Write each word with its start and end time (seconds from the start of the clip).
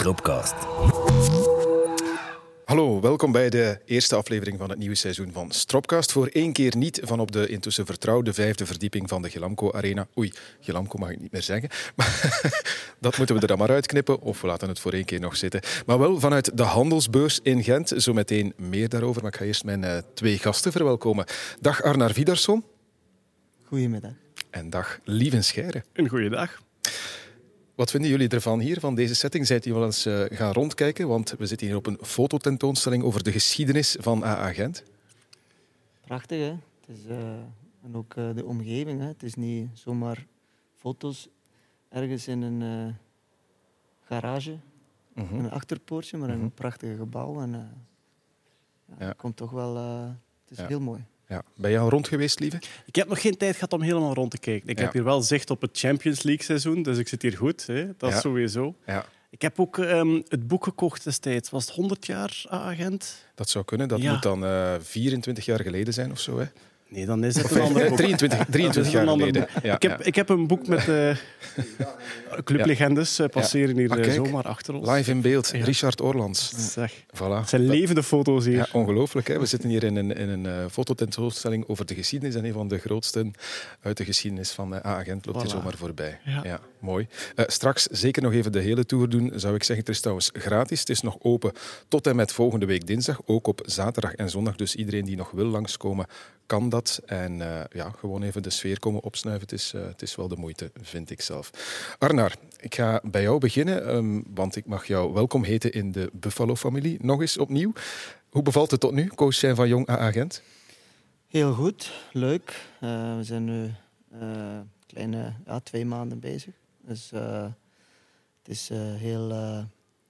Stropcast. 0.00 0.54
Hallo, 2.64 3.00
welkom 3.00 3.32
bij 3.32 3.50
de 3.50 3.80
eerste 3.84 4.16
aflevering 4.16 4.58
van 4.58 4.70
het 4.70 4.78
nieuwe 4.78 4.94
seizoen 4.94 5.32
van 5.32 5.50
Stropcast. 5.50 6.12
Voor 6.12 6.26
één 6.26 6.52
keer 6.52 6.76
niet 6.76 7.00
van 7.04 7.20
op 7.20 7.32
de 7.32 7.46
intussen 7.46 7.86
vertrouwde 7.86 8.32
vijfde 8.32 8.66
verdieping 8.66 9.08
van 9.08 9.22
de 9.22 9.30
Gelamco 9.30 9.72
Arena. 9.72 10.06
Oei, 10.18 10.32
Gelamco 10.60 10.98
mag 10.98 11.10
ik 11.10 11.20
niet 11.20 11.32
meer 11.32 11.42
zeggen. 11.42 11.68
Maar 11.96 12.30
dat 13.00 13.16
moeten 13.16 13.34
we 13.34 13.40
er 13.40 13.46
dan 13.46 13.58
maar 13.58 13.70
uitknippen 13.70 14.20
of 14.20 14.40
we 14.40 14.46
laten 14.46 14.68
het 14.68 14.80
voor 14.80 14.92
één 14.92 15.04
keer 15.04 15.20
nog 15.20 15.36
zitten. 15.36 15.60
Maar 15.86 15.98
wel 15.98 16.20
vanuit 16.20 16.56
de 16.56 16.62
handelsbeurs 16.62 17.40
in 17.42 17.62
Gent. 17.62 17.92
Zometeen 17.96 18.52
meer 18.56 18.88
daarover, 18.88 19.22
maar 19.22 19.32
ik 19.32 19.38
ga 19.38 19.44
eerst 19.44 19.64
mijn 19.64 19.82
uh, 19.82 19.96
twee 20.14 20.38
gasten 20.38 20.72
verwelkomen. 20.72 21.24
Dag 21.60 21.82
Arnar 21.82 22.12
Vidarsson. 22.12 22.64
Goedemiddag. 23.64 24.12
En 24.50 24.70
dag 24.70 24.98
Lieven 25.04 25.44
Scheire. 25.44 25.84
Een 25.92 26.08
goeiedag. 26.08 26.60
Wat 27.80 27.90
vinden 27.90 28.10
jullie 28.10 28.28
ervan 28.28 28.60
hier, 28.60 28.80
van 28.80 28.94
deze 28.94 29.14
setting? 29.14 29.46
Zijt 29.46 29.66
u 29.66 29.72
wel 29.72 29.84
eens 29.84 30.06
uh, 30.06 30.24
gaan 30.28 30.52
rondkijken? 30.52 31.08
Want 31.08 31.34
we 31.38 31.46
zitten 31.46 31.66
hier 31.66 31.76
op 31.76 31.86
een 31.86 31.98
fototentoonstelling 32.02 33.02
over 33.02 33.22
de 33.22 33.32
geschiedenis 33.32 33.96
van 34.00 34.24
AA 34.24 34.52
Gent. 34.52 34.82
Prachtig, 36.00 36.38
hè? 36.38 36.54
Het 36.80 36.98
is, 36.98 37.06
uh, 37.08 37.18
en 37.82 37.96
ook 37.96 38.14
uh, 38.14 38.34
de 38.34 38.44
omgeving. 38.44 39.00
Hè? 39.00 39.06
Het 39.06 39.22
is 39.22 39.34
niet 39.34 39.68
zomaar 39.72 40.26
foto's 40.76 41.28
ergens 41.88 42.28
in 42.28 42.42
een 42.42 42.96
garage, 44.00 44.58
-hmm. 45.14 45.38
een 45.38 45.50
achterpoortje, 45.50 46.16
maar 46.16 46.30
een 46.30 46.52
prachtig 46.52 46.96
gebouw. 46.96 47.40
En, 47.40 47.72
ja, 48.98 49.12
komt 49.12 49.36
toch 49.36 49.50
wel... 49.50 49.76
het 49.76 50.50
is 50.50 50.56
ja. 50.56 50.66
heel 50.66 50.80
mooi. 50.80 51.04
Ja. 51.30 51.42
Ben 51.56 51.70
je 51.70 51.78
al 51.78 51.88
rond 51.88 52.08
geweest, 52.08 52.40
lieve? 52.40 52.58
Ik 52.86 52.94
heb 52.94 53.08
nog 53.08 53.20
geen 53.20 53.36
tijd 53.36 53.54
gehad 53.54 53.72
om 53.72 53.82
helemaal 53.82 54.14
rond 54.14 54.30
te 54.30 54.38
kijken. 54.38 54.68
Ik 54.68 54.78
ja. 54.78 54.84
heb 54.84 54.92
hier 54.92 55.04
wel 55.04 55.22
zicht 55.22 55.50
op 55.50 55.60
het 55.60 55.78
Champions 55.78 56.22
League 56.22 56.44
seizoen, 56.44 56.82
dus 56.82 56.98
ik 56.98 57.08
zit 57.08 57.22
hier 57.22 57.36
goed. 57.36 57.66
Hè? 57.66 57.86
Dat 57.96 58.10
ja. 58.10 58.16
is 58.16 58.20
sowieso. 58.22 58.74
Ja. 58.86 59.04
Ik 59.30 59.42
heb 59.42 59.60
ook 59.60 59.76
um, 59.76 60.22
het 60.28 60.46
boek 60.46 60.64
gekocht 60.64 61.04
destijds. 61.04 61.50
Was 61.50 61.66
het 61.66 61.74
100 61.74 62.06
jaar 62.06 62.44
agent? 62.48 63.26
Dat 63.34 63.48
zou 63.48 63.64
kunnen. 63.64 63.88
Dat 63.88 64.00
moet 64.00 64.22
dan 64.22 64.44
uh, 64.44 64.74
24 64.80 65.44
jaar 65.44 65.60
geleden 65.60 65.94
zijn 65.94 66.10
of 66.10 66.20
zo. 66.20 66.38
Hè? 66.38 66.44
Nee, 66.90 67.06
dan 67.06 67.24
is 67.24 67.36
het 67.36 67.50
een 67.50 67.60
ander 67.60 67.88
boek. 67.88 67.96
23, 67.96 68.44
23 68.50 68.92
jaar 68.92 69.06
geleden. 69.06 69.46
Ja, 69.62 69.74
ik, 69.74 69.82
heb, 69.82 70.02
ik 70.02 70.14
heb 70.14 70.28
een 70.28 70.46
boek 70.46 70.66
met 70.66 70.88
uh, 70.88 71.16
clublegendes 72.44 73.20
uh, 73.20 73.26
passeren 73.26 73.76
hier 73.76 73.90
ah, 73.90 74.12
zomaar 74.12 74.44
achter 74.44 74.74
ons. 74.74 74.88
Live 74.88 75.10
in 75.10 75.20
beeld, 75.20 75.50
Richard 75.50 76.00
Orlands. 76.00 76.72
Zeg. 76.72 76.92
Voilà. 76.92 77.38
Het 77.38 77.48
zijn 77.48 77.66
levende 77.66 78.02
foto's 78.02 78.44
hier. 78.44 78.56
Ja, 78.56 78.66
ongelooflijk. 78.72 79.28
Hè? 79.28 79.38
We 79.38 79.46
zitten 79.46 79.68
hier 79.68 79.84
in 79.84 79.96
een, 79.96 80.16
in 80.16 80.28
een 80.28 80.44
uh, 80.44 80.64
fototentoonstelling 80.70 81.64
over 81.68 81.86
de 81.86 81.94
geschiedenis. 81.94 82.34
En 82.34 82.44
een 82.44 82.52
van 82.52 82.68
de 82.68 82.78
grootste 82.78 83.30
uit 83.82 83.96
de 83.96 84.04
geschiedenis 84.04 84.50
van 84.50 84.74
A-agent 84.74 85.26
loopt 85.26 85.38
voilà. 85.38 85.42
hier 85.42 85.50
zomaar 85.50 85.76
voorbij. 85.76 86.18
Ja, 86.42 86.60
mooi. 86.80 87.06
straks 87.34 87.86
zeker 87.86 88.22
nog 88.22 88.32
even 88.32 88.52
de 88.52 88.60
hele 88.60 88.86
tour 88.86 89.08
doen, 89.08 89.32
zou 89.34 89.54
ik 89.54 89.62
zeggen. 89.62 89.84
Het 89.84 89.94
is 89.94 90.00
trouwens 90.00 90.30
gratis. 90.32 90.80
Het 90.80 90.88
is 90.88 91.00
nog 91.00 91.16
open 91.20 91.52
tot 91.88 92.06
en 92.06 92.16
met 92.16 92.32
volgende 92.32 92.66
week 92.66 92.86
dinsdag. 92.86 93.20
Ook 93.24 93.46
op 93.46 93.60
zaterdag 93.64 94.14
en 94.14 94.30
zondag. 94.30 94.56
Dus 94.56 94.74
iedereen 94.74 95.04
die 95.04 95.16
nog 95.16 95.30
wil 95.30 95.46
langskomen, 95.46 96.06
kan 96.46 96.68
dat. 96.68 97.00
En 97.06 97.40
uh, 97.40 97.60
ja, 97.72 97.90
gewoon 97.98 98.22
even 98.22 98.42
de 98.42 98.50
sfeer 98.50 98.78
komen 98.78 99.02
opsnuiven. 99.02 99.48
Het 99.48 99.58
is, 99.58 99.72
uh, 99.74 99.86
het 99.86 100.02
is 100.02 100.16
wel 100.16 100.28
de 100.28 100.36
moeite, 100.36 100.70
vind 100.82 101.10
ik 101.10 101.20
zelf. 101.20 101.50
Arnar, 101.98 102.34
ik 102.56 102.74
ga 102.74 103.00
bij 103.04 103.22
jou 103.22 103.38
beginnen, 103.38 103.94
um, 103.94 104.24
want 104.34 104.56
ik 104.56 104.66
mag 104.66 104.86
jou 104.86 105.12
welkom 105.12 105.44
heten 105.44 105.72
in 105.72 105.92
de 105.92 106.10
Buffalo-familie. 106.12 106.98
Nog 107.00 107.20
eens 107.20 107.38
opnieuw. 107.38 107.72
Hoe 108.30 108.42
bevalt 108.42 108.70
het 108.70 108.80
tot 108.80 108.92
nu, 108.92 109.06
coach 109.06 109.34
zijn 109.34 109.54
van 109.56 109.68
Jong 109.68 109.88
A-agent? 109.90 110.42
Heel 111.26 111.52
goed, 111.52 111.92
leuk. 112.12 112.66
We 112.80 113.20
zijn 113.20 113.44
nu 113.44 113.70
kleine 114.86 115.32
twee 115.62 115.86
maanden 115.86 116.20
bezig. 116.20 116.59
Dus 116.90 117.10
het 117.10 118.48
is 118.48 118.68
heel 118.98 119.28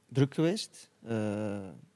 druk 0.09 0.35
geweest 0.35 0.91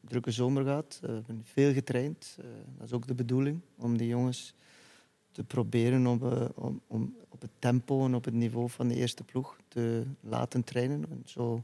drukke 0.05 0.31
zomer 0.31 0.63
gehad. 0.63 0.99
We 1.01 1.09
uh, 1.09 1.15
hebben 1.15 1.45
veel 1.45 1.73
getraind. 1.73 2.37
Uh, 2.39 2.45
dat 2.77 2.87
is 2.87 2.93
ook 2.93 3.07
de 3.07 3.15
bedoeling, 3.15 3.61
om 3.77 3.97
die 3.97 4.09
jongens 4.09 4.55
te 5.33 5.44
proberen 5.44 6.06
om, 6.06 6.23
uh, 6.23 6.44
om, 6.55 6.81
om, 6.87 7.17
op 7.28 7.41
het 7.41 7.50
tempo 7.59 8.05
en 8.05 8.15
op 8.15 8.25
het 8.25 8.34
niveau 8.34 8.71
van 8.71 8.89
de 8.89 8.94
eerste 8.94 9.25
ploeg 9.25 9.56
te 9.69 10.05
laten 10.21 10.65
trainen. 10.65 11.05
En 11.11 11.23
zo, 11.25 11.62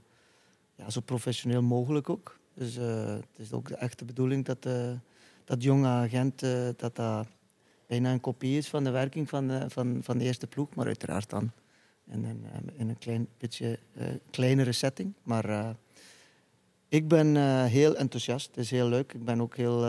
ja, 0.74 0.90
zo 0.90 1.00
professioneel 1.00 1.62
mogelijk 1.62 2.08
ook. 2.08 2.38
Dus 2.54 2.74
het 2.74 3.36
is 3.36 3.52
ook 3.52 3.68
de 3.68 3.76
echte 3.76 4.04
bedoeling 4.04 4.44
dat 4.44 4.68
dat 5.44 5.62
jonge 5.62 5.86
agent 5.86 6.40
dat 6.76 6.96
dat 6.96 7.26
bijna 7.86 8.12
een 8.12 8.20
kopie 8.20 8.58
is 8.58 8.68
van 8.68 8.84
de 8.84 8.90
werking 8.90 9.28
van 9.28 9.48
de, 9.48 9.64
van, 9.68 9.98
van 10.02 10.18
de 10.18 10.24
eerste 10.24 10.46
ploeg. 10.46 10.74
Maar 10.74 10.86
uiteraard 10.86 11.30
dan 11.30 11.52
in 12.10 12.24
een, 12.24 12.44
in 12.76 12.88
een 12.88 12.98
klein 12.98 13.28
beetje 13.38 13.78
kleinere 14.30 14.72
setting. 14.72 15.12
Maar 15.22 15.76
ik 16.88 17.08
ben 17.08 17.36
heel 17.66 17.96
enthousiast. 17.96 18.46
Het 18.46 18.56
is 18.56 18.70
heel 18.70 18.88
leuk. 18.88 19.12
Ik 19.12 19.24
ben 19.24 19.40
ook 19.40 19.56
heel 19.56 19.84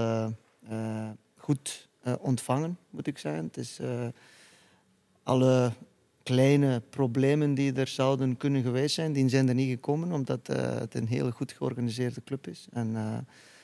goed 1.37 1.89
ontvangen, 2.19 2.77
moet 2.89 3.07
ik 3.07 3.17
zeggen. 3.17 3.43
Het 3.43 3.57
is 3.57 3.79
alle 5.23 5.71
kleine 6.23 6.81
problemen 6.89 7.53
die 7.53 7.73
er 7.73 7.87
zouden 7.87 8.37
kunnen 8.37 8.61
geweest 8.61 8.95
zijn, 8.95 9.13
die 9.13 9.29
zijn 9.29 9.47
er 9.47 9.55
niet 9.55 9.69
gekomen, 9.69 10.11
omdat 10.11 10.47
het 10.47 10.95
een 10.95 11.07
heel 11.07 11.31
goed 11.31 11.51
georganiseerde 11.51 12.23
club 12.23 12.47
is. 12.47 12.67
En 12.71 12.95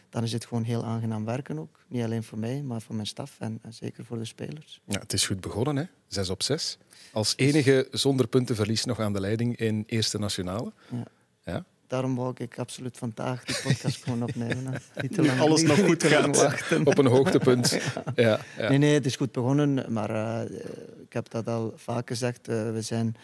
dan 0.09 0.23
is 0.23 0.31
het 0.31 0.45
gewoon 0.45 0.63
heel 0.63 0.85
aangenaam 0.85 1.25
werken 1.25 1.59
ook. 1.59 1.85
Niet 1.87 2.03
alleen 2.03 2.23
voor 2.23 2.37
mij, 2.37 2.61
maar 2.63 2.81
voor 2.81 2.95
mijn 2.95 3.07
staf 3.07 3.39
en, 3.39 3.59
en 3.61 3.73
zeker 3.73 4.05
voor 4.05 4.17
de 4.17 4.25
spelers. 4.25 4.81
Ja, 4.85 4.99
het 4.99 5.13
is 5.13 5.25
goed 5.27 5.41
begonnen, 5.41 5.75
hè? 5.75 5.83
Zes 6.07 6.29
op 6.29 6.43
zes. 6.43 6.77
Als 7.17 7.33
enige 7.35 7.87
zonder 7.91 8.27
puntenverlies 8.27 8.85
nog 8.85 8.99
aan 8.99 9.13
de 9.13 9.19
leiding 9.19 9.57
in 9.57 9.83
Eerste 9.87 10.19
Nationale. 10.19 10.71
Ja. 10.89 11.03
ja? 11.43 11.65
daarom 11.87 12.15
wou 12.15 12.33
ik 12.37 12.59
absoluut 12.59 12.97
vandaag 12.97 13.43
die 13.43 13.55
podcast 13.63 14.03
gewoon 14.03 14.23
opnemen. 14.23 14.73
Niet 15.01 15.13
te 15.13 15.25
lang, 15.25 15.39
Alles 15.39 15.61
nog 15.61 15.79
goed 15.79 16.03
gaat. 16.03 16.35
Wachten. 16.35 16.85
Op 16.85 16.97
een 16.97 17.05
hoogtepunt. 17.05 17.69
ja. 17.79 17.81
Ja, 18.15 18.39
ja. 18.57 18.69
Nee, 18.69 18.77
nee, 18.77 18.93
het 18.93 19.05
is 19.05 19.15
goed 19.15 19.31
begonnen. 19.31 19.93
Maar 19.93 20.11
uh, 20.11 20.57
ik 21.01 21.13
heb 21.13 21.29
dat 21.29 21.47
al 21.47 21.73
vaak 21.75 22.07
gezegd. 22.07 22.49
Uh, 22.49 22.71
we 22.71 22.81
zijn 22.81 23.15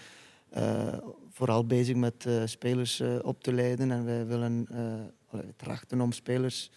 uh, 0.58 0.94
vooral 1.32 1.66
bezig 1.66 1.96
met 1.96 2.28
spelers 2.46 3.02
op 3.22 3.44
te 3.44 3.54
leiden. 3.54 3.92
En 3.92 4.06
wij 4.06 4.26
willen 4.26 4.68
trachten 5.56 6.02
om 6.02 6.12
spelers 6.12 6.72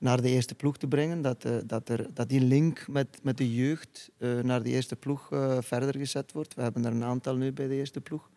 naar 0.00 0.22
de 0.22 0.28
eerste 0.28 0.54
ploeg 0.54 0.76
te 0.76 0.86
brengen. 0.86 1.22
Dat, 1.22 1.46
dat, 1.66 1.88
er, 1.88 2.06
dat 2.14 2.28
die 2.28 2.40
link 2.40 2.88
met, 2.88 3.18
met 3.22 3.36
de 3.36 3.54
jeugd 3.54 4.10
naar 4.42 4.62
de 4.62 4.70
eerste 4.70 4.96
ploeg 4.96 5.26
verder 5.60 5.96
gezet 5.96 6.32
wordt. 6.32 6.54
We 6.54 6.62
hebben 6.62 6.84
er 6.84 6.92
een 6.92 7.04
aantal 7.04 7.36
nu 7.36 7.52
bij 7.52 7.68
de 7.68 7.74
eerste 7.74 8.00
ploeg. 8.00 8.30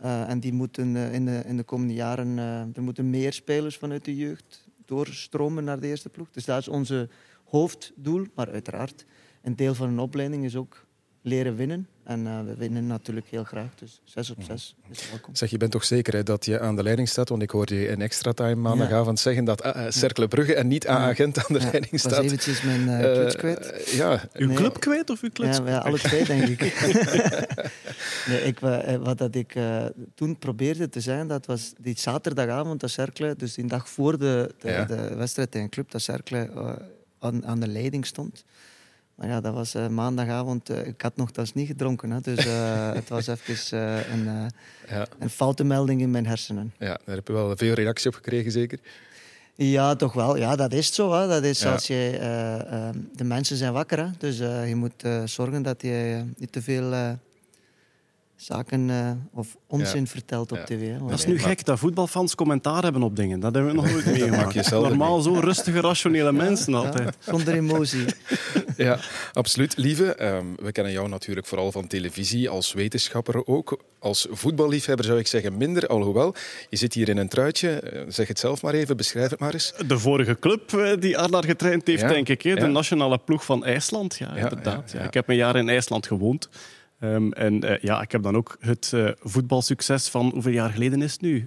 En 0.00 0.40
die 0.40 0.52
moeten 0.52 0.96
in, 0.96 1.24
de, 1.24 1.42
in 1.46 1.56
de 1.56 1.62
komende 1.62 1.94
jaren, 1.94 2.38
er 2.74 2.82
moeten 2.82 3.10
meer 3.10 3.32
spelers 3.32 3.76
vanuit 3.76 4.04
de 4.04 4.16
jeugd 4.16 4.68
doorstromen 4.84 5.64
naar 5.64 5.80
de 5.80 5.86
eerste 5.86 6.08
ploeg. 6.08 6.30
Dus 6.30 6.44
dat 6.44 6.58
is 6.58 6.68
onze 6.68 7.08
hoofddoel. 7.44 8.26
Maar 8.34 8.50
uiteraard, 8.50 9.04
een 9.42 9.56
deel 9.56 9.74
van 9.74 9.88
een 9.88 9.98
opleiding 9.98 10.44
is 10.44 10.56
ook 10.56 10.85
leren 11.26 11.56
winnen. 11.56 11.88
En 12.04 12.20
uh, 12.20 12.40
we 12.44 12.54
winnen 12.54 12.86
natuurlijk 12.86 13.26
heel 13.30 13.44
graag. 13.44 13.74
Dus 13.74 14.00
6 14.04 14.30
op 14.30 14.36
6 14.42 14.76
is 14.90 15.10
welkom. 15.10 15.34
Zeg, 15.34 15.50
je 15.50 15.56
bent 15.56 15.70
toch 15.70 15.84
zeker 15.84 16.14
hè, 16.14 16.22
dat 16.22 16.44
je 16.44 16.60
aan 16.60 16.76
de 16.76 16.82
leiding 16.82 17.08
staat? 17.08 17.28
Want 17.28 17.42
ik 17.42 17.50
hoorde 17.50 17.74
je 17.74 17.86
in 17.86 18.02
extra 18.02 18.32
time 18.32 18.54
maandagavond 18.54 19.16
ja. 19.16 19.22
zeggen 19.22 19.44
dat 19.44 19.64
uh, 19.64 19.86
Cercle 19.88 20.28
Brugge 20.28 20.54
en 20.54 20.66
niet 20.66 20.88
A-agent 20.88 21.38
aan 21.38 21.56
de 21.56 21.58
ja, 21.60 21.70
leiding 21.70 22.00
staat. 22.00 22.12
Ik 22.12 22.16
was 22.16 22.24
eventjes 22.24 22.62
mijn 22.62 22.80
uh, 22.80 23.12
kluts 23.12 23.36
kwijt. 23.36 23.92
ja. 23.96 24.28
Uw 24.32 24.46
nee. 24.46 24.56
club 24.56 24.80
kwijt 24.80 25.10
of 25.10 25.22
uw 25.22 25.30
kluts 25.32 25.58
ja, 25.58 25.68
ja, 25.68 25.78
alle 25.78 25.98
twee, 25.98 26.24
denk 26.24 26.48
ik. 26.48 26.60
nee, 28.28 28.40
ik 28.40 28.58
wat 29.00 29.18
dat 29.18 29.34
ik 29.34 29.54
toen 30.14 30.38
probeerde 30.38 30.88
te 30.88 31.00
zijn, 31.00 31.28
dat 31.28 31.46
was 31.46 31.72
die 31.80 31.98
zaterdagavond 31.98 32.80
dat 32.80 32.90
Cercle, 32.90 33.34
dus 33.36 33.54
die 33.54 33.66
dag 33.66 33.88
voor 33.88 34.18
de, 34.18 34.54
de, 34.58 34.70
ja. 34.70 34.84
de 34.84 35.14
wedstrijd 35.14 35.50
tegen 35.50 35.68
club, 35.68 35.90
dat 35.90 36.02
Cercle 36.02 36.50
aan, 37.18 37.46
aan 37.46 37.60
de 37.60 37.68
leiding 37.68 38.06
stond. 38.06 38.44
Maar 39.16 39.28
ja, 39.28 39.40
dat 39.40 39.54
was 39.54 39.74
uh, 39.74 39.88
maandagavond. 39.88 40.70
Uh, 40.70 40.86
ik 40.86 41.02
had 41.02 41.16
nogthans 41.16 41.54
niet 41.54 41.66
gedronken. 41.66 42.10
Hè, 42.10 42.20
dus 42.20 42.46
uh, 42.46 42.92
het 42.92 43.08
was 43.08 43.26
even 43.46 43.78
een, 44.12 44.50
ja. 44.88 45.06
een 45.18 45.30
foute 45.30 45.64
melding 45.64 46.00
in 46.00 46.10
mijn 46.10 46.26
hersenen. 46.26 46.72
Ja, 46.78 46.98
daar 47.04 47.16
heb 47.16 47.26
je 47.26 47.32
wel 47.32 47.56
veel 47.56 47.74
reactie 47.74 48.08
op 48.08 48.14
gekregen, 48.14 48.52
zeker? 48.52 48.78
Ja, 49.54 49.94
toch 49.94 50.12
wel. 50.12 50.36
Ja, 50.36 50.56
dat 50.56 50.72
is 50.72 50.94
zo. 50.94 51.12
Hè. 51.12 51.28
Dat 51.28 51.42
is 51.42 51.60
ja. 51.60 51.72
als 51.72 51.86
je, 51.86 52.18
de 53.16 53.24
mensen 53.24 53.56
zijn 53.56 53.72
wakker. 53.72 53.98
Hè. 53.98 54.10
Dus 54.18 54.38
je 54.38 54.74
moet 54.74 55.04
zorgen 55.24 55.62
dat 55.62 55.82
je 55.82 56.24
niet 56.36 56.52
te 56.52 56.62
veel 56.62 57.16
zaken 58.36 58.88
uh, 58.88 59.10
of 59.32 59.56
onzin 59.66 60.00
ja. 60.00 60.06
vertelt 60.06 60.52
op 60.52 60.58
ja. 60.58 60.64
tv. 60.64 60.90
Hè. 60.90 60.98
Dat 60.98 61.18
is 61.18 61.26
nu 61.26 61.38
gek 61.38 61.64
dat 61.64 61.78
voetbalfans 61.78 62.34
commentaar 62.34 62.82
hebben 62.82 63.02
op 63.02 63.16
dingen. 63.16 63.40
Dat 63.40 63.54
hebben 63.54 63.74
we 63.74 63.80
nog 63.80 63.90
nooit 63.90 64.06
meegemaakt. 64.18 64.70
Normaal 64.70 65.20
zo 65.20 65.32
rustige, 65.32 65.80
rationele 65.80 66.32
mensen 66.32 66.74
altijd. 66.74 67.16
Zonder 67.18 67.54
emotie. 67.54 68.04
ja, 68.76 68.98
absoluut. 69.32 69.76
Lieve, 69.76 70.24
um, 70.24 70.56
we 70.62 70.72
kennen 70.72 70.92
jou 70.92 71.08
natuurlijk 71.08 71.46
vooral 71.46 71.72
van 71.72 71.86
televisie, 71.86 72.48
als 72.48 72.72
wetenschapper 72.72 73.46
ook. 73.46 73.80
Als 73.98 74.26
voetballiefhebber 74.30 75.04
zou 75.04 75.18
ik 75.18 75.26
zeggen 75.26 75.56
minder, 75.56 75.86
alhoewel. 75.86 76.34
Je 76.70 76.76
zit 76.76 76.94
hier 76.94 77.08
in 77.08 77.16
een 77.16 77.28
truitje. 77.28 78.04
Zeg 78.08 78.28
het 78.28 78.38
zelf 78.38 78.62
maar 78.62 78.74
even, 78.74 78.96
beschrijf 78.96 79.30
het 79.30 79.40
maar 79.40 79.52
eens. 79.52 79.72
De 79.86 79.98
vorige 79.98 80.38
club 80.38 80.96
die 81.00 81.18
Arnar 81.18 81.44
getraind 81.44 81.86
heeft, 81.86 82.08
denk 82.08 82.28
ik. 82.28 82.42
Hè? 82.42 82.54
De 82.54 82.66
nationale 82.66 83.18
ploeg 83.18 83.44
van 83.44 83.64
IJsland. 83.64 84.16
Ja, 84.16 84.34
inderdaad. 84.34 84.94
Ik 85.04 85.14
heb 85.14 85.28
een 85.28 85.36
jaar 85.36 85.56
in 85.56 85.68
IJsland 85.68 86.06
gewoond. 86.06 86.48
Um, 87.00 87.32
en 87.32 87.64
uh, 87.64 87.78
ja, 87.78 88.02
ik 88.02 88.12
heb 88.12 88.22
dan 88.22 88.36
ook 88.36 88.56
het 88.60 88.90
uh, 88.94 89.10
voetbalsucces 89.18 90.08
van 90.08 90.30
hoeveel 90.32 90.52
jaar 90.52 90.70
geleden 90.70 91.02
is 91.02 91.12
het 91.12 91.20
nu? 91.20 91.44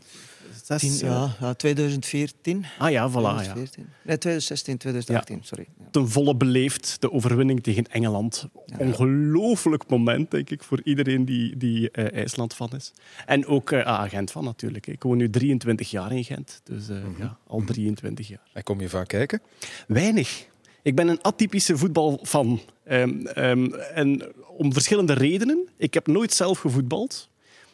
Zes, 0.77 0.99
ja, 0.99 1.35
ja, 1.39 1.53
2014. 1.53 2.65
Ah 2.77 2.91
ja, 2.91 3.09
voilà. 3.09 3.13
2014. 3.13 3.83
Ja. 3.83 3.89
Nee, 4.03 4.17
2016, 4.17 4.77
2018, 4.77 5.39
sorry. 5.43 5.67
Ten 5.91 6.09
volle 6.09 6.35
beleefd 6.35 6.97
de 6.99 7.11
overwinning 7.11 7.63
tegen 7.63 7.83
Engeland. 7.85 8.47
Ongelooflijk 8.77 9.89
moment, 9.89 10.31
denk 10.31 10.49
ik, 10.49 10.63
voor 10.63 10.81
iedereen 10.83 11.25
die, 11.25 11.57
die 11.57 11.89
uh, 11.93 12.11
IJsland 12.13 12.53
van 12.53 12.69
is. 12.75 12.93
En 13.25 13.45
ook 13.45 13.71
uh, 13.71 13.81
agent 13.81 14.31
van 14.31 14.43
natuurlijk. 14.43 14.87
Ik 14.87 15.03
woon 15.03 15.17
nu 15.17 15.29
23 15.29 15.91
jaar 15.91 16.11
in 16.11 16.23
Gent, 16.23 16.61
dus 16.63 16.89
uh, 16.89 16.95
mm 16.95 17.03
-hmm. 17.03 17.15
ja, 17.17 17.37
al 17.47 17.63
23 17.65 18.27
jaar. 18.27 18.47
En 18.53 18.63
kom 18.63 18.81
je 18.81 18.89
vaak 18.89 19.07
kijken? 19.07 19.41
Weinig. 19.87 20.48
Ik 20.81 20.95
ben 20.95 21.07
een 21.07 21.21
atypische 21.21 21.77
voetbalfan. 21.77 22.59
Um, 22.91 23.27
um, 23.35 23.73
en 23.73 24.21
om 24.57 24.73
verschillende 24.73 25.13
redenen. 25.13 25.67
Ik 25.77 25.93
heb 25.93 26.07
nooit 26.07 26.33
zelf 26.33 26.59
gevoetbald. 26.59 27.29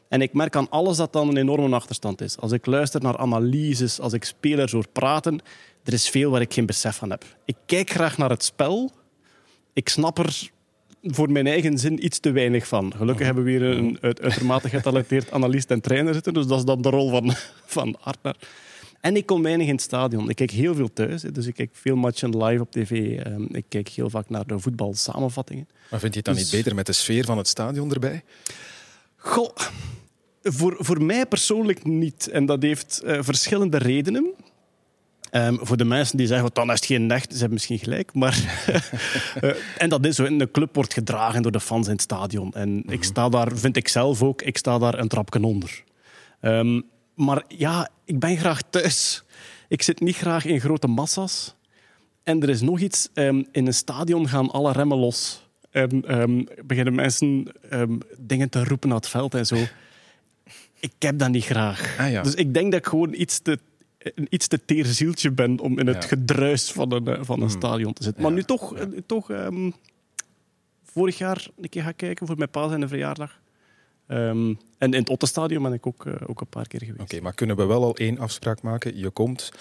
En 0.10 0.22
ik 0.22 0.34
merk 0.34 0.56
aan 0.56 0.70
alles 0.70 0.98
dat 0.98 1.14
dan 1.14 1.30
een 1.30 1.38
enorme 1.38 1.76
achterstand 1.76 2.22
is. 2.22 2.38
Als 2.38 2.52
ik 2.52 2.66
luister 2.66 3.02
naar 3.02 3.18
analyses, 3.18 4.00
als 4.00 4.14
ik 4.14 4.24
spelers 4.24 4.72
hoor 4.72 4.88
praten, 4.92 5.40
er 5.84 5.94
is 5.94 6.10
veel 6.10 6.32
waar 6.32 6.42
ik 6.42 6.54
geen 6.54 6.66
besef 6.66 6.96
van 6.96 7.10
heb. 7.10 7.24
Ik 7.46 7.56
kijk 7.66 7.90
graag 7.90 8.18
naar 8.18 8.30
het 8.30 8.44
spel. 8.44 8.92
Ik 9.74 9.90
snap 9.90 10.18
er 10.18 10.50
voor 11.02 11.32
mijn 11.32 11.48
eigen 11.48 11.78
zin 11.78 12.06
iets 12.06 12.20
te 12.20 12.32
weinig 12.32 12.68
van. 12.68 12.94
Gelukkig 12.96 13.26
hebben 13.26 13.44
we 13.44 13.52
weer 13.52 13.62
een 13.62 13.98
uitermate 14.02 14.70
getalenteerd 14.70 15.32
analist 15.32 15.72
en 15.72 15.82
trainer 15.82 16.14
zitten, 16.14 16.34
dus 16.34 16.48
dat 16.48 16.58
is 16.58 16.66
dan 16.66 16.82
de 16.82 16.90
rol 16.90 17.10
van, 17.10 17.34
van 17.66 17.96
Artner. 18.02 18.36
En 19.06 19.16
ik 19.16 19.26
kom 19.26 19.44
weinig 19.44 19.68
in 19.68 19.74
het 19.74 19.82
stadion. 19.82 20.30
Ik 20.30 20.36
kijk 20.36 20.52
heel 20.52 20.76
veel 20.76 20.94
thuis, 20.94 21.22
dus 21.22 21.46
ik 21.46 21.54
kijk 21.54 21.70
veel 21.74 21.96
matchen 21.96 22.44
live 22.44 22.62
op 22.62 22.72
tv. 22.72 23.20
Ehm, 23.20 23.44
ik 23.52 23.66
kijk 23.70 23.88
heel 23.88 24.10
vaak 24.10 24.30
naar 24.30 24.48
de 24.48 24.60
voetbalsamenvattingen. 24.60 25.68
Maar 25.90 26.00
vind 26.00 26.14
je 26.14 26.18
het 26.18 26.26
dan 26.26 26.36
niet 26.36 26.44
dus- 26.44 26.60
beter 26.60 26.76
met 26.76 26.86
de 26.86 26.92
sfeer 26.92 27.26
van 27.26 27.38
het 27.38 27.48
stadion 27.48 27.94
erbij? 27.94 28.24
Goh, 29.16 29.56
voor, 30.44 30.76
voor 30.80 31.04
mij 31.04 31.26
persoonlijk 31.26 31.84
niet. 31.84 32.28
En 32.28 32.46
dat 32.46 32.62
heeft 32.62 33.02
uh, 33.06 33.18
verschillende 33.22 33.78
redenen. 33.78 34.34
Um, 35.32 35.60
voor 35.62 35.78
de 35.78 35.86
mensen 35.86 36.18
die 36.18 36.28
zeggen, 36.28 36.50
dan 36.54 36.72
is 36.72 36.76
het 36.76 36.86
geen 36.86 37.06
nacht, 37.06 37.32
ze 37.32 37.38
hebben 37.38 37.54
misschien 37.54 37.80
gelijk. 37.80 38.14
Maar 38.14 38.66
uh, 39.42 39.52
en 39.84 39.90
dat 39.90 40.06
is 40.06 40.16
zo. 40.16 40.38
De 40.38 40.52
club 40.52 40.76
wordt 40.76 40.94
gedragen 40.94 41.42
door 41.42 41.52
de 41.52 41.60
fans 41.60 41.86
in 41.86 41.94
het 41.94 42.02
stadion. 42.02 42.54
En 42.54 42.70
mm 42.70 42.82
-hmm. 42.86 42.94
ik 42.94 43.04
sta 43.04 43.30
daar, 43.30 43.58
vind 43.58 43.78
ik 43.78 43.88
zelf 43.88 44.24
ook, 44.24 44.42
ik 44.42 44.58
sta 44.58 44.78
daar 44.78 45.00
een 45.00 45.08
trapje 45.08 45.42
onder. 45.42 45.84
Um, 46.42 46.94
maar 47.16 47.44
ja, 47.48 47.90
ik 48.06 48.20
ben 48.20 48.38
graag 48.38 48.62
thuis. 48.70 49.24
Ik 49.68 49.82
zit 49.82 50.00
niet 50.00 50.16
graag 50.16 50.46
in 50.46 50.60
grote 50.60 50.88
massa's. 50.88 51.56
En 52.24 52.42
er 52.42 52.50
is 52.50 52.62
nog 52.62 52.80
iets. 52.80 53.10
Um, 53.14 53.46
in 53.52 53.68
een 53.68 53.74
stadion 53.74 54.28
gaan 54.28 54.52
alle 54.52 54.72
remmen 54.72 54.98
los. 54.98 55.48
En 55.72 56.20
um, 56.22 56.48
beginnen 56.66 56.96
mensen 56.96 57.54
um, 57.72 58.00
dingen 58.18 58.50
te 58.50 58.64
roepen 58.64 58.90
naar 58.90 58.98
het 58.98 59.08
veld 59.08 59.34
en 59.34 59.46
zo. 59.46 59.56
Ik 60.80 60.94
heb 61.00 61.20
dat 61.20 61.30
niet 61.30 61.46
graag. 61.46 61.98
Ah, 62.00 62.12
ja. 62.12 62.22
Dus 62.22 62.34
ik 62.34 62.54
denk 62.54 62.72
dat 62.72 62.80
ik 62.80 62.88
gewoon 62.88 63.14
iets 63.14 63.40
te, 63.40 63.60
een 63.98 64.28
iets 64.30 64.48
te 64.48 64.66
teer 64.66 64.86
zieltje 64.86 65.32
ben 65.32 65.60
om 65.60 65.80
in 65.80 65.88
het 65.88 66.04
ja. 66.04 66.08
gedruis 66.10 66.72
van 66.72 66.92
een, 66.92 67.26
van 67.26 67.38
een 67.42 67.44
mm. 67.44 67.50
stadion 67.50 67.94
te 67.94 68.04
zitten. 68.04 68.24
Maar 68.24 68.32
nu 68.32 68.44
toch, 68.44 68.74
toch 69.06 69.32
vorig 70.84 71.18
jaar 71.18 71.48
een 71.58 71.70
keer 71.70 71.84
gaan 71.84 71.96
kijken 71.96 72.28
voor 72.28 72.38
mijn 72.38 72.50
pa 72.50 72.68
zijn 72.68 72.88
verjaardag. 72.88 73.40
Um, 74.08 74.60
en 74.78 74.94
in 74.94 75.00
het 75.00 75.10
Ottenstadion 75.10 75.64
ben 75.64 75.74
ik 75.74 75.88
ook, 75.88 76.06
uh, 76.06 76.14
ook 76.28 76.42
een 76.42 76.48
paar 76.48 76.68
keer 76.68 76.80
geweest. 76.80 77.00
Oké, 77.00 77.12
okay, 77.12 77.20
maar 77.20 77.34
kunnen 77.34 77.56
we 77.56 77.66
wel 77.66 77.84
al 77.84 77.96
één 77.96 78.20
afspraak 78.20 78.62
maken? 78.62 78.98
Je 78.98 79.10
komt 79.10 79.52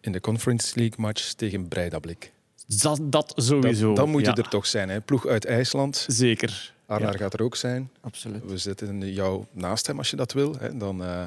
in 0.00 0.12
de 0.12 0.20
Conference 0.20 0.78
League 0.78 0.96
match 0.98 1.32
tegen 1.32 1.68
Breidablik. 1.68 2.32
Dat, 2.66 3.00
dat 3.02 3.32
sowieso. 3.36 3.86
Dan, 3.86 3.94
dan 3.94 4.08
moet 4.08 4.20
je 4.20 4.26
ja. 4.26 4.36
er 4.36 4.48
toch 4.48 4.66
zijn. 4.66 4.88
Hè? 4.88 5.00
Ploeg 5.00 5.26
uit 5.26 5.44
IJsland. 5.44 6.04
Zeker. 6.08 6.74
Arnaar 6.86 7.12
ja. 7.12 7.18
gaat 7.18 7.34
er 7.34 7.42
ook 7.42 7.56
zijn. 7.56 7.90
Absoluut. 8.00 8.44
We 8.44 8.58
zitten 8.58 9.12
jou 9.12 9.44
naast 9.52 9.86
hem 9.86 9.98
als 9.98 10.10
je 10.10 10.16
dat 10.16 10.32
wil. 10.32 10.56
Hè? 10.58 10.76
Dan, 10.76 11.02
uh, 11.02 11.24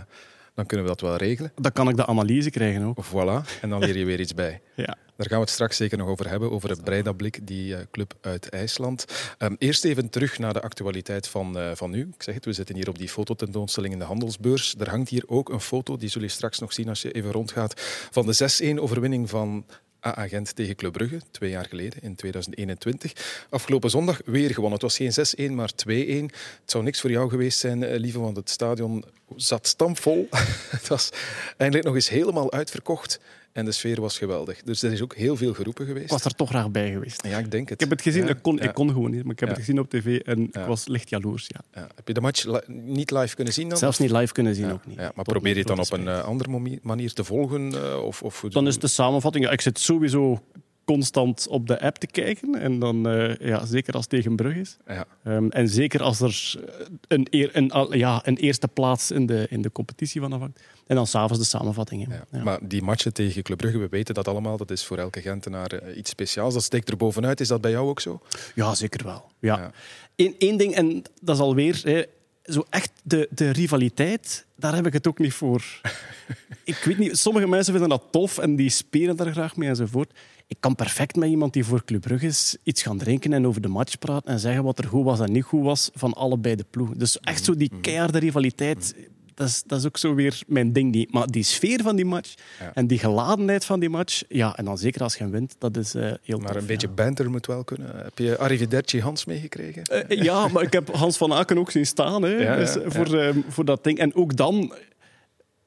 dan 0.59 0.67
kunnen 0.67 0.85
we 0.85 0.91
dat 0.91 1.01
wel 1.01 1.15
regelen. 1.15 1.51
Dan 1.56 1.71
kan 1.71 1.89
ik 1.89 1.95
de 1.95 2.06
analyse 2.06 2.50
krijgen 2.50 2.83
ook. 2.83 3.06
Voilà. 3.06 3.61
En 3.61 3.69
dan 3.69 3.79
leer 3.79 3.97
je 3.97 4.06
weer 4.06 4.19
iets 4.19 4.33
bij. 4.33 4.61
ja. 4.75 4.97
Daar 5.15 5.27
gaan 5.27 5.38
we 5.38 5.44
het 5.44 5.50
straks 5.50 5.77
zeker 5.77 5.97
nog 5.97 6.07
over 6.07 6.29
hebben, 6.29 6.51
over 6.51 6.69
het 6.69 6.83
Breidablik, 6.83 7.47
die 7.47 7.71
uh, 7.71 7.77
club 7.91 8.13
uit 8.21 8.50
IJsland. 8.50 9.06
Um, 9.38 9.56
eerst 9.59 9.83
even 9.83 10.09
terug 10.09 10.39
naar 10.39 10.53
de 10.53 10.61
actualiteit 10.61 11.27
van, 11.27 11.57
uh, 11.57 11.71
van 11.73 11.89
nu. 11.91 12.01
Ik 12.15 12.23
zeg 12.23 12.35
het, 12.35 12.45
we 12.45 12.53
zitten 12.53 12.75
hier 12.75 12.89
op 12.89 12.97
die 12.97 13.09
fototentoonstelling 13.09 13.94
in 13.94 14.00
de 14.00 14.06
Handelsbeurs. 14.06 14.75
Er 14.79 14.89
hangt 14.89 15.09
hier 15.09 15.23
ook 15.27 15.50
een 15.50 15.61
foto, 15.61 15.97
die 15.97 16.09
zul 16.09 16.21
je 16.21 16.27
straks 16.27 16.59
nog 16.59 16.73
zien 16.73 16.89
als 16.89 17.01
je 17.01 17.11
even 17.11 17.31
rondgaat, 17.31 17.81
van 18.11 18.25
de 18.25 18.75
6-1 18.75 18.79
overwinning 18.79 19.29
van 19.29 19.65
AA 20.01 20.28
Gent 20.28 20.56
tegen 20.56 20.75
Club 20.75 20.94
Brugge, 20.94 21.22
twee 21.31 21.50
jaar 21.50 21.66
geleden, 21.66 22.01
in 22.01 22.16
2021. 22.16 23.46
Afgelopen 23.50 23.90
zondag 23.90 24.22
weer 24.25 24.50
gewonnen. 24.54 24.80
Het 24.80 24.81
was 24.81 24.98
geen 24.98 25.51
6-1, 25.51 25.54
maar 25.54 25.72
2-1. 25.72 25.92
Het 25.92 26.62
zou 26.66 26.84
niks 26.84 27.01
voor 27.01 27.12
jou 27.12 27.30
geweest 27.30 27.60
zijn, 27.60 27.81
uh, 27.81 28.00
lieve, 28.00 28.19
want 28.19 28.36
het 28.36 28.50
stadion 28.50 29.04
zat 29.36 29.68
stampvol. 29.68 30.28
het 30.78 30.88
was 30.88 31.10
eindelijk 31.57 31.88
nog 31.88 31.96
eens 31.96 32.10
helemaal 32.10 32.51
uitverkocht. 32.51 33.19
En 33.51 33.66
de 33.66 33.72
sfeer 33.72 34.01
was 34.01 34.18
geweldig. 34.18 34.62
Dus 34.63 34.81
er 34.81 34.92
is 34.92 35.01
ook 35.01 35.16
heel 35.16 35.36
veel 35.36 35.54
geroepen 35.54 35.86
geweest. 35.86 36.06
Ik 36.06 36.12
was 36.12 36.25
er 36.25 36.36
toch 36.36 36.50
graag 36.50 36.72
bij 36.72 36.92
geweest. 36.92 37.28
Ja, 37.28 37.38
ik 37.38 37.51
denk 37.51 37.69
het. 37.69 37.74
Ik 37.74 37.80
heb 37.80 37.90
het 37.90 38.01
gezien, 38.01 38.24
ja, 38.24 38.30
ik, 38.30 38.42
kon, 38.42 38.56
ja. 38.56 38.62
ik 38.62 38.74
kon 38.74 38.90
gewoon 38.90 39.12
niet, 39.12 39.24
maar 39.24 39.31
ik 39.31 39.40
heb 39.40 39.50
ja. 39.50 39.56
het 39.56 39.63
gezien 39.63 39.80
op 39.80 39.90
tv 39.90 40.19
en 40.19 40.42
ik 40.42 40.66
was 40.68 40.88
licht 40.88 41.10
jaloers. 41.10 41.50
Ja. 41.72 41.88
Heb 41.96 42.07
je 42.07 42.13
de 42.13 42.22
match 42.22 42.44
li 42.44 42.60
niet 42.68 43.12
live 43.12 43.36
kunnen 43.36 43.54
zien 43.54 43.69
dan? 43.69 43.78
Zelfs 43.78 44.00
niet 44.00 44.12
live 44.12 44.34
kunnen 44.34 44.56
zien, 44.56 44.72
ook 44.72 44.86
niet. 44.86 44.98
maar 44.98 45.12
tot 45.13 45.24
probeer 45.24 45.54
je 45.54 45.60
het 45.60 45.68
dan 45.68 45.80
op 45.80 45.92
een 45.92 46.06
uh, 46.06 46.24
andere 46.24 46.80
manier 46.81 47.13
te 47.13 47.24
volgen? 47.24 47.74
Uh, 47.74 48.04
of, 48.04 48.24
of, 48.24 48.46
dan 48.50 48.68
is 48.68 48.80
de 48.80 48.88
samenvatting, 48.88 49.50
ik 49.50 49.62
zit 49.62 49.80
sowieso 49.80 50.42
constant 50.94 51.48
op 51.48 51.68
de 51.68 51.81
app 51.81 51.98
te 51.98 52.07
kijken. 52.07 52.56
En 52.56 52.80
dan, 52.80 53.07
uh, 53.16 53.36
ja, 53.36 53.66
zeker 53.66 53.94
als 53.94 54.02
het 54.02 54.10
tegen 54.10 54.36
Brug 54.36 54.56
is. 54.56 54.78
Ja. 54.88 55.06
Um, 55.24 55.52
en 55.52 55.69
zeker 55.69 56.02
als 56.02 56.22
er 56.22 56.60
een, 57.07 57.28
eer, 57.30 57.50
een, 57.54 57.98
ja, 57.98 58.22
een 58.28 58.38
eerste 58.38 58.68
plaats 58.68 59.12
in 59.12 59.25
de, 59.25 59.48
in 59.50 59.62
de 59.62 59.72
competitie 59.72 60.22
van 60.22 60.34
afhangt. 60.34 60.60
En 60.89 60.95
dan 60.95 61.07
s'avonds 61.07 61.38
de 61.38 61.57
samenvattingen. 61.57 62.09
Ja. 62.09 62.25
Ja. 62.31 62.44
Maar 62.44 62.59
die 62.62 62.81
matchen 62.81 63.13
tegen 63.13 63.44
Club 63.44 63.57
Brugge, 63.57 63.77
we 63.77 63.88
weten 63.89 64.13
dat 64.13 64.27
allemaal. 64.27 64.57
Dat 64.57 64.71
is 64.71 64.86
voor 64.86 64.97
elke 64.97 65.21
Gentenaar 65.21 65.83
uh, 65.83 65.97
iets 65.97 66.09
speciaals. 66.09 66.53
Dat 66.53 66.63
steekt 66.63 66.89
er 66.89 66.97
bovenuit. 66.97 67.39
Is 67.39 67.47
dat 67.47 67.62
bij 67.62 67.71
jou 67.71 67.89
ook 67.89 68.00
zo? 68.00 68.21
Ja, 68.56 68.75
zeker 68.75 69.06
wel. 69.06 69.31
Ja. 69.39 69.71
Eén, 70.15 70.36
één 70.38 70.57
ding, 70.57 70.74
en 70.75 71.03
dat 71.21 71.36
is 71.36 71.41
alweer... 71.41 71.81
Hè, 71.83 72.03
zo 72.44 72.65
echt 72.69 72.91
de, 73.03 73.27
de 73.31 73.50
rivaliteit, 73.50 74.45
daar 74.56 74.75
heb 74.75 74.86
ik 74.86 74.94
het 74.94 75.07
ook 75.07 75.19
niet 75.19 75.33
voor. 75.33 75.63
ik 76.63 76.75
weet 76.75 76.97
niet, 76.97 77.18
sommige 77.18 77.47
mensen 77.47 77.71
vinden 77.71 77.89
dat 77.89 78.03
tof 78.12 78.38
en 78.38 78.56
die 78.56 78.69
spelen 78.69 79.15
daar 79.15 79.31
graag 79.31 79.56
mee 79.56 79.69
enzovoort. 79.69 80.13
Ik 80.47 80.57
kan 80.59 80.75
perfect 80.75 81.15
met 81.15 81.30
iemand 81.30 81.53
die 81.53 81.65
voor 81.65 81.85
Club 81.85 82.01
Brugge 82.01 82.25
is 82.25 82.57
iets 82.63 82.81
gaan 82.81 82.97
drinken 82.97 83.33
en 83.33 83.47
over 83.47 83.62
de 83.62 83.68
match 83.68 83.97
praten 83.97 84.31
en 84.31 84.39
zeggen 84.39 84.63
wat 84.63 84.80
er 84.80 84.88
goed 84.88 85.03
was 85.03 85.19
en 85.19 85.31
niet 85.31 85.44
goed 85.44 85.63
was 85.63 85.89
van 85.94 86.13
allebei 86.13 86.56
de 86.56 86.65
ploegen. 86.69 86.97
Dus 86.97 87.19
echt 87.19 87.44
zo 87.44 87.56
die 87.56 87.71
keiharde 87.81 88.19
rivaliteit, 88.19 88.95
dat 89.39 89.47
is, 89.47 89.63
dat 89.65 89.80
is 89.80 89.86
ook 89.86 89.97
zo 89.97 90.13
weer 90.13 90.41
mijn 90.47 90.74
ding 90.74 90.91
niet. 90.91 91.13
Maar 91.13 91.27
die 91.27 91.44
sfeer 91.44 91.81
van 91.81 91.95
die 91.95 92.06
match 92.06 92.33
ja. 92.59 92.71
en 92.73 92.87
die 92.87 92.99
geladenheid 92.99 93.66
van 93.66 93.80
die 93.80 93.90
match, 93.90 94.23
ja, 94.28 94.57
en 94.57 94.66
dan 94.66 94.78
zeker 94.78 95.02
als 95.02 95.16
je 95.16 95.30
wint, 95.30 95.56
dat 95.57 95.78
is 95.78 95.95
uh, 95.95 96.11
heel 96.21 96.37
Maar 96.37 96.47
tof, 96.52 96.61
een 96.61 96.68
beetje 96.68 96.87
ja. 96.87 96.94
banter 96.94 97.30
moet 97.30 97.45
wel 97.45 97.64
kunnen. 97.64 97.95
Heb 97.95 98.18
je 98.18 98.37
Arrivederci 98.37 99.02
Hans 99.02 99.25
meegekregen? 99.25 99.83
Uh, 100.09 100.21
ja, 100.23 100.47
maar 100.47 100.64
ik 100.64 100.73
heb 100.73 100.94
Hans 100.94 101.18
van 101.18 101.33
Aken 101.33 101.57
ook 101.57 101.71
zien 101.71 101.85
staan 101.85 102.21
hè, 102.21 102.30
Ja, 102.30 102.56
dus, 102.56 102.78
voor, 102.85 103.16
uh, 103.16 103.35
voor 103.47 103.66
dat 103.66 103.83
ding. 103.83 103.97
En 103.97 104.16
ook 104.16 104.35
dan, 104.35 104.73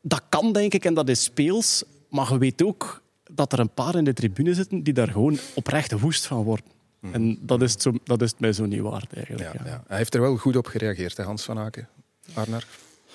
dat 0.02 0.22
kan 0.28 0.52
denk 0.52 0.74
ik 0.74 0.84
en 0.84 0.94
dat 0.94 1.08
is 1.08 1.22
speels, 1.22 1.84
maar 2.08 2.32
je 2.32 2.38
weet 2.38 2.62
ook 2.62 3.02
dat 3.30 3.52
er 3.52 3.58
een 3.58 3.74
paar 3.74 3.94
in 3.94 4.04
de 4.04 4.12
tribune 4.12 4.54
zitten 4.54 4.82
die 4.82 4.94
daar 4.94 5.08
gewoon 5.08 5.38
oprecht 5.54 6.00
woest 6.00 6.26
van 6.26 6.42
worden. 6.42 6.66
Mhm. 7.00 7.14
En 7.14 7.38
dat 7.40 7.62
is, 7.62 7.72
het 7.72 7.82
zo, 7.82 7.92
dat 8.04 8.22
is 8.22 8.30
het 8.30 8.40
mij 8.40 8.52
zo 8.52 8.66
niet 8.66 8.80
waard 8.80 9.12
eigenlijk. 9.12 9.52
Ja, 9.52 9.60
Ja. 9.64 9.70
ja. 9.70 9.82
Hij 9.86 9.96
heeft 9.96 10.14
er 10.14 10.20
wel 10.20 10.36
goed 10.36 10.56
op 10.56 10.66
gereageerd, 10.66 11.16
hè, 11.16 11.24
Hans 11.24 11.42
van 11.42 11.58
Aken. 11.58 11.88
Arnar? 12.34 12.64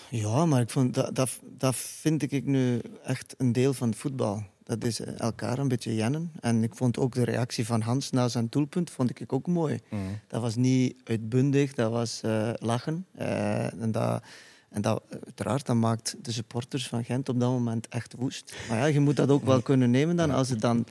Ja, 0.10 0.46
maar 0.46 0.62
ik 0.62 0.70
vond, 0.70 0.94
dat, 0.94 1.16
dat, 1.16 1.40
dat 1.58 1.76
vind 1.76 2.32
ik 2.32 2.46
nu 2.46 2.82
echt 3.04 3.36
een 3.38 3.52
deel 3.52 3.74
van 3.74 3.90
het 3.90 3.98
voetbal. 3.98 4.44
Dat 4.64 4.84
is 4.84 5.00
eh, 5.00 5.20
elkaar 5.20 5.58
een 5.58 5.68
beetje 5.68 5.96
jennen. 5.96 6.32
En 6.40 6.64
ik 6.64 6.76
vond 6.76 7.00
ook 7.00 7.14
de 7.14 7.24
reactie 7.24 7.66
van 7.66 7.82
Hans 7.82 8.10
na 8.10 8.28
zijn 8.28 8.48
doelpunt 8.50 8.90
vond 8.90 9.20
ik 9.20 9.34
ook 9.34 9.48
mooi. 9.48 9.80
Mm. 9.90 10.20
Dat 10.28 10.42
was 10.42 10.56
niet 10.56 10.96
uitbundig, 11.04 11.74
dat 11.74 11.92
was 11.92 12.22
uh, 12.26 12.50
lachen. 12.56 13.06
Uh, 13.20 13.82
en 13.82 13.92
dat, 13.92 14.24
en 14.70 14.82
dat, 14.82 15.04
uiteraard, 15.26 15.66
dat 15.66 15.76
maakt 15.76 16.16
de 16.22 16.32
supporters 16.32 16.88
van 16.88 17.04
Gent 17.04 17.30
op 17.30 17.40
dat 17.40 17.50
moment 17.50 17.88
echt 17.88 18.14
woest. 18.18 18.56
Maar 18.70 18.78
ja, 18.78 18.86
je 18.86 19.00
moet 19.00 19.16
dat 19.16 19.30
ook 19.30 19.46
wel 19.46 19.62
kunnen 19.62 19.92
nemen 19.92 20.16
dan. 20.16 20.32
Als, 20.32 20.50
het 20.50 20.62
dan, 20.62 20.86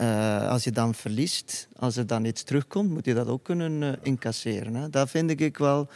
uh, 0.00 0.48
als 0.48 0.64
je 0.64 0.70
dan 0.70 0.94
verliest, 0.94 1.68
als 1.76 1.96
er 1.96 2.06
dan 2.06 2.24
iets 2.24 2.42
terugkomt, 2.42 2.90
moet 2.90 3.04
je 3.04 3.14
dat 3.14 3.26
ook 3.26 3.44
kunnen 3.44 3.98
incasseren. 4.02 4.74
Hè. 4.74 4.90
Dat 4.90 5.10
vind 5.10 5.40
ik 5.40 5.58
wel... 5.58 5.88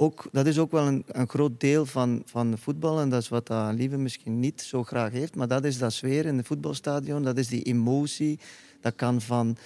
Ook, 0.00 0.28
dat 0.32 0.46
is 0.46 0.58
ook 0.58 0.70
wel 0.70 0.86
een, 0.86 1.04
een 1.06 1.28
groot 1.28 1.60
deel 1.60 1.86
van, 1.86 2.22
van 2.24 2.58
voetbal. 2.58 3.00
En 3.00 3.08
dat 3.08 3.22
is 3.22 3.28
wat 3.28 3.50
uh, 3.50 3.68
Lieve 3.72 3.96
misschien 3.96 4.40
niet 4.40 4.60
zo 4.60 4.84
graag 4.84 5.12
heeft. 5.12 5.36
Maar 5.36 5.48
dat 5.48 5.64
is 5.64 5.78
dat 5.78 5.92
sfeer 5.92 6.26
in 6.26 6.36
het 6.36 6.46
voetbalstadion. 6.46 7.22
Dat 7.22 7.38
is 7.38 7.48
die 7.48 7.62
emotie. 7.62 8.38
Dat 8.80 8.94
kan 8.94 9.20
van 9.20 9.56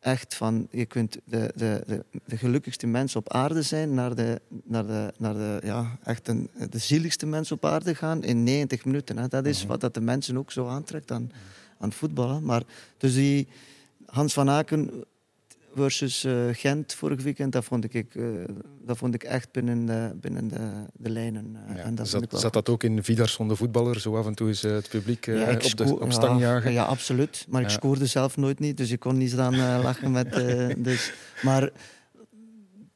echt 0.00 0.34
van... 0.34 0.68
Je 0.70 0.86
kunt 0.86 1.18
de, 1.24 1.52
de, 1.54 1.82
de, 1.86 2.04
de 2.24 2.36
gelukkigste 2.36 2.86
mens 2.86 3.16
op 3.16 3.32
aarde 3.32 3.62
zijn... 3.62 3.94
naar 3.94 4.14
de, 4.14 4.40
naar 4.64 4.86
de, 4.86 5.12
naar 5.18 5.34
de, 5.34 5.60
ja, 5.64 5.98
echt 6.04 6.28
een, 6.28 6.50
de 6.70 6.78
zieligste 6.78 7.26
mens 7.26 7.52
op 7.52 7.64
aarde 7.64 7.94
gaan 7.94 8.22
in 8.22 8.42
90 8.42 8.84
minuten. 8.84 9.18
Hè. 9.18 9.28
Dat 9.28 9.46
is 9.46 9.66
wat 9.66 9.80
dat 9.80 9.94
de 9.94 10.00
mensen 10.00 10.38
ook 10.38 10.52
zo 10.52 10.66
aantrekt 10.66 11.10
aan, 11.10 11.30
aan 11.78 11.92
voetballen. 11.92 12.42
Maar 12.44 12.62
dus 12.96 13.14
die 13.14 13.48
Hans 14.06 14.32
van 14.32 14.50
Aken 14.50 15.04
versus 15.74 16.24
eh, 16.24 16.48
Gent 16.52 16.94
vorig 16.94 17.22
weekend, 17.22 17.52
dat 17.52 17.64
vond 17.64 17.94
ik, 17.94 18.14
uh, 18.14 18.44
dat 18.84 18.96
vond 18.96 19.14
ik 19.14 19.22
echt 19.22 19.52
binnen 19.52 19.86
de, 19.86 20.12
binnen 20.20 20.48
de, 20.48 20.84
de 20.92 21.10
lijnen. 21.10 21.56
Uh, 21.68 21.76
ja, 21.76 21.82
en 21.82 21.94
dat 21.94 22.08
zat, 22.08 22.40
zat 22.40 22.52
dat 22.52 22.68
ook 22.68 22.82
in 22.82 23.04
Vidarsson 23.04 23.48
de 23.48 23.56
voetballer, 23.56 24.00
zo 24.00 24.16
af 24.16 24.26
en 24.26 24.34
toe 24.34 24.48
is 24.48 24.62
het 24.62 24.88
publiek 24.88 25.26
ja, 25.26 25.52
op, 25.52 25.76
de, 25.76 26.00
op 26.00 26.12
stang 26.12 26.40
jagen? 26.40 26.72
Ja, 26.72 26.84
absoluut. 26.84 27.46
Maar 27.48 27.62
ik 27.62 27.68
scoorde 27.68 28.06
zelf 28.06 28.36
nooit 28.36 28.58
niet, 28.58 28.76
dus 28.76 28.90
ik 28.90 29.00
kon 29.00 29.18
niet 29.18 29.30
staan 29.30 29.56
lachen 29.82 30.10
met... 30.10 30.32
dus, 30.88 31.12
maar 31.42 31.70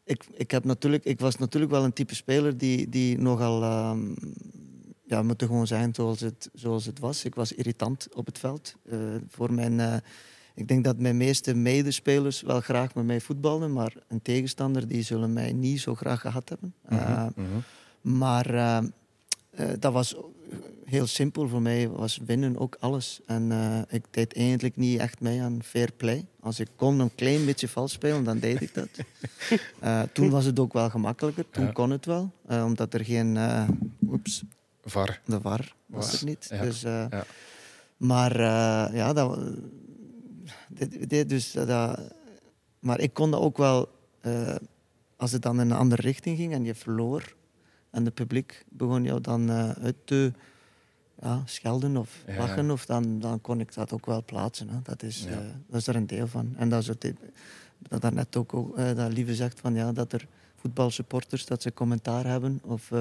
ik, 0.04 0.25
ik, 0.33 0.50
heb 0.50 0.64
natuurlijk, 0.64 1.04
ik 1.04 1.21
was 1.21 1.37
natuurlijk 1.37 1.73
wel 1.73 1.85
een 1.85 1.93
type 1.93 2.14
speler 2.14 2.59
die, 2.59 2.88
die 2.88 3.19
nogal... 3.19 3.90
Um, 3.90 4.16
ja, 5.07 5.21
we 5.21 5.26
moeten 5.26 5.47
gewoon 5.47 5.66
zijn 5.66 5.95
zoals 5.95 6.21
het, 6.21 6.50
zoals 6.52 6.85
het 6.85 6.99
was. 6.99 7.25
Ik 7.25 7.35
was 7.35 7.52
irritant 7.52 8.09
op 8.14 8.26
het 8.26 8.38
veld. 8.38 8.75
voor 9.28 9.52
mijn 9.52 10.02
ik 10.54 10.68
denk 10.68 10.84
dat 10.84 10.99
mijn 10.99 11.16
meeste 11.16 11.54
medespelers 11.54 12.42
wel 12.42 12.61
graag 12.61 12.94
met 12.94 13.04
mij 13.04 13.20
voetballen, 13.20 13.73
maar 13.73 13.92
een 14.08 14.23
tegenstander 14.23 14.88
die 14.88 15.02
zullen 15.02 15.32
mij 15.32 15.52
niet 15.52 15.80
zo 15.80 15.94
graag 15.94 16.20
gehad 16.20 16.49
hebben. 16.49 16.75
Mm 16.88 16.99
-hmm. 17.34 17.62
Maar 18.00 18.54
uh, 18.54 18.78
uh, 19.61 19.66
dat 19.78 19.92
was 19.92 20.16
heel 20.84 21.06
simpel 21.06 21.49
voor 21.49 21.62
mij, 21.62 21.88
was 21.88 22.20
winnen 22.26 22.58
ook 22.58 22.76
alles. 22.80 23.20
En 23.26 23.52
ik 23.88 24.04
deed 24.11 24.37
eigenlijk 24.37 24.76
niet 24.76 24.99
echt 24.99 25.20
mee 25.20 25.42
aan 25.42 25.62
fair 25.62 25.92
play. 25.96 26.26
Als 26.40 26.61
ik 26.61 26.68
kon 26.76 26.99
een 26.99 27.14
klein 27.14 27.44
beetje 27.44 27.68
vals 27.68 27.92
spelen, 27.92 28.25
dan 28.25 28.38
deed 28.38 28.61
ik 28.61 28.75
dat. 28.75 28.88
toen 30.14 30.30
was 30.30 30.44
het 30.44 30.58
ook 30.58 30.73
wel 30.73 30.90
gemakkelijker, 30.90 31.44
toen 31.50 31.64
ja. 31.64 31.73
kon 31.73 31.90
het 31.90 32.06
wel, 32.06 32.30
omdat 32.49 32.94
er 32.94 33.04
geen... 33.04 33.38
oeps, 34.08 34.42
VAR. 34.84 35.20
De 35.25 35.40
VAR 35.40 35.75
was 35.87 36.20
er 36.20 36.26
niet. 36.26 36.46
Ja. 36.50 36.62
Dus, 36.62 36.80
ja. 36.80 37.25
Maar 37.96 38.40
ja, 38.94 39.12
dat 39.12 39.38
dit, 40.75 41.11
dit, 41.11 41.28
dus 41.28 41.52
dat, 41.52 42.00
maar 42.85 43.00
ik 43.00 43.14
kon 43.14 43.31
dat 43.31 43.40
ook 43.40 43.57
wel, 43.57 43.88
uh, 44.23 44.54
als 45.16 45.33
het 45.33 45.43
dan 45.43 45.61
in 45.61 45.71
een 45.71 45.76
andere 45.76 46.02
richting 46.02 46.37
ging 46.37 46.52
en 46.52 46.64
je 46.64 46.75
verloor, 46.75 47.37
en 47.90 48.04
het 48.04 48.14
publiek 48.14 48.64
begon 48.69 49.02
jou 49.04 49.21
dan 49.21 49.50
uh, 49.50 49.71
uit 49.71 49.97
te 50.04 50.33
ja, 51.21 51.43
schelden 51.45 51.97
of 51.97 52.23
ja. 52.26 52.37
lachen, 52.37 52.71
of 52.71 52.87
dan, 52.87 53.19
dan 53.19 53.40
kon 53.40 53.61
ik 53.61 53.75
dat 53.75 53.93
ook 53.93 54.07
wel 54.07 54.25
plaatsen. 54.25 54.69
Hè. 54.69 54.76
Dat, 54.83 55.02
is, 55.02 55.25
ja. 55.25 55.31
uh, 55.31 55.37
dat 55.66 55.81
is 55.81 55.87
er 55.87 55.97
een 55.97 56.07
deel 56.07 56.26
van. 56.26 56.54
En 56.57 56.69
dat 56.69 56.81
is 56.81 56.87
het, 56.87 57.12
dat 57.78 58.00
daarnet 58.00 58.37
ook, 58.37 58.54
ook 58.54 58.76
dat 58.76 59.12
Lieve 59.12 59.35
zegt 59.35 59.61
van 59.61 59.75
ja, 59.75 59.93
dat 59.93 60.12
er 60.12 60.26
voetbalsupporters 60.54 61.47
dat 61.47 61.62
ze 61.62 61.73
commentaar 61.73 62.26
hebben. 62.26 62.61
Of, 62.62 62.93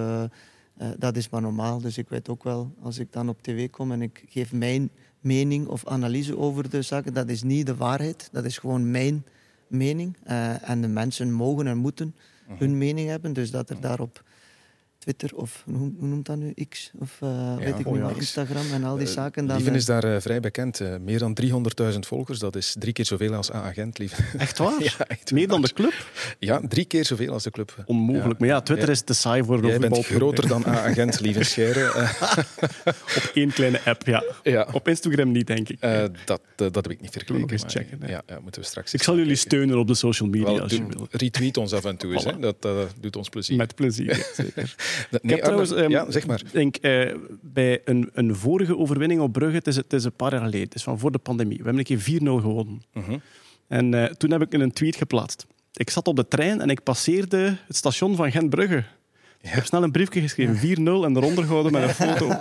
dat 0.97 1.15
is 1.15 1.29
maar 1.29 1.41
normaal. 1.41 1.79
Dus 1.79 1.97
ik 1.97 2.09
weet 2.09 2.29
ook 2.29 2.43
wel, 2.43 2.73
als 2.81 2.99
ik 2.99 3.11
dan 3.11 3.29
op 3.29 3.41
tv 3.41 3.69
kom 3.69 3.91
en 3.91 4.01
ik 4.01 4.25
geef 4.27 4.51
mijn 4.51 4.89
mening 5.23 5.67
of 5.67 5.87
analyse 5.87 6.37
over 6.37 6.69
de 6.69 6.81
zaken. 6.81 7.13
Dat 7.13 7.29
is 7.29 7.43
niet 7.43 7.65
de 7.65 7.75
waarheid. 7.75 8.29
Dat 8.31 8.45
is 8.45 8.57
gewoon 8.57 8.91
mijn 8.91 9.25
mening. 9.67 10.17
Uh, 10.27 10.69
en 10.69 10.81
de 10.81 10.87
mensen 10.87 11.31
mogen 11.31 11.67
en 11.67 11.77
moeten 11.77 12.15
mhm. 12.47 12.57
hun 12.57 12.77
mening 12.77 13.09
hebben. 13.09 13.33
Dus 13.33 13.51
dat 13.51 13.69
er 13.69 13.79
daarop 13.79 14.23
Twitter 15.03 15.35
of 15.35 15.63
hoe, 15.65 15.91
noemt 15.99 16.25
dat 16.25 16.37
nu? 16.37 16.53
X 16.69 16.91
of 16.99 17.19
uh, 17.23 17.57
weet 17.57 17.79
ik 17.79 17.91
niet, 17.91 18.17
Instagram 18.17 18.71
en 18.73 18.83
al 18.83 18.97
die 18.97 19.07
uh, 19.07 19.13
zaken. 19.13 19.45
Dan, 19.45 19.55
Lieven 19.55 19.75
is 19.75 19.85
daar 19.85 20.05
uh, 20.05 20.15
vrij 20.19 20.39
bekend. 20.39 20.81
meer 21.01 21.19
dan 21.19 21.37
300.000 21.93 21.99
volgers, 21.99 22.39
dat 22.39 22.55
is 22.55 22.75
drie 22.79 22.93
keer 22.93 23.05
zoveel 23.05 23.33
als 23.33 23.53
A-agent, 23.53 23.97
Lieven. 23.97 24.39
Echt 24.39 24.57
waar? 24.57 24.83
ja, 24.97 25.07
echt 25.07 25.31
meer 25.31 25.47
dan 25.47 25.61
de 25.61 25.73
club? 25.73 25.93
Ja, 26.39 26.61
drie 26.67 26.85
keer 26.85 27.05
zoveel 27.05 27.33
als 27.33 27.43
de 27.43 27.51
club. 27.51 27.83
Onmogelijk. 27.85 28.29
Ja. 28.29 28.35
Maar 28.39 28.47
ja, 28.47 28.61
Twitter 28.61 28.89
is 28.89 29.01
te 29.01 29.13
saai 29.13 29.43
voor 29.43 29.61
de 29.61 29.67
Jij 29.67 29.79
bent 29.79 30.05
groter 30.05 30.47
dan 30.47 30.65
A-agent, 30.67 31.19
Lieven 31.19 31.45
Scheren. 31.45 31.89
Op 33.17 33.31
één 33.33 33.53
kleine 33.53 33.81
app, 33.85 34.05
ja. 34.05 34.23
ja. 34.43 34.67
Op 34.71 34.87
Instagram 34.87 35.31
niet, 35.31 35.47
denk 35.47 35.69
ik. 35.69 35.79
dat, 36.25 36.41
dat 36.55 36.75
heb 36.75 36.89
ik 36.89 37.01
niet 37.01 37.11
vergeleken. 37.11 37.49
eens 37.49 37.63
checken. 37.67 37.99
Ja, 38.07 38.21
ja, 38.27 38.39
moeten 38.39 38.61
we 38.61 38.67
straks 38.67 38.93
ik 38.93 39.03
zal 39.03 39.17
jullie 39.17 39.35
steunen 39.35 39.77
op 39.77 39.87
de 39.87 39.93
social 39.93 40.29
media 40.29 40.45
Wel, 40.45 40.61
als 40.61 40.71
je 40.71 40.85
wil. 40.87 41.07
Retweet 41.11 41.57
ons 41.57 41.73
af 41.73 41.85
en 41.85 41.97
toe 41.97 42.13
eens, 42.13 42.23
hè. 42.23 42.39
Dat 42.39 42.67
doet 42.99 43.15
ons 43.15 43.29
plezier. 43.29 43.57
Met 43.57 43.75
plezier, 43.75 44.27
zeker. 44.35 44.75
Nee, 45.21 45.39
trouwens, 45.41 45.71
um, 45.71 45.89
ja, 45.89 46.11
zeg 46.11 46.27
maar. 46.27 46.41
denk, 46.51 46.77
uh, 46.81 47.13
bij 47.41 47.81
een, 47.85 48.09
een, 48.13 48.35
vorige 48.35 48.77
overwinning 48.77 49.21
op 49.21 49.33
Brugge, 49.33 49.55
het 49.55 49.67
is, 49.67 49.75
het 49.75 49.93
is 49.93 50.03
een 50.03 50.13
paar 50.13 50.31
jaar 50.31 50.41
geleden, 50.41 50.63
het 50.63 50.75
is 50.75 50.83
van 50.83 50.99
voor 50.99 51.11
de 51.11 51.17
pandemie. 51.17 51.57
We 51.57 51.63
hebben 51.63 51.85
een 51.87 51.99
keer 51.99 52.21
4-0 52.21 52.23
gewonnen. 52.23 52.83
Uh 52.93 53.03
-huh. 53.03 53.17
En 53.67 53.93
uh, 53.93 54.05
toen 54.05 54.31
heb 54.31 54.41
ik 54.41 54.53
een 54.53 54.71
tweet 54.71 54.95
geplaatst. 54.95 55.45
Ik 55.73 55.89
zat 55.89 56.07
op 56.07 56.15
de 56.15 56.27
trein 56.27 56.61
en 56.61 56.69
ik 56.69 56.83
passeerde 56.83 57.57
het 57.67 57.75
station 57.75 58.15
van 58.15 58.31
Gent-Brugge. 58.31 58.83
Ja. 59.43 59.49
Ik 59.49 59.55
heb 59.55 59.65
snel 59.65 59.83
een 59.83 59.91
briefje 59.91 60.21
geschreven, 60.21 60.55
4-0 60.55 60.59
en 61.05 61.17
eronder 61.17 61.43
gehouden 61.43 61.71
met 61.71 61.83
een 61.83 61.89
foto. 61.89 62.29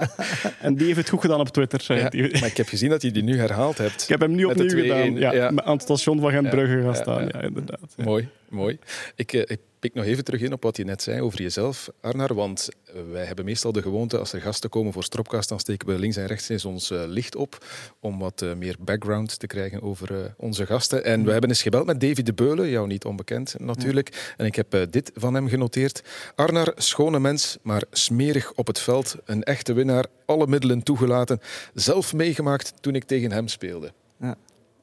en 0.60 0.74
die 0.74 0.86
heeft 0.86 0.98
het 0.98 1.08
goed 1.08 1.20
gedaan 1.20 1.40
op 1.40 1.48
Twitter. 1.48 1.84
Ja, 1.88 2.30
maar 2.40 2.48
ik 2.48 2.56
heb 2.56 2.68
gezien 2.68 2.90
dat 2.90 3.02
je 3.02 3.10
die 3.10 3.22
nu 3.22 3.38
herhaald 3.38 3.78
hebt. 3.78 4.02
Ik 4.02 4.08
heb 4.08 4.20
hem 4.20 4.34
nu 4.34 4.44
opnieuw 4.44 4.68
gedaan. 4.68 5.14
Ja, 5.14 5.32
ja. 5.32 5.52
Aan 5.54 5.72
het 5.72 5.82
station 5.82 6.20
van 6.20 6.30
Gent-Brugge 6.30 6.82
gaan 6.82 6.94
staan. 6.94 7.24
Ja, 7.24 7.40
inderdaad. 7.40 7.94
Mooi, 7.96 8.28
mooi. 8.48 8.78
Ik, 9.16 9.32
uh, 9.32 9.40
ik 9.46 9.60
pik 9.82 9.94
nog 9.94 10.04
even 10.04 10.24
terug 10.24 10.40
in 10.40 10.52
op 10.52 10.62
wat 10.62 10.76
je 10.76 10.84
net 10.84 11.02
zei 11.02 11.20
over 11.20 11.42
jezelf, 11.42 11.90
Arnar. 12.00 12.34
Want 12.34 12.68
wij 13.10 13.24
hebben 13.24 13.44
meestal 13.44 13.72
de 13.72 13.82
gewoonte, 13.82 14.18
als 14.18 14.32
er 14.32 14.40
gasten 14.40 14.70
komen 14.70 14.92
voor 14.92 15.04
Stropcast, 15.04 15.48
dan 15.48 15.60
steken 15.60 15.88
we 15.88 15.98
links 15.98 16.16
en 16.16 16.26
rechts 16.26 16.48
eens 16.48 16.64
ons 16.64 16.90
uh, 16.90 17.02
licht 17.06 17.36
op 17.36 17.66
om 18.00 18.18
wat 18.18 18.42
uh, 18.42 18.54
meer 18.54 18.76
background 18.78 19.38
te 19.38 19.46
krijgen 19.46 19.82
over 19.82 20.12
uh, 20.12 20.24
onze 20.36 20.66
gasten. 20.66 21.04
En 21.04 21.24
we 21.24 21.30
hebben 21.30 21.50
eens 21.50 21.62
gebeld 21.62 21.86
met 21.86 22.00
Davy 22.00 22.22
de 22.22 22.32
Beulen, 22.32 22.68
jou 22.68 22.86
niet 22.86 23.04
onbekend 23.04 23.54
natuurlijk. 23.58 24.14
Ja. 24.14 24.18
En 24.36 24.46
ik 24.46 24.54
heb 24.54 24.86
dit 24.90 25.10
van 25.14 25.34
hem 25.34 25.48
genoteerd. 25.48 26.02
Arnar, 26.34 26.72
schone 26.76 27.18
mens, 27.18 27.58
maar 27.62 27.82
smerig 27.90 28.52
op 28.52 28.66
het 28.66 28.78
veld. 28.78 29.16
Een 29.24 29.42
echte 29.42 29.72
winnaar, 29.72 30.06
alle 30.26 30.46
middelen 30.46 30.82
toegelaten. 30.82 31.40
Zelf 31.74 32.12
meegemaakt 32.12 32.72
toen 32.80 32.94
ik 32.94 33.04
tegen 33.04 33.32
hem 33.32 33.48
speelde. 33.48 33.92
Ja. 34.20 34.36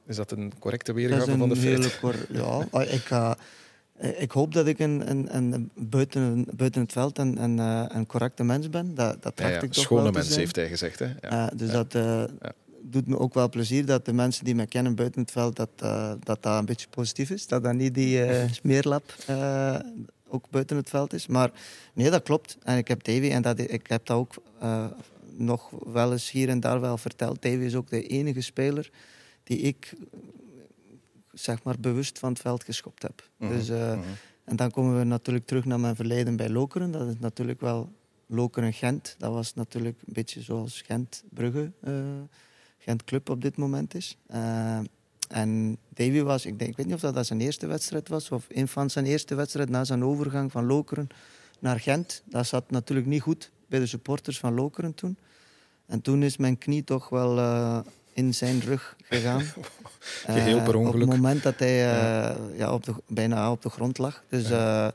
Is 0.07 0.15
dat 0.15 0.31
een 0.31 0.53
correcte 0.59 0.93
weergave 0.93 1.37
van 1.37 1.49
de 1.49 1.55
feiten? 1.55 1.91
Ja, 2.29 2.67
ik 2.97 3.01
ga 3.01 3.37
eh, 3.37 3.43
ik 3.99 4.31
hoop 4.31 4.53
dat 4.53 4.67
ik 4.67 4.79
een, 4.79 5.09
een, 5.09 5.35
een 5.35 5.71
buiten, 5.75 6.45
buiten 6.55 6.81
het 6.81 6.91
veld 6.91 7.17
een, 7.17 7.43
een, 7.43 7.59
eh, 7.59 7.85
een 7.87 8.05
correcte 8.05 8.43
mens 8.43 8.69
ben. 8.69 8.95
Dat, 8.95 9.23
dat 9.23 9.35
tracht 9.35 9.51
ja, 9.51 9.57
ja. 9.57 9.63
ik 9.63 9.71
toch 9.71 9.83
Schone 9.83 10.03
wel 10.03 10.11
mens, 10.11 10.35
heeft 10.35 10.55
hij 10.55 10.67
gezegd. 10.67 10.99
Hè? 10.99 11.07
Ja. 11.21 11.51
Dus 11.55 11.71
dat 11.71 11.95
uh, 11.95 12.23
doet 12.81 13.07
me 13.07 13.17
ook 13.19 13.33
wel 13.33 13.49
plezier 13.49 13.85
dat 13.85 14.05
de 14.05 14.13
mensen 14.13 14.45
die 14.45 14.55
mij 14.55 14.65
kennen 14.65 14.95
buiten 14.95 15.21
het 15.21 15.31
veld, 15.31 15.55
dat 15.55 15.69
dat, 16.23 16.43
dat 16.43 16.45
een 16.45 16.65
beetje 16.65 16.87
positief 16.89 17.29
is. 17.29 17.47
Dat 17.47 17.63
dat 17.63 17.73
niet 17.73 17.93
die 17.93 18.21
smeerlap 18.61 19.13
ook 20.27 20.45
buiten 20.49 20.77
het 20.77 20.89
veld 20.89 21.13
is. 21.13 21.27
Maar 21.27 21.51
nee, 21.93 22.09
dat 22.09 22.23
klopt. 22.23 22.57
En 22.63 22.77
ik 22.77 22.87
heb 22.87 23.03
Davy, 23.03 23.29
en 23.29 23.41
dat, 23.41 23.59
ik 23.59 23.87
heb 23.87 24.05
dat 24.05 24.17
ook 24.17 24.33
nog 25.37 25.69
wel 25.93 26.11
eens 26.11 26.31
hier 26.31 26.49
en 26.49 26.59
daar 26.59 26.79
wel 26.79 26.97
verteld. 26.97 27.41
Davy 27.41 27.63
is 27.63 27.75
ook 27.75 27.89
de 27.89 28.07
enige 28.07 28.41
speler 28.41 28.89
die 29.43 29.57
ik 29.57 29.93
zeg 31.39 31.63
maar, 31.63 31.75
bewust 31.79 32.19
van 32.19 32.29
het 32.29 32.41
veld 32.41 32.63
geschopt 32.63 33.01
heb. 33.01 33.29
Mhm, 33.37 33.51
dus, 33.51 33.69
uh, 33.69 33.91
En 34.43 34.55
dan 34.55 34.71
komen 34.71 34.97
we 34.97 35.03
natuurlijk 35.03 35.45
terug 35.45 35.65
naar 35.65 35.79
mijn 35.79 35.95
verleden 35.95 36.35
bij 36.35 36.49
Lokeren. 36.49 36.91
Dat 36.91 37.07
is 37.07 37.19
natuurlijk 37.19 37.61
wel 37.61 37.91
Lokeren-Gent. 38.25 39.15
Dat 39.17 39.33
was 39.33 39.53
natuurlijk 39.53 39.97
een 40.05 40.13
beetje 40.13 40.41
zoals 40.41 40.81
Gent-Brugge, 40.81 41.71
uh, 41.83 41.93
Gent-Club 42.77 43.29
op 43.29 43.41
dit 43.41 43.57
moment 43.57 43.95
is. 43.95 44.17
Uh, 44.33 44.79
en 45.29 45.77
Davy 45.93 46.21
was, 46.21 46.45
ik, 46.45 46.59
denk, 46.59 46.71
ik 46.71 46.77
weet 46.77 46.85
niet 46.85 46.95
of 46.95 47.01
dat 47.01 47.25
zijn 47.25 47.41
eerste 47.41 47.67
wedstrijd 47.67 48.07
was, 48.07 48.31
of 48.31 48.45
een 48.49 48.67
van 48.67 48.89
zijn 48.89 49.05
eerste 49.05 49.35
wedstrijd 49.35 49.69
na 49.69 49.83
zijn 49.83 50.03
overgang 50.03 50.51
van 50.51 50.65
Lokeren 50.65 51.07
naar 51.59 51.79
Gent. 51.79 52.23
Dat 52.25 52.47
zat 52.47 52.71
natuurlijk 52.71 53.07
niet 53.07 53.21
goed 53.21 53.51
bij 53.67 53.79
de 53.79 53.85
supporters 53.85 54.39
van 54.39 54.53
Lokeren 54.53 54.93
toen. 54.93 55.17
En 55.85 56.01
toen 56.01 56.23
is 56.23 56.37
mijn 56.37 56.57
knie 56.57 56.83
toch 56.83 57.09
wel 57.09 57.37
in 58.13 58.33
zijn 58.33 58.59
rug 58.59 58.95
gegaan. 59.03 59.43
Geheel 60.25 60.61
per 60.61 60.75
ongeluk. 60.75 60.93
op 60.93 60.99
het 60.99 61.09
moment 61.09 61.43
dat 61.43 61.59
hij 61.59 61.75
ja. 62.55 62.73
op 62.73 62.83
de, 62.83 62.93
bijna 63.07 63.51
op 63.51 63.61
de 63.61 63.69
grond 63.69 63.97
lag. 63.97 64.23
Dus, 64.29 64.51
uh, 64.51 64.87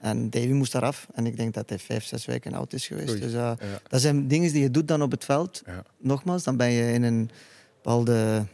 en 0.00 0.30
Davy 0.30 0.52
moest 0.52 0.74
eraf. 0.74 1.06
En 1.14 1.26
ik 1.26 1.36
denk 1.36 1.54
dat 1.54 1.68
hij 1.68 1.78
vijf, 1.78 2.04
zes 2.04 2.24
weken 2.24 2.54
oud 2.54 2.72
is 2.72 2.86
geweest. 2.86 3.10
Oei. 3.10 3.20
Dus 3.20 3.32
uh, 3.32 3.52
dat 3.88 4.00
zijn 4.00 4.28
dingen 4.28 4.52
die 4.52 4.62
je 4.62 4.70
doet 4.70 4.88
dan 4.88 5.02
op 5.02 5.10
het 5.10 5.24
veld. 5.24 5.62
Nogmaals, 5.98 6.44
dan 6.44 6.56
ben 6.56 6.70
je 6.70 6.92
in 6.92 7.02
een 7.02 7.30
bepaalde 7.74 8.46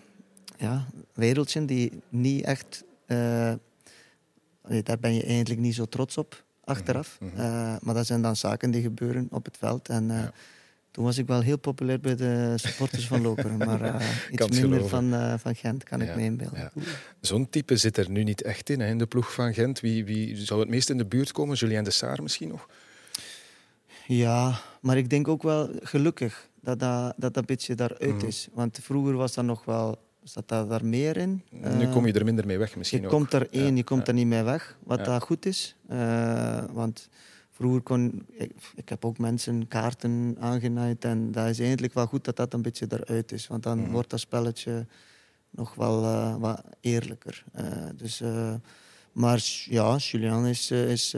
ja, 0.56 0.86
wereldje 1.12 1.64
die 1.64 2.02
niet 2.08 2.44
echt... 2.44 2.84
daar 4.62 4.98
ben 5.00 5.14
je 5.14 5.22
eigenlijk 5.22 5.60
niet 5.60 5.74
zo 5.74 5.84
trots 5.84 6.18
op, 6.18 6.44
achteraf. 6.64 7.18
Mm 7.20 7.30
-hmm. 7.34 7.78
maar 7.82 7.94
dat 7.94 8.06
zijn 8.06 8.22
dan 8.22 8.36
zaken 8.36 8.70
die 8.70 8.82
gebeuren 8.82 9.28
op 9.30 9.44
het 9.44 9.56
veld. 9.56 9.88
En 9.88 10.32
toen 10.96 11.04
was 11.04 11.18
ik 11.18 11.26
wel 11.26 11.40
heel 11.40 11.58
populair 11.58 12.00
bij 12.00 12.16
de 12.16 12.52
supporters 12.56 13.06
van 13.06 13.22
Lokeren, 13.22 13.56
maar 13.68 13.82
uh, 13.82 13.94
iets 14.30 14.60
minder 14.60 14.88
van, 14.88 15.14
uh, 15.14 15.34
van 15.38 15.54
Gent 15.54 15.84
kan 15.84 16.00
ja, 16.00 16.06
ik 16.06 16.16
me 16.16 16.22
inbeelden. 16.22 16.58
Ja. 16.58 16.70
Zo'n 17.20 17.48
type 17.50 17.76
zit 17.76 17.96
er 17.96 18.10
nu 18.10 18.24
niet 18.24 18.42
echt 18.42 18.70
in, 18.70 18.80
hè, 18.80 18.88
in 18.88 18.98
de 18.98 19.06
ploeg 19.06 19.32
van 19.32 19.54
Gent. 19.54 19.80
Wie, 19.80 20.04
wie 20.04 20.36
zou 20.36 20.60
het 20.60 20.68
meest 20.68 20.90
in 20.90 20.96
de 20.96 21.04
buurt 21.04 21.32
komen? 21.32 21.56
Julien 21.56 21.84
de 21.84 21.90
Saar 21.90 22.22
misschien 22.22 22.48
nog? 22.48 22.68
Ja, 24.06 24.60
maar 24.80 24.96
ik 24.96 25.10
denk 25.10 25.28
ook 25.28 25.42
wel 25.42 25.70
gelukkig 25.82 26.48
dat 26.60 26.78
dat, 26.78 27.14
dat, 27.16 27.34
dat 27.34 27.46
beetje 27.46 27.74
daaruit 27.74 28.22
mm. 28.22 28.28
is. 28.28 28.48
Want 28.52 28.78
vroeger 28.82 29.16
was 29.16 29.34
dat 29.34 29.44
nog 29.44 29.64
wel 29.64 29.98
zat 30.22 30.48
dat 30.48 30.68
daar 30.68 30.84
meer 30.84 31.16
in. 31.16 31.42
Nu 31.78 31.88
kom 31.88 32.06
je 32.06 32.12
er 32.12 32.24
minder 32.24 32.46
mee 32.46 32.58
weg 32.58 32.76
misschien 32.76 33.00
je 33.00 33.06
ook. 33.06 33.12
Komt 33.12 33.32
er 33.32 33.48
één, 33.50 33.66
ja, 33.66 33.76
je 33.76 33.84
komt 33.84 34.08
er 34.08 34.14
niet 34.14 34.26
mee 34.26 34.42
weg, 34.42 34.76
wat 34.84 35.04
dat 35.04 35.22
goed 35.22 35.46
is. 35.46 35.76
Want 36.72 37.08
Vroeger 37.56 37.80
kon 37.80 38.26
ik, 38.30 38.52
ik 38.74 38.88
heb 38.88 39.04
ook 39.04 39.18
mensen 39.18 39.68
kaarten 39.68 40.36
aangenaaid 40.40 41.04
en 41.04 41.32
dat 41.32 41.48
is 41.48 41.60
eigenlijk 41.60 41.94
wel 41.94 42.06
goed 42.06 42.24
dat 42.24 42.36
dat 42.36 42.54
een 42.54 42.62
beetje 42.62 42.86
eruit 42.88 43.32
is. 43.32 43.46
Want 43.46 43.62
dan 43.62 43.78
mm. 43.78 43.90
wordt 43.90 44.10
dat 44.10 44.20
spelletje 44.20 44.86
nog 45.50 45.74
wel 45.74 46.00
wat 46.38 46.64
eerlijker. 46.80 47.44
dus, 47.94 48.22
maar 49.12 49.42
ja, 49.64 49.96
Julian 49.96 50.46
is, 50.46 50.70
is, 50.70 51.14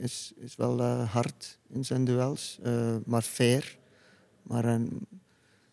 is, 0.00 0.32
is 0.36 0.56
wel 0.56 0.82
hard 1.04 1.58
in 1.68 1.84
zijn 1.84 2.04
duels, 2.04 2.58
maar 3.04 3.22
fair. 3.22 3.78
Maar 4.42 4.80
ik 4.80 4.88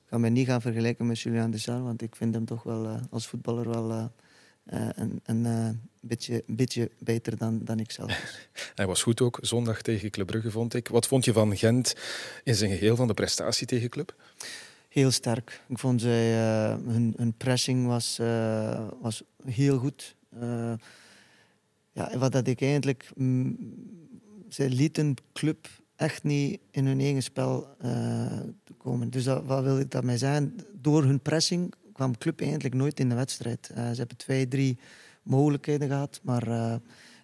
ga 0.06 0.18
me 0.18 0.30
niet 0.30 0.48
gaan 0.48 0.62
vergelijken 0.62 1.08
met 1.08 1.20
Julian 1.20 1.52
Deschamps, 1.52 1.84
want 1.84 2.02
ik 2.02 2.16
vind 2.16 2.34
hem 2.34 2.46
toch 2.46 2.64
wel 2.64 3.00
als 3.10 3.28
voetballer 3.28 3.70
wel 3.70 4.12
een, 4.66 5.22
een 5.24 5.80
beetje, 6.00 6.44
beetje 6.48 6.92
beter 7.00 7.38
dan, 7.38 7.60
dan 7.64 7.80
ik 7.80 7.92
zelf. 7.92 8.40
Hij 8.76 8.88
was 8.88 9.04
goed 9.04 9.22
ook 9.22 9.38
zondag 9.42 9.82
tegen 9.82 10.10
Club 10.10 10.28
Brugge, 10.28 10.52
vond 10.52 10.74
ik. 10.74 10.88
Wat 10.88 11.08
vond 11.08 11.26
je 11.26 11.34
van 11.34 11.58
Gent 11.58 11.96
in 12.44 12.56
zijn 12.56 12.72
geheel 12.72 12.96
van 12.96 13.08
de 13.08 13.14
prestatie 13.14 13.68
tegen 13.68 13.90
Club? 13.90 14.16
Heel 14.90 15.12
sterk. 15.12 15.62
Ik 15.68 15.80
vond 15.80 16.02
zij, 16.02 16.32
uh, 16.34 16.76
hun, 16.88 17.14
hun, 17.18 17.34
pressing 17.38 17.88
was, 17.88 18.18
was 19.02 19.24
heel 19.46 19.78
goed. 19.78 20.16
Ja, 21.92 22.18
wat 22.18 22.32
dat 22.32 22.48
ik 22.48 22.62
eigenlijk... 22.62 23.10
Mm, 23.16 23.58
zij 24.50 24.70
lieten 24.70 25.16
Club 25.34 25.68
echt 25.96 26.24
niet 26.24 26.60
in 26.72 26.86
hun 26.86 27.00
eigen 27.00 27.24
spel 27.24 27.68
komen. 28.78 29.10
Dus 29.10 29.24
dat, 29.24 29.46
wat 29.46 29.64
wil 29.64 29.80
ik 29.80 29.92
daarmee 29.92 30.18
zeggen? 30.18 30.56
Door 30.82 31.04
hun 31.04 31.20
pressing 31.20 31.74
kwam 31.96 32.18
Club 32.18 32.42
eigenlijk 32.42 32.76
nooit 32.76 33.00
in 33.00 33.10
de 33.10 33.16
wedstrijd. 33.16 33.72
ze 33.76 33.96
hebben 33.98 34.18
twee, 34.18 34.48
drie 34.48 34.78
mogelijkheden 35.24 35.88
gehad. 35.88 36.20
Maar 36.24 36.48
uh, 36.48 36.76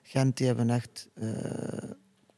Gent 0.03 0.37
die 0.37 0.47
hebben 0.47 0.69
echt 0.69 1.09
uh, 1.13 1.91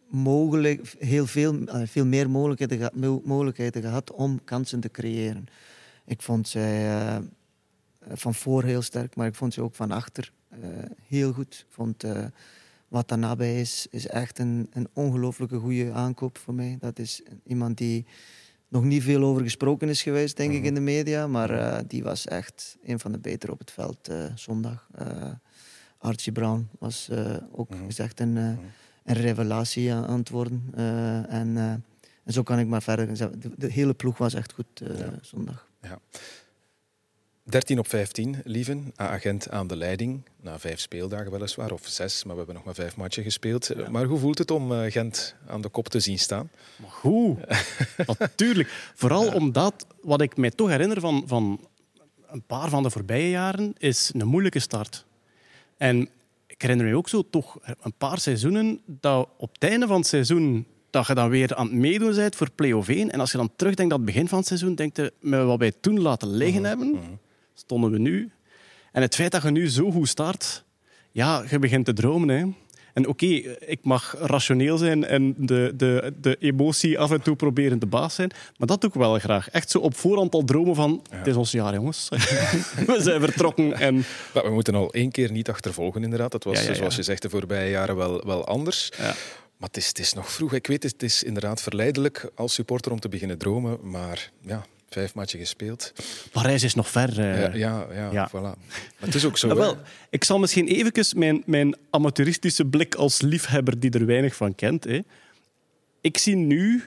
mogelijk, 0.07 0.95
heel 0.99 1.27
veel, 1.27 1.59
veel 1.85 2.05
meer 2.05 2.29
mogelijkheden, 2.29 2.91
mogelijkheden 3.23 3.81
gehad 3.81 4.11
om 4.11 4.43
kansen 4.43 4.79
te 4.79 4.91
creëren. 4.91 5.45
Ik 6.05 6.21
vond 6.21 6.47
zij 6.47 7.21
van 8.09 8.33
voor 8.33 8.63
heel 8.63 8.81
sterk, 8.81 9.15
maar 9.15 9.27
ik 9.27 9.35
vond 9.35 9.53
ze 9.53 9.61
ook 9.61 9.75
van 9.75 9.91
achter 9.91 10.31
heel 11.07 11.33
goed. 11.33 11.65
Ik 11.67 11.73
vond 11.73 12.05
wat 12.87 13.07
daar 13.07 13.17
nabij 13.17 13.59
is, 13.59 13.87
is 13.89 14.07
echt 14.07 14.39
een, 14.39 14.67
een 14.71 14.87
ongelooflijke 14.93 15.57
goede 15.57 15.91
aankoop 15.91 16.37
voor 16.37 16.53
mij. 16.53 16.77
Dat 16.79 16.99
is 16.99 17.21
iemand 17.43 17.77
die 17.77 18.05
nog 18.73 18.83
niet 18.83 19.03
veel 19.03 19.23
over 19.23 19.41
gesproken 19.41 19.89
is 19.89 20.03
geweest, 20.03 20.37
denk 20.37 20.51
ik, 20.51 20.57
mhm. 20.57 20.67
in 20.67 20.73
de 20.73 20.79
media. 20.79 21.27
Maar 21.27 21.51
uh, 21.51 21.77
die 21.87 22.03
was 22.03 22.27
echt 22.27 22.77
een 22.83 22.99
van 22.99 23.11
de 23.11 23.19
betere 23.19 23.51
op 23.51 23.59
het 23.59 23.71
veld 23.71 24.09
uh, 24.09 24.25
zondag. 24.35 24.87
Uh, 25.01 25.31
Archie 25.97 26.31
Brown 26.31 26.69
was 26.79 27.09
ook 27.51 27.69
mm 27.69 27.85
gezegd 27.85 28.19
een, 28.19 28.35
uh, 28.35 28.47
een 29.03 29.15
revelatie 29.15 29.93
aan 29.93 30.17
het 30.17 30.29
worden. 30.29 30.71
En, 31.29 31.57
en, 31.57 32.33
zo 32.33 32.43
kan 32.43 32.59
ik 32.59 32.67
maar 32.67 32.81
verder. 32.81 33.17
De, 33.17 33.51
de 33.57 33.71
hele 33.71 33.93
ploeg 33.93 34.17
was 34.17 34.33
echt 34.33 34.53
goed 34.53 34.81
ja. 34.97 35.13
zondag. 35.21 35.67
Ja. 35.81 35.99
13 37.43 37.79
op 37.79 37.87
15, 37.87 38.41
Lieven. 38.43 38.91
agent 38.95 39.49
aan 39.49 39.67
de 39.67 39.75
leiding. 39.75 40.23
Na 40.41 40.59
vijf 40.59 40.79
speeldagen 40.79 41.31
weliswaar, 41.31 41.71
of 41.71 41.81
zes, 41.87 42.23
maar 42.23 42.31
we 42.31 42.37
hebben 42.37 42.55
nog 42.55 42.65
maar 42.65 42.73
vijf 42.73 42.95
matchen 42.95 43.23
gespeeld. 43.23 43.71
Ja. 43.75 43.89
Maar 43.89 44.05
hoe 44.05 44.19
voelt 44.19 44.37
het 44.37 44.51
om 44.51 44.71
Gent 44.71 45.35
aan 45.47 45.61
de 45.61 45.69
kop 45.69 45.87
te 45.87 45.99
zien 45.99 46.19
staan? 46.19 46.49
Maar 46.75 46.91
hoe? 47.01 47.37
Natuurlijk. 48.19 48.91
Vooral 48.95 49.25
ja. 49.25 49.33
omdat, 49.33 49.85
wat 50.01 50.21
ik 50.21 50.37
mij 50.37 50.51
toch 50.51 50.69
herinner 50.69 50.99
van, 50.99 51.23
van 51.25 51.67
een 52.27 52.43
paar 52.43 52.69
van 52.69 52.83
de 52.83 52.89
voorbije 52.89 53.29
jaren, 53.29 53.73
is 53.77 54.11
een 54.13 54.27
moeilijke 54.27 54.59
start. 54.59 55.05
En 55.77 56.09
ik 56.47 56.61
herinner 56.61 56.85
me 56.85 56.95
ook 56.95 57.09
zo 57.09 57.29
toch 57.29 57.57
een 57.81 57.93
paar 57.97 58.19
seizoenen 58.19 58.81
dat 58.85 59.29
op 59.37 59.53
het 59.53 59.69
einde 59.69 59.87
van 59.87 59.97
het 59.97 60.07
seizoen 60.07 60.67
dat 60.89 61.07
je 61.07 61.13
dan 61.13 61.29
weer 61.29 61.55
aan 61.55 61.65
het 61.65 61.75
meedoen 61.75 62.15
bent 62.15 62.35
voor 62.35 62.51
play-off 62.51 62.89
1. 62.89 63.11
En 63.11 63.19
als 63.19 63.31
je 63.31 63.37
dan 63.37 63.51
terugdenkt 63.55 63.93
aan 63.93 63.99
het 63.99 64.07
begin 64.07 64.27
van 64.27 64.37
het 64.37 64.47
seizoen, 64.47 64.75
denk 64.75 64.95
je, 64.95 65.13
met 65.19 65.43
wat 65.43 65.59
wij 65.59 65.71
toen 65.71 66.01
laten 66.01 66.27
liggen 66.27 66.61
mhm, 66.61 66.69
hebben, 66.69 66.87
mhm. 66.87 67.11
Stonden 67.63 67.91
we 67.91 67.99
nu. 67.99 68.31
En 68.91 69.01
het 69.01 69.15
feit 69.15 69.31
dat 69.31 69.43
je 69.43 69.51
nu 69.51 69.69
zo 69.69 69.91
goed 69.91 70.07
start, 70.07 70.63
ja, 71.11 71.43
je 71.49 71.59
begint 71.59 71.85
te 71.85 71.93
dromen. 71.93 72.29
Hè. 72.29 72.45
En 72.93 73.07
oké, 73.07 73.25
ik 73.65 73.79
mag 73.81 74.15
rationeel 74.19 74.77
zijn 74.77 75.05
en 75.05 75.35
de, 75.37 75.73
de, 75.75 76.13
de 76.21 76.35
emotie 76.39 76.99
af 76.99 77.11
en 77.11 77.21
toe 77.21 77.35
proberen 77.35 77.79
de 77.79 77.85
baas 77.85 78.15
zijn. 78.15 78.31
Maar 78.57 78.67
dat 78.67 78.81
doe 78.81 78.89
ik 78.89 78.95
wel 78.95 79.19
graag. 79.19 79.49
Echt 79.49 79.69
zo 79.69 79.79
op 79.79 79.95
voorhand 79.95 80.33
al 80.33 80.43
dromen 80.43 80.75
van, 80.75 81.01
het 81.09 81.27
is 81.27 81.35
ons 81.35 81.51
jaar 81.51 81.73
jongens. 81.73 82.09
we 82.87 82.97
zijn 82.99 83.19
vertrokken. 83.21 83.73
En... 83.73 84.05
we 84.33 84.49
moeten 84.49 84.75
al 84.75 84.93
één 84.93 85.11
keer 85.11 85.31
niet 85.31 85.49
achtervolgen 85.49 86.03
inderdaad. 86.03 86.31
Dat 86.31 86.43
was, 86.43 86.65
zoals 86.65 86.95
je 86.95 87.03
zegt, 87.03 87.21
de 87.21 87.29
voorbije 87.29 87.69
jaren 87.69 87.95
wel, 87.95 88.25
wel 88.25 88.45
anders. 88.45 88.91
Maar 89.57 89.71
het 89.71 89.77
is, 89.77 89.87
het 89.87 89.99
is 89.99 90.13
nog 90.13 90.31
vroeg. 90.31 90.53
Ik 90.53 90.67
weet, 90.67 90.83
het 90.83 91.03
is 91.03 91.23
inderdaad 91.23 91.61
verleidelijk 91.61 92.29
als 92.35 92.53
supporter 92.53 92.91
om 92.91 92.99
te 92.99 93.09
beginnen 93.09 93.37
dromen. 93.37 93.77
Maar 93.81 94.31
ja, 94.41 94.65
vijf 94.93 95.13
matchen 95.13 95.39
gespeeld. 95.39 95.93
Parijs 96.31 96.63
is 96.63 96.75
nog 96.75 96.89
ver. 96.89 97.19
Uh... 97.19 97.55
Ja, 97.55 97.87
ja, 97.93 98.11
ja, 98.11 98.29
voilà. 98.29 98.41
Maar 98.41 98.55
het 98.99 99.15
is 99.15 99.25
ook 99.25 99.37
zo. 99.37 99.47
Nou, 99.47 99.59
wel, 99.59 99.77
ik 100.09 100.23
zal 100.23 100.39
misschien 100.39 100.67
even 100.67 101.05
mijn, 101.17 101.43
mijn 101.45 101.75
amateuristische 101.89 102.65
blik 102.65 102.95
als 102.95 103.21
liefhebber 103.21 103.79
die 103.79 103.91
er 103.91 104.05
weinig 104.05 104.35
van 104.35 104.55
kent. 104.55 104.83
Hè. 104.83 104.99
Ik 106.01 106.17
zie 106.17 106.35
nu 106.35 106.83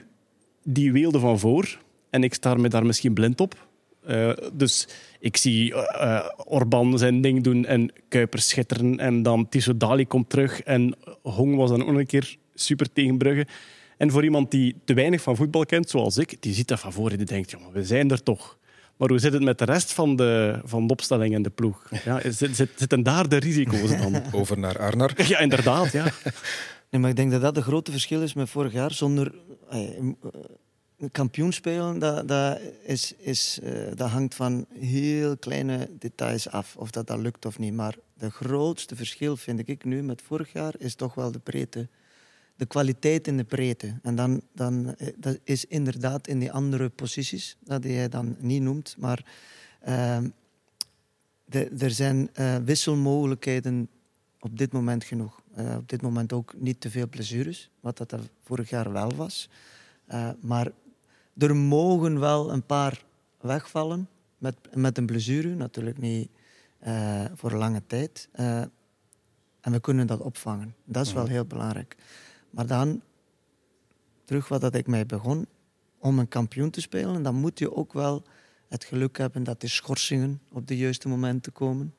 die 0.63 0.91
weelde 0.91 1.19
van 1.19 1.39
voor 1.39 1.77
en 2.09 2.23
ik 2.23 2.33
sta 2.33 2.53
me 2.53 2.69
daar 2.69 2.85
misschien 2.85 3.13
blind 3.13 3.41
op. 3.41 3.65
Uh, 4.09 4.31
dus 4.53 4.87
ik 5.19 5.37
zie 5.37 5.71
uh, 5.73 6.29
Orban 6.45 6.97
zijn 6.97 7.21
ding 7.21 7.43
doen 7.43 7.65
en 7.65 7.91
Kuipers 8.09 8.49
schitteren. 8.49 8.99
En 8.99 9.23
dan 9.23 9.49
Tissot 9.49 9.79
Dali 9.79 10.07
komt 10.07 10.29
terug 10.29 10.61
en 10.61 10.95
Hong 11.21 11.55
was 11.55 11.69
dan 11.69 11.81
ook 11.87 11.97
een 11.97 12.05
keer 12.05 12.35
super 12.53 12.93
tegen 12.93 13.17
Brugge. 13.17 13.47
En 13.97 14.11
voor 14.11 14.23
iemand 14.23 14.51
die 14.51 14.75
te 14.85 14.93
weinig 14.93 15.21
van 15.21 15.35
voetbal 15.35 15.65
kent, 15.65 15.89
zoals 15.89 16.17
ik, 16.17 16.41
die 16.41 16.53
ziet 16.53 16.67
dat 16.67 16.79
van 16.79 16.93
voor 16.93 17.11
en 17.11 17.17
die 17.17 17.25
denkt, 17.25 17.51
jongen, 17.51 17.71
we 17.71 17.83
zijn 17.83 18.11
er 18.11 18.23
toch. 18.23 18.57
Maar 18.97 19.09
hoe 19.09 19.19
zit 19.19 19.33
het 19.33 19.43
met 19.43 19.59
de 19.59 19.65
rest 19.65 19.93
van 19.93 20.15
de, 20.15 20.59
van 20.63 20.87
de 20.87 20.93
opstelling 20.93 21.33
en 21.33 21.41
de 21.41 21.49
ploeg? 21.49 21.89
Ja, 22.05 22.31
zit, 22.31 22.55
zit, 22.55 22.69
zitten 22.75 23.03
daar 23.03 23.29
de 23.29 23.37
risico's 23.37 23.97
dan? 23.97 24.21
Over 24.31 24.59
naar 24.59 24.79
Arnar. 24.79 25.13
Ja, 25.27 25.39
inderdaad. 25.39 25.91
Ja. 25.91 26.05
Nee, 26.89 27.01
maar 27.01 27.09
ik 27.09 27.15
denk 27.15 27.31
dat 27.31 27.41
dat 27.41 27.55
het 27.55 27.65
grote 27.65 27.91
verschil 27.91 28.21
is 28.21 28.33
met 28.33 28.49
vorig 28.49 28.73
jaar. 28.73 28.91
Zonder 28.91 29.33
eh, 29.69 29.79
kampioen 31.11 31.53
spelen, 31.53 31.99
dat, 31.99 32.27
dat, 32.27 32.59
is, 32.83 33.13
is, 33.17 33.59
uh, 33.63 33.71
dat 33.95 34.09
hangt 34.09 34.35
van 34.35 34.65
heel 34.79 35.37
kleine 35.37 35.89
details 35.99 36.49
af. 36.49 36.75
Of 36.75 36.91
dat, 36.91 37.07
dat 37.07 37.19
lukt 37.19 37.45
of 37.45 37.59
niet. 37.59 37.73
Maar 37.73 37.95
de 38.13 38.29
grootste 38.29 38.95
verschil, 38.95 39.37
vind 39.37 39.67
ik 39.67 39.83
nu, 39.83 40.03
met 40.03 40.21
vorig 40.21 40.53
jaar, 40.53 40.73
is 40.77 40.95
toch 40.95 41.13
wel 41.13 41.31
de 41.31 41.39
breedte 41.39 41.87
de 42.57 42.65
kwaliteit 42.65 43.27
in 43.27 43.37
de 43.37 43.43
breedte. 43.43 43.99
En 44.01 44.15
dan, 44.15 44.41
dan 44.53 44.95
eh, 44.95 45.07
dat 45.17 45.39
is 45.43 45.65
inderdaad 45.65 46.27
in 46.27 46.39
die 46.39 46.51
andere 46.51 46.89
posities, 46.89 47.57
dat 47.63 47.83
jij 47.83 48.09
dan 48.09 48.35
niet 48.39 48.61
noemt. 48.61 48.95
Maar 48.97 49.25
uh, 49.87 50.17
de, 51.45 51.69
er 51.79 51.91
zijn 51.91 52.29
uh, 52.39 52.55
wisselmogelijkheden 52.55 53.89
op 54.39 54.57
dit 54.57 54.71
moment 54.71 55.03
genoeg. 55.03 55.41
Uh, 55.57 55.75
op 55.75 55.89
dit 55.89 56.01
moment 56.01 56.33
ook 56.33 56.53
niet 56.57 56.81
te 56.81 56.89
veel 56.89 57.07
blessures, 57.07 57.69
wat 57.79 57.97
dat 57.97 58.15
vorig 58.43 58.69
jaar 58.69 58.91
wel 58.91 59.15
was. 59.15 59.49
maar 60.39 60.71
er 61.37 61.55
mogen 61.55 62.19
wel 62.19 62.51
een 62.51 62.65
paar 62.65 63.03
wegvallen 63.41 64.09
met, 64.37 64.55
met 64.73 64.97
een 64.97 65.05
blessure, 65.05 65.55
natuurlijk 65.55 65.97
niet 65.97 66.29
voor 67.33 67.51
lange 67.51 67.81
tijd. 67.87 68.29
en 69.61 69.71
we 69.71 69.79
kunnen 69.79 70.07
dat 70.07 70.19
opvangen. 70.19 70.75
Dat 70.85 71.05
is 71.05 71.13
wel 71.13 71.27
heel 71.27 71.45
belangrijk. 71.45 71.95
Maar 72.57 72.67
dan, 72.67 73.01
terug 74.25 74.47
wat 74.47 74.75
ik 74.75 74.87
mij 74.87 75.05
begon, 75.05 75.45
om 75.97 76.19
een 76.19 76.27
kampioen 76.27 76.69
te 76.69 76.81
spelen, 76.81 77.23
dan 77.23 77.35
moet 77.35 77.59
je 77.59 77.75
ook 77.75 77.93
wel 77.93 78.23
het 78.67 78.83
geluk 78.83 79.17
hebben 79.17 79.43
dat 79.43 79.61
die 79.61 79.69
schorsingen 79.69 80.41
op 80.51 80.67
de 80.67 80.77
juiste 80.77 81.07
momenten 81.07 81.51
komen. 81.51 81.93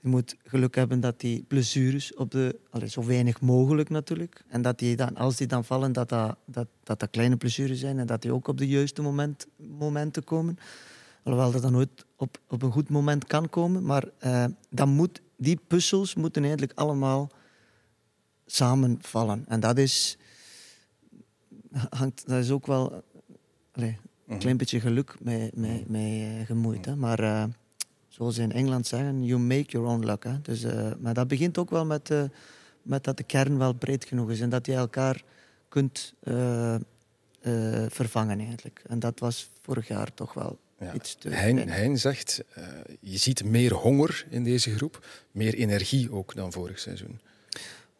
Je 0.00 0.08
moet 0.08 0.36
geluk 0.44 0.74
hebben 0.74 1.00
dat 1.00 1.20
die 1.20 1.44
blessures 1.48 2.14
op 2.14 2.30
de, 2.30 2.58
allez, 2.70 2.92
zo 2.92 3.04
weinig 3.04 3.40
mogelijk 3.40 3.88
natuurlijk. 3.88 4.44
En 4.48 4.62
dat 4.62 4.78
die 4.78 4.96
dan, 4.96 5.16
als 5.16 5.36
die 5.36 5.46
dan 5.46 5.64
vallen, 5.64 5.92
dat 5.92 6.08
dat, 6.08 6.36
dat, 6.44 6.68
dat, 6.82 7.10
kleine 7.10 7.36
blessures 7.36 7.80
zijn 7.80 7.98
en 7.98 8.06
dat 8.06 8.22
die 8.22 8.32
ook 8.32 8.48
op 8.48 8.58
de 8.58 8.68
juiste 8.68 9.02
moment, 9.02 9.46
momenten 9.56 10.24
komen. 10.24 10.58
Alhoewel 11.22 11.52
dat 11.52 11.62
dan 11.62 11.72
nooit 11.72 12.04
op, 12.16 12.38
op 12.48 12.62
een 12.62 12.72
goed 12.72 12.88
moment 12.88 13.24
kan 13.24 13.48
komen. 13.48 13.84
Maar 13.84 14.04
uh, 14.24 14.44
dan 14.70 14.88
moet, 14.88 15.20
die 15.36 15.60
puzzels 15.66 16.14
moeten 16.14 16.42
eigenlijk 16.42 16.78
allemaal 16.78 17.30
samenvallen. 18.46 19.44
En 19.48 19.60
dat 19.60 19.78
is, 19.78 20.16
hangt, 21.90 22.26
dat 22.26 22.44
is 22.44 22.50
ook 22.50 22.66
wel 22.66 23.02
allez, 23.72 23.90
een 23.90 23.98
mhm. 24.24 24.38
klein 24.38 24.56
beetje 24.56 24.80
geluk 24.80 25.16
mee, 25.20 25.50
mee, 25.54 25.84
mee 25.86 26.38
uh, 26.38 26.46
gemoeid. 26.46 26.84
Hè. 26.84 26.96
Maar 26.96 27.20
uh, 27.20 27.44
zoals 28.08 28.34
ze 28.34 28.42
in 28.42 28.52
Engeland 28.52 28.86
zeggen, 28.86 29.24
you 29.24 29.40
make 29.40 29.70
your 29.70 29.86
own 29.86 30.04
luck. 30.04 30.24
Hè. 30.24 30.40
Dus, 30.40 30.64
uh, 30.64 30.92
maar 30.98 31.14
dat 31.14 31.28
begint 31.28 31.58
ook 31.58 31.70
wel 31.70 31.84
met, 31.84 32.10
met 32.82 33.04
dat 33.04 33.16
de 33.16 33.22
kern 33.22 33.58
wel 33.58 33.72
breed 33.72 34.04
genoeg 34.04 34.30
is 34.30 34.40
en 34.40 34.48
dat 34.48 34.66
je 34.66 34.74
elkaar 34.74 35.22
kunt 35.68 36.14
vervangen 37.88 38.38
eigenlijk. 38.38 38.82
En 38.86 38.98
dat 38.98 39.18
was 39.18 39.50
vorig 39.62 39.88
jaar 39.88 40.14
toch 40.14 40.34
wel 40.34 40.58
ja. 40.78 40.94
iets 40.94 41.14
te 41.14 41.28
Hein, 41.28 41.68
hein 41.68 41.98
zegt, 41.98 42.44
je 43.00 43.16
ziet 43.16 43.44
meer 43.44 43.72
honger 43.72 44.26
in 44.30 44.44
deze 44.44 44.76
groep, 44.76 45.06
meer 45.30 45.54
energie 45.54 46.12
ook 46.12 46.34
dan 46.34 46.52
vorig 46.52 46.78
seizoen 46.78 47.20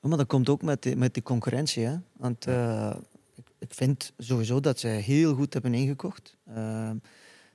maar 0.08 0.18
dat 0.18 0.26
komt 0.26 0.48
ook 0.48 0.62
met 0.62 0.82
die, 0.82 0.96
met 0.96 1.14
die 1.14 1.22
concurrentie. 1.22 1.84
Hè? 1.84 1.96
Want 2.16 2.46
uh, 2.46 2.94
ik, 3.34 3.44
ik, 3.58 3.74
vind 3.74 4.12
sowieso 4.18 4.60
dat 4.60 4.78
zij 4.78 5.00
heel 5.00 5.34
goed 5.34 5.52
hebben 5.52 5.74
ingekocht. 5.74 6.36
Uh, 6.48 6.90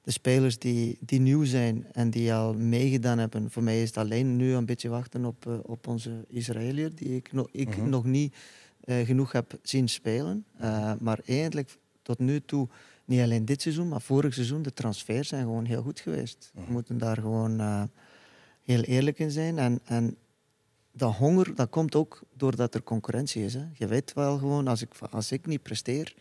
de 0.02 0.12
spelers 0.12 0.60
die, 0.60 0.98
die 1.00 1.20
nieuw 1.20 1.44
zijn 1.44 1.86
en 1.92 2.10
die 2.10 2.34
al 2.34 2.54
meegedaan 2.54 3.18
hebben. 3.18 3.52
Voor 3.52 3.64
mij 3.64 3.82
is 3.82 3.88
het 3.88 3.98
alleen 3.98 4.36
nu 4.36 4.54
een 4.54 4.66
beetje 4.66 4.90
wachten 4.90 5.26
op, 5.26 5.46
uh, 5.46 5.58
op 5.64 5.88
onze 5.88 6.26
Israëliër, 6.28 6.96
die 6.96 7.16
ik, 7.16 7.32
no 7.32 7.48
ik 7.52 7.78
Mhm. 7.78 7.90
nog 7.90 8.06
niet 8.06 8.36
eh, 8.80 9.06
genoeg 9.06 9.32
heb 9.32 9.60
zien 9.62 9.90
spelen. 9.90 10.46
Maar 11.00 11.20
eigenlijk 11.26 11.78
tot 12.02 12.20
nu 12.20 12.42
toe, 12.42 12.68
niet 13.06 13.22
alleen 13.22 13.46
dit 13.46 13.62
seizoen, 13.62 13.88
maar 13.88 14.02
vorig 14.02 14.34
seizoen, 14.34 14.62
de 14.62 14.74
transfers 14.74 15.28
zijn 15.28 15.44
gewoon 15.44 15.66
heel 15.66 15.82
goed 15.82 16.00
geweest. 16.00 16.52
Mhm. 16.54 16.66
We 16.66 16.72
moeten 16.72 16.98
daar 16.98 17.18
gewoon 17.18 17.90
heel 18.64 18.82
eerlijk 18.82 19.20
in 19.20 19.32
zijn. 19.32 19.58
En, 19.58 19.80
en 19.86 20.18
dat 20.92 21.16
honger, 21.16 21.56
dat 21.56 21.70
komt 21.70 21.96
ook 21.96 22.22
doordat 22.34 22.76
er 22.76 22.84
concurrentie 22.84 23.44
is. 23.44 23.54
Hè. 23.54 23.66
Je 23.74 23.88
weet 23.88 24.14
wel 24.14 24.38
gewoon, 24.38 24.68
als 24.68 24.82
ik, 24.82 24.90
als 25.12 25.32
ik 25.32 25.46
niet 25.46 25.64
presteer, 25.64 26.16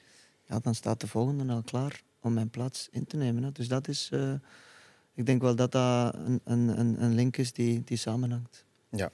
ja, 0.45 0.59
dan 0.59 0.75
staat 0.75 1.01
de 1.01 1.07
volgende 1.07 1.53
al 1.53 1.63
klaar 1.63 2.03
om 2.21 2.33
mijn 2.33 2.51
plaats 2.51 2.89
in 2.91 3.07
te 3.07 3.17
nemen. 3.17 3.43
Hè. 3.43 3.53
Dus 3.53 3.69
dat 3.69 3.89
is, 3.89 4.11
uh, 4.13 4.33
ik 5.15 5.27
denk 5.27 5.43
wel 5.43 5.55
dat 5.57 5.73
dat 5.73 6.15
een, 6.15 6.41
een, 6.45 7.03
een 7.03 7.15
link 7.15 7.37
is 7.37 7.53
die, 7.53 7.85
die 7.85 7.97
samenhangt. 7.97 8.65
Ja. 8.91 9.11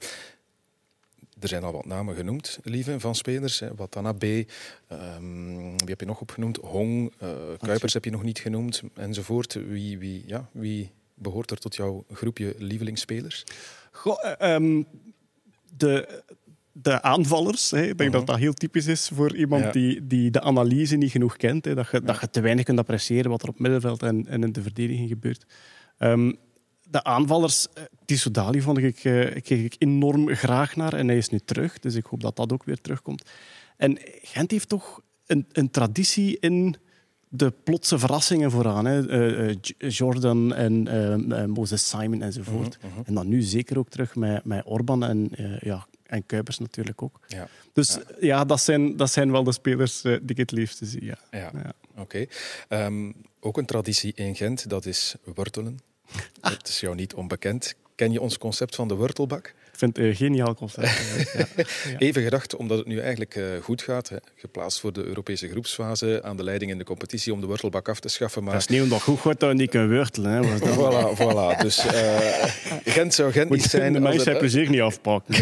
Er 1.41 1.49
zijn 1.49 1.63
al 1.63 1.73
wat 1.73 1.87
namen 1.87 2.15
genoemd, 2.15 2.59
lieve, 2.63 3.01
van 3.01 3.15
spelers. 3.15 3.61
Hè. 3.61 3.75
Watana 3.75 4.13
B, 4.13 4.23
um, 4.23 5.79
wie 5.79 5.89
heb 5.89 6.01
je 6.01 6.07
nog 6.07 6.21
opgenoemd? 6.21 6.57
Hong, 6.57 7.13
uh, 7.23 7.31
Kuipers 7.59 7.93
heb 7.93 8.05
je 8.05 8.11
nog 8.11 8.23
niet 8.23 8.39
genoemd, 8.39 8.83
enzovoort. 8.95 9.55
Wie, 9.55 9.99
wie, 9.99 10.23
ja, 10.27 10.49
wie 10.53 10.91
behoort 11.15 11.51
er 11.51 11.59
tot 11.59 11.77
jouw 11.77 12.05
groepje 12.11 12.55
lievelingsspelers? 12.59 13.45
Goh, 13.91 14.33
um, 14.41 14.87
de, 15.77 16.23
de 16.73 17.03
aanvallers. 17.03 17.71
Hè. 17.71 17.83
Ik 17.83 17.99
denk 17.99 18.01
uh 18.01 18.07
-huh. 18.07 18.13
dat 18.13 18.27
dat 18.27 18.37
heel 18.37 18.53
typisch 18.53 18.87
is 18.87 19.11
voor 19.15 19.37
iemand 19.37 19.65
ja. 19.65 19.71
die, 19.71 20.07
die 20.07 20.31
de 20.31 20.41
analyse 20.41 20.97
niet 20.97 21.11
genoeg 21.11 21.37
kent. 21.37 21.65
Hè. 21.65 21.75
Dat, 21.75 21.89
je, 21.91 21.97
ja. 21.97 22.07
dat 22.07 22.21
je 22.21 22.31
te 22.31 22.41
weinig 22.41 22.65
kunt 22.65 22.79
appreciëren 22.79 23.31
wat 23.31 23.43
er 23.43 23.49
op 23.49 23.59
middenveld 23.59 24.03
en, 24.03 24.27
en 24.27 24.43
in 24.43 24.53
de 24.53 24.63
verdediging 24.63 25.09
gebeurt. 25.09 25.45
Um, 25.99 26.39
de 26.91 27.05
aanvallers, 27.05 27.67
Tissoudali 28.05 28.61
vond 28.61 28.79
ik, 28.79 29.05
uh, 29.05 29.33
keek 29.33 29.65
ik 29.65 29.75
enorm 29.79 30.35
graag 30.35 30.77
naar 30.77 30.93
en 30.93 31.09
hij 31.09 31.17
is 31.17 31.29
nu 31.29 31.39
terug. 31.39 31.79
Dus 31.79 31.95
ik 31.95 32.05
hoop 32.05 32.21
dat 32.21 32.37
dat 32.37 32.53
ook 32.53 32.65
weer 32.65 32.81
terugkomt. 32.81 33.31
En 33.77 33.99
Gent 34.23 34.51
heeft 34.51 34.69
toch 34.69 35.01
een, 35.27 35.47
een 35.53 35.71
traditie 35.71 36.39
in 36.41 36.77
de 37.37 37.53
plotse 37.65 37.99
verrassingen 37.99 38.51
vooraan. 38.51 38.85
Hè. 38.85 39.03
Uh, 39.03 39.57
uh, 39.79 39.91
Jordan 39.91 40.55
en 40.55 40.87
uh, 41.29 41.45
Moses 41.45 41.89
Simon 41.89 42.23
enzovoort. 42.23 42.77
Mhm, 42.77 42.87
Uh 42.87 42.93
-huh. 42.95 43.03
En 43.07 43.15
dan 43.15 43.29
nu 43.29 43.43
zeker 43.43 43.79
ook 43.79 43.89
terug 43.89 44.15
met, 44.15 44.45
met 44.45 44.63
Orban 44.65 45.05
en, 45.05 45.31
ja, 45.61 45.87
en 46.03 46.27
Kuipers 46.27 46.59
natuurlijk 46.59 47.03
ook. 47.03 47.21
Ja. 47.27 47.49
Dus 47.73 47.95
ja, 47.95 48.01
ja 48.21 48.45
dat, 48.45 48.61
zijn, 48.61 48.97
dat 48.97 49.11
zijn 49.11 49.31
wel 49.31 49.45
de 49.45 49.53
spelers 49.53 50.01
die 50.03 50.21
ik 50.25 50.37
het 50.37 50.51
liefste 50.51 50.87
zie. 50.87 51.05
Ja. 51.05 51.19
ja. 51.31 51.51
Oké. 51.97 52.27
Okay. 52.69 52.87
Um, 52.87 53.15
ook 53.41 53.57
een 53.57 53.67
traditie 53.67 54.13
in 54.15 54.37
Gent, 54.37 54.69
dat 54.69 54.87
is 54.87 55.15
wortelen. 55.25 55.79
Ah. 56.41 56.53
Het 56.59 56.69
is 56.69 56.81
jou 56.81 56.95
niet 56.95 57.15
onbekend. 57.15 57.75
Ken 57.95 58.13
je 58.13 58.21
ons 58.21 58.39
concept 58.39 58.75
van 58.75 58.89
de 58.89 58.95
wortelbak? 58.95 59.55
Ik 59.75 59.81
vind 59.81 59.97
het 59.97 60.07
een 60.07 60.15
geniaal 60.15 60.55
concept. 60.55 60.89
ja. 61.91 61.99
Even 61.99 62.23
gedacht, 62.23 62.57
omdat 62.57 62.79
het 62.79 62.87
nu 62.87 62.99
eigenlijk 62.99 63.35
uh, 63.35 63.45
goed 63.63 63.83
gaat. 63.83 64.09
Hè. 64.09 64.17
Geplaatst 64.35 64.81
voor 64.81 64.93
de 64.93 65.05
Europese 65.05 65.49
groepsfase. 65.49 66.21
Aan 66.23 66.37
de 66.37 66.45
leiding 66.45 66.71
in 66.71 66.79
de 66.79 66.85
competitie 66.85 67.33
om 67.33 67.41
de 67.41 67.47
wortelbak 67.47 67.89
af 67.89 68.01
te 68.01 68.09
schaffen. 68.09 68.45
Maar... 68.45 68.53
Dat 68.53 68.61
is 68.61 68.69
niet 68.69 68.83
omdat 68.83 69.03
goed 69.03 69.23
wordt 69.23 69.41
dat 69.41 69.49
we 69.49 69.55
niet 69.55 69.71
kunnen 69.71 69.97
wortelen. 69.97 70.31
Hè. 70.31 70.59
voilà, 70.79 71.17
voilà. 71.17 71.63
Dus 71.63 71.85
uh, 71.85 72.19
Gent 72.85 73.15
zou 73.15 73.33
Gent 73.33 73.49
Moet 73.49 73.59
niet 73.59 73.71
zijn... 73.71 73.93
de 73.93 74.01
mensen 74.01 74.31
het 74.31 74.39
plezier 74.39 74.71
niet 74.71 74.81
afpakken. 74.81 75.35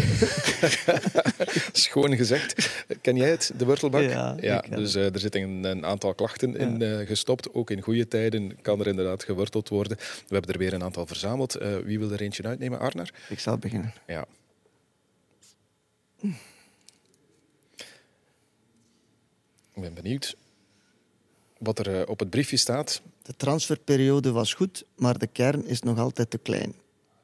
Schoon 1.71 2.15
gezegd. 2.15 2.69
Ken 3.01 3.15
jij 3.15 3.29
het, 3.29 3.51
de 3.57 3.65
wortelbak? 3.65 4.01
Ja, 4.01 4.35
ja 4.39 4.63
dus 4.69 4.95
uh, 4.95 5.13
er 5.13 5.19
zitten 5.19 5.41
een, 5.41 5.63
een, 5.63 5.85
aantal 5.85 6.13
klachten 6.13 6.57
in 6.57 6.81
uh, 6.81 7.07
gestopt. 7.07 7.53
Ook 7.53 7.69
in 7.69 7.81
goede 7.81 8.07
tijden 8.07 8.57
kan 8.61 8.79
er 8.79 8.87
inderdaad 8.87 9.23
geworteld 9.23 9.69
worden. 9.69 9.97
We 9.97 10.33
hebben 10.33 10.53
er 10.53 10.59
weer 10.59 10.73
een 10.73 10.83
aantal 10.83 11.05
verzameld. 11.05 11.61
Uh, 11.61 11.67
wie 11.83 11.99
wil 11.99 12.11
er 12.11 12.21
eentje 12.21 12.43
uitnemen? 12.43 12.79
Arnar? 12.79 13.09
Ik 13.29 13.39
zal 13.39 13.57
beginnen. 13.57 13.93
Ja. 14.07 14.22
Ik 19.73 19.81
ben 19.81 19.93
benieuwd 19.93 20.35
wat 21.57 21.79
er 21.79 21.99
uh, 21.99 22.01
op 22.05 22.19
het 22.19 22.29
briefje 22.29 22.57
staat. 22.57 23.01
De 23.21 23.35
transferperiode 23.37 24.31
was 24.31 24.53
goed, 24.53 24.85
maar 24.95 25.17
de 25.17 25.27
kern 25.27 25.65
is 25.65 25.81
nog 25.81 25.99
altijd 25.99 26.29
te 26.29 26.37
klein. 26.37 26.73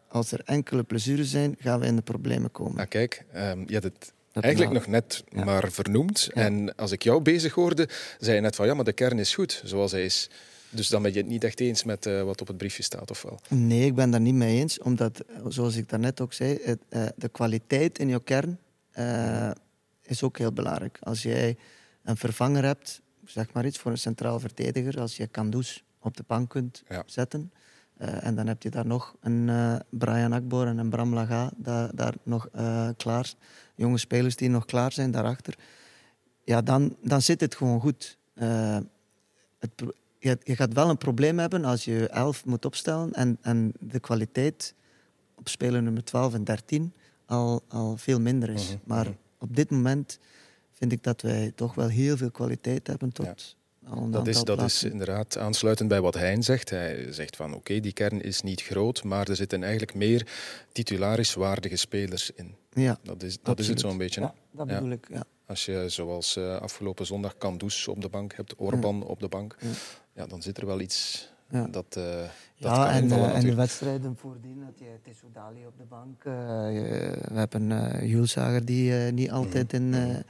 Als 0.08 0.32
er 0.32 0.42
enkele 0.46 0.84
blessures 0.84 1.30
zijn, 1.30 1.56
gaan 1.60 1.80
we 1.80 1.86
in 1.86 1.96
de 1.96 2.02
problemen 2.02 2.52
komen. 2.52 2.80
Ah, 2.80 2.90
kijk, 2.90 3.26
um, 3.36 3.64
je 3.68 3.74
had 3.74 3.84
het 3.84 4.14
eigenlijk 4.32 4.74
nog 4.74 4.88
net 4.88 5.24
ja. 5.30 5.44
maar 5.44 5.72
vernoemd. 5.72 6.30
Ja. 6.34 6.42
En 6.42 6.76
als 6.76 6.92
ik 6.92 7.04
jou 7.04 7.22
bezig 7.22 7.54
hoorde, 7.54 7.90
zei 8.20 8.36
je 8.36 8.42
net 8.42 8.56
van 8.56 8.66
ja, 8.66 8.74
maar 8.74 8.86
de 8.86 8.94
kern 8.94 9.20
is 9.20 9.34
goed 9.34 9.62
zoals 9.66 9.92
hij 9.92 10.06
is. 10.06 10.30
Dus 10.70 10.88
dan 10.88 11.02
ben 11.02 11.14
je 11.14 11.18
het 11.18 11.28
niet 11.28 11.44
echt 11.44 11.60
eens 11.60 11.84
met 11.84 12.06
uh, 12.06 12.24
wat 12.24 12.42
op 12.42 12.48
het 12.48 12.58
briefje 12.58 12.84
staat, 12.84 13.12
of 13.12 13.22
wel? 13.22 13.40
Nee, 13.48 13.86
ik 13.86 13.96
ben 13.96 14.12
daar 14.12 14.22
niet 14.22 14.34
mee 14.34 14.60
eens. 14.60 14.80
Omdat, 14.80 15.24
zoals 15.48 15.76
ik 15.76 15.90
daarnet 15.90 16.22
ook 16.22 16.34
zei, 16.34 16.60
het, 16.64 16.80
uh, 16.90 17.06
de 17.16 17.30
kwaliteit 17.30 18.00
in 18.00 18.08
je 18.08 18.24
kern 18.24 18.60
uh, 18.98 19.52
is 20.02 20.24
ook 20.24 20.38
heel 20.38 20.54
belangrijk. 20.54 20.98
Als 21.02 21.24
jij 21.24 21.58
een 22.04 22.18
vervanger 22.18 22.64
hebt, 22.64 23.02
zeg 23.26 23.54
maar 23.54 23.66
iets 23.66 23.78
voor 23.78 23.92
een 23.92 23.98
centraal 23.98 24.40
verdediger, 24.40 25.00
als 25.00 25.18
je 25.18 25.28
Kandus 25.28 25.84
op 26.00 26.18
de 26.18 26.24
bank 26.28 26.50
kunt 26.50 26.84
ja. 26.88 27.04
zetten, 27.06 27.52
uh, 27.98 28.26
en 28.26 28.36
dan 28.36 28.48
heb 28.48 28.64
je 28.64 28.70
daar 28.70 28.86
nog 28.86 29.16
een 29.22 29.48
uh, 29.48 29.76
Brian 29.90 30.34
Akbor 30.34 30.68
en 30.68 30.78
een 30.78 30.90
Bram 30.90 31.14
Laga, 31.14 31.52
daar, 31.58 31.96
daar 31.96 32.14
nog 32.24 32.50
klaar, 32.98 33.34
jonge 33.76 33.98
spelers 33.98 34.36
die 34.36 34.50
nog 34.50 34.66
klaar 34.66 34.92
zijn 34.92 35.12
daarachter. 35.12 35.58
Ja, 36.44 36.62
dan, 36.62 36.96
dan 37.02 37.22
zit 37.22 37.42
het 37.42 37.56
gewoon 37.56 37.80
goed. 37.80 38.18
Het, 39.60 39.72
je, 40.20 40.38
je, 40.44 40.56
gaat 40.56 40.74
wel 40.74 40.90
een 40.90 40.98
probleem 40.98 41.40
hebben 41.40 41.66
als 41.66 41.86
je 41.86 42.10
elf 42.10 42.46
moet 42.46 42.66
opstellen 42.66 43.14
en, 43.14 43.38
en 43.42 43.74
de 43.80 44.00
kwaliteit 44.00 44.74
op 45.36 45.48
speler 45.48 45.84
nummer 45.84 46.04
12 46.04 46.34
en 46.34 46.44
13 46.44 46.94
al, 47.30 47.62
al 47.68 47.98
veel 47.98 48.20
minder 48.20 48.50
is. 48.50 48.68
Mhm, 48.68 48.78
Maar 48.84 49.08
op 49.40 49.56
dit 49.56 49.70
moment 49.70 50.20
vind 50.72 50.92
ik 50.92 51.04
dat 51.04 51.22
wij 51.22 51.52
toch 51.56 51.76
wel 51.76 51.88
heel 51.88 52.18
veel 52.18 52.32
kwaliteit 52.32 52.88
hebben 52.88 53.12
tot... 53.12 53.26
Ja. 53.26 53.36
Dat 54.10 54.28
is, 54.28 54.44
dat 54.44 54.62
is 54.62 54.84
inderdaad 54.84 55.38
aansluitend 55.38 55.90
bij 55.90 56.02
wat 56.02 56.14
Hein 56.14 56.44
zegt. 56.44 56.70
Hij 56.70 57.12
zegt 57.12 57.36
van 57.36 57.48
oké, 57.50 57.58
okay, 57.58 57.80
die 57.80 57.94
kern 57.94 58.22
is 58.22 58.42
niet 58.42 58.62
groot, 58.62 59.04
maar 59.04 59.28
er 59.28 59.36
zitten 59.36 59.62
eigenlijk 59.64 59.94
meer 59.94 60.28
titulariswaardige 60.72 61.76
spelers 61.76 62.32
in. 62.32 62.56
Ja, 62.74 63.00
dat 63.04 63.24
is, 63.24 63.38
dat 63.42 63.60
is 63.60 63.68
het 63.68 63.80
zo'n 63.80 63.98
beetje. 63.98 64.22
Ja, 64.22 64.34
dat 64.52 64.68
bedoel 64.68 64.88
ja. 64.88 64.94
ik, 64.94 65.08
ja. 65.10 65.24
Als 65.46 65.66
je 65.66 65.86
zoals 65.88 66.38
uh, 66.38 66.56
afgelopen 66.56 67.06
zondag 67.06 67.38
Kandus 67.38 67.88
op 67.88 68.02
de 68.02 68.10
bank 68.10 68.36
hebt, 68.36 68.56
Orban 68.56 68.98
ja. 68.98 69.04
op 69.04 69.20
de 69.20 69.28
bank, 69.28 69.56
ja. 69.60 69.68
ja. 70.14 70.28
dan 70.28 70.42
zit 70.42 70.58
er 70.58 70.66
wel 70.66 70.80
iets 70.80 71.30
ja. 71.50 71.68
dat, 71.68 71.96
uh, 71.98 72.04
dat 72.04 72.32
ja, 72.56 72.74
kan 72.74 72.88
en, 72.88 73.06
uh, 73.06 73.36
en 73.36 73.46
de 73.46 73.56
wedstrijden 73.56 74.18
voordien 74.18 74.64
had 74.64 74.80
je 74.80 75.00
Tessoudali 75.04 75.66
op 75.66 75.78
de 75.78 75.84
bank. 75.84 76.24
Uh, 76.24 76.34
we 76.34 77.34
hebben 77.34 77.70
uh, 77.70 78.10
Julsager 78.10 78.66
die 78.66 78.92
niet 78.92 79.32
altijd 79.32 79.74
in... 79.74 79.90
Mhm. 79.90 80.24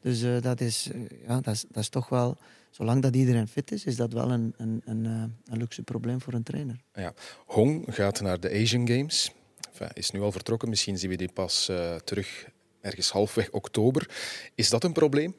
Dus 0.00 0.42
dat, 0.42 0.60
is, 0.60 0.90
ja, 1.26 1.40
dat, 1.40 1.54
is, 1.54 1.64
dat 1.68 1.82
is 1.82 1.88
toch 1.88 2.08
wel... 2.08 2.36
Zolang 2.70 3.02
dat 3.02 3.16
iedereen 3.16 3.48
fit 3.48 3.72
is, 3.72 3.84
is 3.84 3.96
dat 3.96 4.12
wel 4.12 4.30
een, 4.30 4.54
een, 4.56 4.82
een, 4.84 5.04
een 5.44 5.58
luxe 5.58 5.82
probleem 5.82 6.20
voor 6.20 6.32
een 6.32 6.42
trainer. 6.42 6.80
Ja. 6.92 7.12
Hong 7.46 7.84
gaat 7.88 8.20
naar 8.20 8.40
de 8.40 8.50
Asian 8.50 8.88
Games. 8.88 9.32
Enfin, 9.70 9.88
is 9.92 10.10
nu 10.10 10.20
al 10.20 10.32
vertrokken. 10.32 10.68
Misschien 10.68 10.98
zien 10.98 11.10
we 11.10 11.16
die 11.16 11.32
pas 11.32 11.70
terug 12.04 12.48
ergens 12.80 13.10
halfweg 13.10 13.50
oktober. 13.50 14.10
Is 14.54 14.70
dat 14.70 14.84
een 14.84 14.92
probleem? 14.92 15.34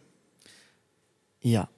Ja, 1.38 1.70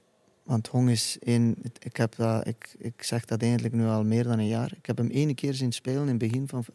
want 0.48 0.68
Hong 0.68 0.90
is 0.90 1.18
in. 1.18 1.58
Ik, 1.80 1.98
heb 1.98 2.16
dat, 2.16 2.48
ik, 2.48 2.76
ik 2.78 3.04
zeg 3.04 3.26
dat 3.26 3.42
eigenlijk 3.42 3.74
nu 3.74 3.86
al 3.86 4.04
meer 4.04 4.24
dan 4.24 4.40
een 4.40 4.48
jaar. 4.48 4.74
Ik 4.78 4.86
heb 4.86 4.98
hem 4.98 5.10
ene 5.10 5.36
keer 5.36 5.54
zien 5.54 5.72
spelen 5.72 6.02
in 6.02 6.08
het 6.08 6.18
begin 6.18 6.48
van 6.48 6.66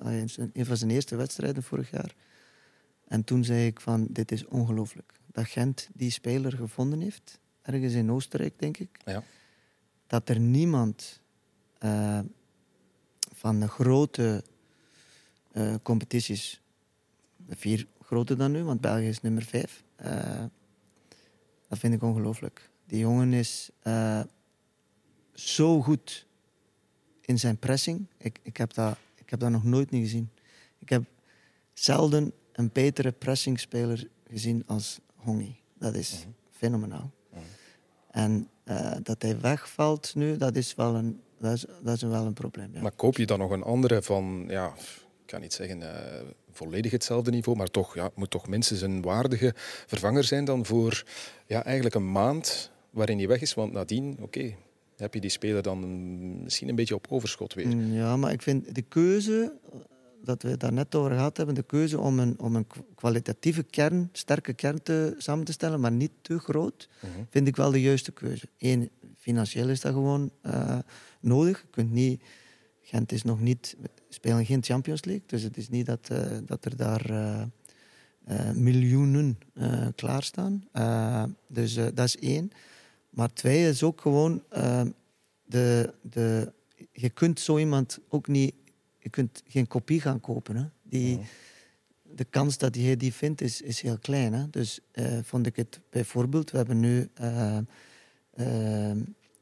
een 0.52 0.66
van 0.66 0.76
zijn 0.76 0.90
eerste 0.90 1.16
wedstrijden 1.16 1.62
vorig 1.62 1.90
jaar. 1.90 2.14
En 3.08 3.24
toen 3.24 3.44
zei 3.44 3.66
ik 3.66 3.80
van, 3.80 4.06
dit 4.10 4.32
is 4.32 4.46
ongelooflijk. 4.46 5.12
Dat 5.26 5.46
Gent 5.46 5.88
die 5.94 6.10
speler 6.10 6.52
gevonden 6.52 7.00
heeft, 7.00 7.38
ergens 7.62 7.92
in 7.92 8.10
Oostenrijk, 8.10 8.58
denk 8.58 8.76
ik. 8.76 8.98
Ja. 9.04 9.22
Dat 10.06 10.28
er 10.28 10.40
niemand 10.40 11.20
uh, 11.84 12.20
van 13.34 13.60
de 13.60 13.68
grote 13.68 14.44
uh, 15.52 15.74
competities, 15.82 16.60
de 17.36 17.56
vier 17.56 17.86
grote 18.00 18.36
dan 18.36 18.52
nu, 18.52 18.64
want 18.64 18.80
België 18.80 19.08
is 19.08 19.20
nummer 19.20 19.42
vijf. 19.42 19.84
Uh, 20.04 20.44
dat 21.68 21.78
vind 21.78 21.94
ik 21.94 22.02
ongelooflijk. 22.02 22.70
Die 22.92 23.00
jongen 23.00 23.32
is 23.32 23.70
uh, 23.82 24.20
zo 25.34 25.80
goed 25.80 26.26
in 27.20 27.38
zijn 27.38 27.56
pressing. 27.56 28.06
Ik, 28.16 28.38
ik, 28.42 28.56
heb 28.56 28.72
dat, 28.72 28.96
ik 29.14 29.30
heb 29.30 29.40
dat 29.40 29.50
nog 29.50 29.64
nooit 29.64 29.90
niet 29.90 30.02
gezien. 30.02 30.30
Ik 30.78 30.88
heb 30.88 31.02
zelden 31.72 32.32
een 32.52 32.70
betere 32.72 33.12
pressingspeler 33.12 34.08
gezien 34.30 34.62
als 34.66 35.00
Hongi. 35.16 35.60
Dat 35.78 35.94
is 35.94 36.14
mm-hmm. 36.16 36.34
fenomenaal. 36.50 37.10
Mm-hmm. 37.30 37.46
En 38.10 38.48
uh, 38.64 38.96
dat 39.02 39.22
hij 39.22 39.40
wegvalt 39.40 40.14
nu, 40.14 40.36
dat 40.36 40.56
is 40.56 40.74
wel 40.74 40.94
een, 40.94 41.20
dat 41.38 41.52
is, 41.52 41.64
dat 41.82 41.94
is 41.96 42.02
wel 42.02 42.26
een 42.26 42.32
probleem. 42.32 42.70
Ja. 42.74 42.80
Maar 42.82 42.92
koop 42.92 43.16
je 43.16 43.26
dan 43.26 43.38
nog 43.38 43.50
een 43.50 43.62
andere 43.62 44.02
van, 44.02 44.44
ja, 44.48 44.74
ik 45.20 45.26
kan 45.26 45.40
niet 45.40 45.52
zeggen 45.52 45.80
uh, 45.80 45.90
volledig 46.50 46.92
hetzelfde 46.92 47.30
niveau, 47.30 47.58
maar 47.58 47.70
toch, 47.70 47.94
ja, 47.94 48.10
moet 48.14 48.30
toch 48.30 48.46
minstens 48.46 48.80
een 48.80 49.02
waardige 49.02 49.52
vervanger 49.86 50.24
zijn 50.24 50.44
dan 50.44 50.66
voor 50.66 51.04
ja, 51.46 51.64
eigenlijk 51.64 51.94
een 51.94 52.12
maand 52.12 52.70
waarin 52.92 53.18
hij 53.18 53.28
weg 53.28 53.40
is. 53.40 53.54
Want 53.54 53.72
nadien, 53.72 54.12
oké, 54.12 54.22
okay, 54.22 54.56
heb 54.96 55.14
je 55.14 55.20
die 55.20 55.30
speler 55.30 55.62
dan 55.62 56.42
misschien 56.42 56.68
een 56.68 56.74
beetje 56.74 56.94
op 56.94 57.06
overschot 57.10 57.54
weer. 57.54 57.66
Mm, 57.68 57.92
Ja, 57.94 58.16
maar 58.16 58.32
ik 58.32 58.42
vind 58.42 58.74
de 58.74 58.82
keuze, 58.82 59.52
dat 60.24 60.42
we 60.42 60.48
het 60.48 60.60
daar 60.60 60.72
net 60.72 60.94
over 60.94 61.10
gehad 61.10 61.36
hebben, 61.36 61.54
de 61.54 61.62
keuze 61.62 61.98
om 61.98 62.18
een, 62.18 62.38
om 62.40 62.56
een 62.56 62.66
kwalitatieve 62.94 63.62
kern, 63.62 64.08
sterke 64.12 64.52
kern 64.52 64.82
te, 64.82 65.14
samen 65.18 65.44
te 65.44 65.52
stellen, 65.52 65.80
maar 65.80 65.92
niet 65.92 66.10
te 66.20 66.38
groot, 66.38 66.88
Mhm. 67.02 67.22
vind 67.30 67.48
ik 67.48 67.56
wel 67.56 67.70
de 67.70 67.80
juiste 67.80 68.12
keuze. 68.12 68.46
Eén, 68.58 68.90
financieel 69.18 69.68
is 69.68 69.80
dat 69.80 69.92
gewoon 69.92 70.30
eh, 70.42 70.78
nodig. 71.20 71.60
Je 71.60 71.66
kunt 71.70 71.90
niet, 71.90 72.22
Gent 72.82 73.12
is 73.12 73.22
nog 73.22 73.40
niet, 73.40 73.76
we 73.80 73.88
spelen 74.08 74.44
geen 74.46 74.62
Champions 74.62 75.04
League, 75.04 75.24
dus 75.26 75.42
het 75.42 75.56
is 75.56 75.68
niet 75.68 75.86
dat, 75.86 76.08
eh, 76.10 76.36
dat 76.46 76.64
er 76.64 76.76
daar 76.76 77.10
eh, 77.10 77.42
eh, 78.24 78.54
miljoenen 78.54 79.38
eh, 79.54 79.86
klaarstaan. 79.94 80.64
Eh, 80.72 81.24
dus 81.46 81.76
eh, 81.76 81.86
dat 81.94 82.04
is 82.06 82.16
één. 82.18 82.50
Maar 83.12 83.32
twee 83.32 83.68
is 83.68 83.82
ook 83.82 84.00
gewoon, 84.00 84.42
eh, 84.48 84.82
de, 85.42 85.94
de, 86.00 86.52
je 86.92 87.10
kunt 87.10 87.40
zo 87.40 87.58
iemand 87.58 87.98
ook 88.08 88.28
niet, 88.28 88.54
je 88.98 89.08
kunt 89.08 89.42
geen 89.46 89.66
kopie 89.66 90.00
gaan 90.00 90.20
kopen. 90.20 90.56
Hè. 90.56 90.64
Die, 90.82 91.20
de 92.14 92.24
kans 92.24 92.58
dat 92.58 92.76
je 92.76 92.96
die 92.96 93.12
vindt 93.12 93.40
is, 93.40 93.60
is 93.60 93.80
heel 93.80 93.98
klein. 93.98 94.32
Hè? 94.32 94.50
Dus 94.50 94.80
eh, 94.92 95.18
vond 95.22 95.46
ik 95.46 95.56
het 95.56 95.80
bijvoorbeeld, 95.90 96.50
we 96.50 96.56
hebben 96.56 96.80
nu, 96.80 97.08
eh 97.14 97.58
eh, 98.32 98.96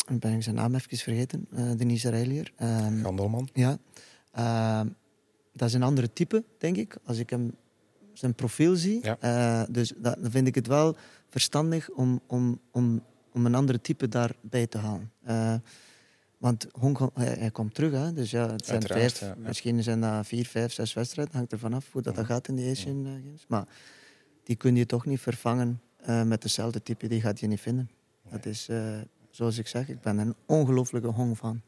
ik 0.06 0.20
ben 0.20 0.32
ik 0.32 0.42
zijn 0.42 0.54
naam 0.54 0.74
even 0.74 0.98
vergeten, 0.98 1.46
eh 1.50 1.70
de 1.76 1.86
Israëliër. 1.86 2.52
Ehm, 2.56 3.02
Gandelman. 3.02 3.48
ja. 3.52 3.78
Ehm, 4.32 4.88
dat 5.52 5.68
is 5.68 5.74
een 5.74 5.82
andere 5.82 6.12
type, 6.12 6.44
denk 6.58 6.76
ik, 6.76 6.96
als 7.04 7.18
ik 7.18 7.30
hem 7.30 7.54
zijn 8.12 8.34
profiel 8.34 8.76
zie. 8.76 9.00
Ja. 9.02 9.66
Dus 9.70 9.92
dat, 9.96 10.16
dan 10.20 10.30
vind 10.30 10.46
ik 10.46 10.54
het 10.54 10.66
wel 10.66 10.96
verstandig 11.28 11.90
om, 11.90 12.20
om, 12.26 12.60
om, 12.70 13.02
om 13.32 13.46
een 13.46 13.54
andere 13.54 13.80
type 13.80 14.08
daarbij 14.08 14.66
te 14.66 14.78
halen. 14.78 15.12
Eh, 15.22 15.54
want 16.38 16.66
Hong, 16.72 17.10
hij, 17.14 17.36
hij 17.38 17.50
komt 17.50 17.74
terug, 17.74 17.92
hè? 17.92 18.12
dus 18.12 18.30
ja, 18.30 18.50
het 18.50 18.64
zijn 18.66 18.80
Uiteraard, 18.80 19.18
vijf, 19.18 19.20
ja, 19.20 19.42
ja. 19.42 19.48
misschien 19.48 19.82
zijn 19.82 20.00
dat 20.00 20.26
vier, 20.26 20.46
vijf, 20.46 20.72
zes 20.72 20.92
wedstrijden, 20.92 21.34
hangt 21.34 21.52
ervan 21.52 21.74
af 21.74 21.92
hoe 21.92 22.02
dat, 22.02 22.14
dat 22.14 22.26
gaat 22.26 22.48
in 22.48 22.56
de 22.56 22.70
Asian 22.70 23.06
eh, 23.06 23.12
Games. 23.12 23.44
Maar 23.48 23.66
die 24.44 24.56
kun 24.56 24.76
je 24.76 24.86
toch 24.86 25.06
niet 25.06 25.20
vervangen 25.20 25.80
eh, 25.96 26.22
met 26.22 26.42
dezelfde 26.42 26.82
type, 26.82 27.08
die 27.08 27.20
gaat 27.20 27.40
je 27.40 27.46
niet 27.46 27.60
vinden. 27.60 27.90
Dat 28.30 28.46
is, 28.46 28.68
zoals 29.30 29.58
ik 29.58 29.66
zeg, 29.66 29.88
ik 29.88 30.00
ben 30.00 30.18
een 30.18 30.34
ongelooflijke 30.46 31.08
Hong 31.08 31.36
fan. 31.36 31.62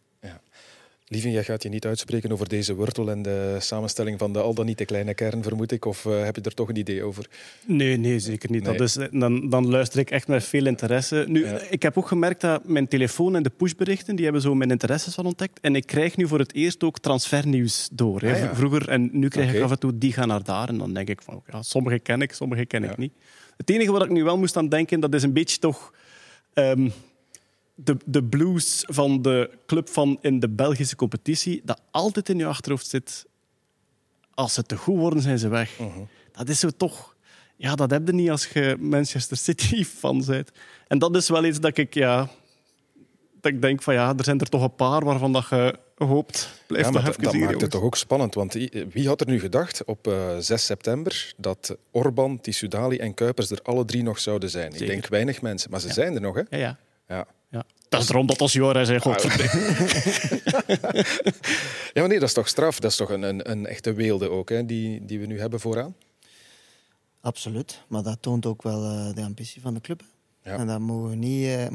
Lieve, 1.12 1.30
jij 1.30 1.44
gaat 1.44 1.62
je 1.62 1.68
niet 1.68 1.86
uitspreken 1.86 2.32
over 2.32 2.48
deze 2.48 2.74
wortel 2.74 3.10
en 3.10 3.22
de 3.22 3.56
samenstelling 3.58 4.18
van 4.18 4.32
de 4.32 4.40
al 4.40 4.54
dan 4.54 4.66
niet 4.66 4.76
te 4.76 4.84
kleine 4.84 5.14
kern, 5.14 5.42
vermoed 5.42 5.72
ik. 5.72 5.84
Of 5.84 6.06
eh, 6.06 6.24
heb 6.24 6.36
je 6.36 6.42
er 6.42 6.54
toch 6.54 6.68
een 6.68 6.76
idee 6.76 7.02
over? 7.02 7.26
Nee, 7.66 7.96
nee, 7.96 8.18
zeker 8.18 8.50
niet. 8.50 8.62
Nee. 8.62 8.76
Dat 8.76 8.88
is, 8.88 8.98
dan, 9.10 9.48
dan 9.48 9.68
luister 9.68 9.98
ik 9.98 10.10
echt 10.10 10.28
met 10.28 10.44
veel 10.44 10.66
interesse. 10.66 11.24
Nu, 11.28 11.44
Ja. 11.46 11.58
Ik 11.70 11.82
heb 11.82 11.98
ook 11.98 12.06
gemerkt 12.08 12.40
dat 12.40 12.64
mijn 12.64 12.88
telefoon 12.88 13.36
en 13.36 13.42
de 13.42 13.50
pushberichten, 13.50 14.14
die 14.16 14.24
hebben 14.24 14.42
zo 14.42 14.54
mijn 14.54 14.70
interesses 14.70 15.14
van 15.14 15.26
ontdekt. 15.26 15.60
En 15.60 15.76
ik 15.76 15.86
krijg 15.86 16.16
nu 16.16 16.26
voor 16.28 16.38
het 16.38 16.54
eerst 16.54 16.84
ook 16.84 16.98
transfernieuws 16.98 17.88
door. 17.92 18.20
Hè. 18.20 18.32
Ah, 18.32 18.38
ja. 18.38 18.54
Vroeger, 18.54 18.88
en 18.88 19.08
nu 19.12 19.28
krijg 19.28 19.54
ik 19.54 19.62
af 19.62 19.70
en 19.70 19.78
toe, 19.78 19.98
die 19.98 20.12
gaan 20.12 20.28
naar 20.28 20.44
daar. 20.44 20.68
En 20.68 20.78
dan 20.78 20.94
denk 20.94 21.08
ik 21.08 21.22
van, 21.22 21.42
ja, 21.52 21.62
sommige 21.62 21.98
ken 21.98 22.22
ik, 22.22 22.32
sommige 22.32 22.66
ken 22.66 22.82
Ja. 22.82 22.90
ik 22.90 22.96
niet. 22.96 23.12
Het 23.56 23.70
enige 23.70 23.92
wat 23.92 24.04
ik 24.04 24.10
nu 24.10 24.24
wel 24.24 24.38
moest 24.38 24.56
aan 24.56 24.68
denken, 24.68 25.00
dat 25.00 25.14
is 25.14 25.22
een 25.22 25.32
beetje 25.32 25.58
toch... 25.58 25.92
ehm, 26.54 26.88
de, 27.84 27.96
de 28.04 28.24
blues 28.24 28.84
van 28.88 29.22
de 29.22 29.50
club 29.66 29.88
van 29.88 30.18
in 30.20 30.40
de 30.40 30.48
Belgische 30.48 30.96
competitie, 30.96 31.60
dat 31.64 31.80
altijd 31.90 32.28
in 32.28 32.38
je 32.38 32.46
achterhoofd 32.46 32.86
zit. 32.86 33.26
Als 34.34 34.54
ze 34.54 34.62
te 34.62 34.76
goed 34.76 34.98
worden, 34.98 35.22
zijn 35.22 35.38
ze 35.38 35.48
weg. 35.48 35.78
Mhm. 35.78 35.88
Dat 36.32 36.48
is 36.48 36.60
zo 36.60 36.68
toch... 36.76 37.14
Ja, 37.56 37.74
dat 37.74 37.90
heb 37.90 38.06
je 38.06 38.12
niet 38.12 38.30
als 38.30 38.46
je 38.46 38.76
Manchester 38.80 39.36
City-fan 39.36 40.24
bent. 40.26 40.50
En 40.88 40.98
dat 40.98 41.16
is 41.16 41.28
wel 41.28 41.44
iets 41.44 41.60
dat 41.60 41.76
ik... 41.76 41.94
Ja, 41.94 42.28
dat 43.40 43.52
ik 43.52 43.62
denk 43.62 43.82
van 43.82 43.94
ja, 43.94 44.14
er 44.16 44.24
zijn 44.24 44.40
er 44.40 44.48
toch 44.48 44.62
een 44.62 44.74
paar 44.74 45.04
waarvan 45.04 45.32
dat 45.32 45.48
je 45.48 45.78
hoopt... 45.96 46.62
Blijf 46.66 46.84
Ja, 46.86 46.90
maar 46.92 47.04
dat, 47.04 47.20
dat 47.20 47.32
maakt 47.34 47.60
het 47.60 47.70
toch 47.70 47.82
ook 47.82 47.96
spannend. 47.96 48.34
Want 48.34 48.52
wie 48.92 49.06
had 49.08 49.20
er 49.20 49.26
nu 49.26 49.40
gedacht 49.40 49.84
op 49.84 50.06
eh, 50.06 50.36
6 50.38 50.64
september 50.66 51.32
dat 51.36 51.76
Orban, 51.90 52.40
Tissoudali 52.40 52.96
en 52.96 53.14
Kuipers 53.14 53.50
er 53.50 53.60
alle 53.62 53.84
drie 53.84 54.02
nog 54.02 54.18
zouden 54.18 54.50
zijn? 54.50 54.72
Ik 54.72 54.86
denk 54.86 55.06
weinig 55.06 55.42
mensen, 55.42 55.70
maar 55.70 55.80
ze 55.80 55.86
Ja. 55.86 55.92
zijn 55.92 56.14
er 56.14 56.20
nog. 56.20 56.34
Hè? 56.34 56.42
Ja, 56.50 56.58
ja. 56.58 56.78
Ja. 57.08 57.26
Dat 57.92 58.02
is 58.02 58.08
erom 58.08 58.26
dat 58.26 58.40
als 58.40 58.52
Joris 58.52 58.86
zei, 58.86 58.98
god, 59.00 59.22
ja, 61.92 62.00
maar 62.00 62.08
nee, 62.08 62.18
dat 62.18 62.28
is 62.28 62.32
toch 62.34 62.48
straf. 62.48 62.78
Dat 62.80 62.90
is 62.90 62.96
toch 62.96 63.10
een, 63.10 63.22
een, 63.22 63.50
een 63.50 63.66
echte 63.66 63.92
weelde 63.92 64.30
ook, 64.30 64.48
hè, 64.48 64.66
die, 64.66 65.04
die 65.04 65.20
we 65.20 65.26
nu 65.26 65.40
hebben 65.40 65.60
vooraan. 65.60 65.94
Absoluut, 67.20 67.80
maar 67.88 68.02
dat 68.02 68.16
toont 68.20 68.46
ook 68.46 68.62
wel 68.62 68.84
eh, 68.84 69.14
de 69.14 69.22
ambitie 69.22 69.60
van 69.60 69.74
de 69.74 69.80
club. 69.80 70.00
hè. 70.40 70.50
Ja. 70.52 70.58
En 70.58 70.66
dat, 70.66 70.80
mogen 70.80 71.10
we 71.10 71.16
niet, 71.16 71.44
eh, 71.44 71.66
eh, 71.66 71.72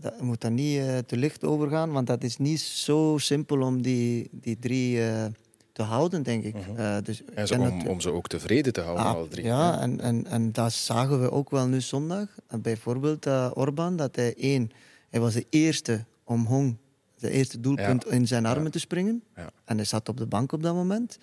dat 0.00 0.20
moet 0.20 0.40
daar 0.40 0.50
niet 0.50 0.78
eh, 0.78 0.98
te 0.98 1.16
licht 1.16 1.44
over 1.44 1.68
gaan, 1.68 1.92
want 1.92 2.06
dat 2.06 2.22
is 2.24 2.36
niet 2.36 2.60
zo 2.60 3.14
simpel 3.18 3.60
om 3.62 3.82
die, 3.82 4.28
die 4.32 4.58
drie 4.58 5.04
eh, 5.08 5.24
te 5.72 5.82
houden, 5.82 6.22
denk 6.22 6.44
ik. 6.44 6.54
Mhm. 6.54 6.76
Eh, 6.80 6.96
dus 7.02 7.22
En 7.34 7.60
om, 7.60 7.86
om 7.86 8.00
ze 8.00 8.12
ook 8.12 8.26
tevreden 8.28 8.72
te 8.72 8.80
houden, 8.80 9.04
Ah, 9.04 9.14
alle 9.14 9.28
drie. 9.28 9.44
Ja, 9.44 9.80
en, 9.80 10.00
en, 10.00 10.26
en 10.26 10.52
dat 10.52 10.72
zagen 10.72 11.20
we 11.20 11.30
ook 11.30 11.50
wel 11.50 11.66
nu 11.66 11.80
zondag. 11.80 12.26
Bijvoorbeeld 12.60 13.26
uh, 13.26 13.50
Orban, 13.54 13.96
dat 13.96 14.16
hij 14.16 14.34
één, 14.36 14.70
hij 15.14 15.22
was 15.22 15.34
de 15.34 15.46
eerste 15.50 16.04
om 16.24 16.44
Hong, 16.46 16.76
de 17.18 17.30
eerste 17.30 17.60
doelpunt 17.60 18.06
in 18.06 18.26
zijn 18.26 18.46
armen 18.46 18.64
Ja. 18.64 18.70
te 18.70 18.78
springen. 18.78 19.22
Ja. 19.36 19.50
En 19.64 19.76
hij 19.76 19.84
zat 19.86 20.08
op 20.08 20.16
de 20.16 20.26
bank 20.26 20.52
op 20.52 20.62
dat 20.62 20.74
moment. 20.74 21.18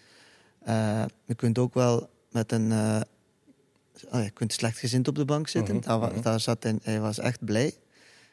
Eh, 0.59 1.03
je 1.25 1.35
kunt 1.35 1.57
ook 1.57 1.73
wel 1.73 2.09
met 2.31 2.51
een. 2.51 2.71
eh, 2.71 3.01
ah, 4.09 4.23
je 4.23 4.29
kunt 4.29 4.53
slechtgezind 4.53 5.07
op 5.07 5.15
de 5.15 5.25
bank 5.25 5.47
zitten. 5.47 5.75
Mhm, 5.75 5.83
daar, 5.87 5.99
mhm. 6.11 6.21
daar 6.21 6.39
zat 6.39 6.63
hij, 6.63 6.77
hij 6.81 6.99
was 6.99 7.19
echt 7.19 7.45
blij. 7.45 7.73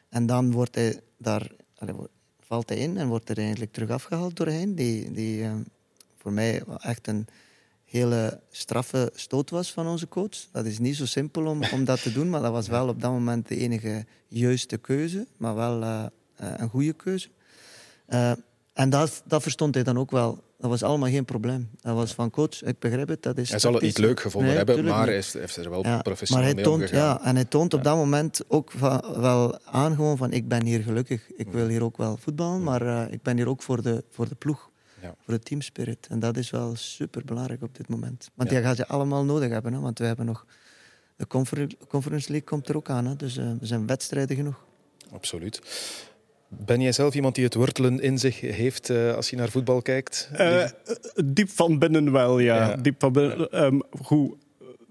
En 0.09 0.25
dan 0.25 0.51
wordt 0.51 0.75
hij 0.75 0.99
daar, 1.17 1.51
allee, 1.77 1.95
valt 2.39 2.69
hij 2.69 2.77
in 2.77 2.97
en 2.97 3.07
wordt 3.07 3.29
er 3.29 3.37
eigenlijk 3.37 3.71
terug 3.73 3.89
afgehaald 3.89 4.35
door 4.35 4.47
hen. 4.47 4.75
Die, 4.75 5.11
die 5.11 5.43
eh, 5.43 5.53
voor 6.17 6.31
mij 6.31 6.63
echt 6.77 7.07
een 7.07 7.27
hele 7.89 8.39
straffe 8.51 9.11
stoot 9.15 9.49
was 9.49 9.71
van 9.71 9.87
onze 9.87 10.07
coach. 10.07 10.37
Dat 10.51 10.65
is 10.65 10.79
niet 10.79 10.95
zo 10.95 11.05
simpel 11.05 11.45
om, 11.45 11.61
om 11.73 11.85
dat 11.85 12.01
te 12.01 12.11
doen, 12.11 12.29
maar 12.29 12.41
dat 12.41 12.51
was 12.51 12.67
wel 12.67 12.87
op 12.87 13.01
dat 13.01 13.11
moment 13.11 13.47
de 13.47 13.57
enige 13.57 14.05
juiste 14.27 14.77
keuze, 14.77 15.27
maar 15.37 15.55
wel 15.55 15.81
eh, 15.81 16.05
eh, 16.35 16.53
een 16.57 16.69
goede 16.69 16.93
keuze. 16.93 17.29
Eh, 18.05 18.31
en 18.73 18.89
dat, 18.89 19.23
dat 19.25 19.41
verstond 19.41 19.75
hij 19.75 19.83
dan 19.83 19.97
ook 19.99 20.11
wel. 20.11 20.43
Dat 20.59 20.69
was 20.69 20.83
allemaal 20.83 21.09
geen 21.09 21.25
probleem. 21.25 21.69
Dat 21.81 21.95
was 21.95 22.13
van 22.13 22.29
coach, 22.29 22.63
ik 22.63 22.79
begrijp 22.79 23.07
het. 23.07 23.23
Dat 23.23 23.37
is 23.37 23.49
Hij 23.49 23.59
zal 23.59 23.73
het 23.73 23.81
niet 23.81 23.97
leuk 23.97 24.19
gevonden 24.19 24.49
Nee, 24.49 24.57
hebben, 24.57 24.85
maar 24.85 25.05
hij 25.05 25.13
heeft, 25.13 25.55
er 25.55 25.69
wel 25.69 25.85
Ja, 25.85 26.01
professioneel 26.01 26.45
maar 26.45 26.53
hij 26.53 26.63
mee 26.63 26.73
toont, 26.73 26.89
ja, 26.89 27.21
en 27.23 27.35
hij 27.35 27.45
toont 27.45 27.73
op 27.73 27.83
dat 27.83 27.95
moment 27.95 28.41
ook 28.47 28.71
van, 28.71 29.03
wel 29.19 29.59
aan 29.65 29.95
gewoon 29.95 30.17
van 30.17 30.31
ik 30.31 30.47
ben 30.47 30.65
hier 30.65 30.81
gelukkig. 30.81 31.31
Ik 31.35 31.51
wil 31.51 31.67
hier 31.67 31.83
ook 31.83 31.97
wel 31.97 32.17
voetballen, 32.17 32.63
maar 32.63 32.81
eh, 32.81 33.13
ik 33.13 33.21
ben 33.21 33.37
hier 33.37 33.47
ook 33.47 33.61
voor 33.61 33.81
de, 33.81 34.03
voor 34.09 34.29
de 34.29 34.35
ploeg. 34.35 34.69
Ja. 35.01 35.15
Voor 35.25 35.33
de 35.33 35.39
teamspirit. 35.39 36.07
En 36.09 36.19
dat 36.19 36.37
is 36.37 36.49
wel 36.49 36.75
super 36.75 37.25
belangrijk 37.25 37.61
op 37.63 37.75
dit 37.77 37.87
moment. 37.89 38.29
Want 38.35 38.49
Ja. 38.49 38.55
die 38.55 38.65
gaat 38.65 38.77
je 38.77 38.87
allemaal 38.87 39.23
nodig 39.25 39.49
hebben. 39.49 39.73
Hè? 39.73 39.79
Want 39.79 39.99
we 39.99 40.05
hebben 40.05 40.25
nog... 40.25 40.45
De 41.15 41.27
Confer- 41.27 41.67
Conference 41.87 42.29
League 42.29 42.47
komt 42.47 42.69
er 42.69 42.75
ook 42.75 42.89
aan. 42.89 43.05
Hè? 43.05 43.15
Dus 43.15 43.37
eh, 43.37 43.45
er 43.45 43.57
zijn 43.61 43.85
wedstrijden 43.87 44.35
genoeg. 44.35 44.65
Absoluut. 45.11 45.61
Ben 46.47 46.81
jij 46.81 46.91
zelf 46.91 47.15
iemand 47.15 47.35
die 47.35 47.43
het 47.43 47.53
wortelen 47.53 47.99
in 48.01 48.17
zich 48.17 48.39
heeft 48.41 48.89
eh, 48.89 49.13
als 49.15 49.29
je 49.29 49.35
naar 49.35 49.49
voetbal 49.49 49.81
kijkt? 49.81 50.29
Eh, 50.33 50.65
diep 51.25 51.49
van 51.49 51.79
binnen 51.79 52.11
wel, 52.11 52.39
ja. 52.39 52.55
Ja. 52.69 52.75
Diep 52.75 52.99
van 52.99 53.11
binnen. 53.13 53.51
Ehm, 53.51 53.79
goed, 54.01 54.35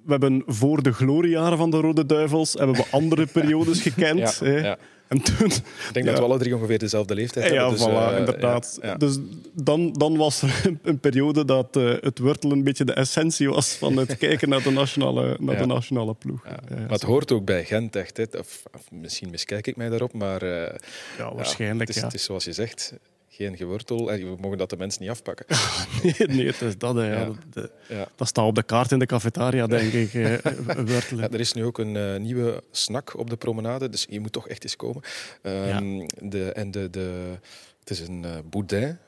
we 0.05 0.11
hebben 0.11 0.43
voor 0.47 0.83
de 0.83 0.93
gloriejaren 0.93 1.59
van 1.59 1.71
de 1.71 1.81
Rode 1.81 2.07
Duivels 2.07 2.53
hebben 2.53 2.77
we 2.77 2.87
andere 2.91 3.27
periodes 3.39 3.83
gekend. 3.83 4.39
ja, 4.39 4.49
ja. 4.49 4.79
En 5.09 5.23
toen, 5.23 5.47
Ik 5.47 5.63
denk 5.93 6.07
Ja. 6.07 6.11
dat 6.13 6.21
we 6.21 6.27
alle 6.27 6.39
drie 6.39 6.55
ongeveer 6.55 6.79
dezelfde 6.79 7.15
leeftijd 7.15 7.53
ja, 7.53 7.53
hebben. 7.53 7.79
dus, 7.79 7.87
voilà, 7.87 8.13
eh, 8.13 8.19
inderdaad. 8.19 8.79
ja, 8.83 8.89
ja. 8.89 8.97
Dus 8.97 9.19
dan, 9.53 9.93
dan 9.93 10.17
was 10.17 10.43
er 10.43 10.63
een, 10.83 10.99
periode 10.99 11.45
dat 11.45 11.77
eh, 11.77 11.95
het 12.01 12.19
wortelen 12.19 12.57
een 12.57 12.65
beetje 12.65 12.85
de 12.85 12.93
essentie 12.93 13.51
was 13.51 13.69
van 13.73 13.97
het 13.97 14.17
kijken 14.27 14.49
naar 14.49 14.63
de 14.63 14.71
nationale, 14.71 15.37
naar 15.41 15.57
de 15.57 15.67
nationale 15.67 16.15
ploeg. 16.15 16.43
Maar 16.45 16.89
het 16.89 17.03
hoort 17.03 17.33
ook 17.33 17.45
bij 17.45 17.65
Gent 17.65 17.97
echt. 17.97 18.17
Hè. 18.17 18.25
Of, 18.39 18.63
of 18.75 18.91
misschien 18.91 19.31
miskijk 19.31 19.67
ik 19.67 19.77
mij 19.77 19.89
daarop, 19.89 20.13
maar 20.13 20.43
eh, 20.43 20.75
ja, 21.19 21.35
waarschijnlijk. 21.35 21.89
het, 21.89 21.97
is, 21.97 22.03
het 22.03 22.15
is 22.15 22.25
zoals 22.25 22.45
je 22.45 22.53
zegt, 22.53 22.93
geen 23.39 23.57
gewortel. 23.57 24.07
We 24.07 24.37
mogen 24.41 24.59
dat 24.59 24.71
de 24.71 24.77
mensen 24.77 25.03
niet 25.03 25.11
afpakken. 25.11 25.47
Nee, 26.03 26.15
nee, 26.37 26.47
het 26.47 26.61
is 26.61 26.79
dat. 26.79 26.95
hè, 26.95 27.13
ja. 27.13 27.25
Dat- 27.25 27.37
de- 27.51 27.71
Ja. 27.89 28.09
dat 28.17 28.29
staat 28.29 28.45
op 28.47 28.55
de 28.55 28.63
kaart 28.63 28.93
in 28.93 28.99
de 28.99 29.07
cafetaria, 29.07 29.67
denk 29.77 29.93
ik. 29.93 30.15
eh, 30.15 30.37
wortelen. 30.77 31.25
Ja, 31.25 31.31
er 31.31 31.41
is 31.41 31.53
nu 31.53 31.65
ook 31.65 31.79
een 31.79 31.97
eh, 31.97 32.17
nieuwe 32.21 32.63
snack 32.71 33.19
op 33.19 33.31
de 33.31 33.37
promenade, 33.37 33.89
dus 33.89 34.07
je 34.11 34.21
moet 34.21 34.33
toch 34.33 34.49
echt 34.49 34.63
eens 34.63 34.77
komen. 34.77 35.03
Ehm, 35.43 36.07
de, 36.21 36.53
en 36.53 36.71
de, 36.71 36.91
de, 36.91 37.39
het 37.81 37.91
is 37.91 38.01
een 38.01 38.25
eh 38.25 38.37
boudin, 38.51 38.99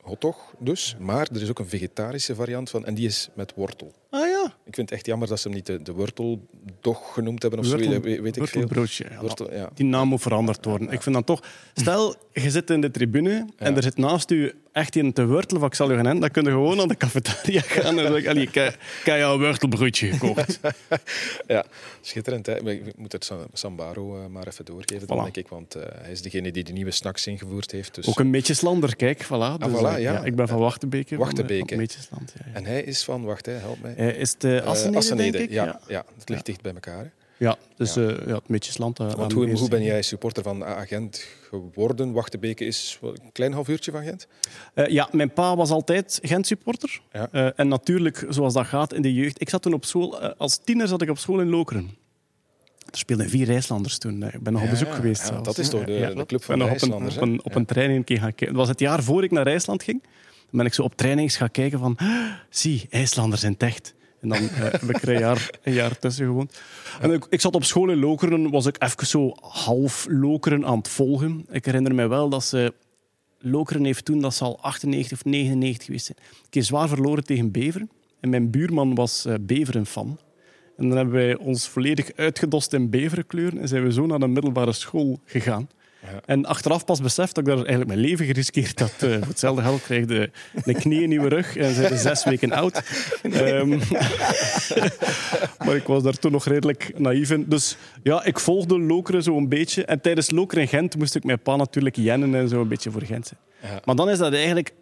hotdog 0.00 0.54
dus, 0.58 0.96
maar 0.98 1.28
er 1.34 1.42
is 1.42 1.50
ook 1.50 1.58
een 1.58 1.68
vegetarische 1.68 2.34
variant 2.34 2.70
van, 2.70 2.84
en 2.86 2.94
die 2.94 3.06
is 3.06 3.28
met 3.34 3.52
wortel. 3.56 3.92
Ah 4.10 4.28
ja, 4.28 4.54
Ik 4.66 4.74
vind 4.74 4.88
het 4.88 4.98
echt 4.98 5.06
jammer 5.06 5.28
dat 5.28 5.40
ze 5.40 5.48
hem 5.48 5.56
niet 5.56 5.66
de, 5.66 5.82
de 5.82 5.92
worteldog 5.92 7.12
genoemd 7.12 7.42
hebben 7.42 7.60
of 7.60 7.66
zo, 7.66 7.76
weet, 7.76 8.02
weet 8.02 8.36
ik 8.36 8.46
veel. 8.46 8.60
wortelbroodje. 8.60 9.06
Ja. 9.50 9.70
Die 9.74 9.86
naam 9.86 10.08
moet 10.08 10.22
veranderd 10.22 10.64
worden. 10.64 10.90
Ik 10.90 11.02
vind 11.02 11.14
dan 11.14 11.24
toch... 11.24 11.42
Stel, 11.74 12.14
je 12.32 12.50
zit 12.50 12.70
in 12.70 12.80
de 12.80 12.90
tribune 12.90 13.46
en 13.56 13.76
er 13.76 13.82
zit 13.82 13.96
naast 13.96 14.30
u 14.30 14.52
echt 14.72 14.96
in 14.96 15.12
te 15.12 15.26
wortelen 15.26 15.60
van 15.60 15.68
ik 15.68 15.74
zal 15.74 15.90
je 15.90 15.96
gaan 15.96 16.20
dan 16.20 16.30
kun 16.30 16.44
je 16.44 16.50
gewoon 16.50 16.76
naar 16.76 16.86
de 16.86 16.96
cafetaria 16.96 17.60
gaan 17.80 17.98
en 17.98 18.12
zeggen, 18.12 18.36
ik 18.36 18.54
heb 18.54 18.76
jou 19.04 19.34
een 19.34 19.40
wortelbroodje 19.40 20.12
gekocht. 20.12 20.60
ja, 21.46 21.64
schitterend. 22.00 22.46
Hè? 22.46 22.56
Je 22.56 22.92
moet 22.96 23.12
het 23.12 23.30
Sambaro 23.52 24.18
uh, 24.18 24.26
maar 24.26 24.46
even 24.46 24.64
doorgeven, 24.64 25.06
dan 25.06 25.22
denk 25.22 25.36
ik, 25.36 25.48
want 25.48 25.76
uh, 25.76 25.82
hij 26.02 26.10
is 26.10 26.22
degene 26.22 26.52
die 26.52 26.64
de 26.64 26.72
nieuwe 26.72 26.90
snacks 26.90 27.26
ingevoerd 27.26 27.70
heeft. 27.70 27.94
Dus... 27.94 28.06
Ook 28.06 28.18
een 28.18 28.30
beetje 28.30 28.54
slander, 28.54 28.96
kijk, 28.96 29.24
voilà. 29.24 29.28
Ah, 29.28 29.58
dus, 29.58 29.72
ah, 29.72 29.78
voilà 29.78 30.00
ja. 30.00 30.12
ja. 30.12 30.24
Ik 30.24 30.34
ben 30.34 30.48
van 30.48 30.58
Wachtenbeke. 30.58 31.16
Wachtenbeke. 31.16 31.76
Van, 31.76 31.88
van 32.08 32.26
ja, 32.34 32.52
En 32.52 32.64
hij 32.64 32.82
is 32.82 33.04
van, 33.04 33.24
wacht, 33.24 33.46
hè, 33.46 33.52
help 33.52 33.82
mij. 33.82 33.94
Hij 33.96 34.14
is 34.14 34.36
de 34.38 34.53
Assenede, 34.62 34.96
Assenede 34.96 35.30
denk 35.30 35.44
ik. 35.44 35.50
Ja, 35.50 35.80
ja. 35.88 36.04
het 36.18 36.28
ligt 36.28 36.46
dicht 36.46 36.62
bij 36.62 36.72
elkaar. 36.72 36.98
Hè? 36.98 37.10
Ja, 37.36 37.56
dus 37.76 37.94
ja. 37.94 38.02
Uh, 38.02 38.26
ja, 38.26 38.40
het. 38.46 38.98
Uh, 39.00 39.12
Want 39.12 39.32
hoe, 39.32 39.50
hoe 39.50 39.68
ben 39.68 39.82
jij 39.82 40.02
supporter 40.02 40.42
van 40.42 40.64
Agent 40.64 41.26
geworden? 41.48 42.12
Wachtenbeke 42.12 42.64
is 42.64 42.98
een 43.02 43.32
klein 43.32 43.52
half 43.52 43.68
uurtje 43.68 43.90
van 43.90 44.02
Gent? 44.02 44.26
Uh, 44.74 44.86
ja, 44.86 45.08
mijn 45.12 45.32
pa 45.32 45.56
was 45.56 45.70
altijd 45.70 46.18
Gent-supporter. 46.22 47.00
Ja. 47.12 47.52
en 47.56 47.68
natuurlijk, 47.68 48.26
zoals 48.28 48.54
dat 48.54 48.66
gaat 48.66 48.92
in 48.92 49.02
de 49.02 49.14
jeugd. 49.14 49.40
Ik 49.40 49.48
zat 49.48 49.62
toen 49.62 49.72
op 49.72 49.84
school, 49.84 50.18
als 50.20 50.60
tiener 50.64 50.88
zat 50.88 51.02
ik 51.02 51.10
op 51.10 51.18
school 51.18 51.40
in 51.40 51.48
Lokeren. 51.48 51.90
Er 52.90 52.98
speelden 52.98 53.28
vier 53.28 53.48
IJslanders 53.48 53.98
toen. 53.98 54.22
Ik 54.22 54.42
ben 54.42 54.52
nog 54.52 54.62
op 54.62 54.70
bezoek 54.70 54.94
geweest. 54.94 55.28
Ja, 55.28 55.40
dat 55.40 55.58
is 55.58 55.68
toch 55.68 55.84
de, 55.84 56.12
de 56.16 56.26
club 56.26 56.44
van 56.44 56.58
de 56.58 56.64
IJslanders? 56.64 57.16
Op 57.16 57.22
een, 57.22 57.28
op 57.28 57.38
een, 57.38 57.44
op 57.44 57.54
een 57.54 57.64
training 57.64 58.04
gaan 58.06 58.18
kijken. 58.18 58.46
Het 58.46 58.56
was 58.56 58.68
het 58.68 58.80
jaar 58.80 59.02
voor 59.02 59.24
ik 59.24 59.30
naar 59.30 59.46
IJsland 59.46 59.82
ging. 59.82 60.02
Dan 60.02 60.62
ben 60.62 60.66
ik 60.66 60.74
zo 60.74 60.82
op 60.82 60.96
trainings 60.96 61.36
gaan 61.36 61.50
kijken 61.50 61.78
van... 61.78 61.98
Zie, 62.50 62.86
IJslanders 62.90 63.40
zijn 63.40 63.54
echt. 63.58 63.94
En 64.24 64.30
dan 64.30 64.42
uh, 64.42 64.50
heb 64.50 64.82
ik 64.82 65.02
er 65.02 65.08
een 65.62 65.72
jaar, 65.72 65.98
tussen 65.98 66.26
gewoond. 66.26 66.60
En 67.00 67.10
ik, 67.10 67.26
ik, 67.28 67.40
zat 67.40 67.54
op 67.54 67.64
school 67.64 67.90
in 67.90 67.98
Lokeren, 67.98 68.50
was 68.50 68.66
ik 68.66 68.82
even 68.82 69.06
zo 69.06 69.34
half 69.40 70.06
Lokeren 70.10 70.66
aan 70.66 70.78
het 70.78 70.88
volgen. 70.88 71.46
Ik 71.50 71.64
herinner 71.64 71.94
me 71.94 72.06
wel 72.06 72.28
dat 72.28 72.44
ze... 72.44 72.74
Lokeren 73.38 73.84
heeft 73.84 74.04
toen, 74.04 74.20
dat 74.20 74.34
zal 74.34 74.58
98 74.60 75.12
of 75.12 75.24
99 75.24 75.84
geweest 75.86 76.06
zijn, 76.06 76.18
een 76.18 76.50
keer 76.50 76.62
zwaar 76.62 76.88
verloren 76.88 77.24
tegen 77.24 77.50
Beveren. 77.50 77.90
En 78.20 78.28
mijn 78.28 78.50
buurman 78.50 78.94
was 78.94 79.26
uh, 79.26 79.34
Beveren-fan. 79.40 80.18
En 80.76 80.88
dan 80.88 80.96
hebben 80.96 81.14
wij 81.14 81.36
ons 81.36 81.68
volledig 81.68 82.12
uitgedost 82.16 82.72
in 82.72 82.90
beverenkleuren 82.90 83.58
en 83.58 83.68
zijn 83.68 83.84
we 83.84 83.92
zo 83.92 84.06
naar 84.06 84.18
de 84.18 84.26
middelbare 84.26 84.72
school 84.72 85.20
gegaan. 85.24 85.68
En 86.24 86.46
achteraf 86.46 86.84
pas 86.84 87.00
beseft 87.00 87.34
dat 87.34 87.44
ik 87.44 87.50
daar 87.50 87.56
eigenlijk 87.56 87.86
mijn 87.86 88.00
leven 88.00 88.26
geriskeerd 88.26 88.80
had. 88.80 88.94
Uh, 89.04 89.16
voor 89.18 89.26
hetzelfde 89.26 89.62
geld 89.62 89.82
kreeg 89.82 90.06
de, 90.06 90.30
de 90.64 90.74
knie 90.74 91.02
een 91.02 91.08
nieuwe 91.08 91.28
rug 91.28 91.56
en 91.56 91.74
zijn 91.74 91.98
zes 91.98 92.24
weken 92.24 92.52
oud. 92.52 92.82
Um, 93.22 93.68
maar 95.64 95.76
ik 95.76 95.86
was 95.86 96.02
daar 96.02 96.18
toen 96.18 96.32
nog 96.32 96.46
redelijk 96.46 96.92
naïef 96.98 97.30
in. 97.30 97.44
Dus 97.48 97.76
ja, 98.02 98.24
ik 98.24 98.38
volgde 98.38 98.78
Lokeren 98.78 99.22
zo 99.22 99.36
een 99.36 99.48
beetje. 99.48 99.84
En 99.84 100.00
tijdens 100.00 100.30
Lokeren 100.30 100.62
in 100.62 100.68
Gent 100.68 100.96
moest 100.96 101.14
ik 101.14 101.24
mijn 101.24 101.40
pa 101.40 101.56
natuurlijk 101.56 101.96
jennen 101.96 102.34
en 102.34 102.48
zo 102.48 102.60
een 102.60 102.68
beetje 102.68 102.90
voor 102.90 103.02
Gent 103.02 103.26
zijn. 103.26 103.40
Ja. 103.72 103.80
Maar 103.84 103.94
dan 103.94 104.10
is 104.10 104.18
dat 104.18 104.32
eigenlijk... 104.32 104.72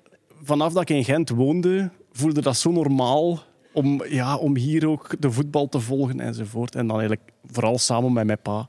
Vanaf 0.45 0.73
dat 0.73 0.83
ik 0.83 0.91
in 0.91 1.05
Gent 1.05 1.29
woonde, 1.29 1.91
voelde 2.13 2.41
dat 2.41 2.57
zo 2.57 2.71
normaal 2.71 3.43
om, 3.73 4.05
ja, 4.05 4.37
om 4.37 4.57
hier 4.57 4.89
ook 4.89 5.15
de 5.19 5.31
voetbal 5.31 5.69
te 5.69 5.81
volgen 5.81 6.21
enzovoort. 6.21 6.75
En 6.75 6.87
dan 6.87 6.99
eigenlijk 6.99 7.31
vooral 7.47 7.79
samen 7.79 8.13
met 8.13 8.27
mijn 8.27 8.43
pa 8.43 8.69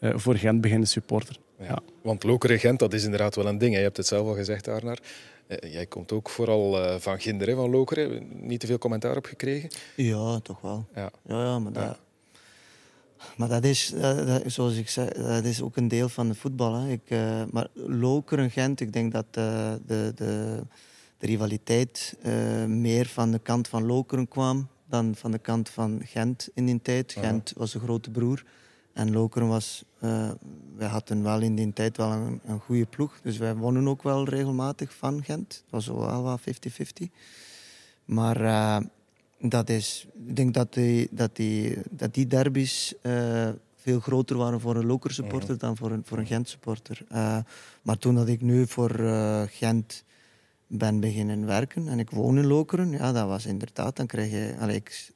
uh, 0.00 0.10
voor 0.14 0.36
Gent 0.36 0.60
beginnen 0.60 0.88
supporter. 0.88 1.36
Ja. 1.66 1.78
Want 2.02 2.22
Lokeren 2.22 2.58
Gent, 2.58 2.78
dat 2.78 2.92
is 2.92 3.04
inderdaad 3.04 3.34
wel 3.34 3.46
een 3.46 3.58
ding. 3.58 3.74
Je 3.74 3.80
hebt 3.80 3.96
het 3.96 4.06
zelf 4.06 4.28
al 4.28 4.34
gezegd, 4.34 4.68
Arnar. 4.68 4.98
Eh, 5.46 5.72
jij 5.72 5.86
komt 5.86 6.12
ook 6.12 6.30
vooral 6.30 6.84
uh, 6.84 6.94
van 6.98 7.20
Ginder, 7.20 7.54
van 7.54 7.70
Lokeren. 7.70 8.28
Niet 8.46 8.60
te 8.60 8.66
veel 8.66 8.78
commentaar 8.78 9.16
op 9.16 9.24
gekregen? 9.24 9.70
Ja, 9.96 10.38
toch 10.38 10.60
wel. 10.60 10.86
Ja, 10.94 11.10
ja, 11.26 11.42
ja 11.44 11.58
maar 11.58 11.72
dat... 11.72 11.98
Maar 13.36 13.48
dat 13.48 13.64
is, 13.64 13.92
dat, 14.00 14.42
zoals 14.46 14.76
ik 14.76 14.88
zei, 14.88 15.08
dat 15.16 15.44
is 15.44 15.62
ook 15.62 15.76
een 15.76 15.88
deel 15.88 16.08
van 16.08 16.28
het 16.28 16.38
voetbal. 16.38 16.74
Hè. 16.74 16.90
Ik, 16.90 17.00
uh, 17.08 17.42
maar 17.50 17.66
Lokeren 17.74 18.50
Gent, 18.50 18.80
ik 18.80 18.92
denk 18.92 19.12
dat 19.12 19.24
uh, 19.38 19.72
de, 19.86 20.12
de, 20.14 20.62
de, 21.18 21.26
rivaliteit 21.26 22.16
uh, 22.22 22.64
meer 22.64 23.06
van 23.06 23.30
de 23.30 23.38
kant 23.38 23.68
van 23.68 23.86
Lokeren 23.86 24.28
kwam 24.28 24.68
dan 24.88 25.14
van 25.14 25.30
de 25.30 25.38
kant 25.38 25.68
van 25.68 26.00
Gent 26.04 26.48
in 26.54 26.66
die 26.66 26.82
tijd. 26.82 27.12
Gent 27.18 27.52
was 27.56 27.72
de 27.72 27.78
grote 27.78 28.10
broer. 28.10 28.44
En 28.92 29.12
Lokeren 29.12 29.48
was, 29.48 29.84
uh, 30.04 30.30
wij 30.76 30.88
hadden 30.88 31.22
wel 31.22 31.40
in 31.40 31.54
die 31.54 31.72
tijd 31.72 31.96
wel 31.96 32.10
een, 32.10 32.40
een 32.44 32.60
goede 32.60 32.86
ploeg. 32.86 33.20
Dus 33.22 33.38
wij 33.38 33.56
wonnen 33.56 33.88
ook 33.88 34.02
wel 34.02 34.24
regelmatig 34.28 34.94
van 34.94 35.24
Gent. 35.24 35.52
Het 35.52 35.70
was 35.70 35.86
wel 35.86 36.22
wel 36.22 36.38
50-50. 36.38 36.42
Maar 38.04 38.40
uh, 38.40 38.78
dat 39.40 39.68
is, 39.68 40.06
ik 40.26 40.36
denk 40.36 40.54
dat 40.54 40.72
die, 40.72 41.08
dat 41.10 41.36
die, 41.36 41.76
dat 41.90 42.14
die 42.14 42.26
derbies 42.26 42.94
uh, 43.02 43.48
veel 43.74 44.00
groter 44.00 44.36
waren 44.36 44.60
voor 44.60 44.76
een 44.76 44.86
Loker 44.86 45.10
supporter 45.10 45.58
dan 45.58 45.76
voor 45.76 45.90
een, 45.90 46.02
voor 46.04 46.18
een 46.18 46.26
Gent 46.26 46.48
supporter. 46.48 47.04
maar 47.82 47.98
toen 47.98 48.14
dat 48.14 48.28
ik 48.28 48.40
nu 48.40 48.66
voor 48.66 48.90
Gent 49.48 50.04
ben 50.66 51.00
beginnen 51.00 51.46
werken 51.46 51.88
en 51.88 51.98
ik 51.98 52.10
woon 52.10 52.38
in 52.38 52.46
Lokeren, 52.46 52.90
ja, 52.90 53.12
dat 53.12 53.26
was 53.26 53.46
inderdaad, 53.46 53.96
dan 53.96 54.06
krijg 54.06 54.30
je... 54.30 54.56
Allee, 54.58 54.76
ik, 54.76 55.12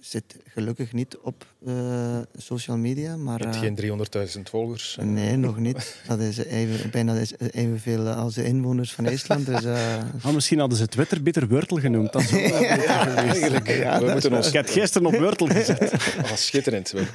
zit 0.00 0.36
gelukkig 0.46 0.92
niet 0.92 1.16
op 1.22 1.46
uh, 1.66 2.18
social 2.36 2.76
media. 2.76 3.16
Maar, 3.16 3.46
uh, 3.46 3.60
geen 3.60 3.98
300.000 4.36 4.42
volgers? 4.42 4.98
Nee, 5.00 5.36
nog 5.36 5.58
niet. 5.58 6.02
Dat 6.06 6.18
is 6.18 6.36
even, 6.36 6.90
bijna 6.90 7.22
evenveel 7.50 8.08
als 8.08 8.34
de 8.34 8.44
inwoners 8.44 8.92
van 8.92 9.06
IJsland. 9.06 9.46
Dus, 9.46 9.64
uh... 9.64 9.98
oh, 10.24 10.32
misschien 10.38 10.58
hadden 10.58 10.78
ze 10.78 10.88
Twitter 10.88 11.22
beter 11.22 11.48
Wurtel 11.48 11.76
genoemd. 11.76 12.12
Dat 12.12 12.22
is 12.22 12.30
ja, 12.60 13.16
eigenlijk. 13.16 13.68
Ja, 13.68 14.00
we 14.00 14.10
moeten 14.10 14.32
ons... 14.32 14.46
Ik 14.46 14.52
heb 14.52 14.64
hetgisteren 14.64 15.06
op 15.06 15.12
Wurtel 15.12 15.46
gezet. 15.46 15.92
Oh, 16.18 16.34
schitterend. 16.34 16.90
We, 16.90 17.06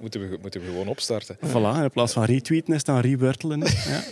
moeten, 0.00 0.20
we, 0.20 0.38
moeten 0.40 0.60
we 0.60 0.66
gewoon 0.66 0.88
opstarten. 0.88 1.36
Voilà, 1.36 1.82
in 1.82 1.90
plaats 1.92 2.12
van 2.12 2.24
retweeten 2.24 2.74
is 2.74 2.84
dan 2.84 3.00
rewurtelen. 3.00 3.58
Ja. 3.60 4.02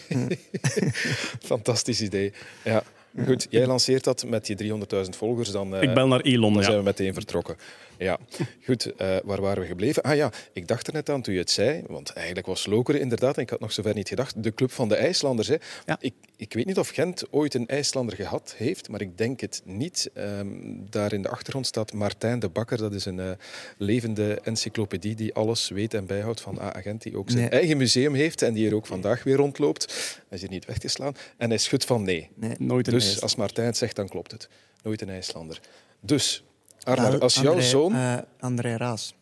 Fantastisch 1.41 2.01
idee. 2.01 2.33
Ja. 2.65 2.83
Goed, 3.27 3.47
jij 3.51 3.67
lanceert 3.67 4.05
dat 4.05 4.25
met 4.27 4.47
die 4.47 4.73
300.000 4.73 5.09
volgers. 5.11 5.51
Dan, 5.51 5.77
ik 5.77 5.95
bel 5.95 6.07
naar 6.07 6.21
Elon. 6.21 6.55
Dan 6.55 6.63
zijn 6.63 6.77
we 6.77 6.83
meteen 6.83 7.15
vertrokken. 7.15 7.57
Ja, 8.03 8.19
goed. 8.65 8.87
Uh, 8.87 9.17
waar 9.25 9.41
waren 9.41 9.63
we 9.63 9.69
gebleven? 9.69 10.03
Ah 10.03 10.17
ja, 10.17 10.33
ik 10.53 10.69
dacht 10.69 10.87
er 10.87 10.93
net 10.93 11.11
aan 11.11 11.23
toen 11.23 11.35
je 11.35 11.41
het 11.41 11.51
zei. 11.51 11.83
Want 11.87 12.11
eigenlijk 12.13 12.47
was 12.47 12.67
Lokeren 12.67 13.01
inderdaad, 13.01 13.37
en 13.37 13.43
ik 13.43 13.51
had 13.51 13.61
nog 13.61 13.73
zover 13.73 13.95
niet 13.95 14.09
gedacht, 14.09 14.43
de 14.43 14.55
club 14.55 14.73
van 14.73 14.89
de 14.89 14.95
IJslanders. 14.95 15.49
Hè. 15.49 15.57
Ja. 15.87 15.97
Ik, 16.01 16.15
ik 16.37 16.53
weet 16.53 16.67
niet 16.67 16.79
of 16.79 16.89
Gent 16.89 17.25
ooit 17.31 17.55
een 17.55 17.67
IJslander 17.67 18.17
gehad 18.17 18.55
heeft, 18.57 18.89
maar 18.89 19.01
ik 19.01 19.19
denk 19.19 19.41
het 19.41 19.63
niet. 19.65 20.11
Um, 20.15 20.87
daar 20.91 21.13
in 21.13 21.23
de 21.23 21.29
achtergrond 21.29 21.67
staat 21.67 21.93
Martijn 21.93 22.39
de 22.39 22.49
Bakker. 22.49 22.79
Dat 22.79 22.95
is 22.95 23.05
een 23.05 23.19
uh, 23.19 23.31
levende 23.79 24.41
encyclopedie 24.43 25.15
die 25.15 25.35
alles 25.35 25.69
weet 25.69 25.95
en 25.95 26.07
bijhoudt 26.07 26.41
van 26.41 26.61
Agent. 26.61 27.03
Die 27.03 27.17
ook 27.17 27.31
zijn 27.31 27.51
eigen 27.51 27.77
museum 27.77 28.15
heeft 28.15 28.43
en 28.43 28.55
die 28.55 28.69
er 28.69 28.75
ook 28.75 28.87
vandaag 28.87 29.23
weer 29.23 29.37
rondloopt. 29.37 29.85
Hij 30.29 30.39
is 30.39 30.41
hier 30.41 30.51
niet 30.51 30.65
weggeslaan. 30.65 31.15
En 31.37 31.49
hij 31.49 31.59
schudt 31.59 31.85
van 31.85 32.03
nee. 32.03 32.31
nee. 32.35 32.55
Nooit 32.59 32.87
een 32.87 32.93
Dus 32.93 33.21
als 33.21 33.37
Martijn 33.37 33.67
het 33.67 33.77
zegt, 33.77 33.97
dan 33.97 34.09
klopt 34.09 34.31
het. 34.31 34.49
Nooit 34.83 35.03
een 35.03 35.11
IJslander. 35.11 35.61
Dus 36.01 36.45
Arnar, 36.85 37.21
als 37.21 37.35
jouw 37.35 37.61
zoon... 37.61 37.95
Uh, 37.95 38.19
André 38.39 38.77
Raas. 38.77 39.15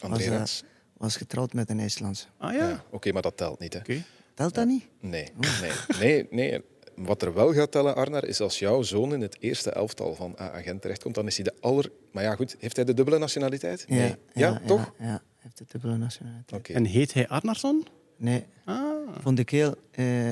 André 0.00 0.28
was, 0.28 0.38
Raas. 0.38 0.62
Uh, 0.64 0.70
was 0.96 1.16
getrouwd 1.16 1.52
met 1.52 1.70
een 1.70 1.80
IJslandse. 1.80 2.26
Ah 2.38 2.52
ja? 2.52 2.68
ja 2.68 2.84
Oké, 2.90 3.12
maar 3.12 3.22
dat 3.22 3.36
telt 3.36 3.58
niet. 3.58 3.72
Hè. 3.72 3.78
Okay. 3.78 4.04
Telt 4.34 4.54
dat 4.54 4.66
niet? 4.66 4.88
Nee, 5.00 5.32
nee, 5.60 5.70
nee, 6.00 6.26
nee. 6.30 6.64
Wat 6.94 7.22
er 7.22 7.34
wel 7.34 7.52
gaat 7.52 7.70
tellen, 7.70 7.94
Arnar, 7.94 8.24
is 8.24 8.40
als 8.40 8.58
jouw 8.58 8.82
zoon 8.82 9.12
in 9.12 9.20
het 9.20 9.36
eerste 9.40 9.70
elftal 9.70 10.14
van 10.14 10.36
A-agent 10.40 10.82
terechtkomt, 10.82 11.14
dan 11.14 11.26
is 11.26 11.36
hij 11.36 11.44
de 11.44 11.54
aller... 11.60 11.90
Maar 12.12 12.22
ja, 12.22 12.34
goed, 12.34 12.56
heeft 12.58 12.76
hij 12.76 12.84
de 12.84 12.94
dubbele 12.94 13.18
nationaliteit? 13.18 13.84
Ja, 13.88 13.94
nee. 13.94 14.08
ja, 14.08 14.16
ja 14.32 14.60
toch? 14.66 14.92
Ja, 14.98 15.04
hij 15.06 15.20
heeft 15.38 15.58
de 15.58 15.64
dubbele 15.68 15.96
nationaliteit. 15.96 16.60
Okay. 16.60 16.76
En 16.76 16.84
heet 16.84 17.14
hij 17.14 17.28
Arnarsson? 17.28 17.86
Nee. 18.16 18.44
Ah. 18.64 18.84
Vond 19.20 19.38
ik 19.38 19.50
heel... 19.50 19.74
Uh, 19.94 20.30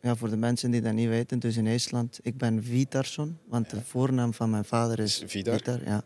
ja, 0.00 0.16
voor 0.16 0.30
de 0.30 0.36
mensen 0.36 0.70
die 0.70 0.80
dat 0.80 0.92
niet 0.92 1.08
weten, 1.08 1.38
dus 1.38 1.56
in 1.56 1.66
IJsland, 1.66 2.18
ik 2.22 2.36
ben 2.36 2.64
Vitarsson, 2.64 3.38
want 3.44 3.70
de 3.70 3.80
voornaam 3.82 4.34
van 4.34 4.50
mijn 4.50 4.64
vader 4.64 4.98
is 4.98 5.22
Vidar. 5.26 5.56
Vitar. 5.56 5.84
Ja. 5.84 6.04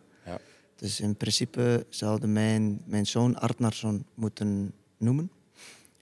Dus 0.76 1.00
in 1.00 1.16
principe 1.16 1.86
zouden 1.88 2.32
mijn, 2.32 2.82
mijn 2.84 3.06
zoon 3.06 3.38
Artnarsson 3.38 4.06
moeten 4.14 4.72
noemen. 4.96 5.30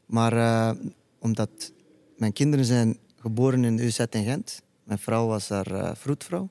Maar 0.07 0.33
uh, 0.33 0.71
omdat 1.19 1.73
mijn 2.17 2.33
kinderen 2.33 2.65
zijn 2.65 2.99
geboren 3.17 3.65
in 3.65 3.77
de 3.77 3.85
UZ 3.85 3.99
in 4.11 4.25
Gent. 4.25 4.63
Mijn 4.85 4.99
vrouw 4.99 5.27
was 5.27 5.49
daar 5.49 5.73
uh, 5.73 5.91
vroedvrouw. 5.95 6.49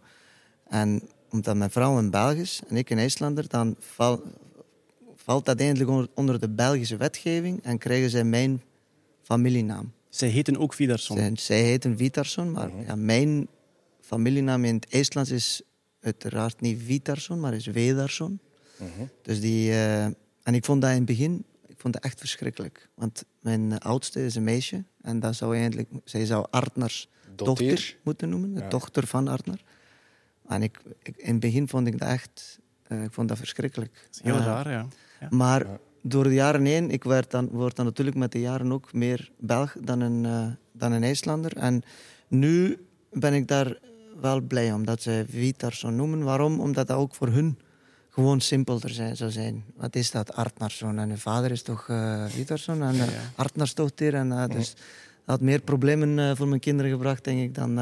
En 0.67 1.01
omdat 1.29 1.55
mijn 1.55 1.71
vrouw 1.71 1.97
een 1.97 2.09
Belg 2.09 2.33
is 2.33 2.61
en 2.67 2.75
ik 2.75 2.89
een 2.89 2.97
IJslander, 2.97 3.47
dan 3.47 3.75
val, 3.79 4.21
valt 5.15 5.45
dat 5.45 5.59
eindelijk 5.59 6.09
onder 6.13 6.39
de 6.39 6.49
Belgische 6.49 6.97
wetgeving 6.97 7.63
en 7.63 7.77
krijgen 7.77 8.09
zij 8.09 8.23
mijn 8.23 8.61
familienaam. 9.21 9.91
Zij 10.11 10.29
heten 10.29 10.57
ook 10.57 10.73
Vidarsson? 10.73 11.17
Zij, 11.17 11.31
zij 11.35 11.61
heten 11.61 11.97
Vitarsson, 11.97 12.51
maar 12.51 12.69
mhm. 12.69 12.85
ja, 12.85 12.95
mijn 12.95 13.47
familienaam 13.99 14.65
in 14.65 14.75
het 14.75 14.87
IJslands 14.89 15.31
is 15.31 15.61
uiteraard 15.99 16.61
niet 16.61 16.81
Vitarsson, 16.85 17.39
maar 17.39 17.53
is 17.53 17.65
Wedarsson. 17.65 18.39
Uh 18.81 18.87
Dus 19.21 19.39
die, 19.39 19.69
uh, 19.69 20.03
en 20.03 20.53
ik 20.53 20.65
vond 20.65 20.81
dat 20.81 20.89
in 20.89 20.95
het 20.95 21.05
begin 21.05 21.45
ik 21.71 21.79
vond 21.79 21.93
dat 21.93 22.03
echt 22.03 22.19
verschrikkelijk. 22.19 22.89
Want 22.93 23.25
mijn 23.39 23.79
oudste 23.79 24.25
is 24.25 24.35
een 24.35 24.43
meisje. 24.43 24.83
En 25.01 25.19
dat 25.19 25.35
zou 25.35 25.55
eigenlijk, 25.55 25.89
zij 26.03 26.25
zou 26.25 26.45
Artnars 26.49 27.09
dochter 27.35 27.97
moeten 28.03 28.29
noemen. 28.29 28.53
De 28.53 28.67
dochter 28.67 29.07
van 29.07 29.27
Artnar. 29.27 29.63
En 30.47 30.63
ik, 30.63 30.81
ik, 31.03 31.17
in 31.17 31.31
het 31.31 31.39
begin 31.39 31.67
vond 31.67 31.87
ik 31.87 31.99
dat 31.99 32.07
echt 32.07 32.59
uh, 32.87 33.03
ik 33.03 33.11
vond 33.11 33.27
dat 33.27 33.37
verschrikkelijk. 33.37 33.93
Dat 33.93 34.15
is 34.15 34.21
heel 34.21 34.37
uh, 34.37 34.45
raar, 34.45 34.69
ja. 34.69 34.87
ja. 35.19 35.27
Maar 35.29 35.65
door 36.01 36.23
de 36.23 36.33
jaren 36.33 36.65
heen, 36.65 36.89
ik 36.89 37.03
werd 37.03 37.31
dan, 37.31 37.49
word 37.49 37.75
dan 37.75 37.85
natuurlijk 37.85 38.17
met 38.17 38.31
de 38.31 38.39
jaren 38.39 38.71
ook 38.71 38.93
meer 38.93 39.31
Belg 39.39 39.75
dan 39.81 39.99
een, 39.99 40.23
uh, 40.23 40.45
dan 40.71 40.91
een 40.91 41.03
IJslander. 41.03 41.57
En 41.57 41.83
nu 42.27 42.85
ben 43.11 43.33
ik 43.33 43.47
daar 43.47 43.77
wel 44.21 44.41
blij 44.41 44.73
om 44.73 44.85
dat 44.85 45.01
ze 45.01 45.25
Vitar 45.29 45.73
zo 45.73 45.89
noemen. 45.89 46.23
Waarom? 46.23 46.59
Omdat 46.59 46.87
dat 46.87 46.97
ook 46.97 47.15
voor 47.15 47.27
hun 47.27 47.57
gewoon 48.09 48.41
simpelder 48.41 48.89
zijn, 48.89 49.15
zou 49.15 49.31
zijn. 49.31 49.63
Wat 49.75 49.95
is 49.95 50.11
dat? 50.11 50.33
Artnarsson. 50.33 50.99
En 50.99 51.09
hun 51.09 51.17
vader 51.17 51.51
is 51.51 51.61
toch 51.61 51.87
uh, 51.87 52.25
Vitarsson 52.25 52.83
en 52.83 52.95
uh, 52.95 53.03
Artnars 53.35 53.73
dochter. 53.73 54.13
En, 54.13 54.27
uh, 54.27 54.45
dus 54.47 54.69
dat 54.69 54.79
had 55.25 55.41
meer 55.41 55.61
problemen 55.61 56.17
uh, 56.17 56.35
voor 56.35 56.47
mijn 56.47 56.59
kinderen 56.59 56.91
gebracht, 56.91 57.23
denk 57.23 57.41
ik, 57.41 57.55
dan, 57.55 57.79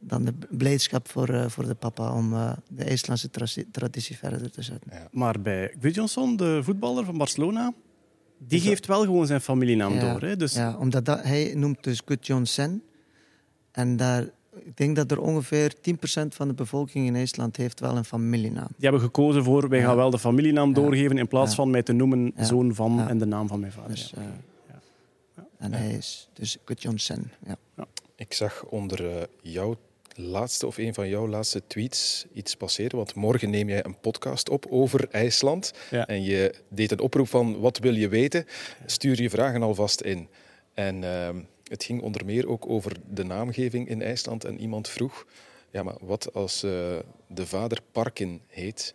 dan 0.00 0.24
de 0.24 0.32
blijdschap 0.50 1.08
voor, 1.08 1.30
uh, 1.30 1.48
voor 1.48 1.66
de 1.66 1.74
papa 1.74 2.14
om 2.14 2.32
uh, 2.32 2.52
de 2.68 2.84
IJslandse 2.84 3.30
tra 3.30 3.46
traditie 3.72 4.16
verder 4.16 4.50
te 4.50 4.62
zetten. 4.62 4.90
Ja. 4.94 5.08
Maar 5.12 5.40
bij 5.40 5.74
Gudjonsson, 5.80 6.36
de 6.36 6.60
voetballer 6.62 7.04
van 7.04 7.18
Barcelona, 7.18 7.72
die 8.38 8.60
geeft 8.60 8.86
wel 8.86 9.00
gewoon 9.04 9.26
zijn 9.26 9.40
familienaam 9.40 9.94
ja, 9.94 10.12
door. 10.12 10.20
Hè? 10.20 10.36
Dus... 10.36 10.54
Ja, 10.54 10.76
omdat 10.76 11.04
dat, 11.04 11.22
hij 11.22 11.52
noemt 11.56 11.84
dus 11.84 12.02
Gudjonsson. 12.04 12.82
En 13.70 13.96
daar, 13.96 14.22
ik 14.58 14.76
denk 14.76 14.96
dat 14.96 15.10
er 15.10 15.20
ongeveer 15.20 15.74
10% 15.74 16.26
van 16.28 16.48
de 16.48 16.54
bevolking 16.54 17.06
in 17.06 17.16
IJsland 17.16 17.56
heeft 17.56 17.80
wel 17.80 17.96
een 17.96 18.04
familienaam. 18.04 18.68
Die 18.68 18.88
hebben 18.88 19.00
gekozen 19.00 19.44
voor, 19.44 19.68
wij 19.68 19.80
gaan 19.80 19.96
wel 19.96 20.10
de 20.10 20.18
familienaam 20.18 20.72
doorgeven 20.72 21.18
in 21.18 21.28
plaats 21.28 21.54
van 21.54 21.70
mij 21.70 21.82
te 21.82 21.92
noemen 21.92 22.32
zoon 22.36 22.74
van 22.74 23.08
en 23.08 23.18
de 23.18 23.26
naam 23.26 23.48
van 23.48 23.60
mijn 23.60 23.72
vader. 23.72 23.90
Dus, 23.90 24.14
en 25.58 25.72
hij 25.72 25.90
is 25.90 26.28
dus 26.32 26.56
Gudjonsson. 26.64 27.30
Ja. 27.46 27.86
Ik 28.16 28.32
zag 28.32 28.64
onder 28.64 29.28
jouw 29.42 29.76
laatste 30.14 30.66
of 30.66 30.78
een 30.78 30.94
van 30.94 31.08
jouw 31.08 31.28
laatste 31.28 31.62
tweets 31.66 32.26
iets 32.32 32.54
passeren. 32.54 32.96
Want 32.96 33.14
morgen 33.14 33.50
neem 33.50 33.68
jij 33.68 33.84
een 33.84 34.00
podcast 34.00 34.48
op 34.48 34.66
over 34.70 35.08
IJsland. 35.10 35.72
Ja. 35.90 36.06
En 36.06 36.22
je 36.22 36.54
deed 36.68 36.90
een 36.90 37.00
oproep 37.00 37.28
van 37.28 37.60
wat 37.60 37.78
wil 37.78 37.94
je 37.94 38.08
weten? 38.08 38.46
Stuur 38.86 39.22
je 39.22 39.30
vragen 39.30 39.62
alvast 39.62 40.00
in. 40.00 40.28
En 40.74 41.02
uh, 41.02 41.28
het 41.64 41.84
ging 41.84 42.02
onder 42.02 42.24
meer 42.24 42.48
ook 42.48 42.68
over 42.68 42.96
de 43.10 43.24
naamgeving 43.24 43.88
in 43.88 44.02
IJsland. 44.02 44.44
En 44.44 44.60
iemand 44.60 44.88
vroeg, 44.88 45.26
ja, 45.70 45.82
maar 45.82 45.96
wat 46.00 46.34
als 46.34 46.64
uh, 46.64 46.70
de 47.28 47.46
vader 47.46 47.78
Parkin 47.92 48.40
heet? 48.46 48.94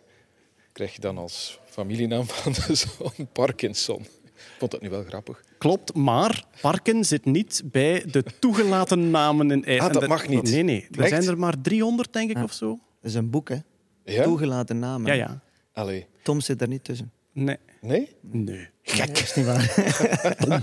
Krijg 0.72 0.94
je 0.94 1.00
dan 1.00 1.18
als 1.18 1.60
familienaam 1.64 2.26
van 2.26 2.52
de 2.52 2.74
zoon 2.74 3.28
Parkinson? 3.32 4.06
Ik 4.36 4.54
vond 4.58 4.70
dat 4.70 4.80
nu 4.82 4.90
wel 4.90 5.04
grappig. 5.04 5.42
Klopt, 5.58 5.94
maar 5.94 6.44
Parken 6.60 7.04
zit 7.04 7.24
niet 7.24 7.62
bij 7.64 8.04
de 8.10 8.24
toegelaten 8.38 9.10
namen 9.10 9.50
in 9.50 9.64
IJsland. 9.64 9.94
Ah, 9.94 10.00
dat 10.00 10.08
mag 10.08 10.28
niet? 10.28 10.42
Nee, 10.42 10.62
nee. 10.62 10.86
Er 10.90 11.00
Echt? 11.00 11.08
zijn 11.08 11.24
er 11.28 11.38
maar 11.38 11.54
300, 11.62 12.12
denk 12.12 12.30
ik, 12.30 12.36
Ja. 12.36 12.42
of 12.42 12.52
zo. 12.52 12.68
Dat 13.00 13.10
is 13.10 13.14
een 13.14 13.30
boek, 13.30 13.48
hè? 13.48 13.56
Ja? 14.04 14.22
Toegelaten 14.22 14.78
namen. 14.78 15.06
Ja, 15.06 15.12
ja. 15.12 15.40
Allee. 15.72 16.06
Tom 16.22 16.40
zit 16.40 16.60
er 16.60 16.68
niet 16.68 16.84
tussen. 16.84 17.10
Nee. 17.32 17.56
Nee? 17.80 18.08
Nee. 18.20 18.68
Nee, 18.96 19.06
dat 19.06 19.18
is 19.18 19.34
niet 19.34 19.46
waar. 19.46 19.74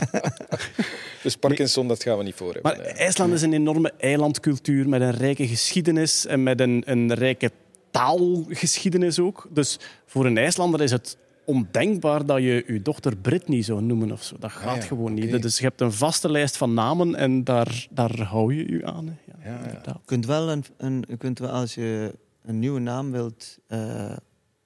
Dus 1.23 1.35
Parkinson, 1.35 1.87
dat 1.87 2.03
gaan 2.03 2.17
we 2.17 2.23
niet 2.23 2.35
voor 2.35 2.53
hebben. 2.53 2.77
Maar 2.77 2.85
IJsland 2.85 3.33
is 3.33 3.41
een 3.41 3.53
enorme 3.53 3.93
eilandcultuur 3.97 4.89
met 4.89 5.01
een 5.01 5.11
rijke 5.11 5.47
geschiedenis 5.47 6.25
en 6.25 6.43
met 6.43 6.59
een, 6.59 6.83
een 6.85 7.13
rijke 7.13 7.51
taalgeschiedenis 7.91 9.19
ook. 9.19 9.47
Dus 9.51 9.79
voor 10.05 10.25
een 10.25 10.37
IJslander 10.37 10.81
is 10.81 10.91
het 10.91 11.17
ondenkbaar 11.45 12.25
dat 12.25 12.37
je 12.37 12.63
je 12.67 12.81
dochter 12.81 13.17
Britney 13.17 13.61
zou 13.61 13.81
noemen 13.81 14.11
of 14.11 14.23
zo. 14.23 14.35
Dat 14.39 14.51
gaat 14.51 14.75
ja, 14.75 14.81
gewoon 14.81 15.13
niet. 15.13 15.41
Dus 15.41 15.57
je 15.57 15.63
hebt 15.63 15.81
een 15.81 15.91
vaste 15.91 16.31
lijst 16.31 16.57
van 16.57 16.73
namen 16.73 17.15
en 17.15 17.43
daar, 17.43 17.87
daar 17.89 18.21
hou 18.21 18.55
je 18.55 18.71
je 18.71 18.85
aan. 18.85 19.07
hè. 19.07 19.13
Ja, 19.25 19.35
Ja, 19.43 19.57
ja. 19.59 19.63
inderdaad. 19.63 19.95
Je 19.95 20.05
kunt 20.05 20.25
wel, 20.25 20.51
een, 20.51 20.63
een, 20.77 21.03
je 21.07 21.17
kunt 21.17 21.39
wel 21.39 21.49
als 21.49 21.75
je 21.75 22.15
een 22.41 22.59
nieuwe 22.59 22.79
naam 22.79 23.11
wilt 23.11 23.57
eh, 23.67 24.15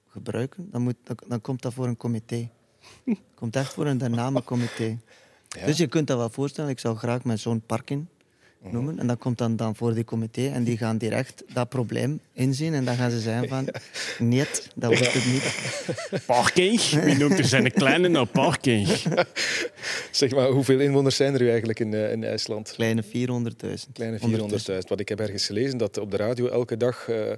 gebruiken, 0.08 0.68
dan, 0.70 0.82
moet, 0.82 0.96
dan, 1.02 1.16
dan 1.28 1.40
komt 1.40 1.62
dat 1.62 1.74
voor 1.74 1.86
een 1.86 1.96
comité. 1.96 2.48
komt 3.34 3.56
echt 3.56 3.72
voor 3.72 3.86
een 3.86 4.10
namencomité. 4.10 4.98
Ja. 5.48 5.66
Dus 5.66 5.76
je 5.76 5.86
kunt 5.86 6.06
dat 6.06 6.18
wel 6.18 6.30
voorstellen. 6.30 6.70
Ik 6.70 6.78
zou 6.78 6.96
graag 6.96 7.24
mijn 7.24 7.38
zoon 7.38 7.60
Parkin 7.60 8.08
noemen. 8.62 8.98
En 8.98 9.06
dat 9.06 9.18
komt 9.18 9.38
dan, 9.38 9.56
dan 9.56 9.76
voor 9.76 9.94
die 9.94 10.04
comité. 10.04 10.46
En 10.48 10.64
die 10.64 10.76
gaan 10.76 10.98
direct 10.98 11.44
dat 11.52 11.68
probleem 11.68 12.20
inzien. 12.32 12.74
En 12.74 12.84
dan 12.84 12.96
gaan 12.96 13.10
ze 13.10 13.20
zeggen 13.20 13.48
van... 13.48 13.68
Nee, 14.18 14.44
dat 14.74 14.90
wordt 14.98 15.12
het 15.12 15.26
niet. 15.26 16.24
Parking? 16.26 16.80
Wie 16.80 17.16
noemt 17.16 17.38
er 17.38 17.44
zijn 17.44 17.72
kleine 17.72 18.08
nou 18.08 18.26
parking? 18.26 18.88
Zeg 20.10 20.30
maar, 20.34 20.48
hoeveel 20.48 20.80
inwoners 20.80 21.16
zijn 21.16 21.34
er 21.34 21.40
nu 21.40 21.48
eigenlijk 21.48 21.80
in, 21.80 21.94
eh, 21.94 22.12
in 22.12 22.24
IJsland? 22.24 22.72
Kleine 22.72 23.02
400.000. 23.02 23.08
Kleine 23.92 24.18
400.000. 24.18 24.22
Ondertussen. 24.42 24.88
Want 24.88 25.00
ik 25.00 25.08
heb 25.08 25.20
ergens 25.20 25.46
gelezen 25.46 25.78
dat 25.78 25.98
op 25.98 26.10
de 26.10 26.16
radio 26.16 26.46
elke 26.48 26.76
dag 26.76 27.08
eh, 27.08 27.32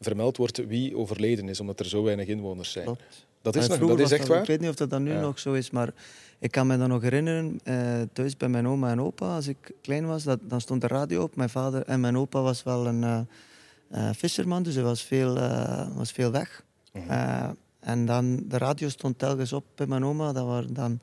vermeld 0.00 0.36
wordt 0.36 0.66
wie 0.66 0.96
overleden 0.96 1.48
is, 1.48 1.60
omdat 1.60 1.80
er 1.80 1.86
zo 1.86 2.02
weinig 2.02 2.26
inwoners 2.26 2.72
zijn. 2.72 2.84
Klopt. 2.84 3.02
Dat 3.42 3.56
is, 3.56 3.66
nog, 3.66 3.78
dat 3.78 4.00
is 4.00 4.10
echt 4.10 4.22
Ik 4.22 4.28
waar? 4.28 4.44
weet 4.44 4.60
niet 4.60 4.68
of 4.68 4.74
dat, 4.74 4.90
dat 4.90 5.00
nu 5.00 5.12
Ja. 5.12 5.20
nog 5.20 5.38
zo 5.38 5.52
is, 5.52 5.70
maar 5.70 5.92
ik 6.38 6.50
kan 6.50 6.66
me 6.66 6.78
dan 6.78 6.88
nog 6.88 7.02
herinneren, 7.02 7.60
eh, 7.64 8.00
thuis 8.12 8.36
bij 8.36 8.48
mijn 8.48 8.68
oma 8.68 8.90
en 8.90 9.00
opa, 9.00 9.34
als 9.34 9.46
ik 9.46 9.72
klein 9.80 10.06
was, 10.06 10.22
dat, 10.22 10.40
dan 10.42 10.60
stond 10.60 10.80
de 10.80 10.86
radio 10.86 11.22
op. 11.22 11.36
Mijn 11.36 11.50
vader 11.50 11.82
en 11.82 12.00
mijn 12.00 12.16
opa 12.16 12.40
was 12.40 12.62
wel 12.62 12.86
een 12.86 13.26
eh, 13.90 14.10
visserman, 14.12 14.62
dus 14.62 14.74
hij 14.74 14.84
was 14.84 15.02
veel, 15.02 15.34
was 15.94 16.12
veel 16.12 16.30
weg. 16.30 16.64
Mhm. 16.92 17.52
En 17.80 18.06
dan, 18.06 18.42
de 18.48 18.58
radio 18.58 18.88
stond 18.88 19.18
telkens 19.18 19.52
op 19.52 19.64
bij 19.74 19.86
mijn 19.86 20.04
oma. 20.04 20.32
Dat 20.32 20.46
waren 20.46 20.74
dan, 20.74 21.00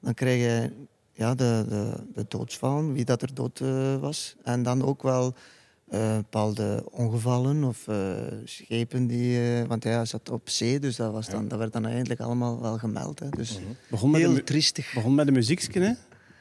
dan 0.00 0.14
kreeg 0.14 0.42
je 0.42 0.72
ja, 1.12 1.34
de, 1.34 1.64
de, 1.68 1.92
de 2.14 2.24
doodsvallen, 2.28 2.92
wie 2.92 3.04
dat 3.04 3.22
er 3.22 3.34
dood 3.34 3.62
was. 4.00 4.36
En 4.42 4.62
dan 4.62 4.84
ook 4.84 5.02
wel 5.02 5.34
eh, 5.94 6.16
bepaalde 6.16 6.84
ongevallen 6.90 7.64
of 7.64 7.88
eh, 7.88 7.96
schepen 8.44 9.06
die... 9.06 9.38
eh, 9.38 9.66
want 9.68 9.84
ja, 9.84 9.90
hij 9.90 10.04
zat 10.04 10.30
op 10.30 10.48
zee, 10.48 10.78
dus 10.78 10.96
dat, 10.96 11.12
was 11.12 11.28
dan, 11.28 11.48
dat 11.48 11.58
werd 11.58 11.72
dan 11.72 11.86
eigenlijk 11.86 12.20
allemaal 12.20 12.60
wel 12.60 12.78
gemeld. 12.78 13.18
Hè. 13.18 13.28
Dus 13.28 13.58
Begon 13.90 14.10
met, 14.10 14.20
heel 14.20 14.32
mu- 14.32 14.42
triestig. 14.44 14.92
begon 14.94 15.14
met 15.14 15.26
een 15.26 15.32
muziekje, 15.32 15.80
hè? 15.80 15.92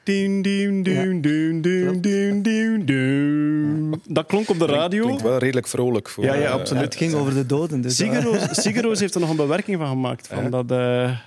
Ding, 0.03 0.43
ding, 0.43 0.83
ding, 0.85 1.23
ding, 1.23 1.63
ding, 1.63 1.83
Klopt. 1.89 2.03
ding, 2.03 2.43
ding, 2.43 2.83
ding. 2.85 4.01
Dat 4.07 4.25
klonk 4.25 4.49
op 4.49 4.59
de 4.59 4.65
radio. 4.65 5.03
Klinkt 5.03 5.21
wel 5.21 5.37
redelijk 5.37 5.67
vrolijk 5.67 6.09
voor. 6.09 6.23
Ja, 6.23 6.33
ja, 6.33 6.51
absoluut. 6.51 6.83
het 6.83 6.95
ging 6.95 7.13
over 7.13 7.33
de 7.33 7.45
doden. 7.45 7.81
Dus 7.81 7.95
Sigaroos, 8.51 8.99
heeft 8.99 9.13
er 9.15 9.19
nog 9.21 9.29
een 9.29 9.35
bewerking 9.35 9.77
van 9.77 9.87
gemaakt, 9.87 10.27
van, 10.27 10.43
Ja. 10.43 10.49
dat, 10.49 10.71
eh, 10.71 11.17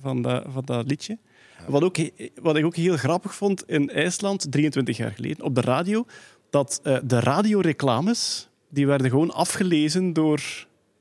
van, 0.00 0.22
dat, 0.22 0.44
van 0.52 0.62
dat 0.64 0.86
liedje. 0.86 1.18
Wat, 1.68 1.82
ook, 1.82 1.96
wat 2.42 2.56
ik 2.56 2.64
ook 2.64 2.76
heel 2.76 2.96
grappig 2.96 3.34
vond 3.34 3.68
in 3.68 3.88
IJsland, 3.90 4.46
23 4.52 4.96
jaar 4.96 5.10
geleden, 5.12 5.44
op 5.44 5.54
de 5.54 5.60
radio, 5.60 6.04
dat 6.52 6.80
eh, 6.82 6.96
de 7.04 7.20
radioreclames, 7.20 8.48
die 8.68 8.86
werden 8.86 9.10
gewoon 9.10 9.30
afgelezen 9.30 10.12
door 10.12 10.40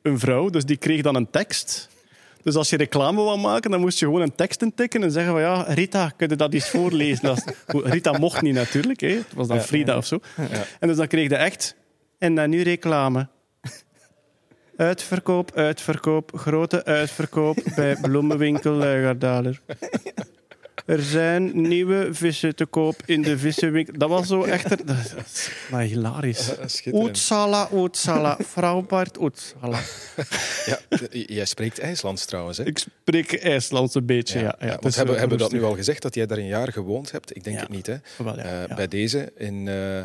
een 0.02 0.20
vrouw. 0.20 0.50
Dus 0.50 0.66
die 0.66 0.78
kreeg 0.78 1.02
dan 1.02 1.16
een 1.16 1.30
tekst. 1.30 1.90
Dus 2.44 2.56
als 2.56 2.70
je 2.70 2.78
reclame 2.78 3.22
wou 3.22 3.40
maken, 3.40 3.72
dan 3.72 3.80
moest 3.80 4.00
je 4.00 4.06
gewoon 4.06 4.22
een 4.22 4.36
tekst 4.36 4.62
intikken 4.62 5.04
en 5.04 5.12
zeggen 5.12 5.32
van 5.32 5.42
ja, 5.42 5.62
Rita, 5.62 6.10
kun 6.18 6.30
je 6.30 6.36
dat 6.36 6.54
eens 6.54 6.70
voorlezen? 6.70 7.24
Dat 7.26 7.38
is- 7.38 7.54
Goed, 7.68 7.86
Rita 7.86 8.18
mocht 8.18 8.42
niet 8.42 8.54
natuurlijk, 8.54 9.00
hè. 9.00 9.08
het 9.08 9.34
was 9.36 9.48
dan 9.48 9.58
Ja. 9.58 9.64
Frida 9.64 9.98
of 9.98 10.06
zo. 10.06 10.20
Ja. 10.38 10.48
En 10.80 10.88
dus 10.88 10.98
dan 10.98 11.08
kreeg 11.08 11.30
je 11.30 11.36
echt, 11.36 11.76
en 12.18 12.36
dan 12.36 12.50
nu 12.50 12.62
reclame. 12.62 13.28
Uitverkoop, 14.78 15.52
uitverkoop, 15.56 16.32
grote 16.36 16.86
uitverkoop 16.86 17.58
bij 17.76 17.96
bloemenwinkel 18.02 18.72
Luigerdaler. 18.74 19.62
Er 20.86 21.02
zijn 21.02 21.62
nieuwe 21.62 22.08
vissen 22.12 22.56
te 22.56 22.66
koop 22.66 22.96
in 23.06 23.22
de 23.22 23.38
vissenwinkel. 23.38 23.94
Dat 23.98 24.10
was 24.10 24.28
zo 24.28 24.44
echt... 24.44 24.70
Dat 24.88 24.96
is 25.34 25.50
maar 25.72 25.82
hilarisch. 25.84 26.52
Oetsala, 26.92 27.70
oetsala, 27.74 28.38
vrouw 28.40 28.82
Bart, 28.82 29.20
oetsala. 29.22 29.80
Ja, 30.66 30.80
jij 31.10 31.46
spreekt 31.46 31.80
IJslands 31.80 32.26
trouwens, 32.26 32.58
hè? 32.58 32.66
Ik 32.66 32.78
spreek 32.78 33.34
IJslands 33.34 33.96
een 33.96 34.06
beetje, 34.06 34.40
ja. 34.40 34.56
ja, 34.60 34.78
want 34.82 34.96
hebben, 34.96 35.20
hebben 35.20 35.38
we 35.38 35.44
dat 35.44 35.52
nu 35.52 35.64
al 35.64 35.76
gezegd, 35.76 36.02
dat 36.02 36.16
jij 36.16 36.26
daar 36.26 36.38
een 36.38 36.48
jaar 36.48 36.72
gewoond 36.72 37.12
hebt? 37.12 37.36
Ik 37.36 37.44
denk 37.44 37.56
Ja. 37.56 37.62
het 37.62 37.72
niet, 37.72 37.86
hè? 37.88 37.96
Wel, 38.18 38.36
ja, 38.38 38.44
Eh, 38.44 38.68
ja. 38.68 38.76
Bij 38.76 38.88
deze, 38.88 39.32
in, 39.38 39.68
eh, 39.68 40.02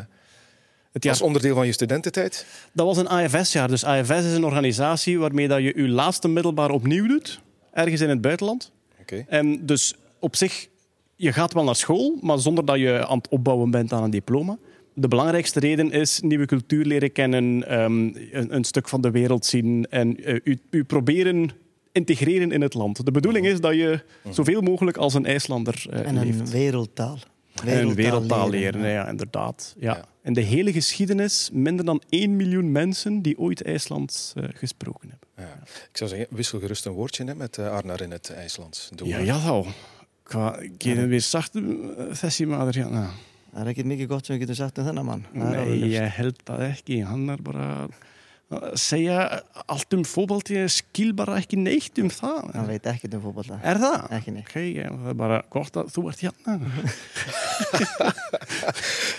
Het 0.91 1.03
jaar 1.03 1.13
als 1.13 1.21
onderdeel 1.21 1.55
van 1.55 1.65
je 1.65 1.71
studententijd? 1.71 2.45
Dat 2.73 2.85
was 2.85 2.97
een 2.97 3.07
AFS-jaar. 3.09 3.67
Dus 3.67 3.83
AFS 3.85 4.09
is 4.25 4.33
een 4.33 4.45
organisatie 4.45 5.19
waarmee 5.19 5.47
dat 5.47 5.57
je 5.61 5.73
je 5.75 5.87
laatste 5.87 6.27
middelbaar 6.27 6.69
opnieuw 6.69 7.07
doet. 7.07 7.39
Ergens 7.73 8.01
in 8.01 8.09
het 8.09 8.21
buitenland. 8.21 8.71
Oké. 9.01 9.25
En 9.27 9.65
dus 9.65 9.95
op 10.27 10.35
zich, 10.35 10.67
je 11.15 11.33
gaat 11.33 11.53
wel 11.53 11.63
naar 11.63 11.75
school, 11.75 12.17
maar 12.21 12.39
zonder 12.39 12.65
dat 12.65 12.77
je 12.79 13.07
aan 13.07 13.17
het 13.17 13.27
opbouwen 13.29 13.71
bent 13.71 13.93
aan 13.93 14.03
een 14.03 14.09
diploma. 14.09 14.57
De 14.93 15.07
belangrijkste 15.07 15.59
reden 15.59 15.91
is 15.91 16.19
nieuwe 16.21 16.45
cultuur 16.45 16.85
leren 16.85 17.11
kennen, 17.11 17.67
ehm, 17.67 18.01
een, 18.31 18.55
een 18.55 18.63
stuk 18.63 18.87
van 18.89 19.01
de 19.01 19.11
wereld 19.11 19.45
zien 19.45 19.85
en 19.89 20.23
eh, 20.23 20.39
u, 20.43 20.59
u 20.69 20.83
proberen 20.83 21.49
integreren 21.91 22.51
in 22.51 22.61
het 22.61 22.73
land. 22.73 23.05
De 23.05 23.11
bedoeling 23.11 23.45
is 23.47 23.59
dat 23.59 23.73
je 23.73 24.03
zoveel 24.29 24.61
mogelijk 24.61 24.97
als 24.97 25.13
een 25.13 25.25
IJslander 25.25 25.85
eh, 25.89 25.99
En 25.99 26.15
een 26.15 26.25
leeft. 26.25 26.51
wereldtaal. 26.51 27.17
En 27.65 27.77
een 27.87 27.95
wereldtaal 27.95 28.49
leren, 28.49 28.81
ja. 28.81 28.87
ja, 28.87 29.07
inderdaad. 29.07 29.75
Ja. 29.79 29.93
Ja. 29.95 30.05
En 30.21 30.33
de 30.33 30.41
hele 30.41 30.71
geschiedenis, 30.71 31.49
minder 31.53 31.85
dan 31.85 32.01
1 32.09 32.35
miljoen 32.35 32.71
mensen 32.71 33.21
die 33.21 33.37
ooit 33.39 33.63
IJslands 33.63 34.33
eh, 34.35 34.43
gesproken 34.53 35.09
hebben. 35.09 35.27
Ja. 35.37 35.63
Ik 35.89 35.97
zou 35.97 36.09
zeggen, 36.09 36.27
wissel 36.29 36.59
gerust 36.59 36.85
een 36.85 36.91
woordje 36.91 37.23
hè, 37.25 37.35
met 37.35 37.59
Arnar 37.59 38.01
in 38.01 38.11
het 38.11 38.29
IJslands. 38.29 38.89
Doe 38.95 39.07
Ja, 39.07 39.17
maar. 39.17 39.25
ja, 39.25 39.39
zo. 39.39 39.65
Hvað 40.27 40.67
getum 40.83 41.09
við 41.13 41.23
sagt 41.27 41.57
um 41.59 41.67
uh, 41.71 42.11
þessi 42.17 42.47
maður 42.49 42.81
hérna? 42.81 43.07
Það 43.53 43.61
er 43.63 43.71
ekkert 43.71 43.89
mikið 43.93 44.09
gott 44.11 44.27
sem 44.27 44.35
við 44.35 44.43
getum 44.45 44.59
sagt 44.59 44.81
um 44.81 44.87
þennan 44.89 45.07
mann. 45.07 45.23
Nei, 45.33 45.93
ég 45.93 46.11
held 46.17 46.41
að 46.53 46.65
ekki. 46.67 46.99
Hann 47.07 47.29
er 47.33 47.41
bara 47.41 47.67
echt 48.49 48.79
Segja 48.79 49.41
allt 49.65 49.93
um 49.93 50.05
fótbolti 50.07 50.55
er 50.55 50.69
skil 50.71 51.13
bara 51.13 51.35
ekki 51.41 51.57
neitt 51.59 51.97
um 51.99 52.07
það. 52.09 52.45
Hann 52.55 52.67
veit 52.69 52.85
ekkert 52.87 53.13
um 53.17 53.21
fótbolta. 53.25 53.57
Er 53.63 53.75
það? 53.81 54.05
Ekki 54.19 54.31
neitt. 54.31 54.47
Ok, 54.47 54.55
ja, 54.77 54.87
það 54.93 55.07
er 55.11 55.17
bara 55.19 55.41
gott 55.51 55.75
að 55.81 55.89
þú 55.95 56.05
ert 56.13 56.23
hérna. 56.23 56.59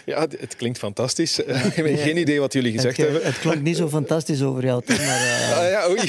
Ja, 0.08 0.20
het, 0.20 0.56
klinkt 0.56 0.78
fantastisch. 0.78 1.38
Ik 1.68 1.74
heb 1.74 1.86
geen 1.98 2.16
idee 2.16 2.40
wat 2.40 2.52
jullie 2.52 2.72
gezegd 2.72 2.96
hebben. 2.96 3.24
het 3.24 3.38
klonk 3.38 3.60
niet 3.62 3.76
zo 3.76 3.88
fantastisch 3.88 4.42
over 4.42 4.64
jou, 4.64 4.82
maar 4.86 4.98
eh, 4.98 5.58
Ah, 5.58 5.70
ja, 5.70 5.88
oei. 5.88 6.00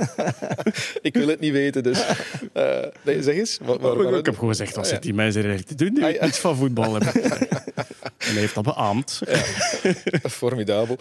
ik 1.08 1.14
wil 1.14 1.28
het 1.28 1.40
niet 1.40 1.52
weten, 1.52 1.82
dus. 1.82 2.04
Eh, 2.52 2.64
nee, 3.02 3.22
zeg 3.22 3.34
eens. 3.34 3.58
Waar- 3.62 3.78
waar- 3.78 4.18
ik 4.18 4.24
heb 4.26 4.34
gewoon 4.34 4.50
gezegd, 4.50 4.74
wat 4.76 4.84
Ah, 4.84 4.90
zit 4.90 5.02
die 5.02 5.14
mensen 5.14 5.42
er 5.42 5.48
eigenlijk 5.50 5.78
te 5.78 5.84
doen? 5.84 5.94
Die 5.94 6.04
Ah, 6.04 6.12
ja. 6.12 6.26
iets 6.26 6.38
van 6.38 6.56
voetbal 6.56 6.92
hebben. 6.94 7.22
En 8.32 8.38
hij 8.38 8.46
heeft 8.46 8.54
dat 8.64 8.74
beaamd. 8.74 9.20
Formidabel. 10.40 10.96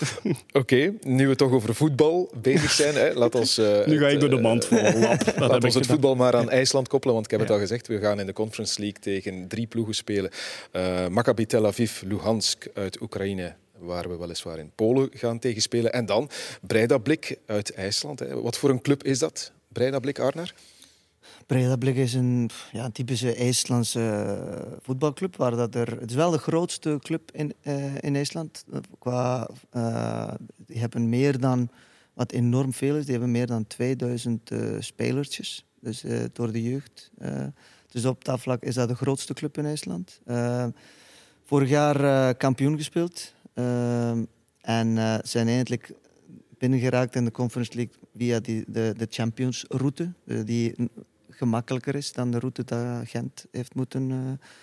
Oké, 0.52 0.94
nu 1.04 1.28
we 1.28 1.36
toch 1.36 1.52
over 1.52 1.76
voetbal 1.76 2.32
bezig 2.42 2.72
zijn, 2.72 2.96
hè, 2.96 3.14
laat 3.14 3.36
ons... 3.36 3.58
eh, 3.58 3.86
Nu 3.86 4.00
ga 4.00 4.08
ik 4.08 4.20
door 4.20 4.30
de 4.30 4.36
eh, 4.36 4.42
mand. 4.42 4.70
Lap. 4.72 4.80
Heb 5.26 5.38
Laat 5.40 5.52
ons 5.52 5.64
het 5.64 5.74
gedaan. 5.74 5.84
voetbal 5.84 6.16
maar 6.16 6.36
aan 6.36 6.50
IJsland 6.50 6.88
koppelen, 6.88 7.14
want 7.14 7.26
ik 7.26 7.32
heb 7.32 7.40
het 7.42 7.50
al 7.50 7.60
gezegd. 7.60 7.88
We 7.88 8.00
gaan 8.00 8.20
in 8.20 8.26
de 8.26 8.34
Conference 8.34 8.80
League 8.80 9.00
tegen 9.00 9.48
drie 9.48 9.68
ploegen 9.68 9.96
spelen. 9.96 10.32
Eh 10.72 11.08
Maccabi 11.08 11.46
Tel 11.46 11.66
Aviv, 11.66 12.02
Luhansk 12.02 12.68
uit 12.74 13.02
Oekraïne, 13.02 13.54
waar 13.78 14.10
we 14.10 14.18
weliswaar 14.18 14.60
in 14.60 14.72
Polen 14.76 15.10
gaan 15.14 15.40
tegenspelen. 15.40 15.94
En 15.94 16.06
dan 16.06 16.30
Breidablik 16.68 17.38
uit 17.46 17.74
IJsland. 17.74 18.20
Hè. 18.20 18.42
Wat 18.42 18.58
voor 18.58 18.70
een 18.70 18.82
club 18.82 19.04
is 19.04 19.20
dat, 19.20 19.52
Breidablik, 19.68 20.20
Arnar? 20.20 20.54
Breidablik 21.52 21.95
is 21.95 22.14
een 22.14 22.49
ja, 22.72 22.89
typische 22.89 23.36
IJslandse 23.36 23.99
eh, 23.99 24.78
voetbalclub. 24.82 25.36
Waar 25.36 25.56
dat 25.56 25.76
er, 25.76 25.99
het 25.99 26.10
is 26.10 26.16
wel 26.16 26.32
de 26.32 26.38
grootste 26.38 26.97
club 27.02 27.32
in, 27.32 27.54
eh, 27.62 27.95
in 27.99 28.16
IJsland. 28.16 28.66
Eh, 28.72 28.80
Qua, 28.99 29.49
die 30.66 30.80
hebben 30.80 31.10
meer 31.10 31.39
dan, 31.39 31.70
wat 32.14 32.32
enorm 32.32 32.74
veel 32.74 32.95
is, 32.95 33.04
die 33.04 33.12
hebben 33.14 33.32
meer 33.32 33.47
dan 33.47 33.68
2000 33.68 34.52
eh 34.52 34.60
spelertjes. 34.80 35.66
Dus 35.80 36.04
door 36.34 36.52
de 36.52 36.64
jeugd. 36.64 37.12
Dus 37.88 38.06
op 38.06 38.26
dat 38.26 38.39
vlak 38.39 38.64
is 38.64 38.76
dat 38.76 38.88
de 38.88 38.95
grootste 38.95 39.34
club 39.34 39.58
in 39.58 39.66
IJsland. 39.66 40.22
Vorig 41.43 41.70
jaar 41.70 42.36
kampioen 42.36 42.78
gespeeld. 42.78 43.34
En 44.62 45.20
zijn 45.24 45.47
eindelijk 45.47 45.93
binnengeraakt 46.62 47.16
in 47.16 47.26
de 47.26 47.32
Conference 47.32 47.76
League 47.76 47.93
via 48.18 48.39
die, 48.39 48.64
de, 48.68 48.93
de 48.97 49.08
Champions-route. 49.10 50.14
eh, 50.26 50.39
die 50.45 50.74
gemakkelijker 51.42 51.96
is 51.96 52.14
dan 52.14 52.32
de 52.32 52.39
route 52.39 52.64
dat 52.64 53.10
Gent 53.10 53.46
heeft 53.52 53.76
moeten 53.76 54.12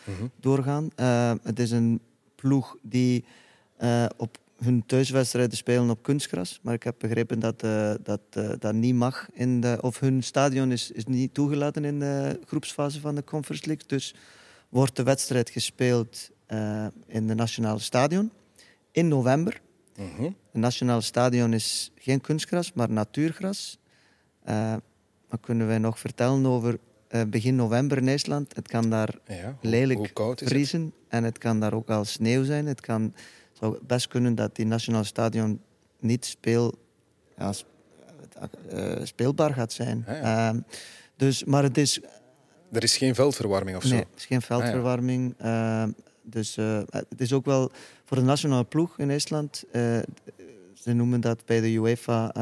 eh, 0.07 0.15
doorgaan. 0.41 0.91
Eh, 0.95 1.33
het 1.43 1.59
is 1.59 1.71
een 1.71 2.01
ploeg 2.35 2.77
die 2.83 3.25
eh, 3.77 4.05
op 4.17 4.39
hun 4.59 4.87
thuiswedstrijden 4.87 5.57
spelen 5.57 5.91
op 5.91 6.03
kunstgras. 6.03 6.61
Maar 6.63 6.75
ik 6.75 6.83
heb 6.83 6.95
begrepen 6.99 7.41
dat 7.41 7.61
dat, 8.03 8.21
dat 8.59 8.75
niet 8.75 8.95
mag. 8.95 9.29
In 9.33 9.61
de, 9.61 9.79
of 9.81 10.01
hun 10.01 10.23
stadion 10.23 10.73
is, 10.73 10.91
is 10.91 11.05
niet 11.05 11.35
toegelaten 11.35 11.85
in 11.85 11.99
de 11.99 12.41
groepsfase 12.47 13.01
van 13.01 13.15
de 13.15 13.25
Conference 13.25 13.67
League. 13.67 13.87
Dus 13.87 14.15
wordt 14.69 14.97
de 14.97 15.03
wedstrijd 15.03 15.51
gespeeld 15.51 16.31
in 17.07 17.27
de 17.27 17.35
Nationale 17.35 17.79
Stadion 17.79 18.31
in 18.91 19.09
november. 19.09 19.61
Mhm. 19.97 20.23
Het 20.23 20.35
Nationale 20.53 21.01
Stadion 21.01 21.53
is 21.53 21.93
geen 21.97 22.21
kunstgras, 22.21 22.73
maar 22.73 22.91
natuurgras. 22.91 23.79
Wat 25.29 25.41
kunnen 25.41 25.67
wij 25.67 25.79
nog 25.79 25.99
vertellen 25.99 26.47
over 26.47 26.79
eh, 27.09 27.23
begin 27.23 27.57
november 27.57 27.99
in 27.99 28.09
IJsland? 28.09 28.57
Het 28.57 28.69
kan 28.69 28.91
daar 28.91 29.15
Ja, 29.27 29.57
hoe, 29.61 29.71
lelijk 29.71 30.15
hoe 30.17 30.31
het? 30.31 30.43
vriezen 30.45 30.93
en 31.09 31.25
het 31.25 31.39
kan 31.39 31.61
daar 31.61 31.73
ook 31.73 31.91
al 31.91 32.05
sneeuw 32.05 32.45
zijn. 32.45 32.67
Het 32.67 32.81
kan, 32.81 33.15
zou 33.53 33.79
best 33.87 34.09
kunnen 34.09 34.35
dat 34.35 34.57
die 34.57 34.67
Nationale 34.67 35.05
Stadion 35.05 35.61
niet 36.01 36.25
speel, 36.25 36.75
ja, 37.37 37.53
eh, 38.69 38.93
speelbaar 39.03 39.55
gaat 39.55 39.73
zijn. 39.73 40.05
Ah, 40.09 40.15
ja. 40.15 40.49
Ehm, 40.49 40.61
dus, 41.17 41.45
maar 41.45 41.63
het 41.63 41.79
is 41.79 42.01
Er 42.73 42.83
is 42.83 42.97
geen 42.97 43.15
veldverwarming 43.15 43.77
of 43.77 43.83
zo? 43.83 43.95
Nee, 43.95 44.05
is 44.17 44.27
geen 44.27 44.43
veldverwarming. 44.43 45.35
Ehm, 45.39 45.91
dus 46.23 46.57
eh, 46.57 46.81
het 46.91 47.21
is 47.21 47.33
ook 47.33 47.45
wel 47.45 47.71
voor 48.05 48.17
de 48.17 48.23
nationale 48.23 48.65
ploeg 48.65 48.99
in 48.99 49.11
IJsland. 49.11 49.65
ze 50.75 50.93
noemen 50.93 51.21
dat 51.21 51.45
bij 51.45 51.61
de 51.61 51.69
UEFA. 51.69 52.33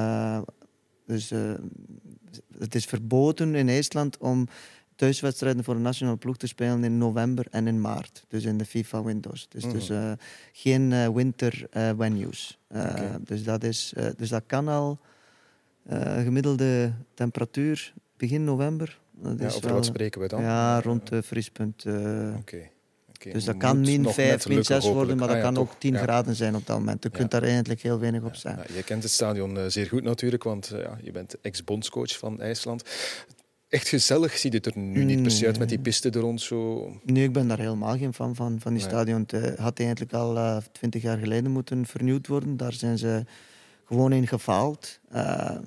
dus 1.06 1.32
het 2.58 2.74
is 2.74 2.84
verboden 2.84 3.54
in 3.54 3.68
IJsland 3.68 4.16
om 4.18 4.48
thuiswedstrijden 4.94 5.64
voor 5.64 5.74
de 5.74 5.80
nationale 5.80 6.16
ploeg 6.16 6.36
te 6.36 6.46
spelen 6.46 6.84
in 6.84 6.98
november 6.98 7.46
en 7.50 7.66
in 7.66 7.80
maart. 7.80 8.24
Dus 8.28 8.44
in 8.44 8.58
de 8.58 8.64
FIFA-windows. 8.64 9.48
Dus, 9.48 9.64
Mhm. 9.64 9.72
dus 9.74 9.88
eh, 9.90 10.12
geen 10.52 10.92
eh, 10.92 11.08
winter 11.08 11.66
eh, 11.70 11.90
venues. 11.98 12.58
Dus, 13.20 13.44
dat 13.44 13.64
is, 13.64 13.92
dus 14.16 14.28
dat 14.28 14.42
kan 14.46 14.68
al. 14.68 14.98
gemiddelde 16.22 16.92
temperatuur 17.14 17.92
begin 18.16 18.44
november. 18.44 19.00
Dat 19.12 19.38
Ja, 19.40 19.46
is 19.46 19.54
over 19.54 19.66
wel- 19.66 19.74
wat 19.76 19.84
spreken 19.86 20.20
we 20.20 20.28
dan? 20.28 20.42
ja, 20.42 20.80
rond 20.80 21.06
de 21.08 21.22
vriespunt. 21.22 21.84
Oké. 22.38 22.68
Dus 23.32 23.44
dat 23.44 23.56
kan 23.56 23.80
min 23.80 24.00
nog 24.00 24.14
5, 24.14 24.30
net 24.30 24.46
min 24.46 24.56
lukken, 24.56 24.82
6 24.82 24.92
worden, 24.92 25.16
maar 25.16 25.26
dat 25.28 25.36
Ah, 25.36 25.42
ja, 25.42 25.48
kan 25.48 25.54
toch. 25.54 25.62
ook 25.72 25.80
10 25.80 25.92
Ja. 25.92 25.98
graden 26.02 26.34
zijn 26.34 26.54
op 26.54 26.66
dat 26.66 26.78
moment. 26.78 27.02
Je 27.02 27.10
kunt 27.10 27.30
daar 27.30 27.42
eigenlijk 27.42 27.82
heel 27.82 27.98
weinig 27.98 28.22
op 28.22 28.34
zijn. 28.34 28.56
Ja, 28.56 28.74
je 28.74 28.82
kent 28.82 29.02
het 29.02 29.12
stadion 29.12 29.58
eh, 29.58 29.64
zeer 29.66 29.86
goed 29.86 30.02
natuurlijk, 30.02 30.42
want 30.42 30.70
eh, 30.70 30.80
ja, 30.82 30.98
je 31.02 31.10
bent 31.12 31.40
ex-bondscoach 31.40 32.18
van 32.18 32.40
IJsland. 32.40 32.82
Echt 33.68 33.88
gezellig 33.88 34.38
ziet 34.38 34.52
het 34.52 34.66
er 34.66 34.78
nu 34.78 35.04
niet 35.04 35.22
per 35.22 35.30
se 35.30 35.46
uit 35.46 35.58
met 35.58 35.68
die 35.68 35.78
piste 35.78 36.10
er 36.10 36.20
rond 36.20 36.40
zo. 36.40 36.90
Nu, 37.04 37.22
ik 37.22 37.32
ben 37.32 37.48
daar 37.48 37.58
helemaal 37.58 37.96
geen 37.98 38.14
fan 38.14 38.34
van, 38.34 38.60
van 38.60 38.72
die 38.74 38.80
Nee. 38.82 38.90
stadion. 38.90 39.20
Het 39.20 39.32
eh, 39.32 39.58
had 39.64 39.78
eigenlijk 39.78 40.12
al 40.12 40.60
twintig 40.72 41.02
jaar 41.02 41.18
geleden 41.18 41.50
moeten 41.50 41.86
vernieuwd 41.86 42.26
worden. 42.26 42.56
Daar 42.56 42.72
zijn 42.72 42.98
ze 42.98 43.24
gewoon 43.84 44.12
in 44.12 44.26
gefaald. 44.26 44.98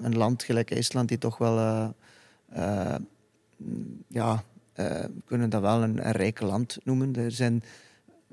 Een 0.01 0.17
land 0.17 0.43
gelijk 0.43 0.71
IJsland, 0.71 1.07
die 1.09 1.17
toch 1.17 1.37
wel... 1.37 1.93
mm, 3.57 4.03
ja, 4.07 4.43
we 4.83 5.21
kunnen 5.25 5.49
dat 5.49 5.61
wel 5.61 5.83
een, 5.83 6.01
rijk 6.01 6.41
land 6.41 6.77
noemen. 6.83 7.15
Er 7.15 7.31
zijn, 7.31 7.63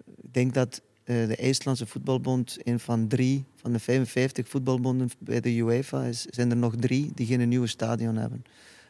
ik 0.04 0.32
denk 0.32 0.54
dat 0.54 0.82
eh, 1.04 1.26
de 1.26 1.36
IJslandse 1.36 1.86
voetbalbond 1.86 2.56
een 2.64 2.80
van 2.80 3.08
drie 3.08 3.44
van 3.56 3.72
de 3.72 3.78
55 3.78 4.48
voetbalbonden 4.48 5.10
bij 5.18 5.40
de 5.40 5.56
UEFA 5.56 6.04
is, 6.04 6.24
zijn 6.24 6.50
er 6.50 6.56
nog 6.56 6.74
drie 6.76 7.10
die 7.14 7.26
geen 7.26 7.48
nieuwe 7.48 7.66
stadion 7.66 8.16
hebben. 8.16 8.44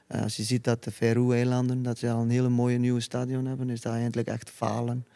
Eh, 0.07 0.22
als 0.22 0.36
je 0.36 0.42
ziet 0.42 0.64
dat 0.64 0.84
de 0.84 0.90
Faroe-eilanden 0.90 1.82
dat 1.82 1.98
ze 1.98 2.11
al 2.11 2.22
een 2.22 2.30
hele 2.30 2.48
mooie 2.48 2.78
nieuwe 2.78 3.00
stadion 3.00 3.46
hebben, 3.46 3.70
is 3.70 3.80
dat 3.80 3.92
eigenlijk 3.92 4.28
echt 4.28 4.50
falen 4.50 5.07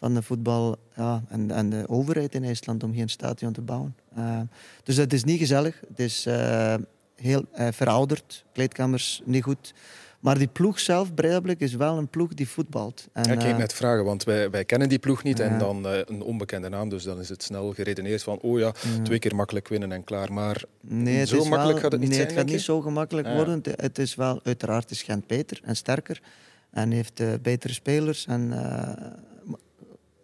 van 0.00 0.14
de 0.14 0.22
voetbal 0.22 0.76
ja, 0.96 1.22
en, 1.28 1.50
en 1.50 1.70
de 1.70 1.88
overheid 1.88 2.34
in 2.34 2.44
IJsland 2.44 2.82
om 2.82 2.94
geen 2.94 3.08
stadion 3.08 3.52
te 3.52 3.60
bouwen. 3.60 3.96
Eh, 4.14 4.40
dus 4.82 4.96
het 4.96 5.12
is 5.12 5.24
niet 5.24 5.38
gezellig. 5.38 5.80
Het 5.88 5.98
is 5.98 6.26
eh, 6.26 6.74
heel 7.14 7.44
eh, 7.52 7.68
verouderd. 7.72 8.44
Kleedkamers 8.52 9.22
niet 9.24 9.42
goed. 9.42 9.74
Maar 10.20 10.38
die 10.38 10.46
ploeg 10.46 10.80
zelf, 10.80 11.14
Breidablik, 11.14 11.60
is 11.60 11.74
wel 11.74 11.98
een 11.98 12.08
ploeg 12.08 12.34
die 12.34 12.48
voetbalt. 12.48 13.08
En, 13.12 13.22
ik 13.22 13.40
ging 13.40 13.52
eh, 13.52 13.58
net 13.58 13.72
vragen, 13.72 14.04
want 14.04 14.24
wij, 14.24 14.50
wij 14.50 14.64
kennen 14.64 14.88
die 14.88 14.98
ploeg 14.98 15.22
niet 15.22 15.40
en 15.40 15.58
dan 15.58 15.86
eh, 15.86 15.98
een 16.04 16.22
onbekende 16.22 16.68
naam, 16.68 16.88
dus 16.88 17.02
dan 17.02 17.20
is 17.20 17.28
het 17.28 17.42
snel 17.42 17.72
geredeneerd 17.72 18.22
van, 18.22 18.38
oh 18.40 18.58
ja, 18.58 18.72
twee 19.02 19.18
keer 19.18 19.34
makkelijk 19.34 19.68
winnen 19.68 19.92
en 19.92 20.04
klaar. 20.04 20.32
Maar 20.32 20.62
Nee, 20.80 21.16
het 21.16 21.28
Zo 21.28 21.36
makkelijk 21.36 21.72
wel, 21.72 21.78
gaat 21.80 21.92
het 21.92 22.00
niet 22.00 22.08
nee, 22.08 22.18
zijn, 22.18 22.28
het 22.28 22.38
gaat 22.38 22.48
niet 22.48 22.60
zo 22.60 22.80
gemakkelijk 22.80 23.28
worden. 23.28 23.62
Het, 23.76 23.98
is 23.98 24.14
wel, 24.14 24.40
uiteraard 24.44 24.90
is 24.90 25.02
Gent 25.02 25.26
beter 25.26 25.60
en 25.64 25.76
sterker. 25.76 26.22
En 26.70 26.90
heeft 26.90 27.20
eh, 27.20 27.28
betere 27.42 27.72
spelers. 27.72 28.26
En 28.26 28.52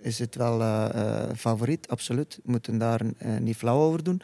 is 0.01 0.18
het 0.18 0.34
wel 0.34 0.90
favoriet, 1.36 1.88
absoluut. 1.88 2.38
We 2.44 2.51
moeten 2.51 2.78
daar 2.78 3.01
niet 3.40 3.57
flauw 3.57 3.78
over 3.78 4.03
doen. 4.03 4.22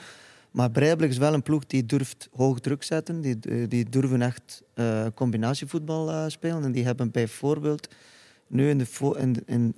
Maar 0.53 0.71
Breidablik 0.71 1.11
is 1.11 1.19
wel 1.19 1.35
een 1.35 1.43
ploeg 1.43 1.67
die 1.67 1.87
durft 1.87 2.29
hoog 2.33 2.61
druk 2.61 2.83
zetten. 2.83 3.21
Die, 3.21 3.39
eh, 3.41 3.69
die 3.69 3.89
durven 3.89 4.23
echt 4.23 4.63
eh, 4.75 5.07
combinatievoetbal 5.15 6.11
eh, 6.11 6.25
spelen. 6.27 6.65
En 6.65 6.73
die 6.73 6.85
hebben 6.85 7.11
bijvoorbeeld 7.11 7.89
nu 8.47 8.69
in, 8.69 8.79
de 8.79 9.15
in, 9.19 9.43
in, 9.47 9.75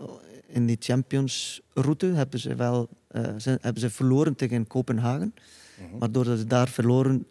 in 0.46 0.66
die 0.66 0.76
Champions-route 0.80 2.06
hebben 2.06 2.40
ze 2.40 2.54
wel 2.54 2.88
zijn, 3.36 3.58
hebben 3.60 3.80
ze 3.80 3.90
verloren 3.90 4.34
tegen 4.34 4.66
Kopenhagen. 4.66 5.34
Mhm. 5.78 5.98
Maar 5.98 6.12
doordat 6.12 6.38
ze 6.38 6.46
daar 6.46 6.68
verloren, 6.68 7.26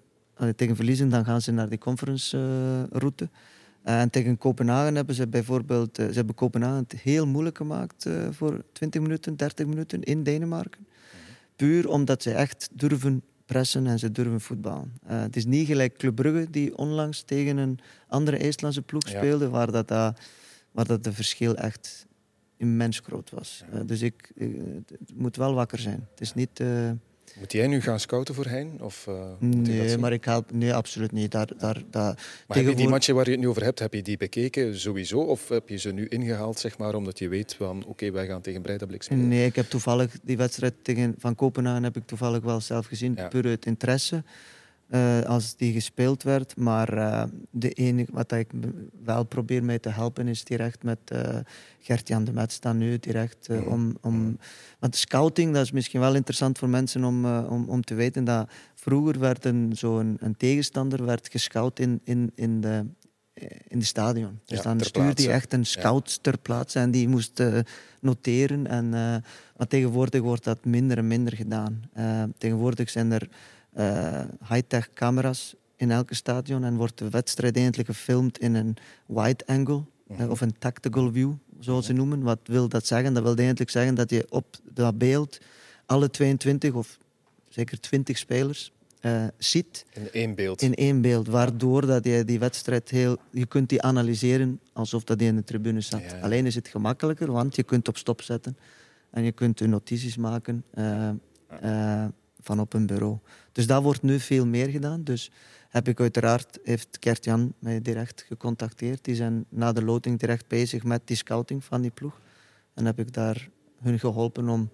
tegen 0.55 0.75
verliezen, 0.75 1.09
dan 1.09 1.25
gaan 1.25 1.41
ze 1.41 1.51
naar 1.51 1.69
die 1.69 1.77
conference-route. 1.77 3.29
en 3.83 4.09
tegen 4.09 4.37
Kopenhagen 4.37 4.95
hebben 4.95 5.15
ze 5.15 5.27
bijvoorbeeld... 5.27 5.95
ze 5.95 6.11
hebben 6.13 6.35
Kopenhagen 6.35 6.85
het 6.89 7.01
heel 7.01 7.27
moeilijk 7.27 7.57
gemaakt 7.57 8.09
voor 8.31 8.63
20 8.71 9.01
minuten, 9.01 9.35
30 9.35 9.65
minuten 9.65 10.03
in 10.03 10.23
Denemarken. 10.23 10.87
Puur 11.55 11.89
omdat 11.89 12.23
ze 12.23 12.31
echt 12.31 12.69
durven 12.71 13.23
pressen 13.53 13.87
en 13.87 13.99
ze 13.99 14.11
durven 14.11 14.41
voetballen. 14.41 14.93
Eh, 15.05 15.21
het 15.21 15.35
is 15.35 15.45
niet 15.45 15.67
gelijk 15.67 15.97
Club 15.97 16.15
Brugge, 16.15 16.49
die 16.49 16.77
onlangs 16.77 17.21
tegen 17.21 17.57
een 17.57 17.79
andere 18.07 18.37
IJslandse 18.37 18.81
ploeg 18.81 19.09
Ja. 19.09 19.17
speelde, 19.17 19.49
waar, 19.49 19.71
dat, 19.71 19.87
dat, 19.87 20.19
waar 20.71 20.85
dat 20.85 21.03
de 21.03 21.13
verschil 21.13 21.55
echt 21.55 22.05
immens 22.57 22.99
groot 22.99 23.29
was. 23.29 23.63
Ja. 23.71 23.79
Eh, 23.79 23.85
dus 23.85 24.01
ik, 24.01 24.31
eh, 24.35 24.47
het 24.75 24.89
het 24.89 25.13
moet 25.15 25.35
wel 25.35 25.53
wakker 25.53 25.79
zijn. 25.79 26.07
Het 26.11 26.21
is 26.21 26.33
niet... 26.33 26.63
eh, 27.31 27.39
Moet 27.39 27.51
jij 27.51 27.67
nu 27.67 27.81
gaan 27.81 27.99
scouten 27.99 28.35
voor 28.35 28.45
Hein? 28.45 28.81
Of, 28.81 29.05
uh, 29.09 29.15
nee, 29.39 29.97
maar 29.97 30.13
ik 30.13 30.25
help, 30.25 30.51
nee, 30.51 30.73
absoluut 30.73 31.11
niet. 31.11 31.31
Daar, 31.31 31.47
daar, 31.57 31.81
daar, 31.89 32.13
maar 32.47 32.57
heb 32.57 32.67
je 32.67 32.75
die 32.75 32.87
matchen 32.87 33.15
waar 33.15 33.25
je 33.25 33.31
het 33.31 33.39
nu 33.39 33.47
over 33.47 33.63
hebt, 33.63 33.79
heb 33.79 33.93
je 33.93 34.01
die 34.01 34.17
bekeken 34.17 34.79
sowieso? 34.79 35.19
Of 35.19 35.49
heb 35.49 35.69
je 35.69 35.77
ze 35.77 35.91
nu 35.91 36.07
ingehaald, 36.07 36.59
zeg 36.59 36.77
maar, 36.77 36.95
omdat 36.95 37.19
je 37.19 37.27
weet 37.27 37.53
van 37.53 37.85
oké, 37.85 38.11
wij 38.11 38.25
gaan 38.25 38.41
tegen 38.41 38.61
Breidablik 38.61 39.03
spelen? 39.03 39.27
Nee, 39.27 39.45
ik 39.45 39.55
heb 39.55 39.65
toevallig 39.65 40.11
die 40.23 40.37
wedstrijd 40.37 40.73
tegen 40.81 41.15
Van 41.17 41.35
Kopenhagen 41.35 41.83
heb 41.83 41.97
ik 41.97 42.05
toevallig 42.05 42.43
wel 42.43 42.61
zelf 42.61 42.85
gezien, 42.85 43.13
ja. 43.15 43.27
puur 43.27 43.45
uit 43.45 43.65
interesse. 43.65 44.23
Uh, 44.93 45.21
als 45.21 45.55
die 45.55 45.73
gespeeld 45.73 46.23
werd. 46.23 46.57
Maar 46.57 46.97
uh, 46.97 47.23
de 47.51 47.69
enige 47.69 48.11
wat 48.11 48.31
ik 48.31 48.51
wel 49.03 49.23
probeer 49.23 49.63
mij 49.63 49.79
te 49.79 49.89
helpen 49.89 50.27
is 50.27 50.43
direct 50.43 50.83
met 50.83 50.99
uh, 51.13 51.37
Gert-Jan 51.79 52.23
de 52.23 52.33
Met 52.33 52.51
staan 52.51 52.77
nu 52.77 52.99
direct 52.99 53.49
om, 53.65 53.97
om... 54.01 54.37
Want 54.79 54.95
scouting, 54.95 55.53
dat 55.53 55.63
is 55.63 55.71
misschien 55.71 55.99
wel 55.99 56.15
interessant 56.15 56.57
voor 56.57 56.69
mensen 56.69 57.03
om, 57.03 57.25
om, 57.25 57.69
om 57.69 57.81
te 57.81 57.93
weten 57.93 58.23
dat 58.23 58.49
vroeger 58.75 59.19
werd 59.19 59.45
een, 59.45 59.71
zo 59.75 59.99
een, 59.99 60.35
tegenstander 60.37 61.05
werd 61.05 61.27
gescout 61.31 61.79
in, 61.79 62.01
in, 62.03 62.31
in 62.35 62.61
de, 62.61 62.85
in 63.67 63.79
de 63.79 63.85
stadion. 63.85 64.39
Dus 64.45 64.61
dan 64.61 64.79
stuurde 64.79 65.23
hij 65.23 65.33
echt 65.33 65.53
een 65.53 65.65
scout 65.65 66.11
ja. 66.11 66.17
ter 66.21 66.37
plaatse 66.37 66.79
en 66.79 66.91
die 66.91 67.07
moest 67.07 67.43
noteren. 67.99 68.67
En, 68.67 68.89
maar 69.57 69.67
tegenwoordig 69.67 70.21
wordt 70.21 70.43
dat 70.43 70.65
minder 70.65 70.97
en 70.97 71.07
minder 71.07 71.35
gedaan. 71.35 71.81
tegenwoordig 72.37 72.89
zijn 72.89 73.11
er 73.11 73.29
uh, 73.77 74.21
high-tech 74.49 74.89
camera's 74.93 75.55
in 75.75 75.91
elke 75.91 76.15
stadion 76.15 76.63
en 76.63 76.75
wordt 76.75 76.97
de 76.97 77.09
wedstrijd 77.09 77.55
eigenlijk 77.55 77.87
gefilmd 77.87 78.39
in 78.39 78.55
een 78.55 78.75
wide 79.05 79.45
angle 79.45 79.83
uh, 80.19 80.29
of 80.29 80.41
een 80.41 80.57
tactical 80.59 81.11
view, 81.11 81.31
zoals 81.59 81.85
ze 81.85 81.93
noemen. 81.93 82.21
Wat 82.21 82.39
wil 82.43 82.67
dat 82.67 82.85
zeggen? 82.85 83.13
Dat 83.13 83.23
wil 83.23 83.35
eigenlijk 83.35 83.69
zeggen 83.69 83.95
dat 83.95 84.09
je 84.09 84.25
op 84.29 84.45
dat 84.73 84.97
beeld 84.97 85.39
alle 85.85 86.09
22 86.09 86.73
of 86.73 86.97
zeker 87.49 87.79
20 87.79 88.17
spelers 88.17 88.71
uh, 89.01 89.23
ziet. 89.37 89.85
In 89.93 90.11
één 90.11 90.35
beeld. 90.35 90.61
In 90.61 90.73
één 90.73 91.01
beeld, 91.01 91.27
waardoor 91.27 91.85
dat 91.85 92.05
je 92.05 92.25
die 92.25 92.39
wedstrijd 92.39 92.89
heel... 92.89 93.17
Je 93.31 93.45
kunt 93.45 93.69
die 93.69 93.81
analyseren 93.81 94.59
alsof 94.73 95.03
dat 95.03 95.19
die 95.19 95.27
in 95.27 95.35
de 95.35 95.43
tribune 95.43 95.81
zat. 95.81 96.01
Ja, 96.01 96.15
ja. 96.15 96.21
Alleen 96.21 96.45
is 96.45 96.55
het 96.55 96.67
gemakkelijker, 96.67 97.31
want 97.31 97.55
je 97.55 97.63
kunt 97.63 97.87
op 97.87 97.97
stop 97.97 98.21
zetten 98.21 98.57
en 99.09 99.23
je 99.23 99.31
kunt 99.31 99.59
je 99.59 99.67
notities 99.67 100.17
maken 100.17 100.63
van 102.41 102.59
op 102.59 102.73
een 102.73 102.85
bureau. 102.85 103.17
Dus 103.53 103.67
dat 103.67 103.83
wordt 103.83 104.01
nu 104.01 104.19
veel 104.19 104.45
meer 104.45 104.69
gedaan. 104.69 105.03
Dus 105.03 105.31
heb 105.69 105.87
ik 105.87 105.99
uiteraard, 105.99 106.59
heeft 106.63 106.99
Kert-Jan 106.99 107.53
mij 107.59 107.81
direct 107.81 108.25
gecontacteerd. 108.27 109.03
Die 109.03 109.15
zijn 109.15 109.45
na 109.49 109.71
de 109.71 109.83
loting 109.83 110.19
direct 110.19 110.47
bezig 110.47 110.83
met 110.83 111.01
die 111.05 111.17
scouting 111.17 111.63
van 111.63 111.81
die 111.81 111.91
ploeg. 111.91 112.19
En 112.73 112.85
heb 112.85 112.99
ik 112.99 113.13
daar 113.13 113.49
hun 113.79 113.99
geholpen 113.99 114.49
om 114.49 114.69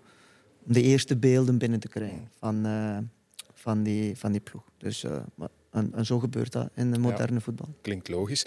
de 0.63 0.81
eerste 0.81 1.17
beelden 1.17 1.57
binnen 1.57 1.79
te 1.79 1.87
krijgen 1.87 2.29
van, 2.39 2.67
uh, 2.67 2.97
van, 3.53 3.83
die, 3.83 4.17
van 4.17 4.31
die 4.31 4.41
ploeg. 4.41 4.63
Dus 4.77 5.03
uh, 5.03 5.17
en, 5.71 5.93
en, 5.93 6.05
zo 6.05 6.19
gebeurt 6.19 6.51
dat 6.51 6.69
in 6.73 6.91
de 6.91 6.99
moderne 6.99 7.33
ja, 7.33 7.39
voetbal. 7.39 7.75
Klinkt 7.81 8.07
logisch. 8.07 8.45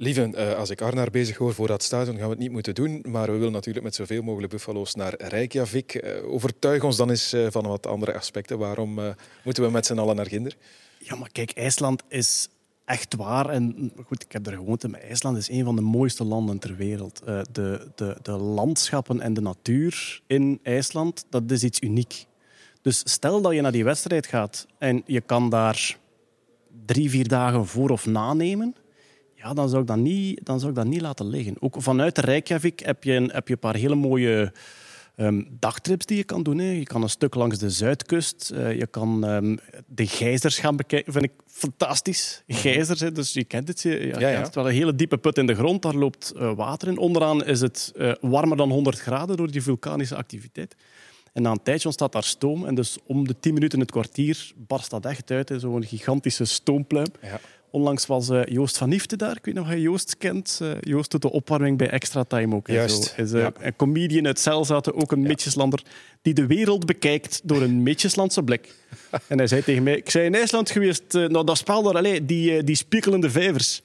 Lieve, 0.00 0.30
uh, 0.34 0.54
als 0.54 0.70
ik 0.70 0.80
Arnaar 0.80 1.10
bezig 1.10 1.36
hoor 1.36 1.54
voor 1.54 1.66
dat 1.66 1.82
stadion, 1.82 2.16
gaan 2.16 2.24
we 2.24 2.30
het 2.30 2.38
niet 2.38 2.50
moeten 2.50 2.74
doen. 2.74 3.04
Maar 3.08 3.32
we 3.32 3.36
willen 3.36 3.52
natuurlijk 3.52 3.84
met 3.84 3.94
zoveel 3.94 4.22
mogelijk 4.22 4.52
Buffalo's 4.52 4.94
naar 4.94 5.14
Reykjavik. 5.18 5.94
Uh, 5.94 6.32
overtuig 6.32 6.82
ons 6.82 6.96
dan 6.96 7.10
eens 7.10 7.34
uh, 7.34 7.46
van 7.50 7.66
wat 7.66 7.86
andere 7.86 8.14
aspecten. 8.14 8.58
Waarom 8.58 9.00
moeten 9.44 9.62
we 9.64 9.70
met 9.70 9.86
z'n 9.86 9.98
allen 9.98 10.16
naar 10.16 10.26
Ginder? 10.26 10.56
Ja, 10.98 11.16
maar 11.16 11.28
kijk, 11.32 11.50
IJsland 11.50 12.02
is 12.08 12.48
echt 12.84 13.16
waar. 13.16 13.48
En 13.48 13.92
goed, 14.06 14.24
ik 14.24 14.32
heb 14.32 14.46
er 14.46 14.52
gewoond. 14.52 14.88
Maar 14.88 15.00
IJsland 15.00 15.36
is 15.36 15.48
een 15.48 15.64
van 15.64 15.76
de 15.76 15.82
mooiste 15.82 16.24
landen 16.24 16.58
ter 16.58 16.76
wereld. 16.76 17.22
de, 17.52 17.90
de, 17.94 18.16
de 18.22 18.32
landschappen 18.32 19.20
en 19.20 19.34
de 19.34 19.40
natuur 19.40 20.22
in 20.26 20.60
IJsland, 20.62 21.24
dat 21.30 21.50
is 21.50 21.62
iets 21.64 21.80
uniek. 21.80 22.26
Dus 22.82 23.02
stel 23.04 23.40
dat 23.40 23.52
je 23.52 23.60
naar 23.60 23.72
die 23.72 23.84
wedstrijd 23.84 24.26
gaat 24.26 24.66
en 24.78 25.02
je 25.06 25.20
kan 25.20 25.50
daar 25.50 25.98
drie, 26.86 27.10
vier 27.10 27.28
dagen 27.28 27.66
voor 27.66 27.90
of 27.90 28.06
na 28.06 28.34
nemen 28.34 28.74
ja, 29.42 29.54
dan, 29.54 29.68
zou 29.68 29.80
ik 29.80 29.86
dat 29.86 29.96
niet, 29.96 30.40
dan 30.44 30.58
zou 30.58 30.70
ik 30.70 30.76
dat 30.76 30.86
niet 30.86 31.00
laten 31.00 31.28
liggen. 31.28 31.56
Ook 31.60 31.74
vanuit 31.78 32.18
Reykjavik 32.18 32.80
heb 32.80 33.04
je 33.04 33.12
een, 33.12 33.30
heb 33.32 33.46
je 33.46 33.52
een 33.52 33.60
paar 33.60 33.76
hele 33.76 33.94
mooie 33.94 34.52
um, 35.16 35.48
dagtrips 35.58 36.06
die 36.06 36.16
je 36.16 36.24
kan 36.24 36.42
doen. 36.42 36.58
Hè. 36.58 36.70
Je 36.70 36.84
kan 36.84 37.02
een 37.02 37.08
stuk 37.08 37.34
langs 37.34 37.58
de 37.58 37.70
zuidkust. 37.70 38.50
Uh, 38.54 38.78
je 38.78 38.86
kan 38.86 39.24
um, 39.24 39.58
de 39.86 40.06
gijzers 40.06 40.58
gaan 40.58 40.76
bekijken. 40.76 41.12
vind 41.12 41.24
ik 41.24 41.32
fantastisch. 41.46 42.42
Gijzers, 42.46 43.00
hè. 43.00 43.12
dus 43.12 43.32
je 43.32 43.44
kent 43.44 43.68
het. 43.68 43.80
Je, 43.80 44.06
ja, 44.06 44.20
ja, 44.20 44.28
ja. 44.28 44.42
Het 44.42 44.54
wel 44.54 44.68
een 44.68 44.74
hele 44.74 44.94
diepe 44.94 45.18
put 45.18 45.38
in 45.38 45.46
de 45.46 45.54
grond. 45.54 45.82
Daar 45.82 45.94
loopt 45.94 46.32
uh, 46.36 46.52
water 46.52 46.88
in. 46.88 46.98
Onderaan 46.98 47.44
is 47.44 47.60
het 47.60 47.92
uh, 47.96 48.12
warmer 48.20 48.56
dan 48.56 48.70
100 48.70 48.98
graden 48.98 49.36
door 49.36 49.50
die 49.50 49.62
vulkanische 49.62 50.16
activiteit. 50.16 50.76
En 51.32 51.42
na 51.42 51.50
een 51.50 51.62
tijdje 51.62 51.84
ontstaat 51.84 52.12
daar 52.12 52.24
stoom. 52.24 52.66
En 52.66 52.74
dus 52.74 52.98
om 53.06 53.26
de 53.26 53.40
10 53.40 53.54
minuten, 53.54 53.80
het 53.80 53.90
kwartier, 53.90 54.52
barst 54.56 54.90
dat 54.90 55.06
echt 55.06 55.30
uit. 55.30 55.52
Zo'n 55.56 55.84
gigantische 55.84 56.44
stoompluim. 56.44 57.12
Ja. 57.22 57.40
Onlangs 57.70 58.06
was 58.06 58.28
uh, 58.28 58.44
Joost 58.44 58.78
van 58.78 58.88
Nifte 58.88 59.16
daar. 59.16 59.36
Ik 59.36 59.44
weet 59.44 59.54
nog 59.54 59.66
of 59.66 59.72
je 59.72 59.80
Joost 59.80 60.16
kent. 60.16 60.58
Uh, 60.62 60.70
Joost 60.80 61.10
doet 61.10 61.22
de 61.22 61.30
opwarming 61.30 61.78
bij 61.78 61.90
Extra 61.90 62.24
Time 62.24 62.54
ook. 62.54 62.66
Juist. 62.66 63.14
Is 63.16 63.32
uh, 63.32 63.46
een 63.58 63.76
comedian 63.76 64.26
uit 64.26 64.40
Zelzaten, 64.40 64.94
ook 64.94 65.12
een 65.12 65.22
ja. 65.22 65.28
Mitjeslander, 65.28 65.82
die 66.22 66.34
de 66.34 66.46
wereld 66.46 66.86
bekijkt 66.86 67.40
door 67.44 67.62
een 67.62 67.82
Mitjeslandse 67.82 68.42
blik. 68.42 68.74
en 69.26 69.38
hij 69.38 69.46
zei 69.46 69.62
tegen 69.62 69.82
mij, 69.82 69.96
ik 69.96 70.10
zei 70.10 70.24
in 70.24 70.34
IJsland 70.34 70.70
geweest, 70.70 71.12
nou 71.12 71.44
dat 71.44 71.58
spel 71.58 71.82
daar, 71.82 71.96
allez, 71.96 72.20
die, 72.22 72.64
die 72.64 72.76
spiegelende 72.76 73.30
vijvers. 73.30 73.82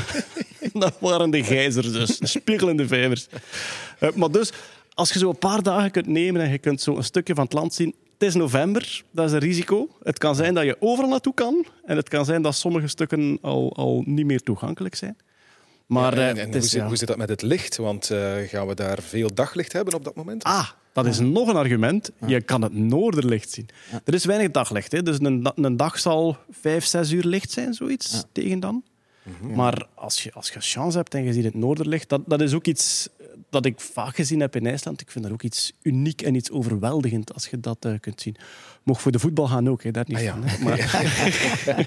dat 0.72 0.94
waren 0.98 1.30
de 1.30 1.44
gijzers 1.44 1.92
dus, 1.92 2.18
de 2.18 2.26
spiegelende 2.26 2.86
vijvers. 2.86 3.26
maar 4.14 4.30
dus, 4.30 4.52
als 4.94 5.12
je 5.12 5.18
zo 5.18 5.28
een 5.28 5.38
paar 5.38 5.62
dagen 5.62 5.90
kunt 5.90 6.06
nemen 6.06 6.42
en 6.42 6.50
je 6.50 6.58
kunt 6.58 6.80
zo 6.80 6.96
een 6.96 7.04
stukje 7.04 7.34
van 7.34 7.44
het 7.44 7.52
land 7.52 7.74
zien, 7.74 7.94
het 8.22 8.34
is 8.34 8.40
november, 8.40 9.02
dat 9.10 9.26
is 9.26 9.32
een 9.32 9.38
risico. 9.38 9.88
Het 10.02 10.18
kan 10.18 10.34
zijn 10.34 10.54
dat 10.54 10.64
je 10.64 10.76
overal 10.80 11.10
naartoe 11.10 11.34
kan. 11.34 11.66
En 11.84 11.96
het 11.96 12.08
kan 12.08 12.24
zijn 12.24 12.42
dat 12.42 12.54
sommige 12.54 12.86
stukken 12.86 13.38
al, 13.40 13.76
al 13.76 14.02
niet 14.06 14.26
meer 14.26 14.40
toegankelijk 14.40 14.94
zijn. 14.94 15.16
Maar, 15.86 16.18
ja, 16.18 16.28
en, 16.28 16.36
en, 16.36 16.52
hoe, 16.52 16.60
zit, 16.60 16.82
hoe, 16.82 16.96
zit, 16.96 17.08
dat 17.08 17.16
met 17.16 17.28
het 17.28 17.42
licht? 17.42 17.76
Want 17.76 18.10
uh, 18.10 18.34
gaan 18.36 18.66
we 18.66 18.74
daar 18.74 19.02
veel 19.02 19.34
daglicht 19.34 19.72
hebben 19.72 19.94
op 19.94 20.04
dat 20.04 20.14
moment? 20.14 20.44
Ah, 20.44 20.68
dat 20.92 21.06
is 21.06 21.18
nog 21.18 21.48
een 21.48 21.56
argument. 21.56 22.10
Je 22.26 22.40
kan 22.40 22.62
het 22.62 22.74
noorderlicht 22.74 23.50
zien. 23.50 23.68
Er 24.04 24.14
is 24.14 24.24
weinig 24.24 24.50
daglicht. 24.50 24.92
Hè. 24.92 25.02
Dus 25.02 25.18
een, 25.20 25.50
een 25.54 25.76
dag 25.76 25.98
zal 25.98 26.36
vijf, 26.50 26.84
zes 26.84 27.10
uur 27.10 27.24
licht 27.24 27.50
zijn, 27.50 27.74
zoiets, 27.74 28.24
tegen 28.32 28.60
dan. 28.60 28.82
Mhm. 29.22 29.54
Maar 29.54 29.86
als 29.94 30.22
je, 30.22 30.32
als 30.32 30.50
je 30.50 30.60
chance 30.60 30.98
hebt 30.98 31.14
en 31.14 31.24
je 31.24 31.32
ziet 31.32 31.44
het 31.44 31.54
noorderlicht, 31.54 32.08
dat, 32.08 32.22
dat 32.26 32.40
is 32.40 32.54
ook 32.54 32.66
iets 32.66 33.08
dat 33.52 33.66
ik 33.66 33.80
vaak 33.80 34.14
gezien 34.14 34.40
heb 34.40 34.56
in 34.56 34.66
IJsland. 34.66 35.00
Ik 35.00 35.10
vind 35.10 35.24
dat 35.24 35.32
ook 35.32 35.42
iets 35.42 35.72
uniek 35.82 36.22
en 36.22 36.34
iets 36.34 36.50
overweldigend 36.50 37.34
als 37.34 37.46
je 37.46 37.60
dat 37.60 37.84
uh, 37.86 37.92
kunt 38.00 38.20
zien. 38.20 38.36
Mocht 38.82 39.02
voor 39.02 39.12
de 39.12 39.18
voetbal 39.18 39.46
gaan 39.46 39.68
ook, 39.68 39.82
hè, 39.82 39.90
daar 39.90 40.04
niet 40.06 40.16
ah, 40.16 40.22
ja. 40.22 40.36
van. 40.42 40.62
Maar... 40.62 40.78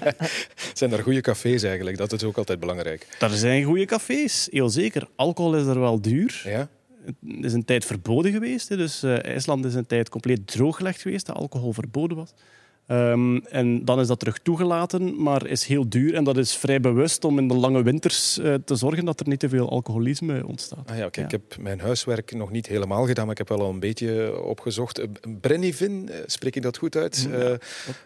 zijn 0.74 0.92
er 0.92 1.02
goede 1.02 1.20
cafés 1.20 1.62
eigenlijk? 1.62 1.96
Dat 1.96 2.12
is 2.12 2.24
ook 2.24 2.36
altijd 2.36 2.60
belangrijk. 2.60 3.06
Er 3.20 3.30
zijn 3.30 3.64
goede 3.64 3.84
cafés, 3.84 4.48
heel 4.50 4.68
zeker. 4.68 5.08
Alcohol 5.16 5.56
is 5.56 5.66
er 5.66 5.80
wel 5.80 6.00
duur. 6.00 6.42
Ja? 6.44 6.68
Het 7.26 7.44
is 7.44 7.52
een 7.52 7.64
tijd 7.64 7.84
verboden 7.84 8.32
geweest. 8.32 8.68
Hè. 8.68 8.76
Dus 8.76 9.04
uh, 9.04 9.24
IJsland 9.24 9.64
is 9.64 9.74
een 9.74 9.86
tijd 9.86 10.08
compleet 10.08 10.46
drooggelegd 10.46 11.00
geweest, 11.00 11.26
dat 11.26 11.36
alcohol 11.36 11.72
verboden 11.72 12.16
was. 12.16 12.32
Um, 12.88 13.44
en 13.44 13.84
dan 13.84 14.00
is 14.00 14.06
dat 14.06 14.18
terug 14.18 14.38
toegelaten, 14.38 15.22
maar 15.22 15.46
is 15.46 15.64
heel 15.64 15.88
duur. 15.88 16.14
En 16.14 16.24
dat 16.24 16.36
is 16.36 16.56
vrij 16.56 16.80
bewust 16.80 17.24
om 17.24 17.38
in 17.38 17.48
de 17.48 17.54
lange 17.54 17.82
winters 17.82 18.38
uh, 18.38 18.54
te 18.54 18.74
zorgen 18.74 19.04
dat 19.04 19.20
er 19.20 19.28
niet 19.28 19.40
te 19.40 19.48
veel 19.48 19.70
alcoholisme 19.70 20.46
ontstaat. 20.46 20.90
Ah 20.90 20.96
ja, 20.96 21.08
kijk, 21.08 21.16
ja. 21.16 21.24
Ik 21.24 21.30
heb 21.30 21.62
mijn 21.62 21.80
huiswerk 21.80 22.32
nog 22.32 22.50
niet 22.50 22.66
helemaal 22.66 23.06
gedaan, 23.06 23.24
maar 23.24 23.32
ik 23.32 23.38
heb 23.38 23.48
wel 23.48 23.66
al 23.66 23.70
een 23.70 23.80
beetje 23.80 24.42
opgezocht. 24.42 24.98
Eh, 24.98 25.06
Brennivin, 25.40 26.08
eh, 26.08 26.18
spreek 26.26 26.56
ik 26.56 26.62
dat 26.62 26.76
goed 26.76 26.96
uit? 26.96 27.28
Ja, 27.30 27.50
uh, 27.50 27.56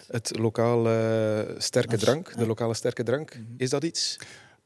het 0.09 0.39
lokale 0.39 1.55
sterke 1.59 1.97
drank, 1.97 2.37
de 2.37 2.47
lokale 2.47 2.74
sterke 2.74 3.03
drank. 3.03 3.35
Mhm. 3.35 3.43
Is 3.57 3.70
dat 3.70 3.85
iets? 3.85 4.18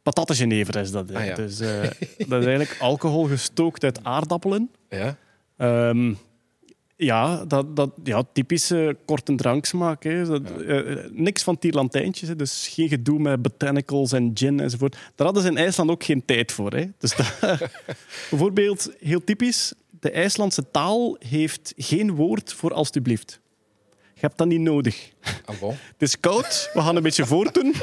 Patattengenever 0.03 0.77
is 0.77 0.91
dat. 0.91 1.15
Ah, 1.15 1.25
ja. 1.25 1.35
dus, 1.35 1.61
uh, 1.61 1.83
dat 2.29 2.41
is 2.41 2.47
eigenlijk 2.47 2.77
alcohol 2.81 3.25
gestookt 3.25 3.85
uit 3.85 4.05
aardappelen. 4.05 4.71
Ja. 4.89 5.17
Um, 5.89 6.19
ja, 7.05 7.45
dat, 7.45 7.77
dat, 7.77 7.91
ja, 8.05 8.23
typische 8.33 8.97
korte 9.05 9.35
dranksmaak. 9.35 10.03
Hè. 10.03 10.25
Dat, 10.25 10.43
uh, 10.61 10.97
niks 11.11 11.43
van 11.43 11.59
tierlantijntjes, 11.59 12.29
hè. 12.29 12.37
dus 12.37 12.69
geen 12.69 12.89
gedoe 12.89 13.19
met 13.19 13.43
botanicals 13.43 14.13
en 14.13 14.31
gin 14.35 14.61
enzovoort. 14.61 14.97
Daar 15.15 15.27
hadden 15.27 15.43
ze 15.43 15.49
in 15.49 15.57
IJsland 15.57 15.91
ook 15.91 16.05
geen 16.05 16.25
tijd 16.25 16.53
voor. 16.53 16.73
Hè. 16.73 16.85
Dus 16.99 17.17
dat, 17.17 17.39
bijvoorbeeld, 18.31 18.91
heel 19.01 19.25
typisch, 19.25 19.73
de 20.01 20.11
IJslandse 20.11 20.71
taal 20.71 21.17
heeft 21.19 21.73
geen 21.77 22.15
woord 22.15 22.53
voor 22.53 22.73
alstublieft. 22.73 23.41
Je 24.15 24.21
hebt 24.21 24.39
dat 24.39 24.47
niet 24.47 24.61
nodig. 24.61 25.11
Ah, 25.45 25.59
bon. 25.61 25.71
Het 25.93 26.03
is 26.03 26.21
koud, 26.21 26.71
we 26.73 26.81
gaan 26.81 26.97
een 26.97 27.03
beetje 27.03 27.27
voortdoen. 27.27 27.75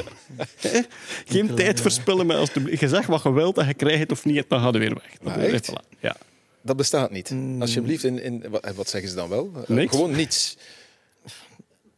Geen 1.26 1.54
tijd 1.54 1.80
verspillen 1.80 2.26
met 2.26 2.36
alstublieft. 2.36 2.80
Je 2.80 2.88
zegt 2.88 3.06
wat 3.06 3.22
je 3.22 3.32
wilt 3.32 3.58
en 3.58 3.66
je 3.66 3.74
krijgt 3.74 3.98
het 3.98 4.12
of 4.12 4.24
niet, 4.24 4.44
dan 4.48 4.60
gaan 4.60 4.72
we 4.72 4.78
weer 4.78 4.94
weg. 4.94 5.16
Dat 5.22 5.32
ah, 5.32 5.52
echt? 5.52 5.72
Ja. 6.00 6.16
Dat 6.62 6.76
bestaat 6.76 7.10
niet. 7.10 7.30
Mm. 7.30 7.60
Alsjeblieft, 7.60 8.04
in, 8.04 8.22
in, 8.22 8.44
wat, 8.74 8.88
zeggen 8.88 9.10
ze 9.10 9.16
dan 9.16 9.28
wel? 9.28 9.50
Uh, 9.68 9.88
gewoon 9.88 10.16
niets. 10.16 10.56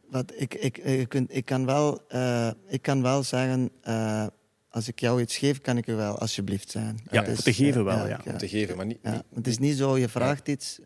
Wat, 0.09 0.33
ik, 0.35 0.53
ik, 0.53 0.77
ik, 0.77 1.13
ik, 1.13 1.45
kan 1.45 1.65
wel, 1.65 2.01
uh, 2.13 2.49
ik 2.67 2.81
kan 2.81 3.01
wel 3.01 3.23
zeggen, 3.23 3.69
uh, 3.87 4.25
als 4.69 4.87
ik 4.87 4.99
jou 4.99 5.21
iets 5.21 5.37
geef, 5.37 5.61
kan 5.61 5.77
ik 5.77 5.85
je 5.85 5.93
wel 5.95 6.17
alsjeblieft 6.17 6.71
zijn. 6.71 6.99
Ja, 7.11 7.21
dus, 7.21 7.41
te 7.41 7.53
geven 7.53 7.83
wel, 7.83 8.07
ja. 8.07 8.21
Te 8.37 8.47
geven, 8.47 8.77
maar 8.77 8.85
niet... 8.85 9.03
niet 9.03 9.23
het 9.33 9.47
is 9.47 9.57
niet 9.57 9.77
zo, 9.77 9.97
je 9.97 10.09
vraagt 10.09 10.47
iets... 10.47 10.79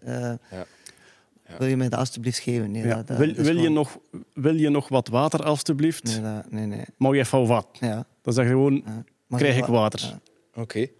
Wil 1.57 1.67
je 1.67 1.77
mij 1.77 1.89
dat 1.89 1.99
alstublieft 1.99 2.39
geven? 2.39 2.71
Nee, 2.71 2.85
Ja. 2.85 2.95
dat, 2.95 3.07
dat- 3.07 3.17
wil, 3.17 3.33
dat 3.33 3.45
wil, 3.45 3.57
je 3.57 3.69
nog, 3.69 3.97
wil 4.33 4.55
je 4.55 4.69
nog 4.69 4.87
wat 4.89 5.07
water, 5.07 5.43
alstublieft? 5.43 6.03
Nee, 6.03 6.21
dat- 6.21 6.51
nee, 6.51 6.65
nee. 6.65 6.83
Mag 6.97 7.13
je 7.13 7.19
even 7.19 7.47
wat? 7.47 7.67
Ja. 7.79 8.05
Dan 8.21 8.33
zeg 8.33 8.45
je 8.45 8.51
gewoon, 8.51 8.83
ja. 8.85 9.37
Krijg 9.37 9.57
ik 9.57 9.65
wa- 9.65 9.71
water. 9.71 10.19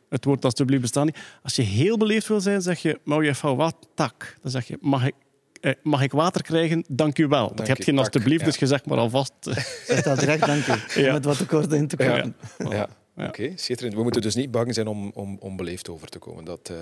Het 0.09 0.25
woord 0.25 0.45
alstublieft 0.45 0.81
bestaat 0.81 1.05
niet. 1.05 1.17
Als 1.43 1.55
je 1.55 1.61
heel 1.61 1.97
beleefd 1.97 2.27
wil 2.27 2.41
zijn, 2.41 2.61
zeg 2.61 2.79
je, 2.81 2.99
mag 3.03 3.23
je 3.23 3.29
even 3.29 3.55
wat? 3.55 3.75
Tak. 3.95 4.35
Dan 4.41 4.51
zeg 4.51 4.67
je, 4.67 4.77
mag 4.81 5.05
ik, 5.05 5.13
eh, 5.61 5.73
mag 5.83 6.01
ik 6.01 6.11
water 6.11 6.41
krijgen? 6.41 6.83
Dank 6.89 7.17
u 7.17 7.27
wel. 7.27 7.47
Dank 7.47 7.59
ik 7.59 7.67
heb 7.67 7.79
u, 7.79 7.83
geen 7.83 7.97
alstublieft, 7.97 8.39
Ja. 8.39 8.45
dus 8.45 8.55
je 8.57 8.67
zegt 8.67 8.85
maar 8.85 8.97
alvast. 8.97 9.33
Zeg 9.87 10.01
dat 10.01 10.19
direct, 10.19 10.45
dank 10.45 10.65
u. 10.67 11.01
Ja. 11.01 11.13
Het 11.13 11.25
wat 11.25 11.37
tekort 11.37 11.71
in 11.73 11.87
te 11.87 12.03
Ja. 12.03 12.09
komen. 12.09 12.35
Ja. 12.57 12.87
Ja. 13.15 13.27
Oké, 13.27 13.51
schitterend. 13.55 13.95
We 13.95 14.03
moeten 14.03 14.21
dus 14.21 14.35
niet 14.35 14.51
bang 14.51 14.73
zijn 14.73 14.87
om, 14.87 15.11
om 15.13 15.37
onbeleefd 15.39 15.89
over 15.89 16.07
te 16.07 16.19
komen. 16.19 16.45
Dat, 16.45 16.69
eh, 16.71 16.77